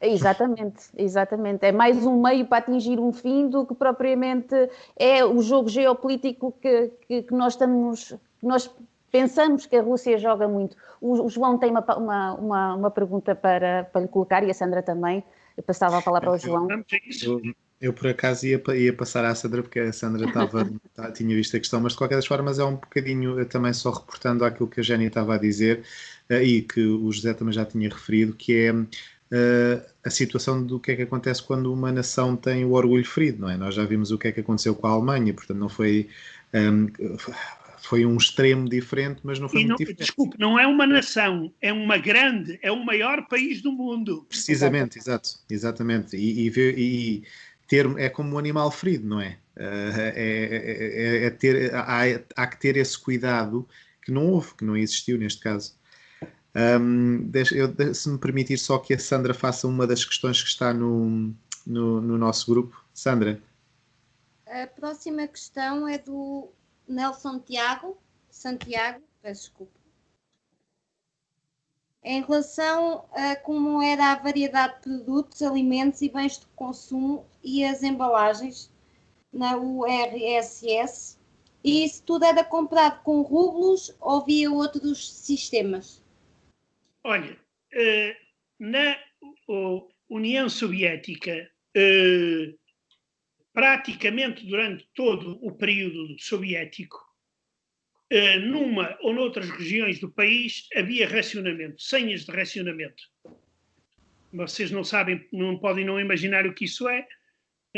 Exatamente, 0.00 0.84
exatamente. 0.96 1.64
É 1.64 1.72
mais 1.72 2.04
um 2.04 2.20
meio 2.20 2.46
para 2.46 2.58
atingir 2.58 2.98
um 2.98 3.12
fim 3.12 3.48
do 3.48 3.64
que 3.64 3.74
propriamente 3.74 4.54
é 4.96 5.24
o 5.24 5.40
jogo 5.40 5.68
geopolítico 5.68 6.52
que, 6.60 6.90
que, 7.06 7.22
que 7.22 7.32
nós 7.34 7.54
estamos, 7.54 8.08
que 8.38 8.46
nós 8.46 8.70
pensamos 9.10 9.64
que 9.64 9.76
a 9.76 9.82
Rússia 9.82 10.18
joga 10.18 10.46
muito. 10.46 10.76
O, 11.00 11.24
o 11.24 11.28
João 11.30 11.56
tem 11.56 11.70
uma, 11.70 11.84
uma, 11.96 12.34
uma, 12.34 12.74
uma, 12.74 12.90
pergunta 12.90 13.34
para, 13.34 13.84
para 13.84 14.02
lhe 14.02 14.08
colocar 14.08 14.42
e 14.42 14.50
a 14.50 14.54
Sandra 14.54 14.82
também. 14.82 15.22
Eu 15.56 15.62
passava 15.62 15.98
a 15.98 16.02
palavra 16.02 16.30
ao 16.30 16.38
João. 16.38 16.68
Eu, 17.22 17.40
eu, 17.80 17.92
por 17.92 18.08
acaso 18.08 18.46
ia, 18.46 18.60
ia 18.74 18.92
passar 18.92 19.24
à 19.24 19.34
Sandra, 19.34 19.62
porque 19.62 19.78
a 19.78 19.92
Sandra 19.92 20.26
estava, 20.26 20.68
tá, 20.94 21.12
tinha 21.12 21.34
visto 21.34 21.56
a 21.56 21.60
questão, 21.60 21.80
mas 21.80 21.92
de 21.92 21.98
qualquer 21.98 22.16
das 22.16 22.26
formas 22.26 22.58
é 22.58 22.64
um 22.64 22.74
bocadinho 22.74 23.46
também 23.46 23.72
só 23.72 23.90
reportando 23.90 24.44
aquilo 24.44 24.68
que 24.68 24.80
a 24.80 24.82
Jenny 24.82 25.06
estava 25.06 25.36
a 25.36 25.38
dizer 25.38 25.84
e 26.30 26.62
que 26.62 26.80
o 26.80 27.10
José 27.12 27.34
também 27.34 27.52
já 27.52 27.64
tinha 27.64 27.88
referido, 27.88 28.34
que 28.34 28.54
é 28.54 28.72
uh, 28.72 28.86
a 30.04 30.10
situação 30.10 30.64
do 30.64 30.80
que 30.80 30.92
é 30.92 30.96
que 30.96 31.02
acontece 31.02 31.42
quando 31.42 31.72
uma 31.72 31.92
nação 31.92 32.36
tem 32.36 32.64
o 32.64 32.72
orgulho 32.72 33.04
ferido, 33.04 33.42
não 33.42 33.50
é? 33.50 33.56
Nós 33.56 33.74
já 33.74 33.84
vimos 33.84 34.10
o 34.10 34.18
que 34.18 34.28
é 34.28 34.32
que 34.32 34.40
aconteceu 34.40 34.74
com 34.74 34.86
a 34.86 34.90
Alemanha, 34.90 35.32
portanto 35.34 35.58
não 35.58 35.68
foi. 35.68 36.08
Um, 36.52 36.86
ehm, 36.98 37.14
foi 37.84 38.06
um 38.06 38.16
extremo 38.16 38.66
diferente, 38.66 39.20
mas 39.22 39.38
não 39.38 39.46
foi 39.46 39.60
e 39.60 39.66
muito 39.66 39.78
diferente. 39.78 39.98
Desculpe, 39.98 40.38
não 40.38 40.58
é 40.58 40.66
uma 40.66 40.86
nação, 40.86 41.52
é 41.60 41.70
uma 41.70 41.98
grande, 41.98 42.58
é 42.62 42.72
o 42.72 42.82
maior 42.82 43.28
país 43.28 43.60
do 43.60 43.70
mundo. 43.70 44.24
Precisamente, 44.26 44.98
exato, 44.98 45.38
exatamente. 45.50 46.16
E, 46.16 46.48
e, 46.48 46.52
e 46.58 47.24
ter, 47.68 47.86
é 47.98 48.08
como 48.08 48.36
um 48.36 48.38
animal 48.38 48.70
ferido, 48.70 49.06
não 49.06 49.20
é? 49.20 49.36
Uh, 49.56 50.00
é, 50.00 50.12
é, 50.16 51.26
é, 51.26 51.30
ter, 51.30 51.74
há, 51.74 52.02
há, 52.34 52.46
que 52.46 52.58
ter 52.58 52.76
esse 52.76 52.98
cuidado 52.98 53.68
que 54.02 54.10
não 54.10 54.26
houve, 54.28 54.54
que 54.54 54.64
não 54.64 54.76
existiu 54.76 55.18
neste 55.18 55.40
caso. 55.40 55.74
Um, 56.56 57.30
eu, 57.34 57.94
se 57.94 58.08
me 58.08 58.18
permitir 58.18 58.56
só 58.58 58.78
que 58.78 58.94
a 58.94 58.98
Sandra 58.98 59.34
faça 59.34 59.66
uma 59.66 59.86
das 59.86 60.04
questões 60.04 60.40
que 60.40 60.48
está 60.48 60.72
no, 60.72 61.34
no, 61.66 62.00
no 62.00 62.16
nosso 62.16 62.50
grupo. 62.50 62.84
Sandra. 62.92 63.42
A 64.46 64.66
próxima 64.68 65.26
questão 65.26 65.88
é 65.88 65.98
do 65.98 66.48
Nelson 66.86 67.40
Tiago, 67.40 67.98
Santiago, 68.30 69.02
peço 69.20 69.42
desculpa. 69.42 69.72
Em 72.04 72.20
relação 72.22 73.06
a 73.12 73.34
como 73.34 73.82
era 73.82 74.12
a 74.12 74.16
variedade 74.16 74.74
de 74.74 74.80
produtos, 74.82 75.42
alimentos 75.42 76.02
e 76.02 76.08
bens 76.08 76.38
de 76.38 76.46
consumo 76.54 77.26
e 77.42 77.64
as 77.64 77.82
embalagens 77.82 78.70
na 79.32 79.56
URSS, 79.56 81.18
e 81.64 81.88
se 81.88 82.02
tudo 82.02 82.24
era 82.24 82.44
comprado 82.44 83.02
com 83.02 83.22
rublos 83.22 83.92
ou 83.98 84.22
via 84.24 84.52
outros 84.52 85.10
sistemas? 85.12 86.03
Olha, 87.06 87.38
eh, 87.70 88.16
na 88.58 88.98
União 90.08 90.48
Soviética 90.48 91.50
eh, 91.76 92.54
praticamente 93.52 94.46
durante 94.46 94.88
todo 94.94 95.38
o 95.44 95.52
período 95.52 96.18
soviético, 96.18 96.98
eh, 98.08 98.38
numa 98.38 98.96
ou 99.02 99.12
noutras 99.12 99.50
regiões 99.50 100.00
do 100.00 100.10
país 100.10 100.66
havia 100.74 101.06
racionamento, 101.06 101.82
senhas 101.82 102.24
de 102.24 102.32
racionamento. 102.32 103.02
Vocês 104.32 104.70
não 104.70 104.82
sabem, 104.82 105.28
não 105.30 105.58
podem 105.58 105.84
não 105.84 106.00
imaginar 106.00 106.46
o 106.46 106.54
que 106.54 106.64
isso 106.64 106.88
é, 106.88 107.06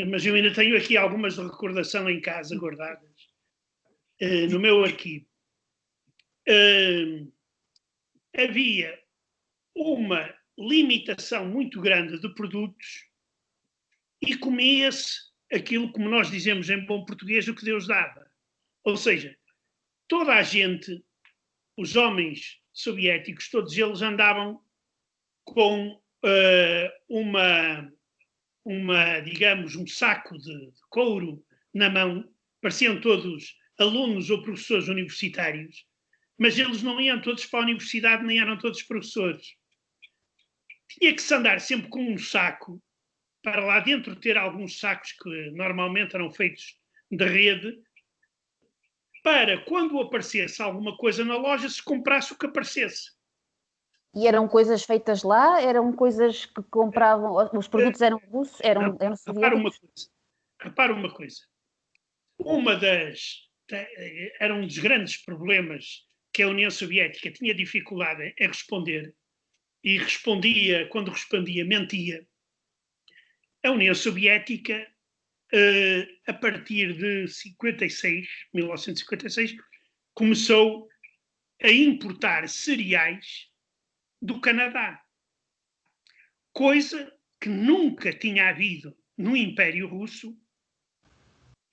mas 0.09 0.25
eu 0.25 0.35
ainda 0.35 0.53
tenho 0.53 0.77
aqui 0.77 0.95
algumas 0.95 1.35
de 1.35 1.41
recordação 1.41 2.09
em 2.09 2.21
casa 2.21 2.55
guardadas 2.55 3.27
no 4.49 4.59
meu 4.59 4.83
arquivo. 4.83 5.25
Havia 8.35 9.06
uma 9.77 10.33
limitação 10.57 11.47
muito 11.47 11.79
grande 11.79 12.19
de 12.19 12.33
produtos 12.33 13.05
e 14.19 14.35
comia-se 14.35 15.27
aquilo 15.51 15.91
como 15.91 16.09
nós 16.09 16.31
dizemos 16.31 16.69
em 16.69 16.83
bom 16.85 17.05
português 17.05 17.47
o 17.47 17.53
que 17.53 17.63
Deus 17.63 17.87
dava. 17.87 18.29
Ou 18.83 18.97
seja, 18.97 19.37
toda 20.07 20.33
a 20.33 20.41
gente, 20.41 21.03
os 21.77 21.95
homens 21.95 22.59
soviéticos, 22.73 23.49
todos 23.49 23.77
eles 23.77 24.01
andavam 24.01 24.59
com 25.43 25.91
uh, 25.91 26.89
uma, 27.07 27.93
uma, 28.65 29.19
digamos, 29.19 29.75
um 29.75 29.85
saco 29.85 30.37
de, 30.37 30.71
de 30.71 30.81
couro 30.89 31.45
na 31.73 31.89
mão, 31.89 32.27
pareciam 32.61 32.99
todos 32.99 33.55
alunos 33.79 34.29
ou 34.31 34.41
professores 34.41 34.87
universitários, 34.87 35.85
mas 36.37 36.57
eles 36.57 36.81
não 36.81 36.99
iam 36.99 37.21
todos 37.21 37.45
para 37.45 37.59
a 37.59 37.63
universidade, 37.63 38.23
nem 38.23 38.39
eram 38.39 38.57
todos 38.57 38.81
professores. 38.83 39.56
Tinha 40.89 41.13
que 41.13 41.21
se 41.21 41.33
andar 41.33 41.59
sempre 41.59 41.89
com 41.89 42.01
um 42.01 42.17
saco, 42.17 42.81
para 43.43 43.63
lá 43.63 43.79
dentro 43.79 44.15
ter 44.15 44.37
alguns 44.37 44.79
sacos 44.79 45.11
que 45.13 45.51
normalmente 45.51 46.15
eram 46.15 46.31
feitos 46.31 46.79
de 47.09 47.25
rede, 47.25 47.81
para 49.23 49.61
quando 49.65 49.99
aparecesse 49.99 50.61
alguma 50.61 50.95
coisa 50.97 51.23
na 51.23 51.35
loja, 51.35 51.67
se 51.69 51.83
comprasse 51.83 52.33
o 52.33 52.37
que 52.37 52.45
aparecesse. 52.45 53.11
E 54.15 54.27
eram 54.27 54.47
coisas 54.47 54.83
feitas 54.83 55.21
lá? 55.23 55.61
Eram 55.61 55.93
coisas 55.93 56.45
que 56.45 56.63
compravam? 56.63 57.35
Os 57.53 57.67
produtos 57.67 58.01
eram 58.01 58.17
russos? 58.31 58.59
Eram, 58.61 58.97
eram 58.99 59.15
repara 59.27 59.55
uma 59.55 59.69
coisa. 59.69 60.09
Repara 60.59 60.93
uma 60.93 61.13
coisa. 61.13 61.41
Uma 62.39 62.75
das. 62.75 63.47
Era 64.39 64.55
um 64.55 64.65
dos 64.65 64.77
grandes 64.77 65.17
problemas 65.17 66.07
que 66.33 66.41
a 66.41 66.47
União 66.47 66.71
Soviética 66.71 67.31
tinha 67.31 67.53
dificuldade 67.53 68.33
em 68.39 68.47
responder 68.47 69.13
e 69.87 69.97
respondia, 69.97 70.85
quando 70.89 71.11
respondia, 71.11 71.63
mentia. 71.63 72.27
A 73.63 73.71
União 73.71 73.95
Soviética 73.95 74.85
uh, 75.53 76.29
a 76.29 76.33
partir 76.33 76.97
de 76.97 77.25
56, 77.25 78.27
1956, 78.53 79.55
começou 80.13 80.89
a 81.63 81.71
importar 81.71 82.49
cereais 82.49 83.49
do 84.21 84.41
Canadá. 84.41 85.01
Coisa 86.51 87.09
que 87.39 87.47
nunca 87.47 88.11
tinha 88.11 88.49
havido 88.49 88.93
no 89.17 89.37
Império 89.37 89.87
Russo 89.87 90.37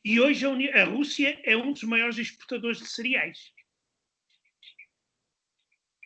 e 0.04 0.20
hoje 0.20 0.46
a, 0.46 0.82
a 0.82 0.84
Rússia 0.84 1.40
é 1.42 1.56
um 1.56 1.72
dos 1.72 1.82
maiores 1.82 2.18
exportadores 2.18 2.78
de 2.78 2.86
cereais. 2.86 3.52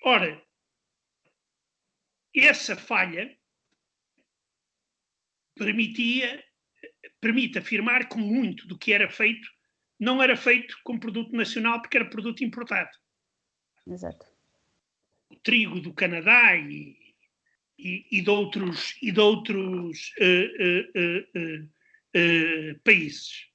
Ora, 0.03 0.48
essa 2.41 2.77
falha 2.77 3.37
permitia 5.55 6.45
permite 7.21 7.59
afirmar 7.59 8.09
que 8.09 8.17
muito 8.17 8.67
do 8.67 8.79
que 8.79 8.93
era 8.93 9.09
feito 9.11 9.49
não 9.99 10.23
era 10.23 10.37
feito 10.37 10.79
com 10.85 10.99
produto 10.99 11.35
nacional 11.35 11.83
porque 11.83 11.97
era 11.97 12.09
produto 12.09 12.45
importado. 12.45 12.91
Exato. 13.87 14.27
O 15.29 15.37
trigo 15.37 15.81
do 15.81 15.93
Canadá 15.93 16.57
e, 16.57 16.97
e, 17.77 18.07
e 18.13 18.23
de 18.23 18.31
outros, 18.31 18.97
e 19.03 19.11
de 19.11 19.21
outros 19.21 20.13
uh, 20.21 20.95
uh, 20.99 21.65
uh, 22.15 22.81
países. 22.85 23.49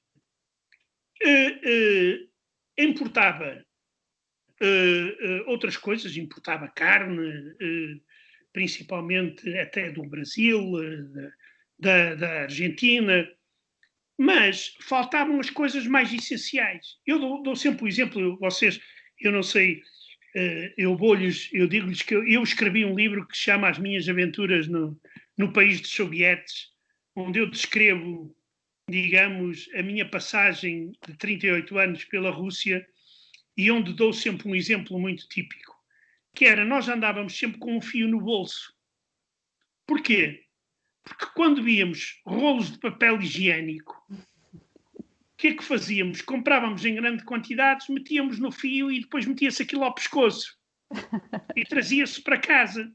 importava 2.76 3.64
outras 5.46 5.76
coisas, 5.76 6.16
importava 6.16 6.68
carne, 6.68 7.54
principalmente 8.54 9.58
até 9.58 9.90
do 9.90 10.04
Brasil, 10.04 10.72
da, 11.78 12.14
da 12.14 12.42
Argentina, 12.42 13.28
mas 14.16 14.76
faltavam 14.80 15.40
as 15.40 15.50
coisas 15.50 15.86
mais 15.86 16.12
essenciais. 16.12 16.96
Eu 17.06 17.18
dou, 17.18 17.42
dou 17.42 17.56
sempre 17.56 17.84
o 17.84 17.88
exemplo, 17.88 18.38
vocês, 18.38 18.80
eu 19.20 19.32
não 19.32 19.42
sei, 19.42 19.82
uh, 20.36 20.72
eu 20.78 20.96
vou-lhes, 20.96 21.50
eu 21.52 21.66
digo-lhes 21.66 22.00
que 22.00 22.14
eu, 22.14 22.26
eu, 22.26 22.42
escrevi 22.42 22.84
um 22.84 22.94
livro 22.94 23.26
que 23.26 23.36
se 23.36 23.42
chama 23.42 23.68
As 23.68 23.78
Minhas 23.78 24.08
Aventuras 24.08 24.68
no, 24.68 24.98
no 25.36 25.52
País 25.52 25.80
dos 25.80 25.90
Sovietes, 25.90 26.70
onde 27.16 27.40
eu 27.40 27.50
descrevo, 27.50 28.34
digamos, 28.88 29.68
a 29.74 29.82
minha 29.82 30.08
passagem 30.08 30.92
de 31.06 31.16
38 31.16 31.76
anos 31.76 32.04
pela 32.04 32.30
Rússia 32.30 32.86
e 33.56 33.70
onde 33.70 33.92
dou 33.92 34.12
sempre 34.12 34.48
um 34.48 34.54
exemplo 34.54 34.98
muito 34.98 35.28
típico, 35.28 35.73
que 36.34 36.44
era, 36.44 36.64
nós 36.64 36.88
andávamos 36.88 37.38
sempre 37.38 37.58
com 37.58 37.76
um 37.76 37.80
fio 37.80 38.08
no 38.08 38.20
bolso. 38.20 38.74
Porquê? 39.86 40.44
Porque 41.04 41.26
quando 41.34 41.62
víamos 41.62 42.20
rolos 42.26 42.72
de 42.72 42.78
papel 42.78 43.20
higiênico, 43.20 44.04
o 44.98 45.36
que 45.36 45.48
é 45.48 45.54
que 45.54 45.62
fazíamos? 45.62 46.22
Comprávamos 46.22 46.84
em 46.84 46.94
grande 46.94 47.24
quantidade, 47.24 47.92
metíamos 47.92 48.38
no 48.38 48.50
fio 48.50 48.90
e 48.90 49.00
depois 49.00 49.26
metia-se 49.26 49.62
aquilo 49.62 49.84
ao 49.84 49.94
pescoço 49.94 50.58
e 51.54 51.64
trazia-se 51.64 52.22
para 52.22 52.40
casa. 52.40 52.92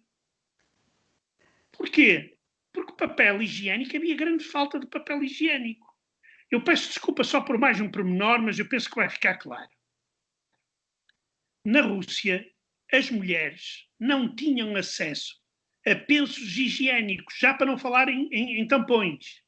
Porquê? 1.71 2.37
Porque 2.73 2.93
papel 2.93 3.41
higiênico 3.41 3.95
havia 3.95 4.15
grande 4.15 4.43
falta 4.43 4.79
de 4.79 4.87
papel 4.87 5.23
higiênico. 5.23 5.87
Eu 6.49 6.63
peço 6.63 6.87
desculpa 6.87 7.23
só 7.23 7.41
por 7.41 7.57
mais 7.57 7.79
um 7.79 7.91
pormenor, 7.91 8.41
mas 8.41 8.57
eu 8.57 8.67
penso 8.67 8.89
que 8.89 8.95
vai 8.95 9.09
ficar 9.09 9.37
claro. 9.37 9.69
Na 11.63 11.81
Rússia, 11.81 12.45
as 12.91 13.09
mulheres 13.09 13.87
não 13.99 14.33
tinham 14.33 14.75
acesso 14.75 15.39
a 15.85 15.95
pensos 15.95 16.57
higiênicos, 16.57 17.37
já 17.37 17.53
para 17.53 17.65
não 17.65 17.77
falar 17.77 18.09
em, 18.09 18.27
em, 18.31 18.59
em 18.59 18.67
tampões. 18.67 19.41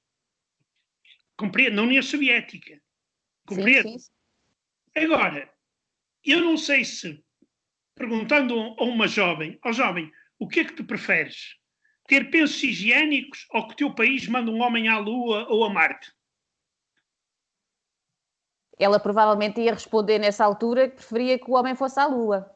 Compreendo? 1.37 1.75
Na 1.75 1.83
União 1.83 2.03
Soviética. 2.03 2.81
Compreendo? 3.45 3.89
Sim, 3.89 3.99
sim. 3.99 4.11
Agora, 4.95 5.51
eu 6.23 6.41
não 6.41 6.57
sei 6.57 6.85
se, 6.85 7.23
perguntando 7.95 8.53
a 8.77 8.83
uma 8.83 9.07
jovem, 9.07 9.57
ó 9.63 9.69
oh, 9.69 9.73
jovem, 9.73 10.11
o 10.37 10.47
que 10.47 10.59
é 10.59 10.65
que 10.65 10.73
tu 10.73 10.83
preferes? 10.83 11.55
Ter 12.07 12.29
pensos 12.29 12.61
higiênicos 12.61 13.47
ou 13.51 13.67
que 13.67 13.73
o 13.73 13.77
teu 13.77 13.95
país 13.95 14.27
manda 14.27 14.51
um 14.51 14.61
homem 14.61 14.87
à 14.87 14.97
Lua 14.97 15.47
ou 15.49 15.63
a 15.63 15.69
Marte? 15.69 16.11
Ela 18.77 18.99
provavelmente 18.99 19.61
ia 19.61 19.73
responder 19.73 20.19
nessa 20.19 20.43
altura 20.43 20.89
que 20.89 20.95
preferia 20.95 21.37
que 21.37 21.49
o 21.49 21.53
homem 21.53 21.75
fosse 21.75 21.99
à 21.99 22.05
Lua. 22.05 22.49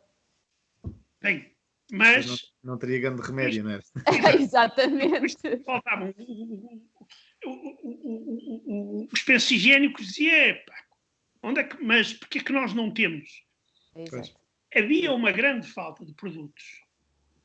Bem, 1.26 1.51
mas. 1.91 2.28
Não, 2.28 2.73
não, 2.73 2.78
teria 2.78 2.99
grande 2.99 3.21
remédio, 3.21 3.63
não 3.63 3.71
é? 3.71 3.80
Exatamente. 4.39 5.36
Faltavam 5.65 6.13
os 9.11 9.21
pensos 9.21 9.51
higiênicos 9.51 10.07
dizia, 10.07 10.63
onde 11.43 11.59
é 11.59 11.63
que, 11.63 11.84
mas 11.84 12.13
porquê 12.13 12.39
que 12.39 12.51
nós 12.51 12.73
não 12.73 12.91
temos? 12.91 13.43
Exato. 13.95 14.36
Havia 14.76 15.11
uma 15.13 15.32
grande 15.32 15.67
falta 15.67 16.05
de 16.05 16.13
produtos 16.13 16.84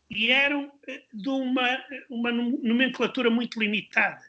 e 0.08 0.30
eram 0.30 0.72
eh, 0.88 1.04
de 1.12 1.28
uma, 1.28 1.84
uma 2.08 2.32
nomenclatura 2.32 3.30
muito 3.30 3.60
limitada, 3.60 4.24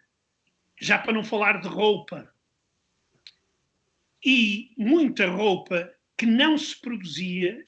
já 0.79 0.99
para 0.99 1.13
não 1.13 1.23
falar 1.23 1.61
de 1.61 1.67
roupa. 1.67 2.31
E 4.23 4.73
muita 4.77 5.27
roupa 5.27 5.91
que 6.15 6.25
não 6.25 6.57
se 6.57 6.79
produzia 6.79 7.67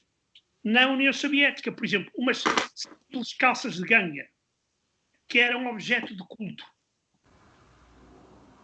na 0.64 0.88
União 0.88 1.12
Soviética, 1.12 1.70
por 1.70 1.84
exemplo, 1.84 2.10
umas 2.16 2.42
simples 2.74 3.34
calças 3.34 3.74
de 3.74 3.82
ganga, 3.82 4.26
que 5.28 5.38
eram 5.38 5.66
objeto 5.66 6.16
de 6.16 6.24
culto. 6.26 6.64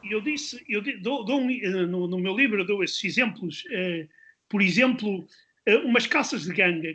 Eu 0.02 0.22
disse, 0.22 0.64
eu 0.66 0.82
dou, 1.02 1.24
dou 1.26 1.50
eh, 1.50 1.68
no, 1.86 2.08
no, 2.08 2.18
meu 2.18 2.34
livro 2.34 2.64
dou 2.64 2.82
esses 2.82 3.04
exemplos, 3.04 3.64
uh, 3.66 4.08
por 4.48 4.62
exemplo, 4.62 5.26
uh, 5.68 5.78
umas 5.84 6.06
calças 6.06 6.44
de 6.44 6.54
ganga 6.54 6.94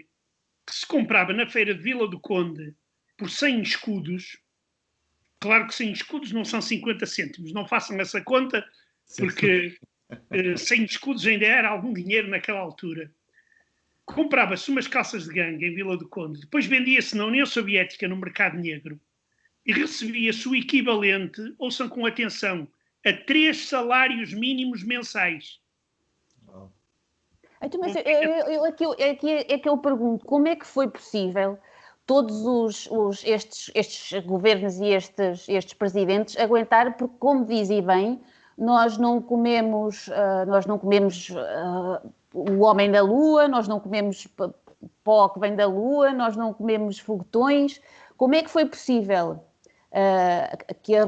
que 0.66 0.74
se 0.74 0.88
comprava 0.88 1.32
na 1.32 1.48
feira 1.48 1.76
de 1.76 1.84
Vila 1.84 2.08
do 2.08 2.20
Conde 2.20 2.74
por 3.16 3.30
100 3.30 3.62
escudos, 3.62 4.40
claro 5.40 5.68
que 5.68 5.76
100 5.76 5.92
escudos 5.92 6.32
não 6.32 6.44
são 6.44 6.60
50 6.60 7.06
cêntimos, 7.06 7.54
não 7.54 7.68
façam 7.68 8.00
essa 8.00 8.20
conta, 8.22 8.68
porque 9.18 9.78
uh, 10.10 10.58
100 10.58 10.86
escudos 10.86 11.28
ainda 11.28 11.46
era 11.46 11.70
algum 11.70 11.94
dinheiro 11.94 12.28
naquela 12.28 12.60
altura 12.60 13.14
comprava-se 14.06 14.70
umas 14.70 14.88
calças 14.88 15.26
de 15.26 15.34
gangue 15.34 15.66
em 15.66 15.76
Vila 15.76 15.98
do 15.98 16.08
Conde, 16.08 16.42
depois 16.42 16.66
vendia-se 16.66 17.18
na 17.18 17.26
União 17.26 17.46
Soviética 17.46 18.08
no 18.08 18.16
mercado 18.16 18.58
negro 18.58 19.00
e 19.66 19.74
recebia-se 19.74 20.48
o 20.48 20.56
equivalente, 20.56 21.42
ouçam 21.58 21.90
com 21.90 22.06
atenção, 22.06 22.68
a 23.06 23.12
três 23.12 23.68
salários 23.68 24.34
mínimos 24.34 24.84
mensais. 24.84 25.60
Então, 27.62 27.80
mas 27.80 27.96
eu, 27.96 28.02
eu, 28.04 28.48
eu, 28.48 28.66
aqui, 28.66 28.86
aqui 28.86 29.30
é 29.30 29.58
que 29.58 29.68
eu 29.68 29.78
pergunto, 29.78 30.26
como 30.26 30.48
é 30.48 30.56
que 30.56 30.68
foi 30.68 30.88
possível 30.88 31.58
todos 32.06 32.46
os, 32.46 32.88
os, 32.92 33.24
estes, 33.24 33.72
estes 33.74 34.24
governos 34.24 34.80
e 34.80 34.88
estes, 34.88 35.50
estes 35.50 35.74
presidentes 35.74 36.38
aguentar, 36.38 36.96
porque 36.96 37.16
como 37.18 37.46
dizem 37.46 37.82
bem, 37.82 38.22
nós 38.56 38.98
não 38.98 39.20
comemos, 39.22 40.08
uh, 40.08 40.46
nós 40.48 40.66
não 40.68 40.78
comemos 40.78 41.30
uh, 41.30 42.14
o 42.36 42.60
homem 42.60 42.92
da 42.92 43.02
lua, 43.02 43.48
nós 43.48 43.68
não 43.68 43.80
comemos 43.80 44.28
pó 45.04 45.30
que 45.30 45.40
vem 45.40 45.56
da 45.56 45.66
lua, 45.66 46.12
nós 46.12 46.36
não 46.36 46.54
comemos 46.54 47.00
foguetões. 47.00 47.82
Como 48.18 48.36
é 48.36 48.44
que 48.44 48.50
foi 48.50 48.66
possível 48.66 49.40
uh, 49.92 50.76
que 50.82 50.96
a, 50.96 51.06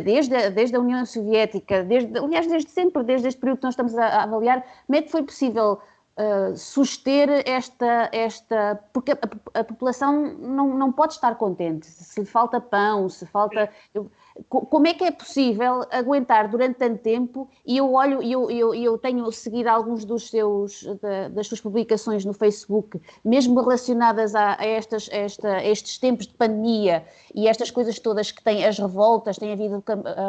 desde, 0.00 0.50
desde 0.50 0.76
a 0.76 0.80
União 0.80 1.04
Soviética, 1.04 1.84
desde, 1.84 2.18
aliás, 2.18 2.46
desde 2.46 2.70
sempre, 2.70 3.02
desde 3.02 3.28
este 3.28 3.40
período 3.40 3.58
que 3.58 3.64
nós 3.64 3.74
estamos 3.74 3.96
a, 3.96 4.06
a 4.06 4.22
avaliar, 4.22 4.64
como 4.86 4.98
é 4.98 5.02
que 5.02 5.10
foi 5.10 5.22
possível 5.22 5.78
uh, 6.16 6.56
suster 6.56 7.42
esta, 7.46 8.08
esta. 8.12 8.82
Porque 8.92 9.12
a, 9.12 9.60
a, 9.60 9.64
população 9.64 10.34
não, 10.38 10.76
não 10.76 10.92
pode 10.92 11.14
estar 11.14 11.34
contente. 11.36 11.86
Se 11.86 12.24
falta 12.24 12.60
pão, 12.60 13.08
se 13.08 13.26
falta. 13.26 13.70
Eu, 13.94 14.10
como 14.48 14.86
é 14.86 14.94
que 14.94 15.04
é 15.04 15.10
possível 15.10 15.84
aguentar 15.90 16.48
durante 16.48 16.76
tanto 16.76 16.98
tempo? 16.98 17.48
E 17.66 17.76
eu 17.76 17.92
olho, 17.92 18.22
eu, 18.22 18.50
eu, 18.50 18.74
eu 18.74 18.96
tenho 18.96 19.30
seguido 19.30 19.68
alguns 19.68 20.04
dos 20.04 20.30
seus, 20.30 20.86
das 21.32 21.46
suas 21.46 21.60
publicações 21.60 22.24
no 22.24 22.32
Facebook, 22.32 23.00
mesmo 23.24 23.60
relacionadas 23.60 24.34
a, 24.34 24.58
a, 24.58 24.66
estas, 24.66 25.08
esta, 25.12 25.62
estes 25.62 25.98
tempos 25.98 26.26
de 26.26 26.34
pandemia 26.34 27.04
e 27.34 27.46
estas 27.46 27.70
coisas 27.70 27.98
todas 27.98 28.32
que 28.32 28.42
têm 28.42 28.64
as 28.64 28.78
revoltas, 28.78 29.36
tem 29.36 29.52
havido 29.52 29.82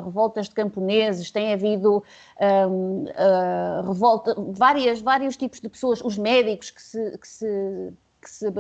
revoltas 0.04 0.50
de 0.50 0.56
camponeses, 0.56 1.32
tem 1.32 1.54
havido 1.54 2.04
um, 2.70 3.06
uh, 3.06 3.88
revolta, 3.88 4.36
várias, 4.38 5.02
vários 5.02 5.38
tipos 5.38 5.62
de 5.62 5.70
pessoas, 5.70 6.02
os 6.02 6.18
médicos 6.18 6.72
que 6.72 6.82
se, 6.82 7.18
que 7.18 7.28
se, 7.28 7.94
que 8.22 8.30
se 8.30 8.52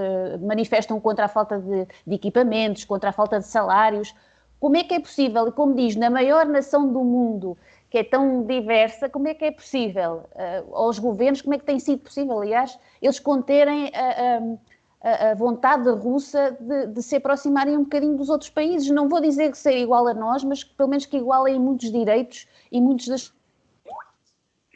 manifestam 0.41 1.00
contra 1.00 1.26
a 1.26 1.28
falta 1.28 1.60
de, 1.60 1.86
de 2.08 2.16
equipamentos, 2.16 2.86
contra 2.86 3.10
a 3.10 3.14
falta 3.14 3.39
de 3.39 3.48
salários. 3.48 4.14
Como 4.64 4.78
é 4.78 4.84
que 4.86 4.93
é 4.93 4.99
possível, 5.01 5.45
e 5.49 5.51
como 5.51 5.76
diz, 5.76 5.97
na 5.97 6.09
maior 6.09 6.45
nação 6.45 6.89
do 6.89 7.03
mundo, 7.03 7.57
que 7.89 7.97
é 7.97 8.03
tão 8.05 8.45
diversa, 8.45 9.09
como 9.09 9.28
é 9.28 9.34
que 9.34 9.43
é 9.43 9.51
possível, 9.51 10.24
uh, 10.32 10.74
aos 10.74 10.97
governos, 10.97 11.41
como 11.41 11.53
é 11.53 11.59
que 11.59 11.66
tem 11.66 11.78
sido 11.82 11.99
possível, 11.99 12.39
aliás, 12.39 12.80
eles 13.01 13.20
conterem 13.20 13.91
a, 13.93 14.39
a, 15.01 15.32
a 15.32 15.36
vontade 15.36 15.89
russa 15.89 16.57
de, 16.61 16.88
de, 16.88 17.03
se 17.03 17.18
aproximarem 17.18 17.76
um 17.76 17.84
bocadinho 17.84 18.16
dos 18.16 18.30
outros 18.30 18.49
países? 18.49 18.89
Não 18.89 19.09
vou 19.09 19.20
dizer 19.20 19.51
que 19.51 19.57
seja 19.57 19.80
igual 19.80 20.07
a 20.07 20.14
nós, 20.14 20.45
mas 20.45 20.64
pelo 20.64 20.88
menos 20.88 21.05
que 21.05 21.18
igualem 21.18 21.59
muitos 21.59 21.91
direitos 21.91 22.47
e 22.72 22.80
muitos 22.80 23.09
das. 23.09 23.34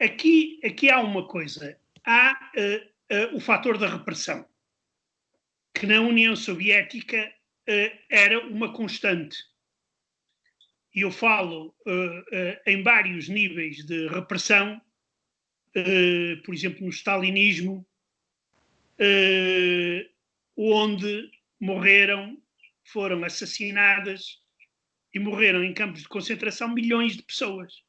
Aqui, 0.02 0.60
aqui 0.66 0.92
há 0.92 1.00
uma 1.00 1.26
coisa. 1.26 1.78
Há 2.06 2.34
uh, 2.58 3.16
uh, 3.16 3.38
o 3.38 3.40
fator 3.40 3.78
da 3.78 3.88
repressão, 3.88 4.44
que 5.74 5.86
na 5.86 6.02
União 6.02 6.36
Soviética 6.36 7.32
era 8.10 8.48
uma 8.48 8.74
constante 8.74 9.38
e 10.98 11.02
eu 11.02 11.12
falo 11.12 11.76
uh, 11.86 11.92
uh, 11.92 12.60
em 12.66 12.82
vários 12.82 13.30
níveis 13.30 13.86
de 13.86 14.08
repressão, 14.08 14.82
uh, 15.76 16.42
por 16.42 16.56
exemplo, 16.56 16.84
no 16.84 16.90
stalinismo, 16.90 17.88
onde 20.58 21.30
morreram, 21.60 22.42
foram 22.84 23.24
assassinadas 23.24 24.42
e 25.14 25.20
morreram 25.20 25.64
em 25.64 25.72
campos 25.72 26.02
de 26.02 26.08
concentração 26.08 26.74
milhões 26.74 27.16
de 27.16 27.22
pessoas. 27.22 27.84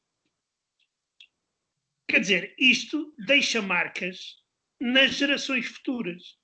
Quer 2.07 2.21
dizer, 2.21 2.55
isto 2.59 3.15
deixa 3.25 3.63
marcas 3.63 4.37
nas 4.79 5.15
gerações 5.15 5.65
futuras. 5.65 6.37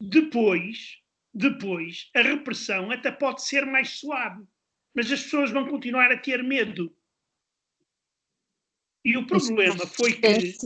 Depois, 0.00 0.98
depois, 1.34 2.08
a 2.14 2.22
repressão 2.22 2.92
até 2.92 3.10
pode 3.10 3.44
ser 3.44 3.66
mais 3.66 3.98
suave 3.98 4.46
mas 4.98 5.12
as 5.12 5.22
pessoas 5.22 5.52
vão 5.52 5.64
continuar 5.64 6.10
a 6.10 6.18
ter 6.18 6.42
medo. 6.42 6.92
E 9.04 9.16
o 9.16 9.24
problema 9.24 9.86
foi 9.86 10.14
que. 10.14 10.56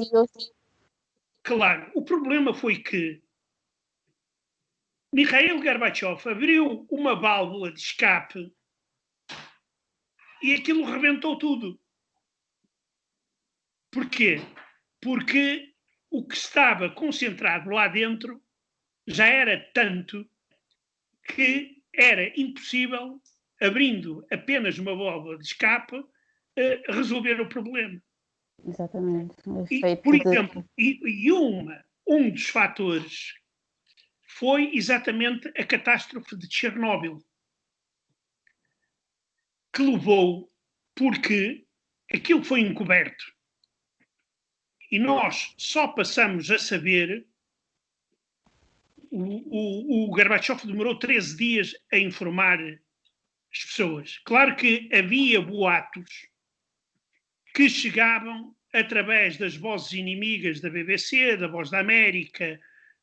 Claro, 1.42 1.92
o 1.94 2.02
problema 2.02 2.54
foi 2.54 2.82
que 2.82 3.22
Mikhail 5.12 5.62
Gorbachev 5.62 6.26
abriu 6.26 6.86
uma 6.90 7.14
válvula 7.14 7.70
de 7.70 7.78
escape 7.78 8.50
e 10.42 10.54
aquilo 10.54 10.86
rebentou 10.86 11.36
tudo. 11.36 11.78
Porquê? 13.90 14.40
Porque 14.98 15.74
o 16.08 16.26
que 16.26 16.36
estava 16.36 16.88
concentrado 16.88 17.68
lá 17.68 17.86
dentro 17.86 18.42
já 19.06 19.26
era 19.26 19.60
tanto 19.74 20.26
que 21.22 21.82
era 21.92 22.32
impossível 22.40 23.20
abrindo 23.62 24.26
apenas 24.30 24.78
uma 24.78 24.94
válvula 24.94 25.38
de 25.38 25.44
escape, 25.44 26.02
resolver 26.88 27.40
o 27.40 27.48
problema. 27.48 28.00
Exatamente. 28.64 29.34
E, 29.70 29.96
por 29.96 30.14
exemplo, 30.14 30.68
e, 30.78 31.00
e 31.26 31.32
uma, 31.32 31.84
um 32.06 32.30
dos 32.30 32.48
fatores 32.48 33.34
foi 34.26 34.74
exatamente 34.74 35.48
a 35.56 35.64
catástrofe 35.64 36.36
de 36.36 36.52
Chernobyl, 36.52 37.18
que 39.72 39.82
levou 39.82 40.50
porque 40.94 41.66
aquilo 42.12 42.44
foi 42.44 42.60
encoberto. 42.60 43.24
E 44.90 44.98
nós 44.98 45.54
só 45.56 45.88
passamos 45.88 46.50
a 46.50 46.58
saber. 46.58 47.26
O, 49.10 50.04
o, 50.04 50.04
o 50.04 50.10
Gorbachev 50.10 50.66
demorou 50.66 50.98
13 50.98 51.36
dias 51.36 51.74
a 51.92 51.98
informar 51.98 52.58
as 53.52 53.64
pessoas. 53.64 54.18
Claro 54.24 54.56
que 54.56 54.88
havia 54.92 55.40
boatos 55.40 56.26
que 57.54 57.68
chegavam 57.68 58.56
através 58.72 59.36
das 59.36 59.54
vozes 59.54 59.92
inimigas 59.92 60.60
da 60.60 60.70
BBC, 60.70 61.36
da 61.36 61.46
Voz 61.46 61.70
da 61.70 61.80
América, 61.80 62.58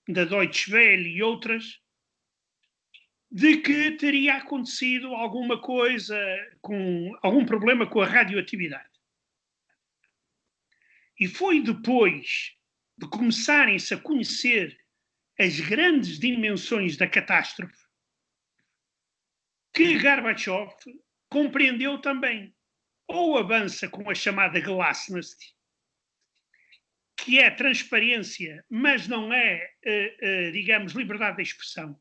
da 0.07 0.25
Deutsche 0.25 0.73
Welle 0.73 1.07
e 1.07 1.21
outras, 1.21 1.79
de 3.31 3.57
que 3.57 3.91
teria 3.91 4.37
acontecido 4.37 5.13
alguma 5.13 5.61
coisa, 5.61 6.17
com 6.61 7.15
algum 7.21 7.45
problema 7.45 7.85
com 7.85 8.01
a 8.01 8.07
radioatividade. 8.07 8.89
E 11.19 11.27
foi 11.27 11.61
depois 11.61 12.55
de 12.97 13.07
começarem-se 13.07 13.93
a 13.93 13.97
conhecer 13.97 14.79
as 15.37 15.59
grandes 15.59 16.17
dimensões 16.17 16.97
da 16.97 17.07
catástrofe 17.07 17.88
que 19.73 19.99
Gorbachev 19.99 20.73
compreendeu 21.29 21.99
também. 22.01 22.55
Ou 23.07 23.37
avança 23.37 23.89
com 23.89 24.07
a 24.09 24.13
chamada 24.13 24.59
glasnost, 24.59 25.37
que 27.17 27.39
é 27.39 27.49
transparência, 27.49 28.63
mas 28.69 29.07
não 29.07 29.33
é, 29.33 29.71
eh, 29.83 30.17
eh, 30.21 30.51
digamos, 30.51 30.93
liberdade 30.93 31.37
de 31.37 31.43
expressão. 31.43 31.99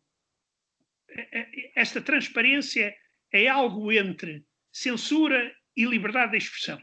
Eh, 1.10 1.72
esta 1.74 2.00
transparência 2.02 2.94
é 3.32 3.48
algo 3.48 3.90
entre 3.90 4.46
censura 4.70 5.50
e 5.76 5.84
liberdade 5.86 6.32
de 6.32 6.38
expressão. 6.38 6.80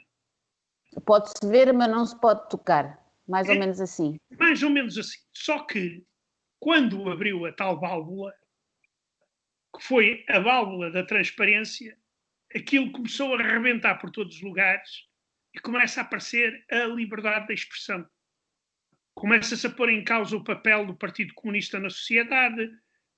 Pode-se 1.06 1.48
ver, 1.48 1.72
mas 1.74 1.90
não 1.90 2.06
se 2.06 2.20
pode 2.20 2.50
tocar. 2.50 3.00
Mais 3.28 3.48
ou 3.48 3.56
é, 3.56 3.60
menos 3.60 3.80
assim. 3.82 4.18
Mais 4.40 4.64
ou 4.64 4.70
menos 4.70 4.98
assim. 4.98 5.18
Só 5.34 5.66
que, 5.66 6.06
quando 6.60 7.10
abriu 7.10 7.46
a 7.46 7.52
tal 7.52 7.80
válvula, 7.80 8.34
que 9.78 9.84
foi 9.84 10.26
a 10.28 10.40
válvula 10.40 10.90
da 10.90 11.04
transparência, 11.04 11.98
aquilo 12.56 12.92
começou 12.92 13.36
a 13.36 13.42
arrebentar 13.42 13.96
por 13.96 14.10
todos 14.10 14.36
os 14.36 14.42
lugares 14.42 15.06
e 15.54 15.60
começa 15.60 16.02
a 16.02 16.04
aparecer 16.04 16.66
a 16.72 16.86
liberdade 16.86 17.48
da 17.48 17.54
expressão. 17.54 18.08
Começa-se 19.14 19.66
a 19.66 19.70
pôr 19.70 19.90
em 19.90 20.04
causa 20.04 20.36
o 20.36 20.44
papel 20.44 20.86
do 20.86 20.96
Partido 20.96 21.34
Comunista 21.34 21.80
na 21.80 21.90
sociedade, 21.90 22.70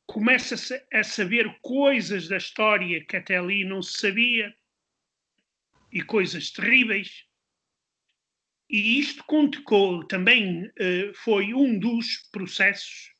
começa-se 0.05 0.81
a 0.93 1.03
saber 1.03 1.57
coisas 1.61 2.27
da 2.27 2.37
história 2.37 3.03
que 3.03 3.17
até 3.17 3.37
ali 3.37 3.63
não 3.65 3.81
se 3.81 3.99
sabia 3.99 4.55
e 5.91 6.01
coisas 6.01 6.51
terríveis. 6.51 7.25
E 8.69 8.99
isto 8.99 9.23
contou, 9.23 10.03
também 10.05 10.65
uh, 10.65 11.13
foi 11.15 11.53
um 11.53 11.79
dos 11.79 12.29
processos 12.31 13.13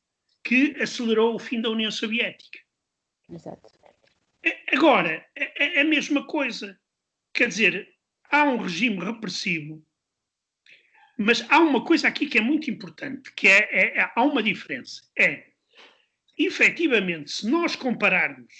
que 0.44 0.76
acelerou 0.80 1.34
o 1.34 1.38
fim 1.38 1.60
da 1.60 1.70
União 1.70 1.90
Soviética. 1.90 2.58
Exato. 3.30 3.70
É, 4.44 4.76
agora, 4.76 5.26
é, 5.34 5.64
é, 5.64 5.76
é 5.76 5.80
a 5.80 5.84
mesma 5.84 6.26
coisa. 6.26 6.78
Quer 7.32 7.48
dizer, 7.48 7.94
há 8.30 8.44
um 8.44 8.56
regime 8.56 9.04
repressivo, 9.04 9.84
mas 11.18 11.44
há 11.50 11.58
uma 11.58 11.84
coisa 11.84 12.08
aqui 12.08 12.26
que 12.26 12.38
é 12.38 12.40
muito 12.40 12.70
importante, 12.70 13.32
que 13.34 13.48
é, 13.48 13.68
é, 13.70 13.98
é 13.98 14.12
há 14.14 14.22
uma 14.22 14.42
diferença. 14.42 15.02
É, 15.18 15.48
efetivamente, 16.36 17.30
se 17.30 17.50
nós 17.50 17.74
compararmos 17.74 18.54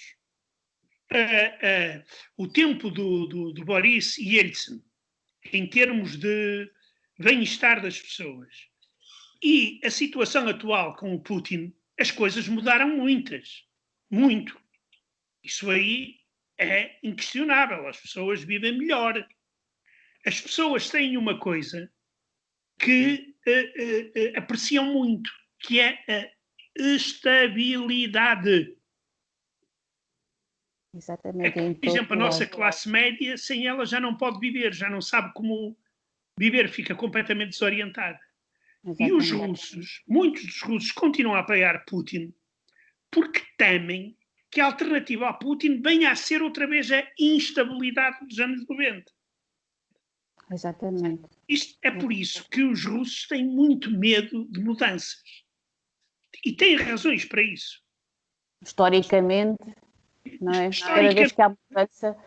uh, 1.11 1.99
uh, 1.99 2.03
o 2.37 2.47
tempo 2.47 2.91
do, 2.91 3.27
do, 3.27 3.53
do 3.53 3.65
Boris 3.65 4.17
Yeltsin 4.17 4.83
em 5.53 5.67
termos 5.67 6.17
de 6.17 6.69
bem-estar 7.17 7.81
das 7.81 7.99
pessoas 7.99 8.67
e 9.41 9.79
a 9.83 9.89
situação 9.89 10.47
atual 10.47 10.95
com 10.97 11.13
o 11.13 11.21
Putin, 11.21 11.73
as 11.97 12.11
coisas 12.11 12.47
mudaram 12.47 12.89
muitas. 12.89 13.68
Muito. 14.09 14.59
Isso 15.43 15.69
aí 15.69 16.15
é 16.57 16.97
inquestionável. 17.03 17.87
As 17.87 17.99
pessoas 17.99 18.43
vivem 18.43 18.77
melhor. 18.77 19.25
As 20.25 20.41
pessoas 20.41 20.89
têm 20.89 21.17
uma 21.17 21.39
coisa 21.39 21.91
que 22.79 23.35
uh, 23.47 23.51
uh, 23.51 24.37
apreciam 24.37 24.85
muito, 24.85 25.29
que 25.59 25.79
é 25.79 25.99
a 26.07 26.29
estabilidade. 26.75 28.75
Exatamente. 30.95 31.59
É, 31.59 31.73
por 31.73 31.87
exemplo, 31.87 32.13
a 32.13 32.19
nossa 32.19 32.47
classe 32.47 32.89
média, 32.89 33.37
sem 33.37 33.67
ela 33.67 33.85
já 33.85 33.99
não 33.99 34.15
pode 34.15 34.39
viver, 34.39 34.73
já 34.73 34.89
não 34.89 35.01
sabe 35.01 35.31
como 35.33 35.77
viver, 36.37 36.69
fica 36.69 36.95
completamente 36.95 37.51
desorientada. 37.51 38.19
Exatamente. 38.83 39.11
E 39.11 39.13
os 39.13 39.31
russos, 39.31 40.03
muitos 40.07 40.45
dos 40.45 40.61
russos 40.61 40.91
continuam 40.91 41.35
a 41.35 41.39
apoiar 41.39 41.83
Putin 41.85 42.33
porque 43.11 43.41
temem 43.57 44.17
que 44.51 44.59
a 44.59 44.65
alternativa 44.65 45.29
a 45.29 45.33
Putin 45.33 45.81
venha 45.81 46.11
a 46.11 46.15
ser 46.15 46.41
outra 46.41 46.67
vez 46.67 46.91
a 46.91 47.07
instabilidade 47.19 48.25
dos 48.25 48.39
anos 48.39 48.65
90. 48.67 49.11
Exatamente. 50.51 51.23
Isto 51.47 51.77
é 51.83 51.91
por 51.91 52.11
isso 52.11 52.47
que 52.49 52.63
os 52.63 52.83
russos 52.83 53.27
têm 53.27 53.45
muito 53.45 53.91
medo 53.91 54.47
de 54.49 54.59
mudanças. 54.59 55.21
E 56.43 56.53
têm 56.53 56.75
razões 56.75 57.25
para 57.25 57.41
isso. 57.41 57.83
Historicamente, 58.61 59.63
não 60.41 60.53
é? 60.53 60.69
Cada 60.71 61.13
vez 61.13 61.31
que 61.31 61.41
há 61.41 61.49
mudança. 61.49 62.17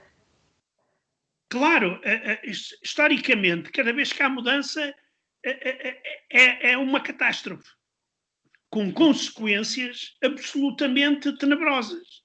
Claro, 1.48 2.00
historicamente, 2.82 3.70
cada 3.72 3.92
vez 3.92 4.12
que 4.12 4.22
há 4.22 4.28
mudança 4.28 4.94
é, 5.44 5.68
é, 5.68 6.02
é, 6.30 6.72
é 6.72 6.78
uma 6.78 7.00
catástrofe 7.00 7.68
com 8.72 8.90
consequências 8.90 10.14
absolutamente 10.24 11.30
tenebrosas. 11.36 12.22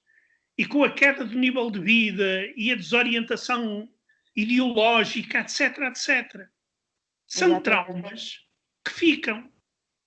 E 0.56 0.64
com 0.64 0.82
a 0.82 0.90
queda 0.90 1.22
do 1.22 1.38
nível 1.38 1.70
de 1.70 1.78
vida 1.78 2.50
e 2.56 2.72
a 2.72 2.74
desorientação 2.74 3.86
ideológica, 4.34 5.40
etc, 5.40 5.78
etc. 5.82 6.48
São 7.26 7.60
traumas 7.60 8.38
que 8.82 8.94
ficam. 8.94 9.52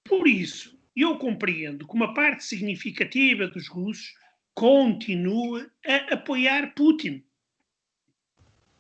Por 0.04 0.28
isso, 0.28 0.78
eu 0.96 1.16
compreendo 1.20 1.88
que 1.88 1.94
uma 1.94 2.14
parte 2.14 2.44
significativa 2.44 3.48
dos 3.48 3.68
russos 3.68 4.12
continua 4.56 5.72
a 5.86 6.16
apoiar 6.16 6.74
Putin. 6.74 7.24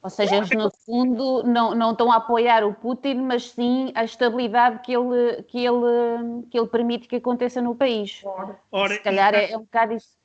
Ou 0.04 0.10
seja, 0.10 0.38
eles 0.38 0.49
no 0.49 0.72
fundo 0.72 1.43
não, 1.43 1.76
não 1.76 1.91
estão 1.91 2.12
a 2.12 2.16
apoiar 2.16 2.64
o 2.64 2.74
Putin, 2.74 3.16
mas 3.16 3.52
sim 3.52 3.91
a 3.93 4.04
estabilidade 4.04 4.82
que 4.82 4.91
ele, 4.91 5.43
que 5.43 5.60
ele, 5.60 6.43
que 6.49 6.58
ele 6.58 6.68
permite 6.68 7.08
que 7.08 7.18
aconteça 7.18 7.62
no 7.62 7.76
país. 7.76 8.22
Ora, 8.24 8.60
ora, 8.72 8.93
Se 8.95 8.99
calhar 9.02 9.36
é, 9.36 9.52
é, 9.52 9.58
um 9.58 9.62
bocado 9.62 9.93
isso. 9.93 10.18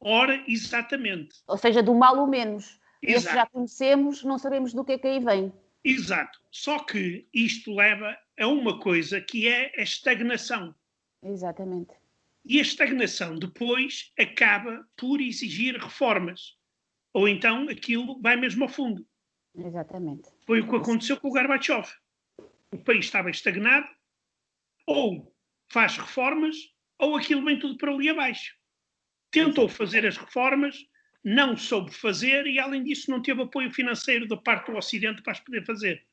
Ora, 0.00 0.42
exatamente. 0.48 1.36
Ou 1.46 1.58
seja, 1.58 1.82
do 1.82 1.94
mal 1.94 2.16
o 2.16 2.26
menos. 2.26 2.80
Esse 3.02 3.32
já 3.32 3.46
conhecemos, 3.46 4.24
não 4.24 4.38
sabemos 4.38 4.72
do 4.72 4.84
que 4.84 4.92
é 4.92 4.98
que 4.98 5.06
aí 5.06 5.20
vem. 5.20 5.52
Exato. 5.84 6.38
Só 6.50 6.78
que 6.80 7.26
isto 7.32 7.74
leva 7.74 8.16
a 8.38 8.46
uma 8.46 8.78
coisa 8.78 9.20
que 9.20 9.48
é 9.48 9.72
a 9.78 9.82
estagnação. 9.82 10.74
Exatamente. 11.22 11.92
E 12.44 12.58
a 12.58 12.62
estagnação 12.62 13.38
depois 13.38 14.12
acaba 14.18 14.86
por 14.96 15.20
exigir 15.20 15.76
reformas. 15.76 16.56
Ou 17.12 17.28
então 17.28 17.68
aquilo 17.68 18.20
vai 18.20 18.36
mesmo 18.36 18.64
ao 18.64 18.68
fundo. 18.68 19.06
Exatamente. 19.54 20.28
Foi 20.46 20.60
o 20.60 20.68
que 20.68 20.76
aconteceu 20.76 21.18
com 21.18 21.28
o 21.28 21.32
Gorbachev. 21.32 21.86
O 22.72 22.78
país 22.78 23.06
estava 23.06 23.30
estagnado, 23.30 23.86
ou 24.86 25.34
faz 25.72 25.96
reformas, 25.96 26.56
ou 26.98 27.16
aquilo 27.16 27.44
vem 27.44 27.58
tudo 27.58 27.76
para 27.76 27.92
ali 27.92 28.08
abaixo. 28.08 28.54
Tentou 29.30 29.68
fazer 29.68 30.06
as 30.06 30.16
reformas, 30.16 30.76
não 31.24 31.56
soube 31.56 31.92
fazer 31.92 32.46
e, 32.46 32.58
além 32.58 32.82
disso, 32.82 33.10
não 33.10 33.22
teve 33.22 33.42
apoio 33.42 33.70
financeiro 33.72 34.26
da 34.26 34.36
parte 34.36 34.70
do 34.70 34.78
Ocidente 34.78 35.22
para 35.22 35.32
as 35.32 35.40
poder 35.40 35.64
fazer. 35.64 36.04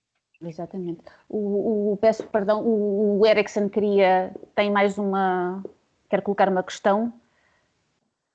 Exatamente. 0.41 1.01
O, 1.27 1.93
o, 1.93 1.97
peço 1.97 2.27
perdão, 2.27 2.61
o, 2.63 3.19
o 3.19 3.25
Ericsson 3.25 3.69
queria, 3.69 4.35
tem 4.55 4.71
mais 4.71 4.97
uma, 4.97 5.63
quer 6.09 6.21
colocar 6.21 6.49
uma 6.49 6.63
questão 6.63 7.13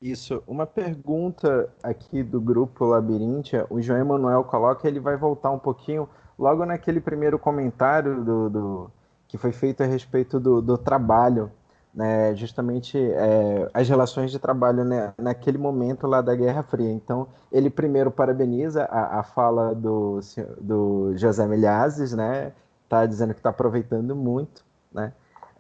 isso, 0.03 0.43
uma 0.49 0.67
pergunta 0.67 1.73
aqui 1.81 2.25
do 2.25 2.41
grupo 2.41 2.85
Labirintia, 2.85 3.67
o 3.71 3.81
João 3.81 4.01
Emanuel 4.01 4.43
coloca, 4.43 4.89
ele 4.89 4.99
vai 4.99 5.17
voltar 5.17 5.51
um 5.53 5.59
pouquinho 5.59 6.09
logo 6.37 6.67
naquele 6.67 7.01
primeiro 7.01 7.39
comentário 7.39 8.25
do, 8.25 8.51
do 8.51 8.91
que 9.29 9.39
foi 9.39 9.53
feito 9.53 9.83
a 9.83 9.87
respeito 9.87 10.41
do, 10.41 10.61
do 10.61 10.77
trabalho, 10.77 11.53
né, 11.95 12.35
justamente 12.35 12.99
é, 12.99 13.71
as 13.73 13.89
relações 13.89 14.33
de 14.33 14.39
trabalho 14.39 14.85
né, 14.85 15.15
naquele 15.17 15.59
momento 15.59 16.07
lá 16.07 16.21
da 16.21 16.35
Guerra 16.35 16.65
Fria. 16.65 16.91
Então, 16.91 17.29
ele 17.53 17.71
primeiro 17.71 18.11
parabeniza 18.11 18.85
a, 18.85 19.21
a 19.21 19.23
fala 19.23 19.73
do, 19.75 20.19
do 20.61 21.17
José 21.17 21.47
Milhazes, 21.47 22.13
né, 22.13 22.53
tá 22.89 23.07
dizendo 23.07 23.35
que 23.35 23.41
está 23.41 23.51
aproveitando 23.51 24.17
muito, 24.17 24.65
né, 24.93 25.13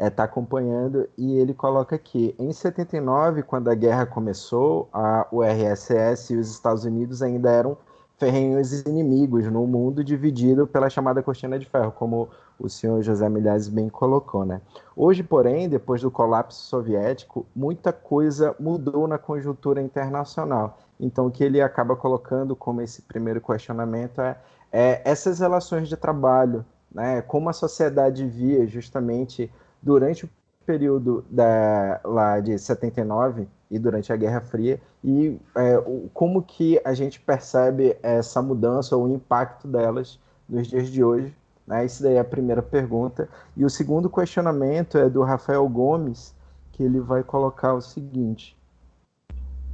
está 0.03 0.07
é, 0.07 0.11
tá 0.11 0.24
acompanhando 0.24 1.09
e 1.16 1.36
ele 1.38 1.55
coloca 1.55 1.94
aqui: 1.94 2.34
em 2.38 2.53
79, 2.53 3.42
quando 3.42 3.68
a 3.68 3.74
guerra 3.74 4.05
começou, 4.07 4.88
a 4.92 5.26
URSS 5.30 6.32
e 6.32 6.36
os 6.36 6.50
Estados 6.50 6.84
Unidos 6.84 7.22
ainda 7.22 7.50
eram 7.50 7.76
ferrenhos 8.18 8.72
inimigos 8.82 9.46
no 9.46 9.66
mundo 9.66 10.05
dividido 10.05 10.66
pela 10.66 10.88
chamada 10.88 11.22
cortina 11.22 11.59
de 11.59 11.66
ferro, 11.66 11.90
como 11.92 12.28
o 12.59 12.68
senhor 12.68 13.03
José 13.03 13.28
Milhares 13.28 13.68
bem 13.68 13.88
colocou, 13.88 14.44
né? 14.44 14.61
Hoje, 14.94 15.22
porém, 15.22 15.68
depois 15.68 16.03
do 16.03 16.11
colapso 16.11 16.61
soviético, 16.61 17.44
muita 17.55 17.92
coisa 17.92 18.55
mudou 18.61 19.09
na 19.09 19.18
conjuntura 19.18 19.82
internacional. 19.82 20.78
Então, 21.00 21.26
o 21.26 21.30
que 21.30 21.42
ele 21.42 21.61
acaba 21.61 21.96
colocando 21.96 22.55
como 22.55 22.80
esse 22.80 23.03
primeiro 23.03 23.40
questionamento 23.40 24.20
é, 24.20 24.38
é 24.70 25.03
essas 25.05 25.40
relações 25.40 25.88
de 25.88 25.96
trabalho, 25.96 26.64
né? 26.94 27.22
Como 27.22 27.48
a 27.48 27.53
sociedade 27.53 28.24
via 28.24 28.66
justamente 28.68 29.50
durante 29.82 30.24
o 30.24 30.30
período 30.64 31.24
da, 31.28 32.00
lá 32.04 32.40
de 32.40 32.56
79 32.58 33.48
e 33.70 33.78
durante 33.78 34.12
a 34.12 34.16
Guerra 34.16 34.40
Fria 34.40 34.80
e 35.02 35.38
é, 35.56 35.82
como 36.14 36.42
que 36.42 36.80
a 36.84 36.94
gente 36.94 37.20
percebe 37.20 37.96
essa 38.02 38.40
mudança 38.40 38.96
ou 38.96 39.04
o 39.04 39.12
impacto 39.12 39.66
delas 39.66 40.20
nos 40.48 40.68
dias 40.68 40.88
de 40.88 41.02
hoje. 41.02 41.34
Né? 41.66 41.84
Isso 41.84 42.02
daí 42.02 42.14
é 42.14 42.20
a 42.20 42.24
primeira 42.24 42.62
pergunta. 42.62 43.28
E 43.56 43.64
o 43.64 43.70
segundo 43.70 44.09
questionamento 44.09 44.98
é 44.98 45.09
do 45.09 45.22
Rafael 45.22 45.68
Gomes, 45.68 46.34
que 46.72 46.82
ele 46.82 47.00
vai 47.00 47.22
colocar 47.22 47.74
o 47.74 47.80
seguinte. 47.80 48.56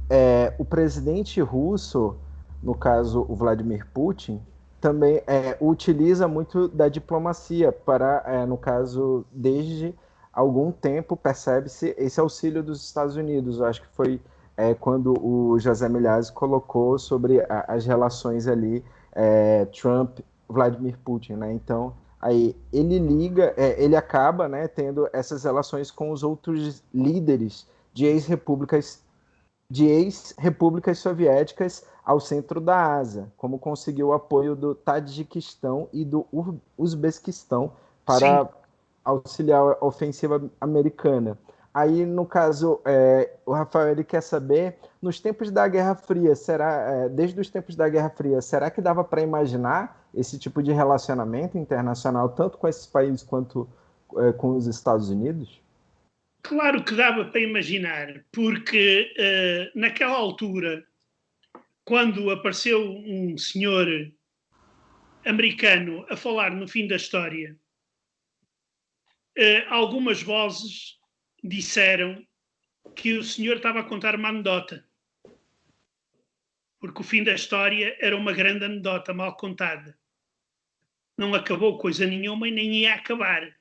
É, 0.09 0.53
o 0.57 0.65
presidente 0.65 1.39
russo, 1.39 2.15
no 2.63 2.73
caso 2.73 3.25
o 3.29 3.35
Vladimir 3.35 3.85
Putin, 3.93 4.41
também 4.79 5.21
é, 5.27 5.57
utiliza 5.59 6.27
muito 6.27 6.67
da 6.67 6.87
diplomacia 6.87 7.71
para, 7.71 8.23
é, 8.25 8.45
no 8.45 8.57
caso, 8.57 9.25
desde 9.31 9.93
algum 10.31 10.71
tempo 10.71 11.17
percebe-se 11.17 11.93
esse 11.97 12.19
auxílio 12.19 12.63
dos 12.63 12.83
Estados 12.83 13.15
Unidos. 13.15 13.59
Eu 13.59 13.65
acho 13.65 13.81
que 13.81 13.87
foi 13.95 14.21
é, 14.55 14.73
quando 14.73 15.13
o 15.25 15.59
José 15.59 15.87
Milhazes 15.87 16.29
colocou 16.29 16.97
sobre 16.97 17.41
a, 17.41 17.65
as 17.67 17.85
relações 17.85 18.47
ali 18.47 18.83
é, 19.13 19.65
Trump-Vladimir 19.65 20.97
Putin, 21.03 21.33
né? 21.33 21.53
Então, 21.53 21.93
aí 22.21 22.55
ele 22.71 22.99
liga, 22.99 23.53
é, 23.55 23.81
ele 23.81 23.95
acaba, 23.95 24.47
né, 24.47 24.67
tendo 24.67 25.09
essas 25.13 25.43
relações 25.43 25.91
com 25.91 26.11
os 26.11 26.23
outros 26.23 26.83
líderes 26.93 27.67
de 27.93 28.05
ex-repúblicas 28.05 29.01
de 29.71 29.85
ex-repúblicas 29.85 30.97
soviéticas 30.97 31.85
ao 32.09 32.19
centro 32.19 32.59
da 32.59 32.95
Ásia, 32.95 33.31
como 33.37 33.59
conseguiu 33.59 34.07
o 34.07 34.13
apoio 34.13 34.55
do 34.55 34.73
Tadjiquistão 34.73 35.87
e 35.93 36.03
do 36.03 36.25
Uzbequistão 36.75 37.71
para 38.03 38.45
Sim. 38.45 38.49
auxiliar 39.05 39.77
a 39.79 39.85
ofensiva 39.85 40.41
americana. 40.59 41.37
Aí, 41.71 42.07
no 42.07 42.25
caso, 42.25 42.81
é, 42.83 43.29
o 43.45 43.53
Rafael 43.53 43.89
ele 43.89 44.03
quer 44.03 44.23
saber, 44.23 44.79
nos 44.99 45.19
tempos 45.19 45.51
da 45.51 45.67
Guerra 45.67 45.93
Fria, 45.93 46.35
será, 46.35 46.81
é, 46.89 47.09
desde 47.09 47.39
os 47.39 47.47
tempos 47.47 47.75
da 47.75 47.87
Guerra 47.87 48.09
Fria, 48.09 48.41
será 48.41 48.71
que 48.71 48.81
dava 48.81 49.03
para 49.03 49.21
imaginar 49.21 50.03
esse 50.11 50.39
tipo 50.39 50.63
de 50.63 50.71
relacionamento 50.71 51.59
internacional, 51.59 52.29
tanto 52.29 52.57
com 52.57 52.67
esses 52.67 52.87
países 52.87 53.21
quanto 53.21 53.69
é, 54.17 54.31
com 54.31 54.57
os 54.57 54.65
Estados 54.65 55.11
Unidos? 55.11 55.61
Claro 56.41 56.83
que 56.83 56.95
dava 56.95 57.25
para 57.25 57.41
imaginar, 57.41 58.21
porque 58.31 59.13
uh, 59.15 59.79
naquela 59.79 60.15
altura, 60.15 60.83
quando 61.89 62.29
apareceu 62.29 62.87
um 62.87 63.35
senhor 63.35 63.87
americano 65.25 66.05
a 66.07 66.15
falar 66.15 66.51
no 66.51 66.67
fim 66.67 66.85
da 66.85 66.95
história, 66.95 67.59
uh, 69.35 69.73
algumas 69.73 70.21
vozes 70.21 70.99
disseram 71.43 72.23
que 72.95 73.13
o 73.13 73.23
senhor 73.23 73.57
estava 73.57 73.79
a 73.79 73.83
contar 73.83 74.15
uma 74.15 74.29
anedota. 74.29 74.87
porque 76.79 77.01
o 77.01 77.03
fim 77.03 77.23
da 77.23 77.33
história 77.33 77.97
era 77.99 78.15
uma 78.15 78.33
grande 78.33 78.65
anedota 78.65 79.11
mal 79.11 79.35
contada. 79.35 79.97
Não 81.17 81.33
acabou 81.33 81.79
coisa 81.79 82.05
nenhuma 82.05 82.47
e 82.47 82.51
nem 82.51 82.81
ia 82.81 82.93
acabar. 82.93 83.51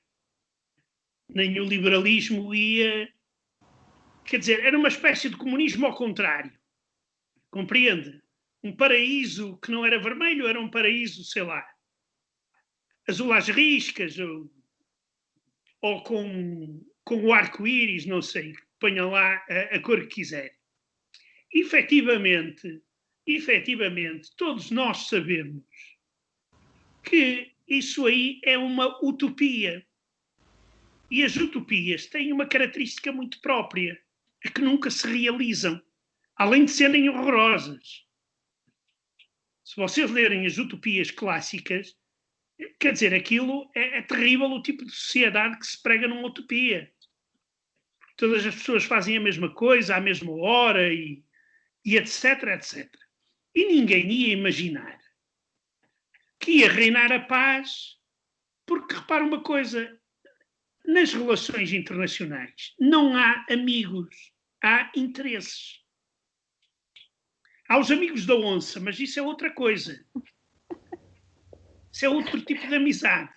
Nem 1.30 1.58
o 1.58 1.64
liberalismo 1.64 2.54
ia. 2.54 3.10
Quer 4.26 4.38
dizer, 4.38 4.66
era 4.66 4.76
uma 4.76 4.88
espécie 4.88 5.30
de 5.30 5.36
comunismo 5.38 5.86
ao 5.86 5.96
contrário. 5.96 6.57
Compreende? 7.50 8.22
Um 8.62 8.74
paraíso 8.74 9.56
que 9.58 9.70
não 9.70 9.86
era 9.86 10.00
vermelho, 10.00 10.46
era 10.46 10.60
um 10.60 10.70
paraíso, 10.70 11.24
sei 11.24 11.42
lá, 11.42 11.64
azul 13.08 13.32
às 13.32 13.48
riscas, 13.48 14.18
ou, 14.18 14.50
ou 15.80 16.02
com, 16.02 16.84
com 17.04 17.24
o 17.24 17.32
arco-íris, 17.32 18.04
não 18.04 18.20
sei, 18.20 18.52
ponha 18.78 19.06
lá 19.06 19.42
a, 19.48 19.76
a 19.76 19.80
cor 19.80 20.00
que 20.02 20.16
quiser. 20.16 20.56
Efetivamente, 21.52 22.82
efetivamente, 23.26 24.34
todos 24.36 24.70
nós 24.70 25.08
sabemos 25.08 25.64
que 27.02 27.52
isso 27.66 28.06
aí 28.06 28.40
é 28.44 28.58
uma 28.58 29.02
utopia. 29.04 29.86
E 31.10 31.24
as 31.24 31.36
utopias 31.36 32.06
têm 32.06 32.32
uma 32.32 32.46
característica 32.46 33.10
muito 33.10 33.40
própria, 33.40 33.98
é 34.44 34.50
que 34.50 34.60
nunca 34.60 34.90
se 34.90 35.06
realizam, 35.06 35.82
além 36.38 36.64
de 36.64 36.70
serem 36.70 37.08
horrorosas. 37.08 38.06
Se 39.64 39.76
vocês 39.76 40.10
lerem 40.10 40.46
as 40.46 40.56
utopias 40.56 41.10
clássicas, 41.10 41.94
quer 42.78 42.92
dizer, 42.92 43.12
aquilo 43.12 43.68
é, 43.74 43.98
é 43.98 44.02
terrível 44.02 44.46
o 44.46 44.62
tipo 44.62 44.84
de 44.84 44.92
sociedade 44.92 45.58
que 45.58 45.66
se 45.66 45.82
prega 45.82 46.06
numa 46.06 46.28
utopia. 46.28 46.90
Todas 48.16 48.46
as 48.46 48.54
pessoas 48.54 48.84
fazem 48.84 49.16
a 49.16 49.20
mesma 49.20 49.52
coisa, 49.52 49.96
à 49.96 50.00
mesma 50.00 50.32
hora 50.32 50.92
e, 50.92 51.22
e 51.84 51.96
etc, 51.96 52.42
etc. 52.54 52.88
E 53.54 53.66
ninguém 53.66 54.10
ia 54.10 54.32
imaginar 54.32 54.98
que 56.40 56.52
ia 56.52 56.72
reinar 56.72 57.12
a 57.12 57.20
paz, 57.20 57.96
porque 58.64 58.94
repara 58.94 59.24
uma 59.24 59.42
coisa, 59.42 60.00
nas 60.84 61.12
relações 61.12 61.72
internacionais 61.72 62.74
não 62.78 63.16
há 63.16 63.44
amigos, 63.50 64.32
há 64.62 64.90
interesses. 64.96 65.87
Há 67.68 67.78
os 67.78 67.90
amigos 67.90 68.24
da 68.24 68.34
onça, 68.34 68.80
mas 68.80 68.98
isso 68.98 69.18
é 69.18 69.22
outra 69.22 69.52
coisa. 69.52 70.02
Isso 71.92 72.04
é 72.04 72.08
outro 72.08 72.40
tipo 72.40 72.66
de 72.66 72.74
amizade. 72.74 73.32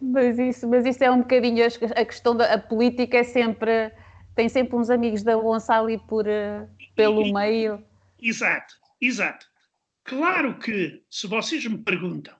Mas 0.00 0.38
isso, 0.38 0.68
mas 0.68 0.86
isso 0.86 1.02
é 1.02 1.10
um 1.10 1.18
bocadinho 1.18 1.64
a 1.64 2.04
questão 2.04 2.36
da 2.36 2.54
a 2.54 2.58
política 2.58 3.18
é 3.18 3.24
sempre 3.24 3.92
tem 4.34 4.48
sempre 4.48 4.76
uns 4.76 4.88
amigos 4.88 5.24
da 5.24 5.36
onça 5.36 5.74
ali 5.76 5.98
por, 5.98 6.24
uh, 6.24 6.68
pelo 6.94 7.26
e, 7.26 7.32
meio. 7.32 7.84
Exato, 8.20 8.72
exato. 9.00 9.44
Claro 10.04 10.58
que 10.60 11.02
se 11.10 11.26
vocês 11.26 11.66
me 11.66 11.78
perguntam, 11.78 12.36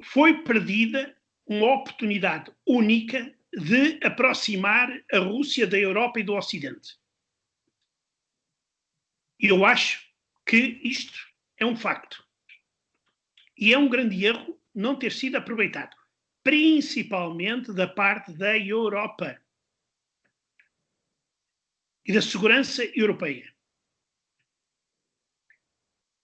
foi 0.00 0.44
perdida 0.44 1.16
uma 1.44 1.74
oportunidade 1.74 2.52
única 2.64 3.34
de 3.52 3.98
aproximar 4.04 4.88
a 5.12 5.18
Rússia 5.18 5.66
da 5.66 5.76
Europa 5.76 6.20
e 6.20 6.22
do 6.22 6.34
Ocidente. 6.34 6.96
Eu 9.46 9.66
acho 9.66 10.02
que 10.46 10.80
isto 10.82 11.18
é 11.58 11.66
um 11.66 11.76
facto. 11.76 12.26
E 13.58 13.74
é 13.74 13.78
um 13.78 13.90
grande 13.90 14.24
erro 14.24 14.58
não 14.74 14.98
ter 14.98 15.12
sido 15.12 15.36
aproveitado, 15.36 15.94
principalmente 16.42 17.70
da 17.70 17.86
parte 17.86 18.32
da 18.32 18.58
Europa 18.58 19.38
e 22.06 22.12
da 22.14 22.22
segurança 22.22 22.82
europeia. 22.98 23.54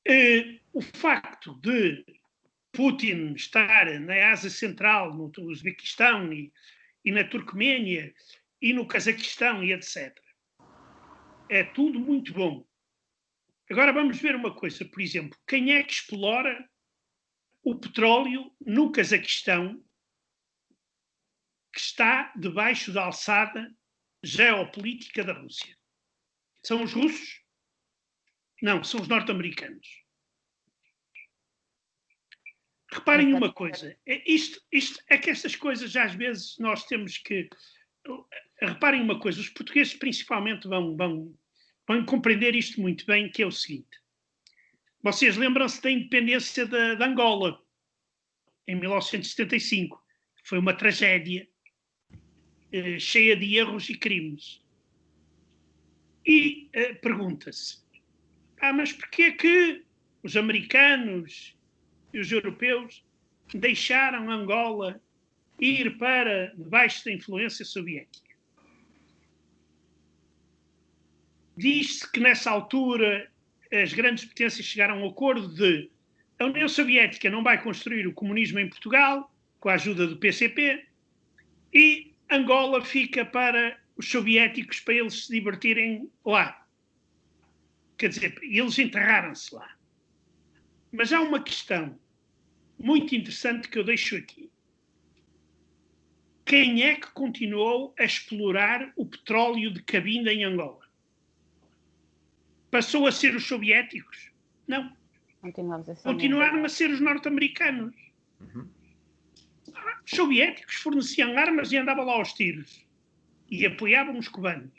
Uh, 0.09 0.59
o 0.73 0.81
facto 0.81 1.61
de 1.61 2.03
Putin 2.73 3.35
estar 3.35 4.01
na 4.01 4.31
Ásia 4.31 4.49
Central, 4.49 5.15
no 5.15 5.31
Uzbequistão 5.41 6.33
e, 6.33 6.51
e 7.05 7.13
na 7.13 7.25
Turcoménia 7.25 8.15
e 8.63 8.73
no 8.73 8.89
Cazaquistão 8.89 9.63
e 9.63 9.75
etc. 9.75 10.19
É 11.51 11.65
tudo 11.65 12.01
muito 12.01 12.33
bom. 12.33 12.70
Agora 13.71 13.93
vamos 13.93 14.19
ver 14.19 14.35
uma 14.35 14.55
coisa, 14.55 14.85
por 14.85 15.01
exemplo, 15.01 15.39
quem 15.47 15.73
é 15.73 15.83
que 15.83 15.93
explora 15.93 16.69
o 17.63 17.79
petróleo 17.79 18.53
no 18.61 18.91
Cazaquistão, 18.91 19.81
que 21.73 21.81
está 21.81 22.33
debaixo 22.37 22.93
da 22.93 23.05
alçada 23.05 23.73
geopolítica 24.25 25.23
da 25.23 25.33
Rússia. 25.33 25.77
São 26.65 26.83
os 26.83 26.93
russos? 26.93 27.45
Não, 28.61 28.83
são 28.83 29.01
os 29.01 29.09
norte-americanos. 29.09 29.89
Reparem 32.93 33.33
uma 33.33 33.53
coisa, 33.53 33.97
é 34.05 34.31
isto, 34.31 34.61
isto, 34.73 35.01
é 35.07 35.17
que 35.17 35.31
estas 35.31 35.55
coisas 35.55 35.95
às 35.95 36.13
vezes 36.13 36.59
nós 36.59 36.85
temos 36.87 37.19
que. 37.19 37.49
Reparem 38.61 39.01
uma 39.01 39.21
coisa, 39.21 39.41
os 39.41 39.49
portugueses 39.49 39.95
principalmente 39.95 40.67
vão, 40.67 40.97
vão, 40.97 41.39
vão 41.91 42.05
compreender 42.05 42.55
isto 42.55 42.81
muito 42.81 43.05
bem, 43.05 43.29
que 43.29 43.43
é 43.43 43.47
o 43.47 43.51
seguinte. 43.51 43.99
Vocês 45.03 45.37
lembram-se 45.37 45.83
da 45.83 45.91
independência 45.91 46.65
de, 46.65 46.95
de 46.95 47.03
Angola, 47.03 47.61
em 48.69 48.77
1975. 48.77 50.01
Foi 50.45 50.61
uma 50.61 50.73
tragédia 50.73 51.49
eh, 52.73 52.99
cheia 53.01 53.35
de 53.35 53.57
erros 53.57 53.91
e 53.91 53.99
crimes. 53.99 54.63
E 56.25 56.69
eh, 56.73 56.95
pergunta-se: 56.95 57.79
ah, 58.61 58.73
mas 58.73 58.93
porquê 58.93 59.23
é 59.23 59.33
que 59.33 59.85
os 60.23 60.37
americanos 60.37 61.59
e 62.15 62.21
os 62.21 62.31
europeus 62.31 63.05
deixaram 63.53 64.31
Angola 64.31 65.03
ir 65.59 65.99
para 65.99 66.55
debaixo 66.55 67.05
da 67.05 67.13
influência 67.13 67.65
soviética? 67.65 68.30
Diz-se 71.61 72.11
que 72.11 72.21
nessa 72.21 72.51
altura 72.51 73.31
as 73.71 73.93
grandes 73.93 74.25
potências 74.25 74.65
chegaram 74.65 74.95
a 74.95 74.99
um 75.05 75.09
acordo 75.11 75.47
de 75.47 75.91
a 76.39 76.47
União 76.47 76.67
Soviética 76.67 77.29
não 77.29 77.43
vai 77.43 77.63
construir 77.63 78.07
o 78.07 78.15
comunismo 78.15 78.59
em 78.59 78.67
Portugal, 78.67 79.31
com 79.61 79.69
a 79.69 79.75
ajuda 79.75 80.07
do 80.07 80.17
PCP, 80.17 80.87
e 81.71 82.15
Angola 82.31 82.83
fica 82.83 83.27
para 83.27 83.79
os 83.95 84.11
soviéticos, 84.11 84.81
para 84.81 84.95
eles 84.95 85.27
se 85.27 85.33
divertirem 85.33 86.11
lá. 86.25 86.67
Quer 87.99 88.09
dizer, 88.09 88.39
eles 88.41 88.79
enterraram-se 88.79 89.55
lá. 89.55 89.71
Mas 90.91 91.13
há 91.13 91.21
uma 91.21 91.43
questão 91.43 92.01
muito 92.79 93.15
interessante 93.15 93.69
que 93.69 93.79
eu 93.79 93.85
deixo 93.85 94.17
aqui. 94.17 94.51
Quem 96.47 96.85
é 96.85 96.95
que 96.95 97.11
continuou 97.11 97.95
a 97.99 98.05
explorar 98.05 98.91
o 98.97 99.05
petróleo 99.05 99.71
de 99.71 99.83
cabinda 99.83 100.33
em 100.33 100.43
Angola? 100.43 100.80
Passou 102.71 103.07
a 103.07 103.13
ser 103.13 103.35
os 103.35 103.47
soviéticos? 103.47 104.31
Não. 104.67 104.93
Continuaram 106.03 106.65
a 106.65 106.69
ser 106.69 106.91
os 106.91 107.01
norte-americanos. 107.01 107.95
Uhum. 108.41 108.69
Os 110.05 110.11
soviéticos 110.11 110.77
forneciam 110.77 111.37
armas 111.37 111.73
e 111.73 111.77
andavam 111.77 112.05
lá 112.05 112.15
aos 112.15 112.33
tiros. 112.33 112.87
E 113.51 113.67
apoiavam 113.67 114.19
os 114.19 114.29
cubanos. 114.29 114.71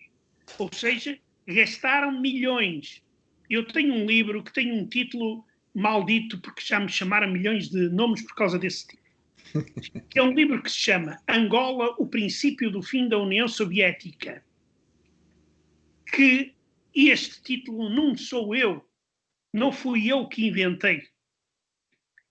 Ou 0.57 0.69
seja, 0.71 1.19
gastaram 1.47 2.19
milhões. 2.19 3.03
Eu 3.49 3.65
tenho 3.67 3.93
um 3.93 4.05
livro 4.05 4.43
que 4.43 4.53
tem 4.53 4.71
um 4.71 4.87
título 4.87 5.45
maldito, 5.73 6.39
porque 6.39 6.61
já 6.63 6.79
me 6.79 6.89
chamaram 6.89 7.31
milhões 7.31 7.69
de 7.69 7.89
nomes 7.89 8.21
por 8.21 8.35
causa 8.35 8.57
desse 8.57 8.87
título. 8.87 9.01
é 10.15 10.21
um 10.21 10.31
livro 10.31 10.61
que 10.61 10.69
se 10.69 10.77
chama 10.77 11.19
Angola, 11.27 11.95
o 11.97 12.07
princípio 12.07 12.71
do 12.71 12.81
fim 12.81 13.09
da 13.09 13.17
União 13.17 13.47
Soviética. 13.47 14.43
Que 16.13 16.53
este 16.93 17.41
título 17.41 17.89
não 17.89 18.17
sou 18.17 18.55
eu, 18.55 18.85
não 19.53 19.71
fui 19.71 20.11
eu 20.11 20.27
que 20.27 20.47
inventei. 20.47 21.07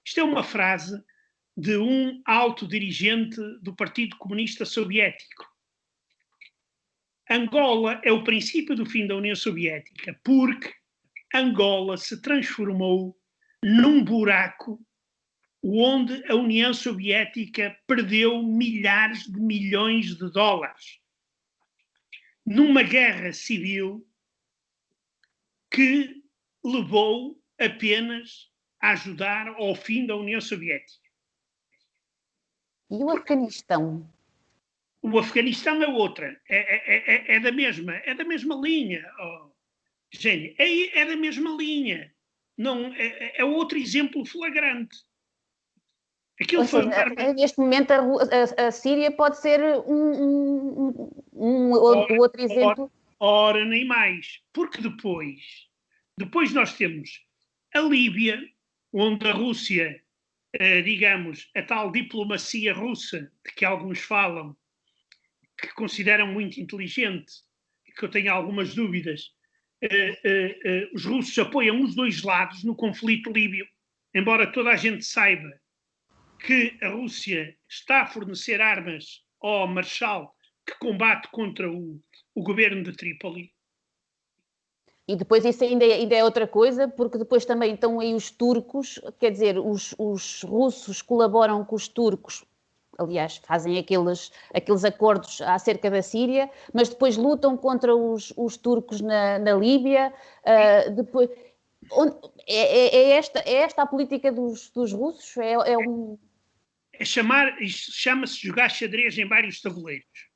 Isto 0.05 0.21
é 0.21 0.25
uma 0.25 0.43
frase 0.43 1.03
de 1.57 1.77
um 1.77 2.23
alto 2.25 2.67
dirigente 2.67 3.41
do 3.63 3.75
Partido 3.75 4.17
Comunista 4.17 4.65
Soviético. 4.65 5.49
Angola 7.29 8.01
é 8.03 8.11
o 8.11 8.25
princípio 8.25 8.75
do 8.75 8.85
fim 8.85 9.07
da 9.07 9.15
União 9.15 9.37
Soviética, 9.37 10.19
porque 10.25 10.75
Angola 11.33 11.97
se 11.97 12.21
transformou 12.21 13.17
num 13.63 14.03
buraco 14.03 14.85
onde 15.63 16.25
a 16.29 16.35
União 16.35 16.73
Soviética 16.73 17.79
perdeu 17.87 18.43
milhares 18.43 19.25
de 19.25 19.39
milhões 19.39 20.17
de 20.17 20.33
dólares. 20.33 20.99
Numa 22.45 22.83
guerra 22.83 23.33
civil 23.33 24.05
que 25.71 26.23
levou 26.65 27.41
apenas 27.59 28.51
a 28.81 28.93
ajudar 28.93 29.49
ao 29.49 29.75
fim 29.75 30.07
da 30.07 30.17
União 30.17 30.41
Soviética. 30.41 31.09
E 32.91 33.05
o 33.05 33.11
Afeganistão? 33.11 34.11
O 35.03 35.19
Afeganistão 35.19 35.83
é 35.83 35.87
outra, 35.87 36.41
é, 36.49 36.57
é, 36.59 37.33
é, 37.33 37.37
é 37.37 37.41
da 37.41 37.53
mesma, 37.53 37.95
é 37.97 38.15
da 38.15 38.25
mesma 38.25 38.55
linha. 38.57 39.05
Oh, 39.19 39.51
Gênio, 40.13 40.55
é, 40.59 40.99
é 40.99 41.07
da 41.07 41.17
mesma 41.17 41.51
linha. 41.51 42.13
Não, 42.59 42.93
é, 42.95 43.41
é 43.41 43.45
outro 43.45 43.79
exemplo 43.79 44.27
flagrante. 44.27 44.99
Aquilo 46.41 46.67
foi 46.67 46.83
seja, 46.85 47.33
Neste 47.35 47.59
momento, 47.59 47.91
a, 47.91 47.99
a, 47.99 48.67
a, 48.67 48.71
Síria 48.71 49.11
pode 49.11 49.39
ser 49.39 49.61
um, 49.87 50.93
um, 50.93 51.11
um, 51.35 51.73
ora, 51.73 52.21
outro 52.21 52.41
exemplo. 52.41 52.91
Ora, 53.21 53.67
nem 53.67 53.85
mais. 53.85 54.41
Porque 54.51 54.81
depois, 54.81 55.69
depois 56.17 56.55
nós 56.55 56.75
temos 56.75 57.23
a 57.75 57.81
Líbia, 57.81 58.43
onde 58.91 59.29
a 59.29 59.33
Rússia, 59.33 60.03
eh, 60.55 60.81
digamos, 60.81 61.51
a 61.55 61.63
tal 61.63 61.93
diplomacia 61.93 62.73
russa, 62.73 63.31
de 63.45 63.53
que 63.55 63.65
alguns 63.65 64.01
falam, 64.01 64.57
que 65.61 65.69
consideram 65.75 66.29
muito 66.29 66.59
inteligente, 66.59 67.31
que 67.95 68.05
eu 68.07 68.09
tenho 68.09 68.33
algumas 68.33 68.75
dúvidas, 68.75 69.31
eh, 69.83 70.19
eh, 70.25 70.91
os 70.95 71.05
russos 71.05 71.39
apoiam 71.39 71.83
os 71.83 71.95
dois 71.95 72.23
lados 72.23 72.65
no 72.65 72.75
conflito 72.75 73.31
líbio, 73.31 73.69
embora 74.15 74.51
toda 74.51 74.71
a 74.71 74.77
gente 74.77 75.05
saiba 75.05 75.61
que 76.39 76.79
a 76.81 76.89
Rússia 76.89 77.55
está 77.69 78.03
a 78.03 78.07
fornecer 78.07 78.63
armas 78.63 79.23
ao 79.43 79.69
Marshal 79.69 80.35
que 80.67 80.79
combate 80.79 81.29
contra 81.31 81.71
o, 81.71 81.99
o 82.35 82.43
governo 82.43 82.83
de 82.83 82.93
Trípoli. 82.93 83.53
E 85.07 85.17
depois 85.17 85.45
isso 85.45 85.65
ainda 85.65 85.85
é, 85.85 85.95
ainda 85.95 86.15
é, 86.15 86.23
outra 86.23 86.47
coisa, 86.47 86.87
porque 86.87 87.19
depois 87.19 87.45
também 87.45 87.75
estão 87.75 87.99
aí 87.99 88.15
os 88.15 88.31
turcos, 88.31 89.01
quer 89.19 89.33
dizer, 89.33 89.59
os, 89.59 89.95
os 89.99 90.43
russos 90.45 91.03
colaboram 91.03 91.65
com 91.65 91.75
os 91.75 91.89
turcos, 91.89 92.45
aliás, 92.97 93.39
fazem 93.39 93.77
aqueles, 93.77 94.31
aqueles 94.55 94.85
acordos 94.85 95.41
acerca 95.43 95.91
da 95.91 96.01
Síria, 96.01 96.49
mas 96.73 96.89
depois 96.89 97.17
lutam 97.17 97.57
contra 97.57 97.97
os, 97.97 98.33
os 98.37 98.57
turcos 98.57 99.01
na, 99.01 99.39
na 99.39 99.55
Líbia, 99.55 100.13
uh, 100.45 100.91
depois... 100.95 101.29
Onde, 101.93 102.15
é, 102.47 102.57
é, 102.57 102.97
é, 102.97 103.11
esta, 103.13 103.39
é 103.41 103.55
esta 103.55 103.83
a 103.83 103.87
política 103.87 104.31
dos, 104.31 104.71
dos 104.71 104.93
russos? 104.93 105.35
É, 105.39 105.53
é 105.53 105.79
um 105.79 106.19
é 107.01 107.05
chamar, 107.05 107.57
chama-se 107.67 108.37
jogar 108.47 108.69
xadrez 108.69 109.17
em 109.17 109.27
vários 109.27 109.63
tabuleiros. 109.63 110.30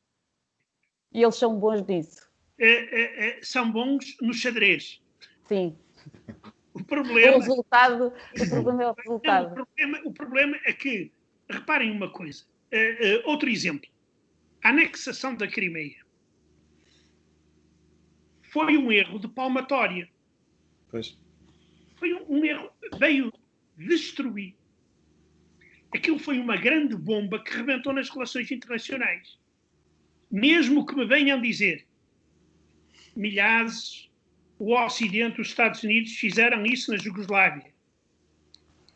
E 1.15 1.23
eles 1.23 1.37
são 1.37 1.59
bons 1.59 1.87
nisso? 1.87 2.29
É, 2.59 2.69
é, 2.69 3.29
é, 3.29 3.43
são 3.43 3.71
bons 3.71 4.17
no 4.21 4.35
xadrez. 4.35 5.01
Sim. 5.47 5.77
O 6.75 6.83
problema, 6.83 7.37
o 7.37 7.41
resultado, 7.41 8.13
o 8.37 8.51
problema 8.51 8.83
é 8.83 8.91
o 8.91 8.95
resultado. 8.95 9.47
o, 9.47 9.55
problema, 9.55 10.01
o 10.05 10.13
problema 10.13 10.61
é 10.65 10.73
que, 10.73 11.13
reparem 11.49 11.91
uma 11.91 12.11
coisa, 12.11 12.45
uh, 12.45 13.27
uh, 13.27 13.31
outro 13.31 13.49
exemplo, 13.49 13.89
a 14.63 14.71
anexação 14.71 15.37
da 15.37 15.47
Crimeia 15.47 16.05
foi 18.43 18.77
um 18.77 18.91
erro 18.91 19.21
de 19.21 19.29
palmatória. 19.29 20.09
Pois. 20.91 21.17
Foi 21.97 22.13
um, 22.13 22.39
um 22.39 22.45
erro, 22.45 22.71
veio 22.99 23.33
destruir 23.77 24.55
aquilo 25.95 26.19
foi 26.19 26.39
uma 26.39 26.57
grande 26.57 26.97
bomba 26.97 27.43
que 27.43 27.57
rebentou 27.57 27.93
nas 27.93 28.11
relações 28.11 28.51
internacionais. 28.51 29.39
Mesmo 30.31 30.85
que 30.85 30.95
me 30.95 31.07
venham 31.07 31.41
dizer, 31.41 31.87
milhares, 33.17 34.11
o 34.59 34.75
Ocidente, 34.75 35.41
os 35.41 35.49
Estados 35.49 35.83
Unidos 35.83 36.13
fizeram 36.13 36.65
isso 36.65 36.91
na 36.91 36.99
Jugoslávia. 36.99 37.73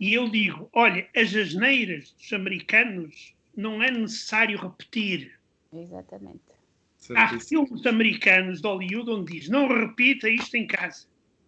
E 0.00 0.14
eu 0.14 0.28
digo, 0.28 0.68
olha, 0.72 1.08
as 1.14 1.34
asneiras 1.34 2.12
dos 2.12 2.32
americanos 2.32 3.34
não 3.56 3.82
é 3.82 3.90
necessário 3.90 4.58
repetir. 4.58 5.32
Exatamente. 5.72 6.40
Há 7.14 7.38
filmes 7.40 7.84
americanos 7.86 8.60
de 8.60 8.68
Hollywood 8.68 9.10
onde 9.10 9.32
diz, 9.34 9.48
não 9.48 9.68
repita 9.68 10.28
isto 10.28 10.56
em 10.56 10.66
casa. 10.66 11.06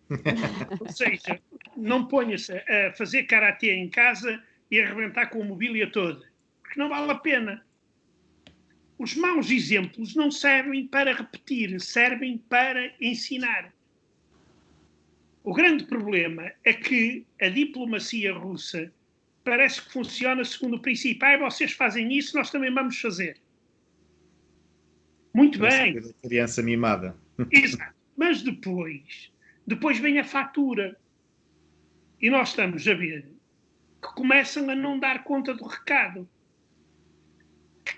Ou 0.81 0.89
seja, 0.93 1.41
não 1.77 2.07
ponha-se 2.07 2.53
a 2.53 2.93
fazer 2.97 3.25
karatê 3.25 3.73
em 3.73 3.89
casa 3.89 4.43
e 4.71 4.81
arrebentar 4.81 5.27
com 5.27 5.43
a 5.43 5.45
mobília 5.45 5.91
toda. 5.91 6.25
Porque 6.63 6.79
não 6.79 6.89
vale 6.89 7.11
a 7.13 7.17
pena. 7.17 7.65
Os 9.01 9.15
maus 9.15 9.51
exemplos 9.51 10.15
não 10.15 10.31
servem 10.31 10.87
para 10.87 11.15
repetir, 11.15 11.81
servem 11.81 12.37
para 12.37 12.93
ensinar. 13.01 13.73
O 15.43 15.55
grande 15.55 15.85
problema 15.87 16.53
é 16.63 16.75
que 16.75 17.25
a 17.41 17.49
diplomacia 17.49 18.31
russa 18.35 18.93
parece 19.43 19.81
que 19.81 19.91
funciona 19.91 20.45
segundo 20.45 20.77
o 20.77 20.83
princípio: 20.83 21.27
ah, 21.27 21.39
vocês 21.39 21.73
fazem 21.73 22.13
isso, 22.13 22.37
nós 22.37 22.51
também 22.51 22.71
vamos 22.75 23.01
fazer. 23.01 23.39
Muito 25.33 25.59
parece 25.59 25.99
bem. 25.99 26.15
Criança 26.23 26.63
mimada. 26.63 27.17
Exato. 27.51 27.95
Mas 28.15 28.43
depois, 28.43 29.33
depois 29.67 29.99
vem 29.99 30.19
a 30.19 30.25
fatura. 30.25 30.95
E 32.21 32.29
nós 32.29 32.51
estamos 32.51 32.87
a 32.87 32.93
ver 32.93 33.25
que 34.03 34.09
começam 34.15 34.69
a 34.69 34.75
não 34.77 34.99
dar 34.99 35.25
conta 35.25 35.55
do 35.55 35.65
recado. 35.65 36.29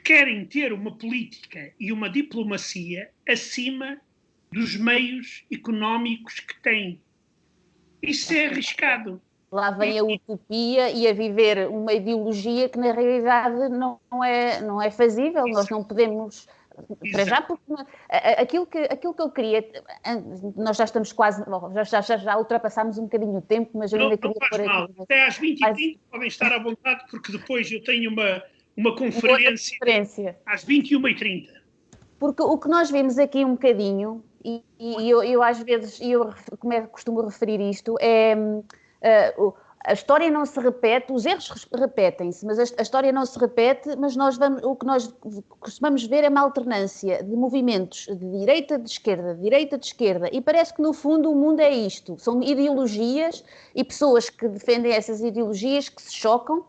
Que 0.03 0.15
querem 0.15 0.45
ter 0.47 0.73
uma 0.73 0.97
política 0.97 1.73
e 1.79 1.93
uma 1.93 2.11
diplomacia 2.11 3.11
acima 3.29 4.01
dos 4.51 4.77
meios 4.77 5.45
económicos 5.51 6.41
que 6.41 6.61
têm. 6.61 7.01
Isso 8.03 8.33
é 8.33 8.47
arriscado. 8.47 9.21
Lá 9.51 9.71
vem 9.71 9.99
a 9.99 10.05
utopia 10.05 10.91
e 10.91 11.07
a 11.07 11.13
viver 11.13 11.69
uma 11.69 11.93
ideologia 11.93 12.69
que 12.69 12.79
na 12.79 12.93
realidade 12.93 13.69
não 13.69 14.01
é, 14.25 14.61
não 14.61 14.81
é 14.81 14.91
fazível. 14.91 15.47
Nós 15.47 15.69
não 15.69 15.85
podemos 15.85 16.49
para 17.13 17.25
já, 17.25 17.43
porque 17.43 17.63
aquilo 18.39 18.67
que, 18.67 18.79
aquilo 18.79 19.15
que 19.15 19.23
eu 19.23 19.31
queria, 19.31 19.65
nós 20.57 20.77
já 20.77 20.85
estamos 20.85 21.13
quase, 21.13 21.45
já, 21.85 22.01
já, 22.01 22.17
já 22.17 22.39
ultrapassámos 22.39 22.99
um 22.99 23.03
bocadinho 23.03 23.37
o 23.37 23.43
tempo, 23.43 23.71
mas 23.75 23.93
eu 23.93 23.99
não, 23.99 24.07
ainda 24.07 24.17
queria 24.17 24.37
não 24.41 24.49
pôr 24.49 24.65
mal. 24.65 24.85
aqui. 24.85 25.03
Até 25.03 25.27
às 25.27 25.37
20 25.37 25.65
h 25.65 25.75
30 25.75 26.01
podem 26.11 26.29
estar 26.29 26.53
à 26.53 26.59
vontade, 26.59 27.05
porque 27.11 27.33
depois 27.33 27.71
eu 27.71 27.83
tenho 27.83 28.11
uma, 28.11 28.43
uma 28.77 28.97
conferência, 28.97 29.79
conferência. 29.79 30.39
às 30.47 30.65
21h30. 30.65 31.49
Porque 32.19 32.43
o 32.43 32.57
que 32.57 32.69
nós 32.69 32.91
vemos 32.91 33.19
aqui 33.19 33.45
um 33.45 33.53
bocadinho, 33.53 34.23
e, 34.45 34.63
e 34.79 35.11
eu, 35.11 35.23
eu, 35.23 35.43
às 35.43 35.61
vezes, 35.63 36.01
eu 36.01 36.33
como 36.59 36.73
é 36.73 36.83
que 36.83 36.89
costumo 36.89 37.21
referir 37.21 37.61
isto, 37.61 37.97
é 38.01 38.35
uh, 38.37 39.55
a 39.85 39.93
história 39.93 40.31
não 40.31 40.47
se 40.47 40.59
repete, 40.61 41.13
os 41.13 41.27
erros 41.27 41.67
repetem-se, 41.75 42.47
mas 42.47 42.59
a, 42.59 42.83
história 42.83 43.11
não 43.11 43.27
se 43.27 43.39
repete, 43.39 43.97
mas 43.97 44.15
nós 44.15 44.37
vamos, 44.37 44.63
o 44.63 44.77
que 44.77 44.87
nós 44.87 45.13
costumamos 45.59 46.05
ver 46.05 46.23
é 46.23 46.29
uma 46.29 46.41
alternância 46.41 47.23
de 47.23 47.35
movimentos 47.35 48.07
de 48.07 48.39
direita, 48.39 48.79
de 48.79 48.89
esquerda, 48.89 49.35
de 49.35 49.43
direita, 49.43 49.77
de 49.77 49.87
esquerda, 49.87 50.29
e 50.33 50.41
parece 50.41 50.75
que 50.75 50.83
no 50.83 50.93
fundo 50.93 51.31
o 51.31 51.35
mundo 51.35 51.61
é 51.61 51.71
isto, 51.71 52.17
são 52.19 52.41
ideologias 52.43 53.45
e 53.75 53.83
pessoas 53.83 54.31
que 54.31 54.47
defendem 54.47 54.93
essas 54.93 55.21
ideologias 55.21 55.89
que 55.89 56.01
se 56.01 56.15
chocam, 56.15 56.65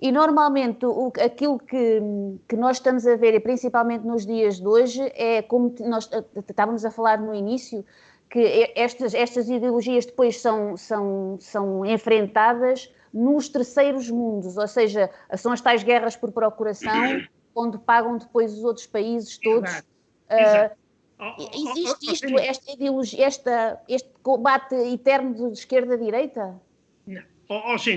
e 0.00 0.10
normalmente 0.10 0.86
o, 0.86 1.12
aquilo 1.22 1.58
que, 1.58 2.00
que 2.48 2.56
nós 2.56 2.78
estamos 2.78 3.06
a 3.06 3.16
ver, 3.16 3.34
e 3.34 3.40
principalmente 3.40 4.06
nos 4.06 4.24
dias 4.24 4.58
de 4.58 4.66
hoje, 4.66 5.02
é 5.14 5.42
como 5.42 5.74
nós 5.80 6.08
estávamos 6.48 6.84
a 6.86 6.90
falar 6.90 7.20
no 7.20 7.34
início, 7.34 7.84
que 8.30 8.72
estas, 8.74 9.12
estas 9.12 9.50
ideologias 9.50 10.06
depois 10.06 10.40
são, 10.40 10.74
são, 10.76 11.36
são 11.38 11.84
enfrentadas 11.84 12.90
nos 13.12 13.48
terceiros 13.50 14.08
mundos, 14.08 14.56
ou 14.56 14.66
seja, 14.66 15.10
são 15.36 15.52
as 15.52 15.60
tais 15.60 15.82
guerras 15.82 16.16
por 16.16 16.32
procuração, 16.32 17.20
onde 17.54 17.76
pagam 17.78 18.16
depois 18.16 18.54
os 18.54 18.64
outros 18.64 18.86
países 18.86 19.36
todos. 19.36 19.68
Exato. 19.70 19.88
Exato. 20.30 20.80
Uh, 21.18 21.50
existe 21.52 22.12
isto, 22.12 22.38
esta 22.38 22.72
ideologia, 22.72 23.26
esta, 23.26 23.82
este 23.86 24.08
combate 24.22 24.74
eterno 24.74 25.34
de 25.34 25.52
esquerda-direita? 25.52 26.58
Não. 27.06 27.22
Oh, 27.50 27.74
oh, 27.74 27.90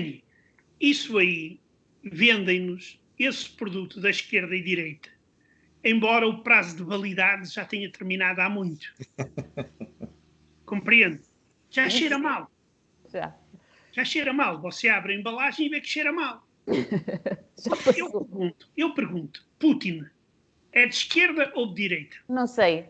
isso 0.78 1.16
aí 1.16 1.63
vendem-nos 2.04 3.00
esse 3.18 3.48
produto 3.50 4.00
da 4.00 4.10
esquerda 4.10 4.54
e 4.54 4.62
direita, 4.62 5.08
embora 5.82 6.26
o 6.28 6.42
prazo 6.42 6.76
de 6.76 6.82
validade 6.82 7.48
já 7.48 7.64
tenha 7.64 7.90
terminado 7.90 8.40
há 8.40 8.48
muito. 8.48 8.92
Compreende? 10.66 11.22
Já 11.70 11.88
cheira 11.88 12.18
mal. 12.18 12.50
Já. 13.10 13.34
Já 13.92 14.04
cheira 14.04 14.32
mal. 14.32 14.60
Você 14.60 14.88
abre 14.88 15.14
a 15.14 15.16
embalagem 15.16 15.66
e 15.66 15.68
vê 15.68 15.80
que 15.80 15.88
cheira 15.88 16.12
mal. 16.12 16.46
eu 17.96 18.10
pergunto, 18.10 18.70
eu 18.76 18.94
pergunto, 18.94 19.46
Putin 19.58 20.04
é 20.72 20.86
de 20.86 20.94
esquerda 20.94 21.52
ou 21.54 21.68
de 21.68 21.74
direita? 21.74 22.16
Não 22.28 22.46
sei. 22.46 22.88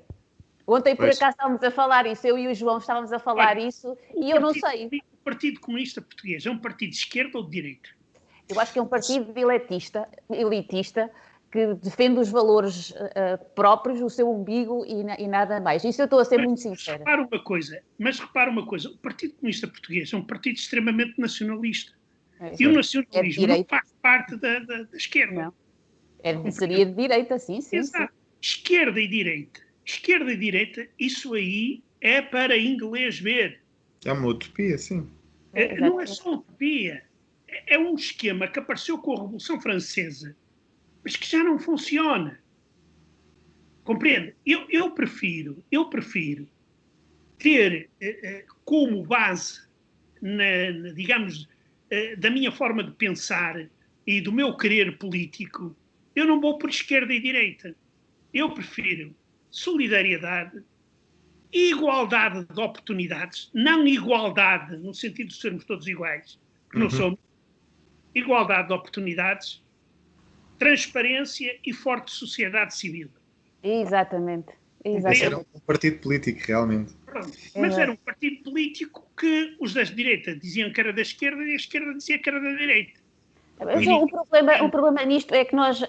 Ontem, 0.67 0.97
por 0.97 1.05
pois. 1.05 1.17
acaso, 1.17 1.33
estávamos 1.33 1.63
a 1.63 1.71
falar 1.71 2.07
isso, 2.07 2.27
eu 2.27 2.39
e 2.39 2.49
o 2.49 2.55
João 2.55 2.79
estávamos 2.79 3.13
a 3.13 3.19
falar 3.19 3.57
Olha, 3.57 3.69
isso 3.69 3.97
e 4.15 4.31
eu 4.31 4.41
não 4.41 4.55
sei. 4.55 4.87
O 4.87 5.17
Partido 5.25 5.61
Comunista 5.61 6.01
Português 6.01 6.47
é 6.47 6.51
um 6.51 6.59
partido 6.59 6.91
de 6.91 6.97
esquerda 6.97 7.37
ou 7.37 7.45
de 7.45 7.51
direita? 7.51 7.91
Eu 8.49 8.61
acho 8.61 8.73
que 8.73 8.79
é 8.79 8.83
um 8.83 8.87
partido 8.87 9.33
elitista, 9.37 10.09
elitista 10.31 11.11
que 11.55 11.73
defende 11.75 12.19
os 12.19 12.29
valores 12.31 12.91
uh, 12.91 13.45
próprios, 13.55 14.01
o 14.01 14.11
seu 14.11 14.29
umbigo 14.29 14.85
e, 14.85 15.23
e, 15.23 15.29
nada 15.29 15.61
mais. 15.61 15.85
Isso 15.85 16.03
eu 16.03 16.07
estou 16.07 16.19
a 16.19 16.25
ser 16.25 16.39
mas, 16.39 16.47
muito 16.47 16.61
sincera. 16.61 16.99
Repara 16.99 17.23
uma 17.23 17.45
coisa, 17.45 17.81
mas 17.97 18.19
repara 18.19 18.51
uma 18.51 18.67
coisa, 18.67 18.89
o 18.89 18.99
Partido 18.99 19.35
Comunista 19.35 19.69
Português 19.69 20.13
é 20.13 20.17
um 20.17 20.25
partido 20.25 20.57
extremamente 20.57 21.15
nacionalista. 21.17 21.93
É, 22.41 22.53
e 22.59 22.67
o 22.67 22.73
nacionalismo 22.73 23.45
é 23.45 23.47
não 23.47 23.65
faz 23.65 23.95
parte 24.03 24.37
da, 24.37 24.59
da, 24.59 24.83
da 24.83 24.97
esquerda. 24.97 25.45
Não. 25.45 25.55
É, 26.25 26.51
seria 26.51 26.85
de 26.85 26.93
direita, 26.93 27.39
sim, 27.39 27.61
sim, 27.61 27.77
Exato. 27.77 28.13
Sim. 28.13 28.19
Esquerda 28.41 29.01
e 29.01 29.07
direita. 29.07 29.61
Esquerda 29.85 30.33
e 30.33 30.37
direita, 30.37 30.89
isso 30.99 31.35
aí 31.35 31.85
é 32.01 32.21
para 32.21 32.59
inglês 32.59 33.21
ver. 33.21 33.61
É 34.05 34.13
uma 34.13 34.27
utopia, 34.27 34.77
sim. 34.77 35.09
É, 35.53 35.77
não 35.77 36.01
é 36.01 36.07
só 36.07 36.35
utopia. 36.35 37.05
É, 37.67 37.79
um 37.79 37.95
esquema 37.95 38.49
que 38.49 38.59
apareceu 38.59 38.99
com 38.99 39.13
a 39.13 39.21
Revolução 39.23 39.61
Francesa, 39.61 40.37
mas 41.03 41.17
que 41.17 41.29
já 41.29 41.43
não 41.43 41.59
funciona. 41.59 42.41
Compreende? 43.83 44.35
Eu, 44.45 44.67
eu 44.71 44.91
prefiro, 44.93 45.63
eu 45.71 45.91
prefiro 45.91 46.49
ter 47.39 47.91
eh, 48.01 48.19
eh, 48.23 48.47
como 48.65 49.05
base, 49.05 49.61
na, 50.23 50.71
na, 50.73 50.93
digamos, 50.93 51.47
eh, 51.91 52.17
da 52.17 52.31
minha 52.31 52.51
forma 52.51 52.83
de 52.83 52.93
pensar 52.93 53.69
e 54.07 54.21
do 54.21 54.33
meu 54.33 54.57
querer 54.57 54.97
político, 54.97 55.77
eu 56.17 56.27
não 56.27 56.41
vou 56.41 56.59
por 56.59 56.71
esquerda 56.71 57.13
e 57.13 57.21
direita. 57.21 57.75
Eu 58.33 58.51
prefiro 58.53 59.15
solidariedade, 59.51 60.63
igualdade 61.53 62.47
de 62.47 62.61
oportunidades, 62.61 63.51
não 63.55 63.87
igualdade 63.87 64.77
no 64.79 64.93
sentido 64.95 65.29
de 65.29 65.37
sermos 65.37 65.65
todos 65.65 65.87
iguais, 65.87 66.39
porque 66.65 66.79
uhum. 66.79 66.85
não 66.85 66.91
somos, 66.91 67.19
igualdade 68.15 68.69
de 68.69 68.75
oportunidades, 68.75 69.63
transparência 70.59 71.59
e 71.65 71.73
forte 71.73 72.13
sociedade 72.13 72.75
civil. 72.75 73.09
Exatamente. 73.63 74.53
Exatamente. 74.85 75.25
Era 75.25 75.39
um 75.39 75.61
partido 75.67 75.99
político, 75.99 76.41
realmente. 76.47 76.93
Pronto. 77.07 77.33
Mas 77.57 77.79
era 77.79 77.91
um 77.91 77.97
partido 77.97 78.43
político 78.43 79.03
que 79.19 79.57
os 79.59 79.73
da 79.73 79.83
direita 79.83 80.37
diziam 80.37 80.71
que 80.71 80.81
era 80.81 80.93
da 80.93 81.01
esquerda 81.01 81.43
e 81.43 81.53
a 81.53 81.57
esquerda 81.57 81.95
dizia 81.95 82.19
que 82.19 82.29
era 82.29 82.41
da 82.41 82.51
direita. 82.51 83.01
Mas 83.59 83.87
o 83.87 84.07
problema, 84.07 84.63
o 84.65 84.71
problema 84.71 85.05
nisto 85.05 85.33
é 85.33 85.45
que 85.45 85.55
nós 85.55 85.83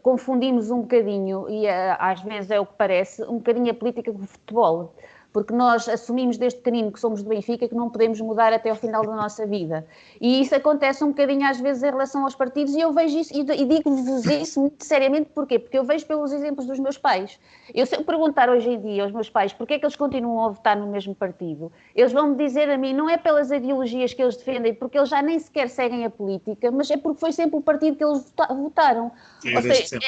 confundimos 0.00 0.70
um 0.70 0.82
bocadinho, 0.82 1.48
e 1.50 1.66
eh, 1.66 1.96
às 1.98 2.22
vezes 2.22 2.50
é 2.50 2.60
o 2.60 2.64
que 2.64 2.74
parece, 2.78 3.22
um 3.24 3.38
bocadinho 3.38 3.70
a 3.72 3.74
política 3.74 4.12
com 4.12 4.20
o 4.20 4.26
futebol 4.26 4.94
porque 5.32 5.52
nós 5.52 5.88
assumimos 5.88 6.36
desde 6.36 6.58
pequenino 6.58 6.90
que 6.90 6.98
somos 6.98 7.22
do 7.22 7.28
Benfica 7.28 7.68
que 7.68 7.74
não 7.74 7.88
podemos 7.88 8.20
mudar 8.20 8.52
até 8.52 8.70
ao 8.70 8.76
final 8.76 9.02
da 9.04 9.14
nossa 9.14 9.46
vida. 9.46 9.86
E 10.20 10.40
isso 10.40 10.54
acontece 10.54 11.04
um 11.04 11.08
bocadinho 11.08 11.46
às 11.48 11.60
vezes 11.60 11.82
em 11.82 11.90
relação 11.90 12.24
aos 12.24 12.34
partidos 12.34 12.74
e 12.74 12.80
eu 12.80 12.92
vejo 12.92 13.18
isso, 13.18 13.32
e, 13.34 13.44
digo-vos 13.44 14.24
isso 14.26 14.60
muito 14.60 14.84
seriamente, 14.84 15.30
porquê? 15.34 15.58
Porque 15.58 15.78
eu 15.78 15.84
vejo 15.84 16.06
pelos 16.06 16.32
exemplos 16.32 16.66
dos 16.66 16.78
meus 16.78 16.98
pais. 16.98 17.38
Eu 17.72 17.86
se 17.86 17.96
eu 17.96 18.04
perguntar 18.04 18.48
hoje 18.48 18.70
em 18.70 18.80
dia 18.80 19.04
aos 19.04 19.12
meus 19.12 19.30
pais 19.30 19.52
porquê 19.52 19.74
é 19.74 19.78
que 19.78 19.84
eles 19.84 19.96
continuam 19.96 20.46
a 20.46 20.48
votar 20.50 20.76
no 20.76 20.86
mesmo 20.86 21.14
partido, 21.14 21.72
eles 21.94 22.12
vão 22.12 22.28
me 22.28 22.36
dizer 22.36 22.68
a 22.68 22.76
mim, 22.76 22.92
não 22.92 23.08
é 23.08 23.16
pelas 23.16 23.50
ideologias 23.50 24.12
que 24.12 24.22
eles 24.22 24.36
defendem, 24.36 24.74
porque 24.74 24.98
eles 24.98 25.08
já 25.08 25.22
nem 25.22 25.38
sequer 25.38 25.68
seguem 25.68 26.04
a 26.04 26.10
política, 26.10 26.70
mas 26.70 26.90
é 26.90 26.96
porque 26.96 27.20
foi 27.20 27.32
sempre 27.32 27.56
o 27.56 27.62
partido 27.62 27.96
que 27.96 28.04
eles 28.04 28.32
votaram. 28.48 29.12
Ou 29.54 29.62
seja, 29.62 29.98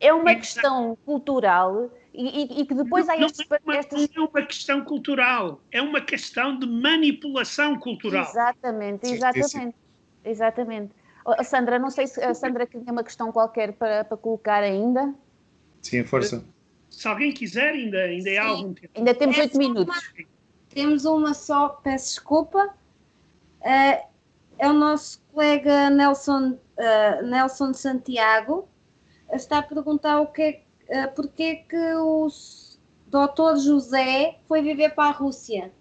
é, 0.00 0.08
é 0.08 0.12
uma 0.12 0.34
questão 0.34 0.96
cultural 1.04 1.90
e, 2.28 2.60
e, 2.60 2.66
que 2.66 2.74
depois 2.74 3.08
há 3.08 3.16
estes, 3.16 3.48
não, 3.48 3.56
é 3.56 3.60
uma, 3.64 3.76
estas... 3.76 4.10
não 4.14 4.24
é 4.24 4.28
uma 4.28 4.42
questão 4.42 4.84
cultural, 4.84 5.60
é 5.70 5.80
uma 5.80 6.00
questão 6.00 6.58
de 6.58 6.66
manipulação 6.66 7.78
cultural. 7.78 8.28
Exatamente, 8.28 9.06
exatamente. 9.06 9.48
Sim, 9.48 9.60
sim. 9.60 9.74
Exatamente. 10.24 10.92
Oh, 11.24 11.42
Sandra, 11.44 11.78
não 11.78 11.90
sei 11.90 12.06
se 12.06 12.20
a 12.22 12.34
Sandra 12.34 12.66
tinha 12.66 12.84
uma 12.90 13.04
questão 13.04 13.30
qualquer 13.30 13.72
para, 13.72 14.04
para 14.04 14.16
colocar 14.16 14.62
ainda. 14.62 15.14
Sim, 15.82 16.04
força. 16.04 16.44
Se 16.90 17.06
alguém 17.06 17.32
quiser, 17.32 17.72
ainda, 17.72 17.98
ainda 17.98 18.30
há 18.40 18.46
algum 18.46 18.74
tempo. 18.74 18.92
Ainda 18.96 19.14
temos 19.14 19.38
oito 19.38 19.56
minutos. 19.56 19.96
Uma, 19.96 20.26
temos 20.68 21.04
uma 21.04 21.34
só, 21.34 21.68
peço 21.68 22.08
desculpa. 22.08 22.74
Uh, 23.60 24.10
é 24.58 24.68
o 24.68 24.72
nosso 24.72 25.22
colega 25.32 25.88
Nelson, 25.90 26.58
uh, 26.78 27.26
Nelson 27.26 27.72
Santiago. 27.72 28.68
Está 29.32 29.58
a 29.58 29.62
perguntar 29.62 30.20
o 30.20 30.26
que 30.26 30.42
é 30.42 30.62
uh, 30.90 31.14
porque 31.14 31.56
que 31.68 31.94
o 31.94 32.28
doutor 33.08 33.58
José 33.58 34.38
foi 34.46 34.62
viver 34.62 34.90
para 34.90 35.10
a 35.10 35.12
Rússia? 35.12 35.72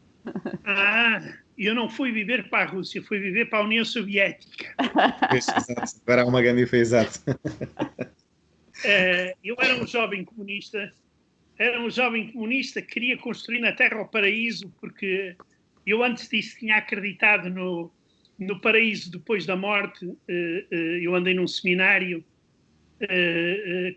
Ah, 0.65 1.21
eu 1.57 1.75
não 1.75 1.89
fui 1.89 2.11
viver 2.11 2.49
para 2.49 2.63
a 2.63 2.71
Rússia, 2.71 3.03
fui 3.03 3.19
viver 3.19 3.49
para 3.49 3.59
a 3.59 3.63
União 3.63 3.83
Soviética. 3.83 4.73
Há 6.07 6.25
uma 6.25 6.41
grande 6.41 6.63
exato. 6.75 7.19
Uh, 7.27 9.35
eu 9.43 9.55
era 9.59 9.81
um 9.81 9.85
jovem 9.85 10.23
comunista, 10.23 10.91
era 11.57 11.81
um 11.81 11.89
jovem 11.89 12.31
comunista 12.31 12.81
que 12.81 12.93
queria 12.93 13.17
construir 13.17 13.59
na 13.59 13.73
Terra 13.73 14.01
o 14.01 14.07
paraíso, 14.07 14.73
porque 14.79 15.35
eu 15.85 16.01
antes 16.01 16.29
disso 16.29 16.57
tinha 16.57 16.77
acreditado 16.77 17.49
no, 17.49 17.91
no 18.37 18.61
paraíso 18.61 19.11
depois 19.11 19.45
da 19.45 19.57
morte. 19.57 20.05
Uh, 20.05 20.15
uh, 20.71 20.75
eu 21.01 21.13
andei 21.13 21.33
num 21.33 21.47
seminário 21.47 22.23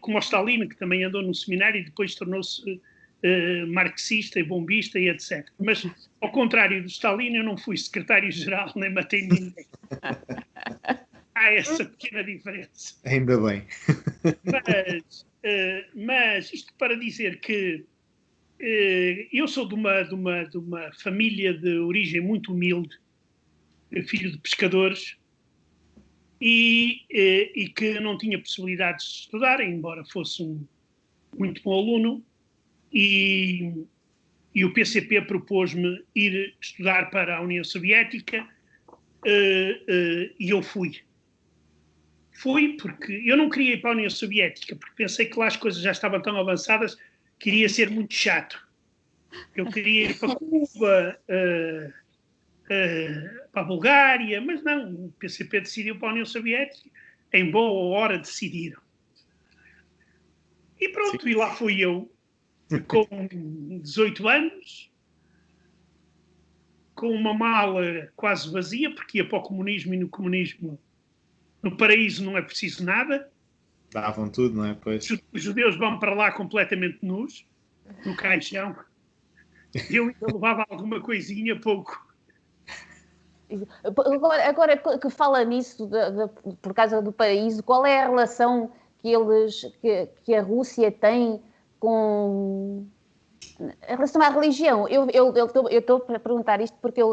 como 0.00 0.16
o 0.16 0.20
Stalin, 0.20 0.68
que 0.68 0.76
também 0.76 1.04
andou 1.04 1.22
no 1.22 1.34
seminário 1.34 1.80
e 1.80 1.84
depois 1.84 2.14
tornou-se 2.14 2.62
uh, 2.70 3.66
marxista 3.68 4.38
e 4.40 4.42
bombista 4.42 4.98
e 4.98 5.08
etc. 5.08 5.48
Mas, 5.58 5.86
ao 6.20 6.30
contrário 6.30 6.82
do 6.82 6.88
Stalin, 6.88 7.36
eu 7.36 7.44
não 7.44 7.56
fui 7.56 7.76
secretário-geral 7.76 8.72
nem 8.76 8.92
matei 8.92 9.22
ninguém. 9.22 9.66
Há 11.34 11.54
essa 11.54 11.84
pequena 11.84 12.22
diferença. 12.22 12.94
Ainda 13.04 13.40
bem. 13.40 13.64
Mas, 14.44 15.26
mas 15.94 16.52
isto 16.52 16.72
para 16.74 16.94
dizer 16.94 17.40
que 17.40 17.84
eu 19.32 19.48
sou 19.48 19.66
de 19.66 19.74
uma, 19.74 20.02
de, 20.02 20.14
uma, 20.14 20.44
de 20.44 20.58
uma 20.58 20.92
família 20.92 21.52
de 21.52 21.78
origem 21.78 22.20
muito 22.20 22.52
humilde, 22.52 22.96
filho 24.06 24.30
de 24.30 24.38
pescadores, 24.38 25.16
e, 26.44 27.04
eh, 27.08 27.52
e, 27.54 27.68
que 27.68 28.00
não 28.00 28.18
tinha 28.18 28.36
possibilidades 28.36 29.06
de 29.06 29.12
estudar, 29.20 29.60
embora 29.60 30.04
fosse 30.04 30.42
um 30.42 30.66
muito 31.38 31.62
bom 31.62 31.78
aluno, 31.78 32.24
e, 32.92 33.86
e 34.52 34.64
o 34.64 34.72
PCP 34.72 35.22
propôs-me 35.22 36.04
ir 36.16 36.52
estudar 36.60 37.10
para 37.10 37.36
a 37.36 37.40
União 37.40 37.62
Soviética 37.62 38.42
uh, 38.42 39.24
uh, 39.24 40.34
e 40.38 40.50
eu 40.50 40.60
fui. 40.62 40.98
Fui 42.32 42.76
porque 42.76 43.22
eu 43.24 43.36
não 43.36 43.48
queria 43.48 43.74
ir 43.74 43.80
para 43.80 43.90
a 43.90 43.94
União 43.94 44.10
Soviética, 44.10 44.74
porque 44.74 44.96
pensei 44.96 45.26
que 45.26 45.38
lá 45.38 45.46
as 45.46 45.56
coisas 45.56 45.80
já 45.80 45.92
estavam 45.92 46.20
tão 46.20 46.36
avançadas 46.36 46.98
que 47.38 47.50
iria 47.50 47.68
ser 47.68 47.88
muito 47.88 48.14
chato. 48.14 48.60
Eu 49.54 49.66
queria 49.66 50.10
ir 50.10 50.18
para 50.18 50.34
Cuba, 50.34 51.18
uh, 51.28 51.92
para 53.52 53.62
a 53.62 53.64
Bulgária, 53.64 54.40
mas 54.40 54.64
não, 54.64 55.06
o 55.06 55.12
PCP 55.18 55.60
decidiu 55.60 55.98
para 55.98 56.08
a 56.08 56.12
União 56.12 56.24
Soviética, 56.24 56.90
em 57.32 57.50
boa 57.50 57.96
hora 57.96 58.18
decidiram. 58.18 58.80
E 60.80 60.88
pronto, 60.88 61.22
Sim. 61.22 61.30
e 61.30 61.34
lá 61.34 61.54
fui 61.54 61.78
eu, 61.78 62.10
com 62.88 63.28
18 63.82 64.28
anos, 64.28 64.90
com 66.94 67.10
uma 67.10 67.34
mala 67.34 68.10
quase 68.16 68.50
vazia, 68.50 68.92
porque 68.94 69.18
ia 69.18 69.28
para 69.28 69.38
o 69.38 69.42
comunismo 69.42 69.94
e 69.94 69.98
no 69.98 70.08
comunismo, 70.08 70.80
no 71.62 71.76
paraíso 71.76 72.24
não 72.24 72.36
é 72.36 72.42
preciso 72.42 72.84
nada. 72.84 73.30
Davam 73.92 74.30
tudo, 74.30 74.56
não 74.56 74.64
é? 74.64 74.74
Pois. 74.74 75.06
Os 75.10 75.42
judeus 75.42 75.76
vão 75.76 75.98
para 75.98 76.14
lá 76.14 76.32
completamente 76.32 76.98
nus, 77.02 77.46
no 78.04 78.16
caixão. 78.16 78.74
Eu 79.90 80.04
ainda 80.08 80.26
levava 80.32 80.66
alguma 80.68 81.00
coisinha, 81.00 81.58
pouco. 81.58 82.11
Agora, 83.84 84.48
agora 84.48 84.76
que 84.76 85.10
fala 85.10 85.44
nisso, 85.44 85.86
de, 85.86 86.10
de, 86.10 86.56
por 86.60 86.74
causa 86.74 87.00
do 87.00 87.12
paraíso, 87.12 87.62
qual 87.62 87.84
é 87.86 88.02
a 88.02 88.08
relação 88.08 88.70
que 89.00 89.12
eles, 89.12 89.64
que, 89.80 90.08
que 90.24 90.34
a 90.34 90.42
Rússia 90.42 90.90
tem 90.90 91.42
com 91.78 92.86
em 93.60 93.94
relação 93.96 94.22
à 94.22 94.28
religião, 94.28 94.88
eu 94.88 95.06
estou 95.76 96.04
a 96.08 96.18
perguntar 96.18 96.60
isto 96.60 96.76
porque 96.80 97.02
eu, 97.02 97.12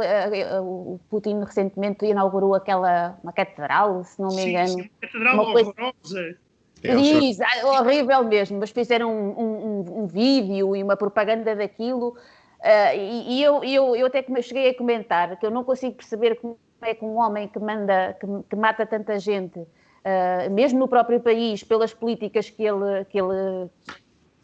o 0.62 1.00
Putin 1.10 1.44
recentemente 1.44 2.06
inaugurou 2.06 2.56
aquela 2.56 3.18
uma 3.24 3.34
catedral, 3.34 4.04
se 4.04 4.22
não 4.22 4.30
me 4.30 4.50
engano. 4.50 4.68
Sim, 4.68 4.84
sim, 4.84 4.90
catedral 5.02 5.34
uma 5.36 5.52
coisa... 5.52 5.70
horrorosa. 5.70 6.38
Diz, 6.82 7.40
é 7.42 7.66
horrível 7.66 8.24
mesmo, 8.24 8.58
mas 8.58 8.70
fizeram 8.70 9.12
um, 9.12 9.40
um, 9.40 10.04
um, 10.04 10.08
vídeo 10.08 10.76
e 10.76 10.82
uma 10.82 10.96
propaganda 10.96 11.54
daquilo 11.54 12.16
Uh, 12.60 12.94
e, 12.94 13.38
e 13.38 13.44
eu, 13.44 13.64
eu, 13.64 13.96
eu 13.96 14.08
até 14.08 14.24
cheguei 14.42 14.70
a 14.70 14.78
comentar 14.78 15.38
que 15.38 15.46
eu 15.46 15.52
não 15.52 15.64
consigo 15.64 15.96
perceber 15.96 16.36
como 16.36 16.58
é 16.82 16.94
que 16.94 17.06
um 17.06 17.18
homem 17.18 17.48
que 17.48 17.58
manda, 17.58 18.18
que, 18.20 18.28
que 18.50 18.56
mata 18.56 18.86
tanta 18.86 19.18
gente, 19.18 19.60
uh, 19.60 20.52
mesmo 20.52 20.80
no 20.80 20.88
próprio 20.88 21.22
país, 21.22 21.64
pelas 21.64 21.94
políticas 21.94 22.50
que 22.50 22.64
ele, 22.64 23.06
que, 23.06 23.18
ele, 23.18 23.70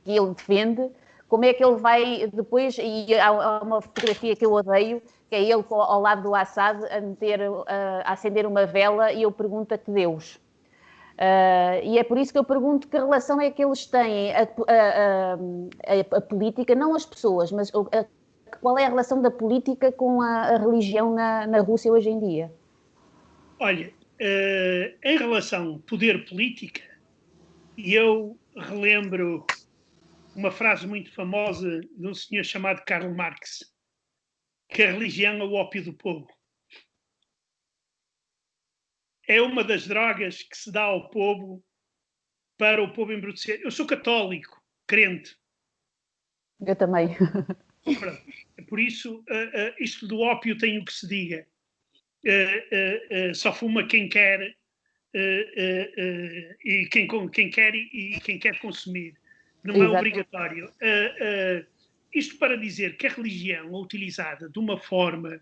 que 0.04 0.12
ele 0.12 0.30
defende, 0.30 0.90
como 1.28 1.44
é 1.44 1.54
que 1.54 1.64
ele 1.64 1.76
vai 1.76 2.28
depois, 2.32 2.78
e 2.80 3.14
há, 3.20 3.62
uma 3.62 3.82
fotografia 3.82 4.36
que 4.36 4.46
eu 4.46 4.54
odeio, 4.54 5.02
que 5.30 5.36
é 5.36 5.42
ele 5.42 5.66
ao 5.70 6.00
lado 6.00 6.24
do 6.24 6.36
Assad 6.36 6.86
a, 6.86 7.02
meter, 7.02 7.42
a 7.68 8.14
acender 8.14 8.46
uma 8.46 8.66
vela 8.66 9.12
e 9.12 9.24
eu 9.24 9.32
pergunto 9.32 9.74
a 9.74 9.78
que 9.78 9.92
Deus. 9.92 10.40
Uh, 11.16 11.80
e 11.84 11.98
é 11.98 12.04
por 12.04 12.18
isso 12.18 12.34
que 12.34 12.38
eu 12.38 12.44
pergunto 12.44 12.90
que 12.90 12.98
relação 12.98 13.40
é 13.40 13.50
que 13.50 13.64
eles 13.64 13.86
têm 13.86 14.36
a, 14.36 14.42
a, 14.42 15.34
a, 15.34 16.18
a 16.18 16.22
política, 16.22 16.76
não 16.76 16.94
as 16.94 17.06
pessoas, 17.06 17.54
mas 17.54 17.72
qual 18.60 18.78
é 18.78 18.86
a 18.86 18.90
relação 18.90 19.22
da 19.22 19.32
política 19.32 19.94
com 19.94 20.22
a, 20.22 20.58
religião 20.58 21.14
na, 21.14 21.48
na, 21.48 21.62
Rússia 21.62 21.92
hoje 21.92 22.10
em 22.10 22.20
dia? 22.20 22.54
Olha, 23.60 23.88
uh, 23.88 24.98
em 25.04 25.18
relação 25.18 25.68
ao 25.74 25.80
poder 25.80 26.26
política, 26.26 26.82
eu 27.78 28.38
relembro 28.58 29.46
uma 30.36 30.52
frase 30.52 30.86
muito 30.86 31.14
famosa 31.14 31.80
de 31.80 32.08
um 32.08 32.14
senhor 32.14 32.44
chamado 32.44 32.84
Karl 32.86 33.14
Marx, 33.16 33.74
que 34.68 34.84
a 34.84 34.92
religião 34.92 35.36
é 35.36 35.44
o 35.44 35.54
ópio 35.54 35.84
do 35.84 35.94
povo. 35.94 36.28
É 39.28 39.42
uma 39.42 39.64
das 39.64 39.88
drogas 39.88 40.44
que 40.44 40.58
se 40.58 40.72
dá 40.72 40.84
ao 40.84 41.10
povo 41.10 41.64
para 42.58 42.82
o 42.82 42.94
povo 42.94 43.14
embrutecer. 43.14 43.60
Eu 43.62 43.72
sou 43.72 43.86
católico, 43.86 44.62
crente. 44.88 45.36
Eu 46.66 46.76
também. 46.76 47.16
Por 48.68 48.80
isso, 48.80 49.18
uh, 49.18 49.20
uh, 49.20 49.74
isto 49.80 50.08
do 50.08 50.20
ópio 50.20 50.58
tem 50.58 50.80
o 50.80 50.86
que 50.86 50.94
se 50.94 51.08
diga. 51.08 51.46
Uh, 52.24 53.36
só 53.36 53.54
fuma 53.54 53.86
quem 53.86 54.10
quer 54.10 54.56
e 56.64 56.88
quem, 56.92 57.08
quem 57.32 57.50
quer 57.50 57.76
e, 57.76 57.90
e, 57.94 58.20
quem 58.22 58.40
quer 58.40 58.60
consumir. 58.60 59.16
Não 59.64 59.84
é 59.84 59.88
obrigatório. 59.88 60.74
isto 62.14 62.38
para 62.38 62.58
dizer 62.58 62.98
que 62.98 63.08
a 63.08 63.12
religião 63.12 63.68
é 63.68 63.80
utilizada 63.80 64.50
de 64.50 64.60
uma 64.60 64.78
forma 64.78 65.40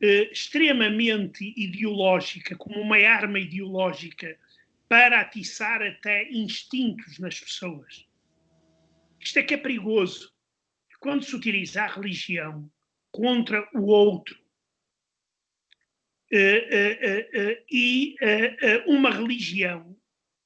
extremamente 0.00 1.52
ideológica, 1.56 2.56
como 2.56 2.80
uma 2.80 2.96
arma 2.98 3.38
ideológica, 3.38 4.38
para 4.88 5.20
atiçar 5.20 5.82
até 5.82 6.30
instintos 6.30 7.18
nas 7.18 7.38
pessoas. 7.40 8.06
Isto 9.20 9.38
é 9.40 9.42
que 9.42 9.54
é 9.54 9.58
perigoso 9.58 10.32
quando 11.00 11.24
se 11.24 11.34
utiliza 11.34 11.82
a 11.82 11.86
religião 11.86 12.70
contra 13.10 13.68
o 13.74 13.86
outro 13.86 14.38
uh, 16.32 16.36
uh, 16.36 17.52
uh, 17.52 17.64
e 17.70 18.16
uma 18.86 19.10
religião, 19.10 19.96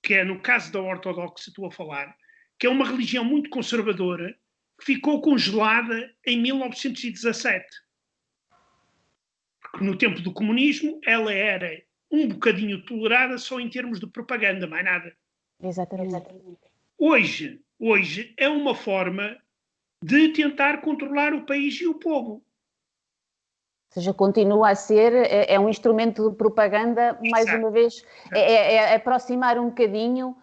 que 0.02 0.14
é 0.14 0.24
no 0.24 0.40
caso 0.40 0.72
da 0.72 0.80
ortodoxa, 0.80 1.50
estou 1.50 1.66
a 1.66 1.70
falar, 1.70 2.16
que 2.58 2.66
é 2.66 2.70
uma 2.70 2.86
religião 2.86 3.24
muito 3.24 3.50
conservadora, 3.50 4.36
que 4.78 4.86
ficou 4.86 5.20
congelada 5.20 6.14
em 6.26 6.40
1917. 6.40 7.66
No 9.80 9.96
tempo 9.96 10.20
do 10.20 10.32
comunismo 10.32 11.00
ela 11.04 11.32
era 11.32 11.82
um 12.10 12.28
bocadinho 12.28 12.84
tolerada 12.84 13.38
só 13.38 13.58
em 13.58 13.70
termos 13.70 13.98
de 13.98 14.06
propaganda, 14.06 14.66
mais 14.66 14.84
nada. 14.84 15.16
Exatamente. 15.62 16.60
Hoje, 16.98 17.60
hoje 17.78 18.34
é 18.36 18.48
uma 18.48 18.74
forma 18.74 19.36
de 20.02 20.28
tentar 20.28 20.80
controlar 20.82 21.32
o 21.32 21.46
país 21.46 21.80
e 21.80 21.86
o 21.86 21.94
povo. 21.94 22.32
Ou 22.32 22.42
seja, 23.94 24.12
continua 24.12 24.70
a 24.70 24.74
ser, 24.74 25.12
é, 25.12 25.54
é 25.54 25.60
um 25.60 25.68
instrumento 25.68 26.30
de 26.30 26.36
propaganda, 26.36 27.18
mais 27.30 27.46
Exato. 27.46 27.58
uma 27.58 27.70
vez, 27.70 28.04
é, 28.32 28.40
é, 28.40 28.74
é, 28.74 28.94
aproximar 28.94 29.58
um 29.58 29.68
bocadinho, 29.68 30.36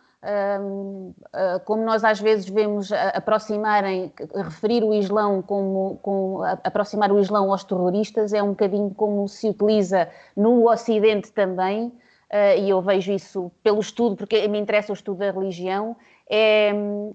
como 1.65 1.83
nós 1.83 2.03
às 2.03 2.19
vezes 2.19 2.49
vemos 2.49 2.91
aproximarem, 2.91 4.11
referir 4.35 4.83
o 4.83 4.93
Islão 4.93 5.41
como, 5.41 5.97
como 6.01 6.43
aproximar 6.63 7.11
o 7.11 7.19
Islão 7.19 7.51
aos 7.51 7.63
terroristas, 7.63 8.33
é 8.33 8.43
um 8.43 8.49
bocadinho 8.49 8.93
como 8.93 9.27
se 9.27 9.49
utiliza 9.49 10.09
no 10.35 10.69
Ocidente 10.69 11.31
também, 11.31 11.87
uh, 11.87 12.59
e 12.59 12.69
eu 12.69 12.81
vejo 12.81 13.11
isso 13.13 13.51
pelo 13.63 13.79
estudo, 13.79 14.17
porque 14.17 14.47
me 14.47 14.59
interessa 14.59 14.91
o 14.91 14.95
estudo 14.95 15.19
da 15.19 15.31
religião, 15.31 15.95
é, 16.29 16.71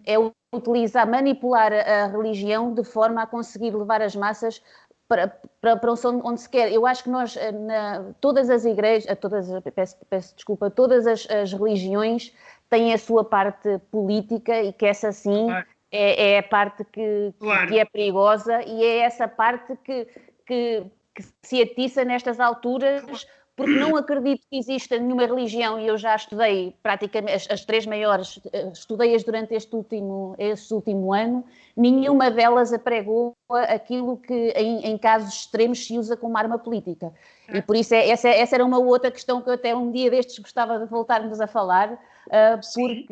é 0.07 0.17
utilizar, 0.55 1.09
manipular 1.09 1.73
a 1.73 2.07
religião 2.07 2.73
de 2.75 2.85
forma 2.85 3.23
a 3.23 3.27
conseguir 3.27 3.75
levar 3.75 4.03
as 4.03 4.15
massas 4.15 4.61
para, 5.07 5.29
para, 5.61 5.77
para 5.77 5.93
onde 6.25 6.41
se 6.41 6.49
quer. 6.49 6.73
Eu 6.73 6.87
acho 6.87 7.05
que 7.05 7.11
nós, 7.11 7.37
eh, 7.37 7.53
na, 7.53 8.13
todas 8.21 8.49
as 8.49 8.65
igrejas, 8.65 9.17
todas, 9.19 9.49
peço, 9.75 9.97
peço 10.09 10.35
desculpa, 10.35 10.71
todas 10.71 11.07
as, 11.07 11.29
as, 11.31 11.53
religiões 11.53 12.33
têm 12.69 12.93
a 12.93 12.99
sua 12.99 13.25
parte 13.25 13.79
política 13.91 14.63
e 14.63 14.73
que 14.73 14.87
essa 14.87 15.13
sim 15.13 15.47
claro. 15.47 15.67
é, 15.91 16.33
é, 16.33 16.39
a 16.39 16.43
parte 16.43 16.85
que, 16.85 17.33
claro. 17.39 17.69
que, 17.69 17.79
é 17.79 17.85
perigosa 17.85 18.63
e 18.63 18.85
é 18.85 18.99
essa 18.99 19.29
parte 19.29 19.77
que, 19.85 20.07
que, 20.47 20.85
que 21.15 21.25
se 21.43 21.63
atiça 21.63 22.05
nestas 22.05 22.41
alturas 22.41 23.27
porque 23.57 23.73
não 23.73 23.97
acredito 23.97 24.45
que 24.51 24.59
exista 24.59 24.99
nenhuma 24.99 25.27
religião, 25.27 25.79
e 25.79 25.87
eu 25.87 25.97
já 25.97 26.17
estudei 26.17 26.75
praticamente 26.83 27.35
as, 27.35 27.51
as 27.51 27.65
três 27.65 27.87
maiores, 27.87 28.41
eh, 28.53 28.69
estudei-as 28.73 29.23
durante 29.23 29.55
este 29.55 29.75
último, 29.77 30.35
este 30.39 30.75
último 30.75 31.13
ano, 31.15 31.45
nenhuma 31.77 32.31
delas 32.33 32.73
apregou 32.73 33.37
aquilo 33.49 34.17
que 34.17 34.53
em, 34.57 34.87
em, 34.87 34.99
casos 34.99 35.35
extremos 35.35 35.87
se 35.87 35.97
usa 35.97 36.17
como 36.17 36.37
arma 36.37 36.59
política. 36.59 37.13
E 37.53 37.63
por 37.63 37.77
isso 37.77 37.95
é, 37.95 38.09
essa, 38.09 38.29
essa, 38.29 38.57
era 38.57 38.65
uma 38.65 38.79
outra 38.79 39.11
questão 39.11 39.41
que 39.41 39.49
eu 39.49 39.55
até 39.55 39.75
um 39.75 39.93
dia 39.93 40.11
destes 40.11 40.39
gostava 40.39 40.79
de 40.79 40.87
voltarmos 40.87 41.41
a 41.41 41.47
falar, 41.47 41.97
porque... 42.31 42.63
Sim, 42.63 43.07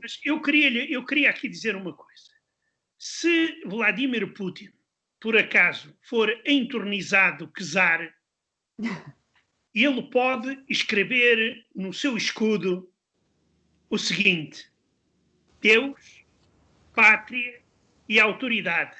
mas 0.00 0.20
eu 0.24 0.40
queria, 0.40 0.90
eu 0.90 1.04
queria 1.04 1.30
aqui 1.30 1.48
dizer 1.48 1.76
uma 1.76 1.92
coisa. 1.92 2.30
Se 2.98 3.62
Vladimir 3.66 4.32
Putin, 4.32 4.70
por 5.20 5.36
acaso, 5.36 5.96
for 6.02 6.30
entornizado 6.44 7.50
czar 7.56 8.14
ele 9.74 10.02
pode 10.10 10.62
escrever 10.68 11.66
no 11.74 11.92
seu 11.92 12.16
escudo 12.16 12.92
o 13.90 13.98
seguinte: 13.98 14.70
Deus, 15.60 16.24
pátria 16.94 17.60
e 18.08 18.20
autoridade. 18.20 18.96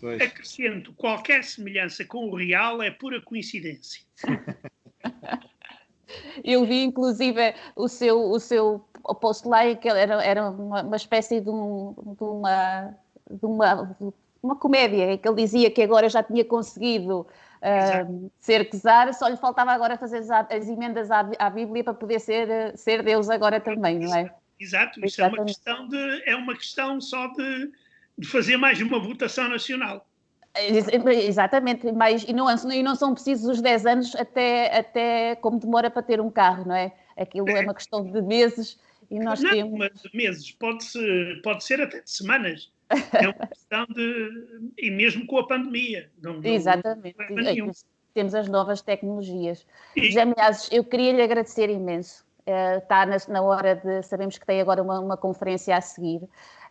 Pois. 0.00 0.20
Acrescento, 0.20 0.92
qualquer 0.94 1.44
semelhança 1.44 2.04
com 2.04 2.28
o 2.28 2.34
real 2.34 2.82
é 2.82 2.90
pura 2.90 3.22
coincidência. 3.22 4.02
Eu 6.44 6.64
vi, 6.64 6.84
inclusive, 6.84 7.54
o 7.76 7.88
seu, 7.88 8.30
o 8.30 8.38
seu 8.38 8.84
post 9.20 9.46
lá, 9.46 9.74
que 9.74 9.88
era, 9.88 10.22
era 10.22 10.50
uma, 10.50 10.82
uma 10.82 10.96
espécie 10.96 11.40
de, 11.40 11.50
um, 11.50 11.94
de, 12.18 12.24
uma, 12.24 12.94
de 13.30 13.46
uma, 13.46 13.96
uma 14.42 14.56
comédia, 14.56 15.16
que 15.18 15.28
ele 15.28 15.36
dizia 15.36 15.70
que 15.70 15.82
agora 15.82 16.08
já 16.08 16.22
tinha 16.22 16.44
conseguido 16.44 17.20
uh, 17.20 18.30
ser 18.40 18.68
czar, 18.70 19.12
só 19.14 19.28
lhe 19.28 19.36
faltava 19.36 19.72
agora 19.72 19.96
fazer 19.96 20.18
as, 20.18 20.30
as 20.30 20.68
emendas 20.68 21.10
à, 21.10 21.28
à, 21.38 21.50
Bíblia 21.50 21.84
para 21.84 21.94
poder 21.94 22.20
ser, 22.20 22.76
ser 22.76 23.02
Deus 23.02 23.30
agora 23.30 23.60
também, 23.60 23.98
não 23.98 24.14
é? 24.14 24.32
Exato, 24.58 25.04
isso 25.04 25.20
é 25.22 25.26
uma 25.26 25.44
questão, 25.44 25.88
de, 25.88 26.22
é 26.24 26.36
uma 26.36 26.54
questão 26.54 27.00
só 27.00 27.26
de, 27.28 27.72
de 28.16 28.28
fazer 28.28 28.56
mais 28.56 28.80
uma 28.80 28.98
votação 29.00 29.48
nacional. 29.48 30.06
Exatamente, 30.54 31.90
mas 31.92 32.24
e 32.24 32.32
não, 32.32 32.46
e 32.70 32.82
não 32.82 32.94
são 32.94 33.14
precisos 33.14 33.48
os 33.48 33.60
10 33.62 33.86
anos 33.86 34.14
até, 34.16 34.78
até 34.78 35.36
como 35.36 35.58
demora 35.58 35.90
para 35.90 36.02
ter 36.02 36.20
um 36.20 36.30
carro, 36.30 36.66
não 36.66 36.74
é? 36.74 36.92
Aquilo 37.16 37.48
é 37.48 37.60
uma 37.60 37.74
questão 37.74 38.04
de 38.04 38.20
meses 38.20 38.78
e 39.10 39.18
nós 39.18 39.40
não, 39.40 39.50
temos. 39.50 39.78
Mas 39.78 40.12
meses, 40.12 40.50
pode, 40.52 40.84
-se, 40.84 41.40
pode 41.42 41.64
ser 41.64 41.80
até 41.80 42.00
de 42.00 42.10
semanas. 42.10 42.70
É 43.12 43.28
uma 43.28 43.46
questão 43.46 43.86
de. 43.86 44.72
E 44.78 44.90
mesmo 44.90 45.26
com 45.26 45.38
a 45.38 45.46
pandemia. 45.46 46.10
Não, 46.22 46.40
Exatamente. 46.42 47.16
Não 47.18 47.72
Temos 48.14 48.34
as 48.34 48.48
novas 48.48 48.82
tecnologias. 48.82 49.66
E... 49.96 50.06
José 50.06 50.24
Milhazes, 50.24 50.68
eu 50.70 50.84
queria 50.84 51.12
lhe 51.12 51.22
agradecer 51.22 51.70
imenso. 51.70 52.24
Uh, 52.46 52.78
está 52.78 53.06
na, 53.06 53.16
na, 53.28 53.42
hora 53.42 53.76
de. 53.76 54.02
Sabemos 54.02 54.36
que 54.36 54.44
tem 54.44 54.60
agora 54.60 54.82
uma, 54.82 55.00
uma 55.00 55.16
conferência 55.16 55.76
a 55.76 55.80
seguir. 55.80 56.22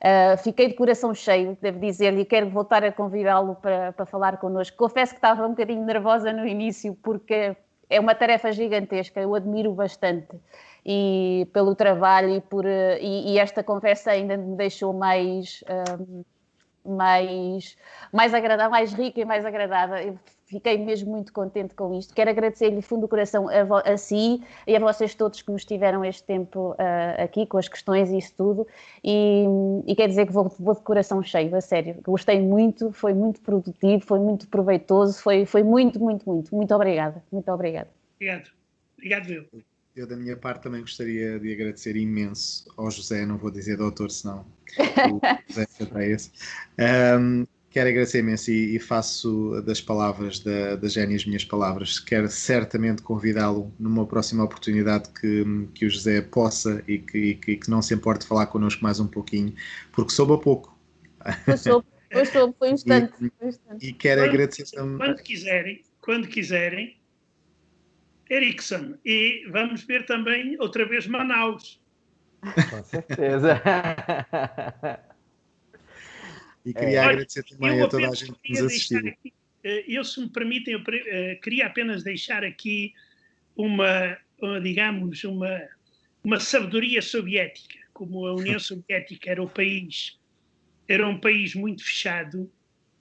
Uh, 0.02 0.36
fiquei 0.38 0.68
de 0.68 0.74
coração 0.74 1.14
cheio, 1.14 1.56
devo 1.62 1.80
dizer-lhe, 1.80 2.22
e 2.22 2.26
quero 2.26 2.50
voltar 2.50 2.84
a 2.84 2.92
convidá-lo 2.92 3.56
para, 3.56 3.92
para 3.94 4.06
falar 4.06 4.38
connosco. 4.38 4.76
Confesso 4.76 5.14
que 5.14 5.20
estava 5.20 5.46
um 5.46 5.52
bocadinho 5.52 5.86
nervosa 5.86 6.34
no 6.34 6.48
início, 6.48 6.98
porque 7.04 7.56
é 7.88 8.00
uma 8.00 8.16
tarefa 8.16 8.52
gigantesca, 8.52 9.22
eu 9.22 9.36
admiro 9.36 9.74
bastante 9.74 10.40
e 10.84 11.48
pelo 11.54 11.76
trabalho 11.76 12.36
e 12.38 12.42
por 12.42 12.66
e, 12.66 13.34
e 13.34 13.38
esta 13.38 13.64
conversa 13.64 14.12
ainda 14.12 14.36
me 14.38 14.56
deixou 14.56 14.94
mais 14.94 15.64
um, 16.00 16.24
mais 16.84 17.78
mais 18.12 18.34
agradável, 18.34 18.72
mais 18.72 18.94
rica 18.94 19.20
e 19.20 19.26
mais 19.26 19.46
agradável. 19.46 20.18
Fiquei 20.52 20.78
mesmo 20.78 21.10
muito 21.10 21.32
contente 21.32 21.74
com 21.74 21.98
isto. 21.98 22.14
Quero 22.14 22.30
agradecer-lhe 22.30 22.76
de 22.76 22.82
fundo 22.82 23.02
do 23.02 23.08
coração 23.08 23.48
a, 23.48 23.94
a, 23.94 23.98
si 23.98 24.44
e 24.68 24.76
a 24.76 24.80
vocês 24.80 25.16
todos 25.16 25.42
que 25.42 25.50
nos 25.50 25.64
tiveram 25.64 26.04
este 26.04 26.24
tempo 26.24 26.72
uh, 26.72 27.24
aqui 27.24 27.46
com 27.46 27.58
as 27.58 27.70
questões 27.70 28.10
e 28.10 28.18
isso 28.18 28.34
tudo. 28.36 28.68
E, 29.02 29.46
e 29.88 29.96
quer 29.96 30.10
dizer 30.10 30.26
que 30.26 30.34
vou, 30.34 30.54
vou, 30.60 30.76
de 30.76 30.82
coração 30.82 31.24
cheio, 31.24 31.56
a 31.56 31.62
sério. 31.62 31.96
Gostei 32.04 32.42
muito, 32.42 32.92
foi 32.92 33.14
muito 33.14 33.40
produtivo, 33.40 34.04
foi 34.06 34.20
muito 34.20 34.46
proveitoso, 34.50 35.22
foi, 35.22 35.46
foi 35.46 35.64
muito, 35.64 35.98
muito, 36.02 36.30
muito. 36.30 36.54
Muito 36.54 36.76
obrigada. 36.76 37.24
Muito 37.32 37.50
obrigada. 37.50 37.90
Obrigado. 38.18 38.52
Obrigado, 38.98 39.32
eu. 39.32 39.46
Eu, 39.96 40.08
da 40.08 40.18
minha 40.18 40.36
parte, 40.36 40.64
também 40.64 40.82
gostaria 40.82 41.40
de 41.40 41.54
agradecer 41.54 41.96
imenso 41.96 42.66
ao 42.78 42.92
José, 42.92 43.26
não 43.26 43.38
vou 43.38 43.52
dizer 43.52 43.78
doutor, 43.78 44.12
senão 44.12 44.46
o 45.12 45.22
José 45.48 45.66
já 45.80 46.06
esse. 46.06 46.32
Um, 47.20 47.46
quero 47.72 47.90
agradecer 47.90 48.20
imenso 48.20 48.52
e, 48.52 48.76
e, 48.76 48.80
faço 48.80 49.62
das 49.66 49.82
palavras 49.82 50.40
da, 50.40 50.76
da 50.76 50.88
Gênia 50.88 51.16
as 51.16 51.26
minhas 51.26 51.46
palavras. 51.46 52.00
Quero 52.00 52.30
certamente 52.30 53.02
convidá-lo 53.02 53.74
numa 53.80 54.06
próxima 54.06 54.44
oportunidade 54.44 55.10
que, 55.10 55.44
que 55.74 55.86
o 55.86 55.90
José 55.90 56.22
possa 56.22 56.84
e 56.88 57.00
que, 57.00 57.18
e 57.18 57.36
que, 57.36 57.58
que 57.58 57.70
não 57.70 57.82
se 57.82 57.94
importe 57.94 58.28
falar 58.28 58.48
connosco 58.48 58.84
mais 58.84 59.00
um 59.00 59.08
pouquinho, 59.08 59.56
porque 59.92 60.12
soube 60.12 60.34
a 60.34 60.38
pouco. 60.38 60.78
Eu 61.48 61.58
soube, 61.58 61.88
eu 62.10 62.26
soube, 62.26 62.56
foi 62.60 62.70
um 62.70 62.74
instante. 62.76 63.14
E, 63.82 63.88
e 63.88 63.94
quero 63.94 64.22
quando, 64.22 64.30
agradecer 64.30 64.66
também. 64.76 64.98
Quando 64.98 65.24
quiserem, 65.24 65.82
quando 66.02 66.28
quiserem, 66.28 66.98
Ericsson. 68.30 68.96
E 69.06 69.48
vamos 69.50 69.84
ver 69.84 70.06
também 70.06 70.58
outra 70.60 70.86
vez 70.86 71.08
Manaus. 71.08 71.82
Com 72.70 72.84
certeza. 72.84 73.62
E 76.66 76.74
queria 76.74 77.02
é. 77.02 77.06
agradecer 77.06 77.44
também 77.44 77.82
a 77.82 77.88
toda 77.88 78.10
a 78.10 78.16
gente 78.16 78.34
que 78.44 78.54
nos 78.54 78.62
assistiu. 78.62 79.00
Aqui, 79.00 79.34
eh, 79.64 79.86
eu, 79.88 80.04
se 80.04 80.22
me 80.22 80.30
permitem, 80.30 80.76
eh, 80.76 81.36
queria 81.42 81.68
apenas 81.68 82.04
deixar 82.04 82.44
aqui 82.44 82.94
uma, 83.56 84.18
digamos, 84.62 85.24
uma, 85.24 85.62
uma 86.24 86.40
sabedoria 86.40 87.02
soviética. 87.02 87.80
Como 87.94 88.26
a 88.26 88.34
União 88.34 88.60
Soviética 88.60 89.32
era 89.32 89.42
o 89.42 89.50
país, 89.50 90.20
era 90.88 91.08
um 91.08 91.20
país 91.20 91.56
muito 91.56 91.84
fechado 91.84 92.52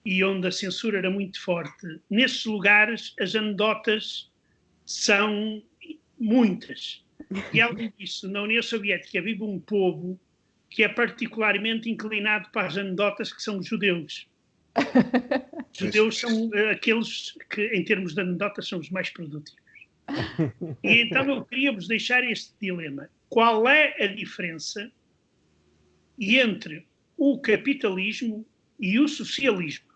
e 0.04 0.24
onde 0.24 0.48
a 0.48 0.52
censura 0.52 0.98
era 0.98 1.10
muito 1.10 1.40
forte. 1.42 2.00
Nesses 2.08 2.44
lugares, 2.44 3.14
as 3.20 3.34
anedotas 3.34 4.30
são 4.86 5.62
muitas. 6.18 7.04
E 7.52 7.60
além 7.60 7.92
disso, 7.98 8.28
na 8.28 8.42
União 8.42 8.62
Soviética 8.62 9.20
vive 9.20 9.42
um 9.42 9.60
povo 9.60 10.18
que 10.70 10.84
é 10.84 10.88
particularmente 10.88 11.90
inclinado 11.90 12.48
para 12.52 12.68
as 12.68 12.78
anedotas 12.78 13.32
que 13.32 13.42
são 13.42 13.58
os 13.58 13.66
judeus. 13.66 14.28
Os 15.72 15.76
judeus 15.78 16.18
são 16.18 16.48
uh, 16.48 16.70
aqueles 16.70 17.36
que, 17.50 17.66
em 17.74 17.84
termos 17.84 18.14
de 18.14 18.20
anedotas, 18.20 18.68
são 18.68 18.78
os 18.78 18.88
mais 18.88 19.10
produtivos. 19.10 19.60
E 20.82 21.02
então 21.02 21.28
eu 21.28 21.44
queria 21.44 21.72
vos 21.72 21.86
deixar 21.86 22.24
este 22.24 22.52
dilema. 22.60 23.08
Qual 23.28 23.68
é 23.68 23.94
a 24.02 24.06
diferença 24.08 24.90
entre 26.18 26.86
o 27.16 27.38
capitalismo 27.38 28.46
e 28.78 28.98
o 28.98 29.06
socialismo? 29.06 29.89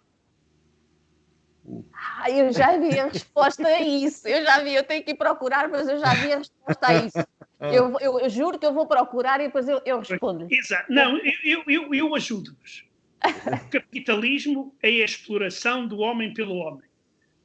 Ah, 1.93 2.31
eu 2.31 2.53
já 2.53 2.77
vi 2.79 2.99
a 2.99 3.07
resposta 3.07 3.67
a 3.67 3.81
isso. 3.81 4.29
Eu 4.29 4.45
já 4.45 4.63
vi, 4.63 4.75
eu 4.75 4.85
tenho 4.85 5.03
que 5.03 5.15
procurar, 5.15 5.69
mas 5.69 5.89
eu 5.89 5.99
já 5.99 6.15
vi 6.15 6.33
a 6.33 6.39
resposta 6.39 6.87
a 6.87 6.95
isso. 6.95 7.27
Eu, 7.61 7.97
eu, 8.01 8.21
eu 8.21 8.29
juro 8.29 8.59
que 8.59 8.67
eu 8.67 8.75
vou 8.75 8.87
procurar 8.87 9.41
e 9.41 9.47
depois 9.47 9.69
eu, 9.69 9.81
eu 9.85 9.99
respondo. 9.99 10.47
Exato. 10.51 10.93
Não, 10.93 11.19
eu, 11.43 11.63
eu, 11.67 11.95
eu 11.95 12.15
ajudo-vos. 12.15 12.85
O 13.25 13.71
capitalismo 13.71 14.75
é 14.83 14.89
a 14.89 15.05
exploração 15.05 15.87
do 15.87 15.99
homem 16.01 16.35
pelo 16.35 16.57
homem. 16.57 16.85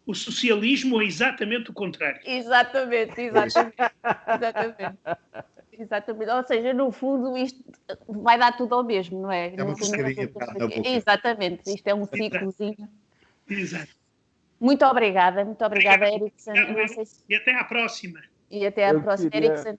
O 0.06 0.14
socialismo 0.14 1.02
é 1.02 1.06
exatamente 1.06 1.70
o 1.70 1.74
contrário. 1.74 2.20
Exatamente, 2.26 3.22
exatamente. 3.22 3.76
exatamente. 4.36 5.00
Exatamente. 5.72 6.32
Ou 6.32 6.44
seja, 6.44 6.74
no 6.74 6.91
fundo, 6.91 7.38
isto 7.38 7.64
vai 8.08 8.38
dar 8.38 8.58
tudo 8.58 8.76
ao 8.76 8.84
mesmo, 8.84 9.22
não 9.22 9.32
é? 9.32 9.54
É 9.56 9.64
uma 9.64 9.76
pescadinha. 9.76 10.30
Exatamente. 10.84 11.74
Isto 11.74 11.88
é 11.88 11.96
um 11.96 12.06
ciclozinho. 12.06 12.90
Exato. 13.48 13.99
Muito 14.60 14.86
obrigada, 14.86 15.45
muito 15.45 15.64
obrigada, 15.64 16.07
Erickson. 16.07 16.53
Se... 17.06 17.23
E 17.30 17.36
até 17.36 17.56
à 17.56 17.64
próxima. 17.64 18.19
E 18.52 18.65
até 18.65 18.86
à 18.86 18.94
eu 18.94 19.02
próxima, 19.02 19.30
queria... 19.30 19.49
Erickson. 19.49 19.77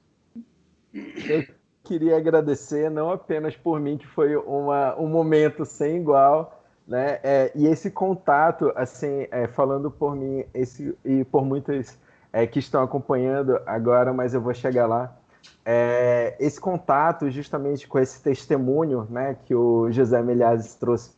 Eu 0.92 1.46
queria 1.84 2.16
agradecer, 2.16 2.90
não 2.90 3.10
apenas 3.10 3.56
por 3.56 3.78
mim, 3.80 3.98
que 3.98 4.06
foi 4.06 4.36
uma, 4.36 4.98
um 4.98 5.08
momento 5.08 5.64
sem 5.64 5.96
igual, 5.96 6.64
né? 6.86 7.20
É, 7.22 7.52
e 7.54 7.66
esse 7.66 7.90
contato, 7.90 8.72
assim, 8.74 9.26
é, 9.30 9.46
falando 9.46 9.90
por 9.90 10.16
mim 10.16 10.44
esse, 10.54 10.96
e 11.04 11.24
por 11.24 11.44
muitos 11.44 11.98
é, 12.32 12.46
que 12.46 12.58
estão 12.58 12.82
acompanhando 12.82 13.60
agora, 13.66 14.12
mas 14.12 14.34
eu 14.34 14.40
vou 14.40 14.54
chegar 14.54 14.86
lá. 14.86 15.16
É, 15.64 16.36
esse 16.40 16.60
contato, 16.60 17.30
justamente 17.30 17.86
com 17.86 17.98
esse 17.98 18.22
testemunho 18.22 19.06
né, 19.10 19.36
que 19.44 19.54
o 19.54 19.90
José 19.90 20.22
Milhazes 20.22 20.74
trouxe 20.74 21.12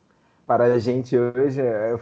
para 0.47 0.64
a 0.64 0.78
gente 0.78 1.16
hoje. 1.19 1.60
É, 1.60 1.94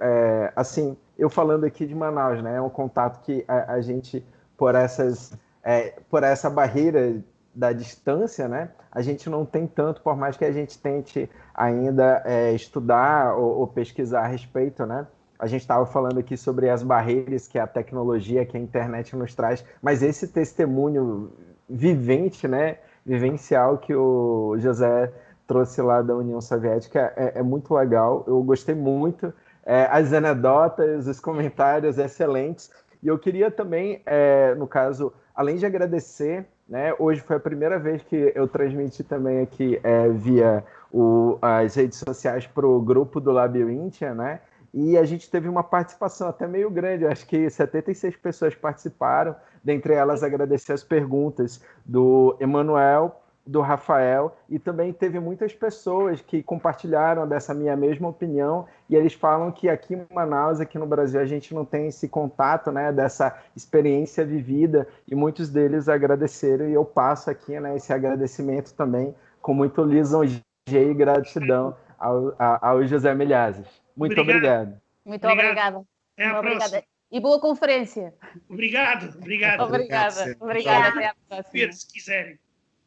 é, 0.00 0.52
assim, 0.54 0.96
eu 1.18 1.28
falando 1.28 1.64
aqui 1.64 1.86
de 1.86 1.94
Manaus, 1.94 2.42
né? 2.42 2.56
É 2.56 2.60
um 2.60 2.70
contato 2.70 3.20
que 3.22 3.44
a, 3.48 3.74
a 3.74 3.80
gente, 3.80 4.24
por 4.56 4.74
essas, 4.74 5.32
é, 5.62 5.94
por 6.08 6.22
essa 6.22 6.48
barreira 6.48 7.22
da 7.54 7.72
distância, 7.72 8.46
né? 8.46 8.70
A 8.90 9.02
gente 9.02 9.28
não 9.28 9.44
tem 9.44 9.66
tanto, 9.66 10.00
por 10.00 10.16
mais 10.16 10.36
que 10.36 10.44
a 10.44 10.52
gente 10.52 10.78
tente 10.78 11.28
ainda 11.54 12.22
é, 12.24 12.52
estudar 12.52 13.36
ou, 13.36 13.58
ou, 13.58 13.66
pesquisar 13.66 14.22
a 14.22 14.26
respeito, 14.26 14.86
né? 14.86 15.06
A 15.38 15.46
gente 15.46 15.62
estava 15.62 15.84
falando 15.86 16.18
aqui 16.18 16.36
sobre 16.36 16.68
as 16.68 16.82
barreiras 16.82 17.46
que 17.46 17.58
a 17.58 17.66
tecnologia, 17.66 18.44
que 18.44 18.56
a 18.56 18.60
internet 18.60 19.14
nos 19.16 19.34
traz, 19.34 19.64
mas 19.82 20.02
esse 20.02 20.28
testemunho 20.28 21.32
vivente, 21.68 22.46
né? 22.46 22.78
Vivencial 23.04 23.78
que 23.78 23.94
o 23.94 24.56
José 24.58 25.12
trouxe 25.48 25.80
lá 25.80 26.02
da 26.02 26.14
União 26.14 26.40
Soviética 26.40 27.12
é, 27.16 27.40
é 27.40 27.42
muito 27.42 27.74
legal. 27.74 28.22
Eu 28.28 28.40
gostei 28.42 28.74
muito. 28.74 29.32
É, 29.64 29.88
as 29.90 30.12
anedotas, 30.12 31.08
os 31.08 31.18
comentários 31.18 31.98
excelentes. 31.98 32.70
E 33.02 33.08
eu 33.08 33.18
queria 33.18 33.50
também, 33.50 34.02
é, 34.06 34.54
no 34.54 34.66
caso, 34.66 35.12
além 35.34 35.56
de 35.56 35.66
agradecer, 35.66 36.46
né, 36.68 36.94
hoje 36.98 37.22
foi 37.22 37.36
a 37.36 37.40
primeira 37.40 37.78
vez 37.78 38.02
que 38.02 38.32
eu 38.34 38.46
transmiti 38.46 39.02
também 39.02 39.40
aqui 39.40 39.80
é, 39.82 40.08
via 40.10 40.62
o, 40.92 41.38
as 41.40 41.74
redes 41.74 41.98
sociais 41.98 42.46
para 42.46 42.66
o 42.66 42.80
grupo 42.80 43.20
do 43.20 43.32
Labirintia, 43.32 44.14
né? 44.14 44.40
E 44.74 44.98
a 44.98 45.04
gente 45.04 45.30
teve 45.30 45.48
uma 45.48 45.62
participação 45.62 46.28
até 46.28 46.46
meio 46.46 46.70
grande, 46.70 47.06
acho 47.06 47.26
que 47.26 47.48
76 47.48 48.16
pessoas 48.16 48.54
participaram, 48.54 49.34
dentre 49.64 49.94
elas 49.94 50.22
agradecer 50.22 50.74
as 50.74 50.84
perguntas 50.84 51.62
do 51.86 52.36
Emanuel, 52.38 53.18
do 53.48 53.62
Rafael 53.62 54.36
e 54.46 54.58
também 54.58 54.92
teve 54.92 55.18
muitas 55.18 55.54
pessoas 55.54 56.20
que 56.20 56.42
compartilharam 56.42 57.26
dessa 57.26 57.54
minha 57.54 57.74
mesma 57.74 58.08
opinião 58.08 58.66
e 58.90 58.94
eles 58.94 59.14
falam 59.14 59.50
que 59.50 59.70
aqui 59.70 59.94
em 59.94 60.06
Manaus, 60.12 60.60
aqui 60.60 60.78
no 60.78 60.86
Brasil, 60.86 61.18
a 61.18 61.24
gente 61.24 61.54
não 61.54 61.64
tem 61.64 61.86
esse 61.86 62.08
contato, 62.08 62.70
né, 62.70 62.92
dessa 62.92 63.42
experiência 63.56 64.22
vivida 64.22 64.86
e 65.10 65.14
muitos 65.14 65.48
deles 65.48 65.88
agradeceram 65.88 66.68
e 66.68 66.74
eu 66.74 66.84
passo 66.84 67.30
aqui, 67.30 67.58
né, 67.58 67.74
esse 67.74 67.90
agradecimento 67.90 68.74
também 68.74 69.14
com 69.40 69.54
muito 69.54 69.82
lisonjeio 69.82 70.42
e 70.68 70.92
gratidão 70.92 71.74
ao, 71.98 72.34
ao 72.38 72.84
José 72.84 73.14
Milhazes. 73.14 73.66
Muito 73.96 74.20
obrigado. 74.20 74.42
obrigado. 74.42 74.80
Muito 75.06 75.26
obrigada. 75.26 75.84
Até 76.18 76.26
a 76.26 76.38
obrigada. 76.38 76.84
E 77.10 77.18
boa 77.18 77.40
conferência. 77.40 78.12
Obrigado, 78.46 79.16
obrigado. 79.16 79.62
Obrigada, 79.62 80.36
obrigada. 80.38 80.88
Até 80.88 81.06
a 81.06 81.14
próxima. 81.26 81.72
Se 81.72 81.90
quiserem. 81.90 82.38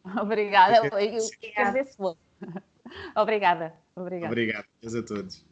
Obrigada. 0.22 0.78
Eu, 0.78 0.86
eu, 0.86 0.99
eu, 0.99 1.19
Obrigada. 3.15 3.73
Obrigada. 3.95 4.32
Obrigado 4.32 4.65
a 4.95 5.03
todos. 5.03 5.51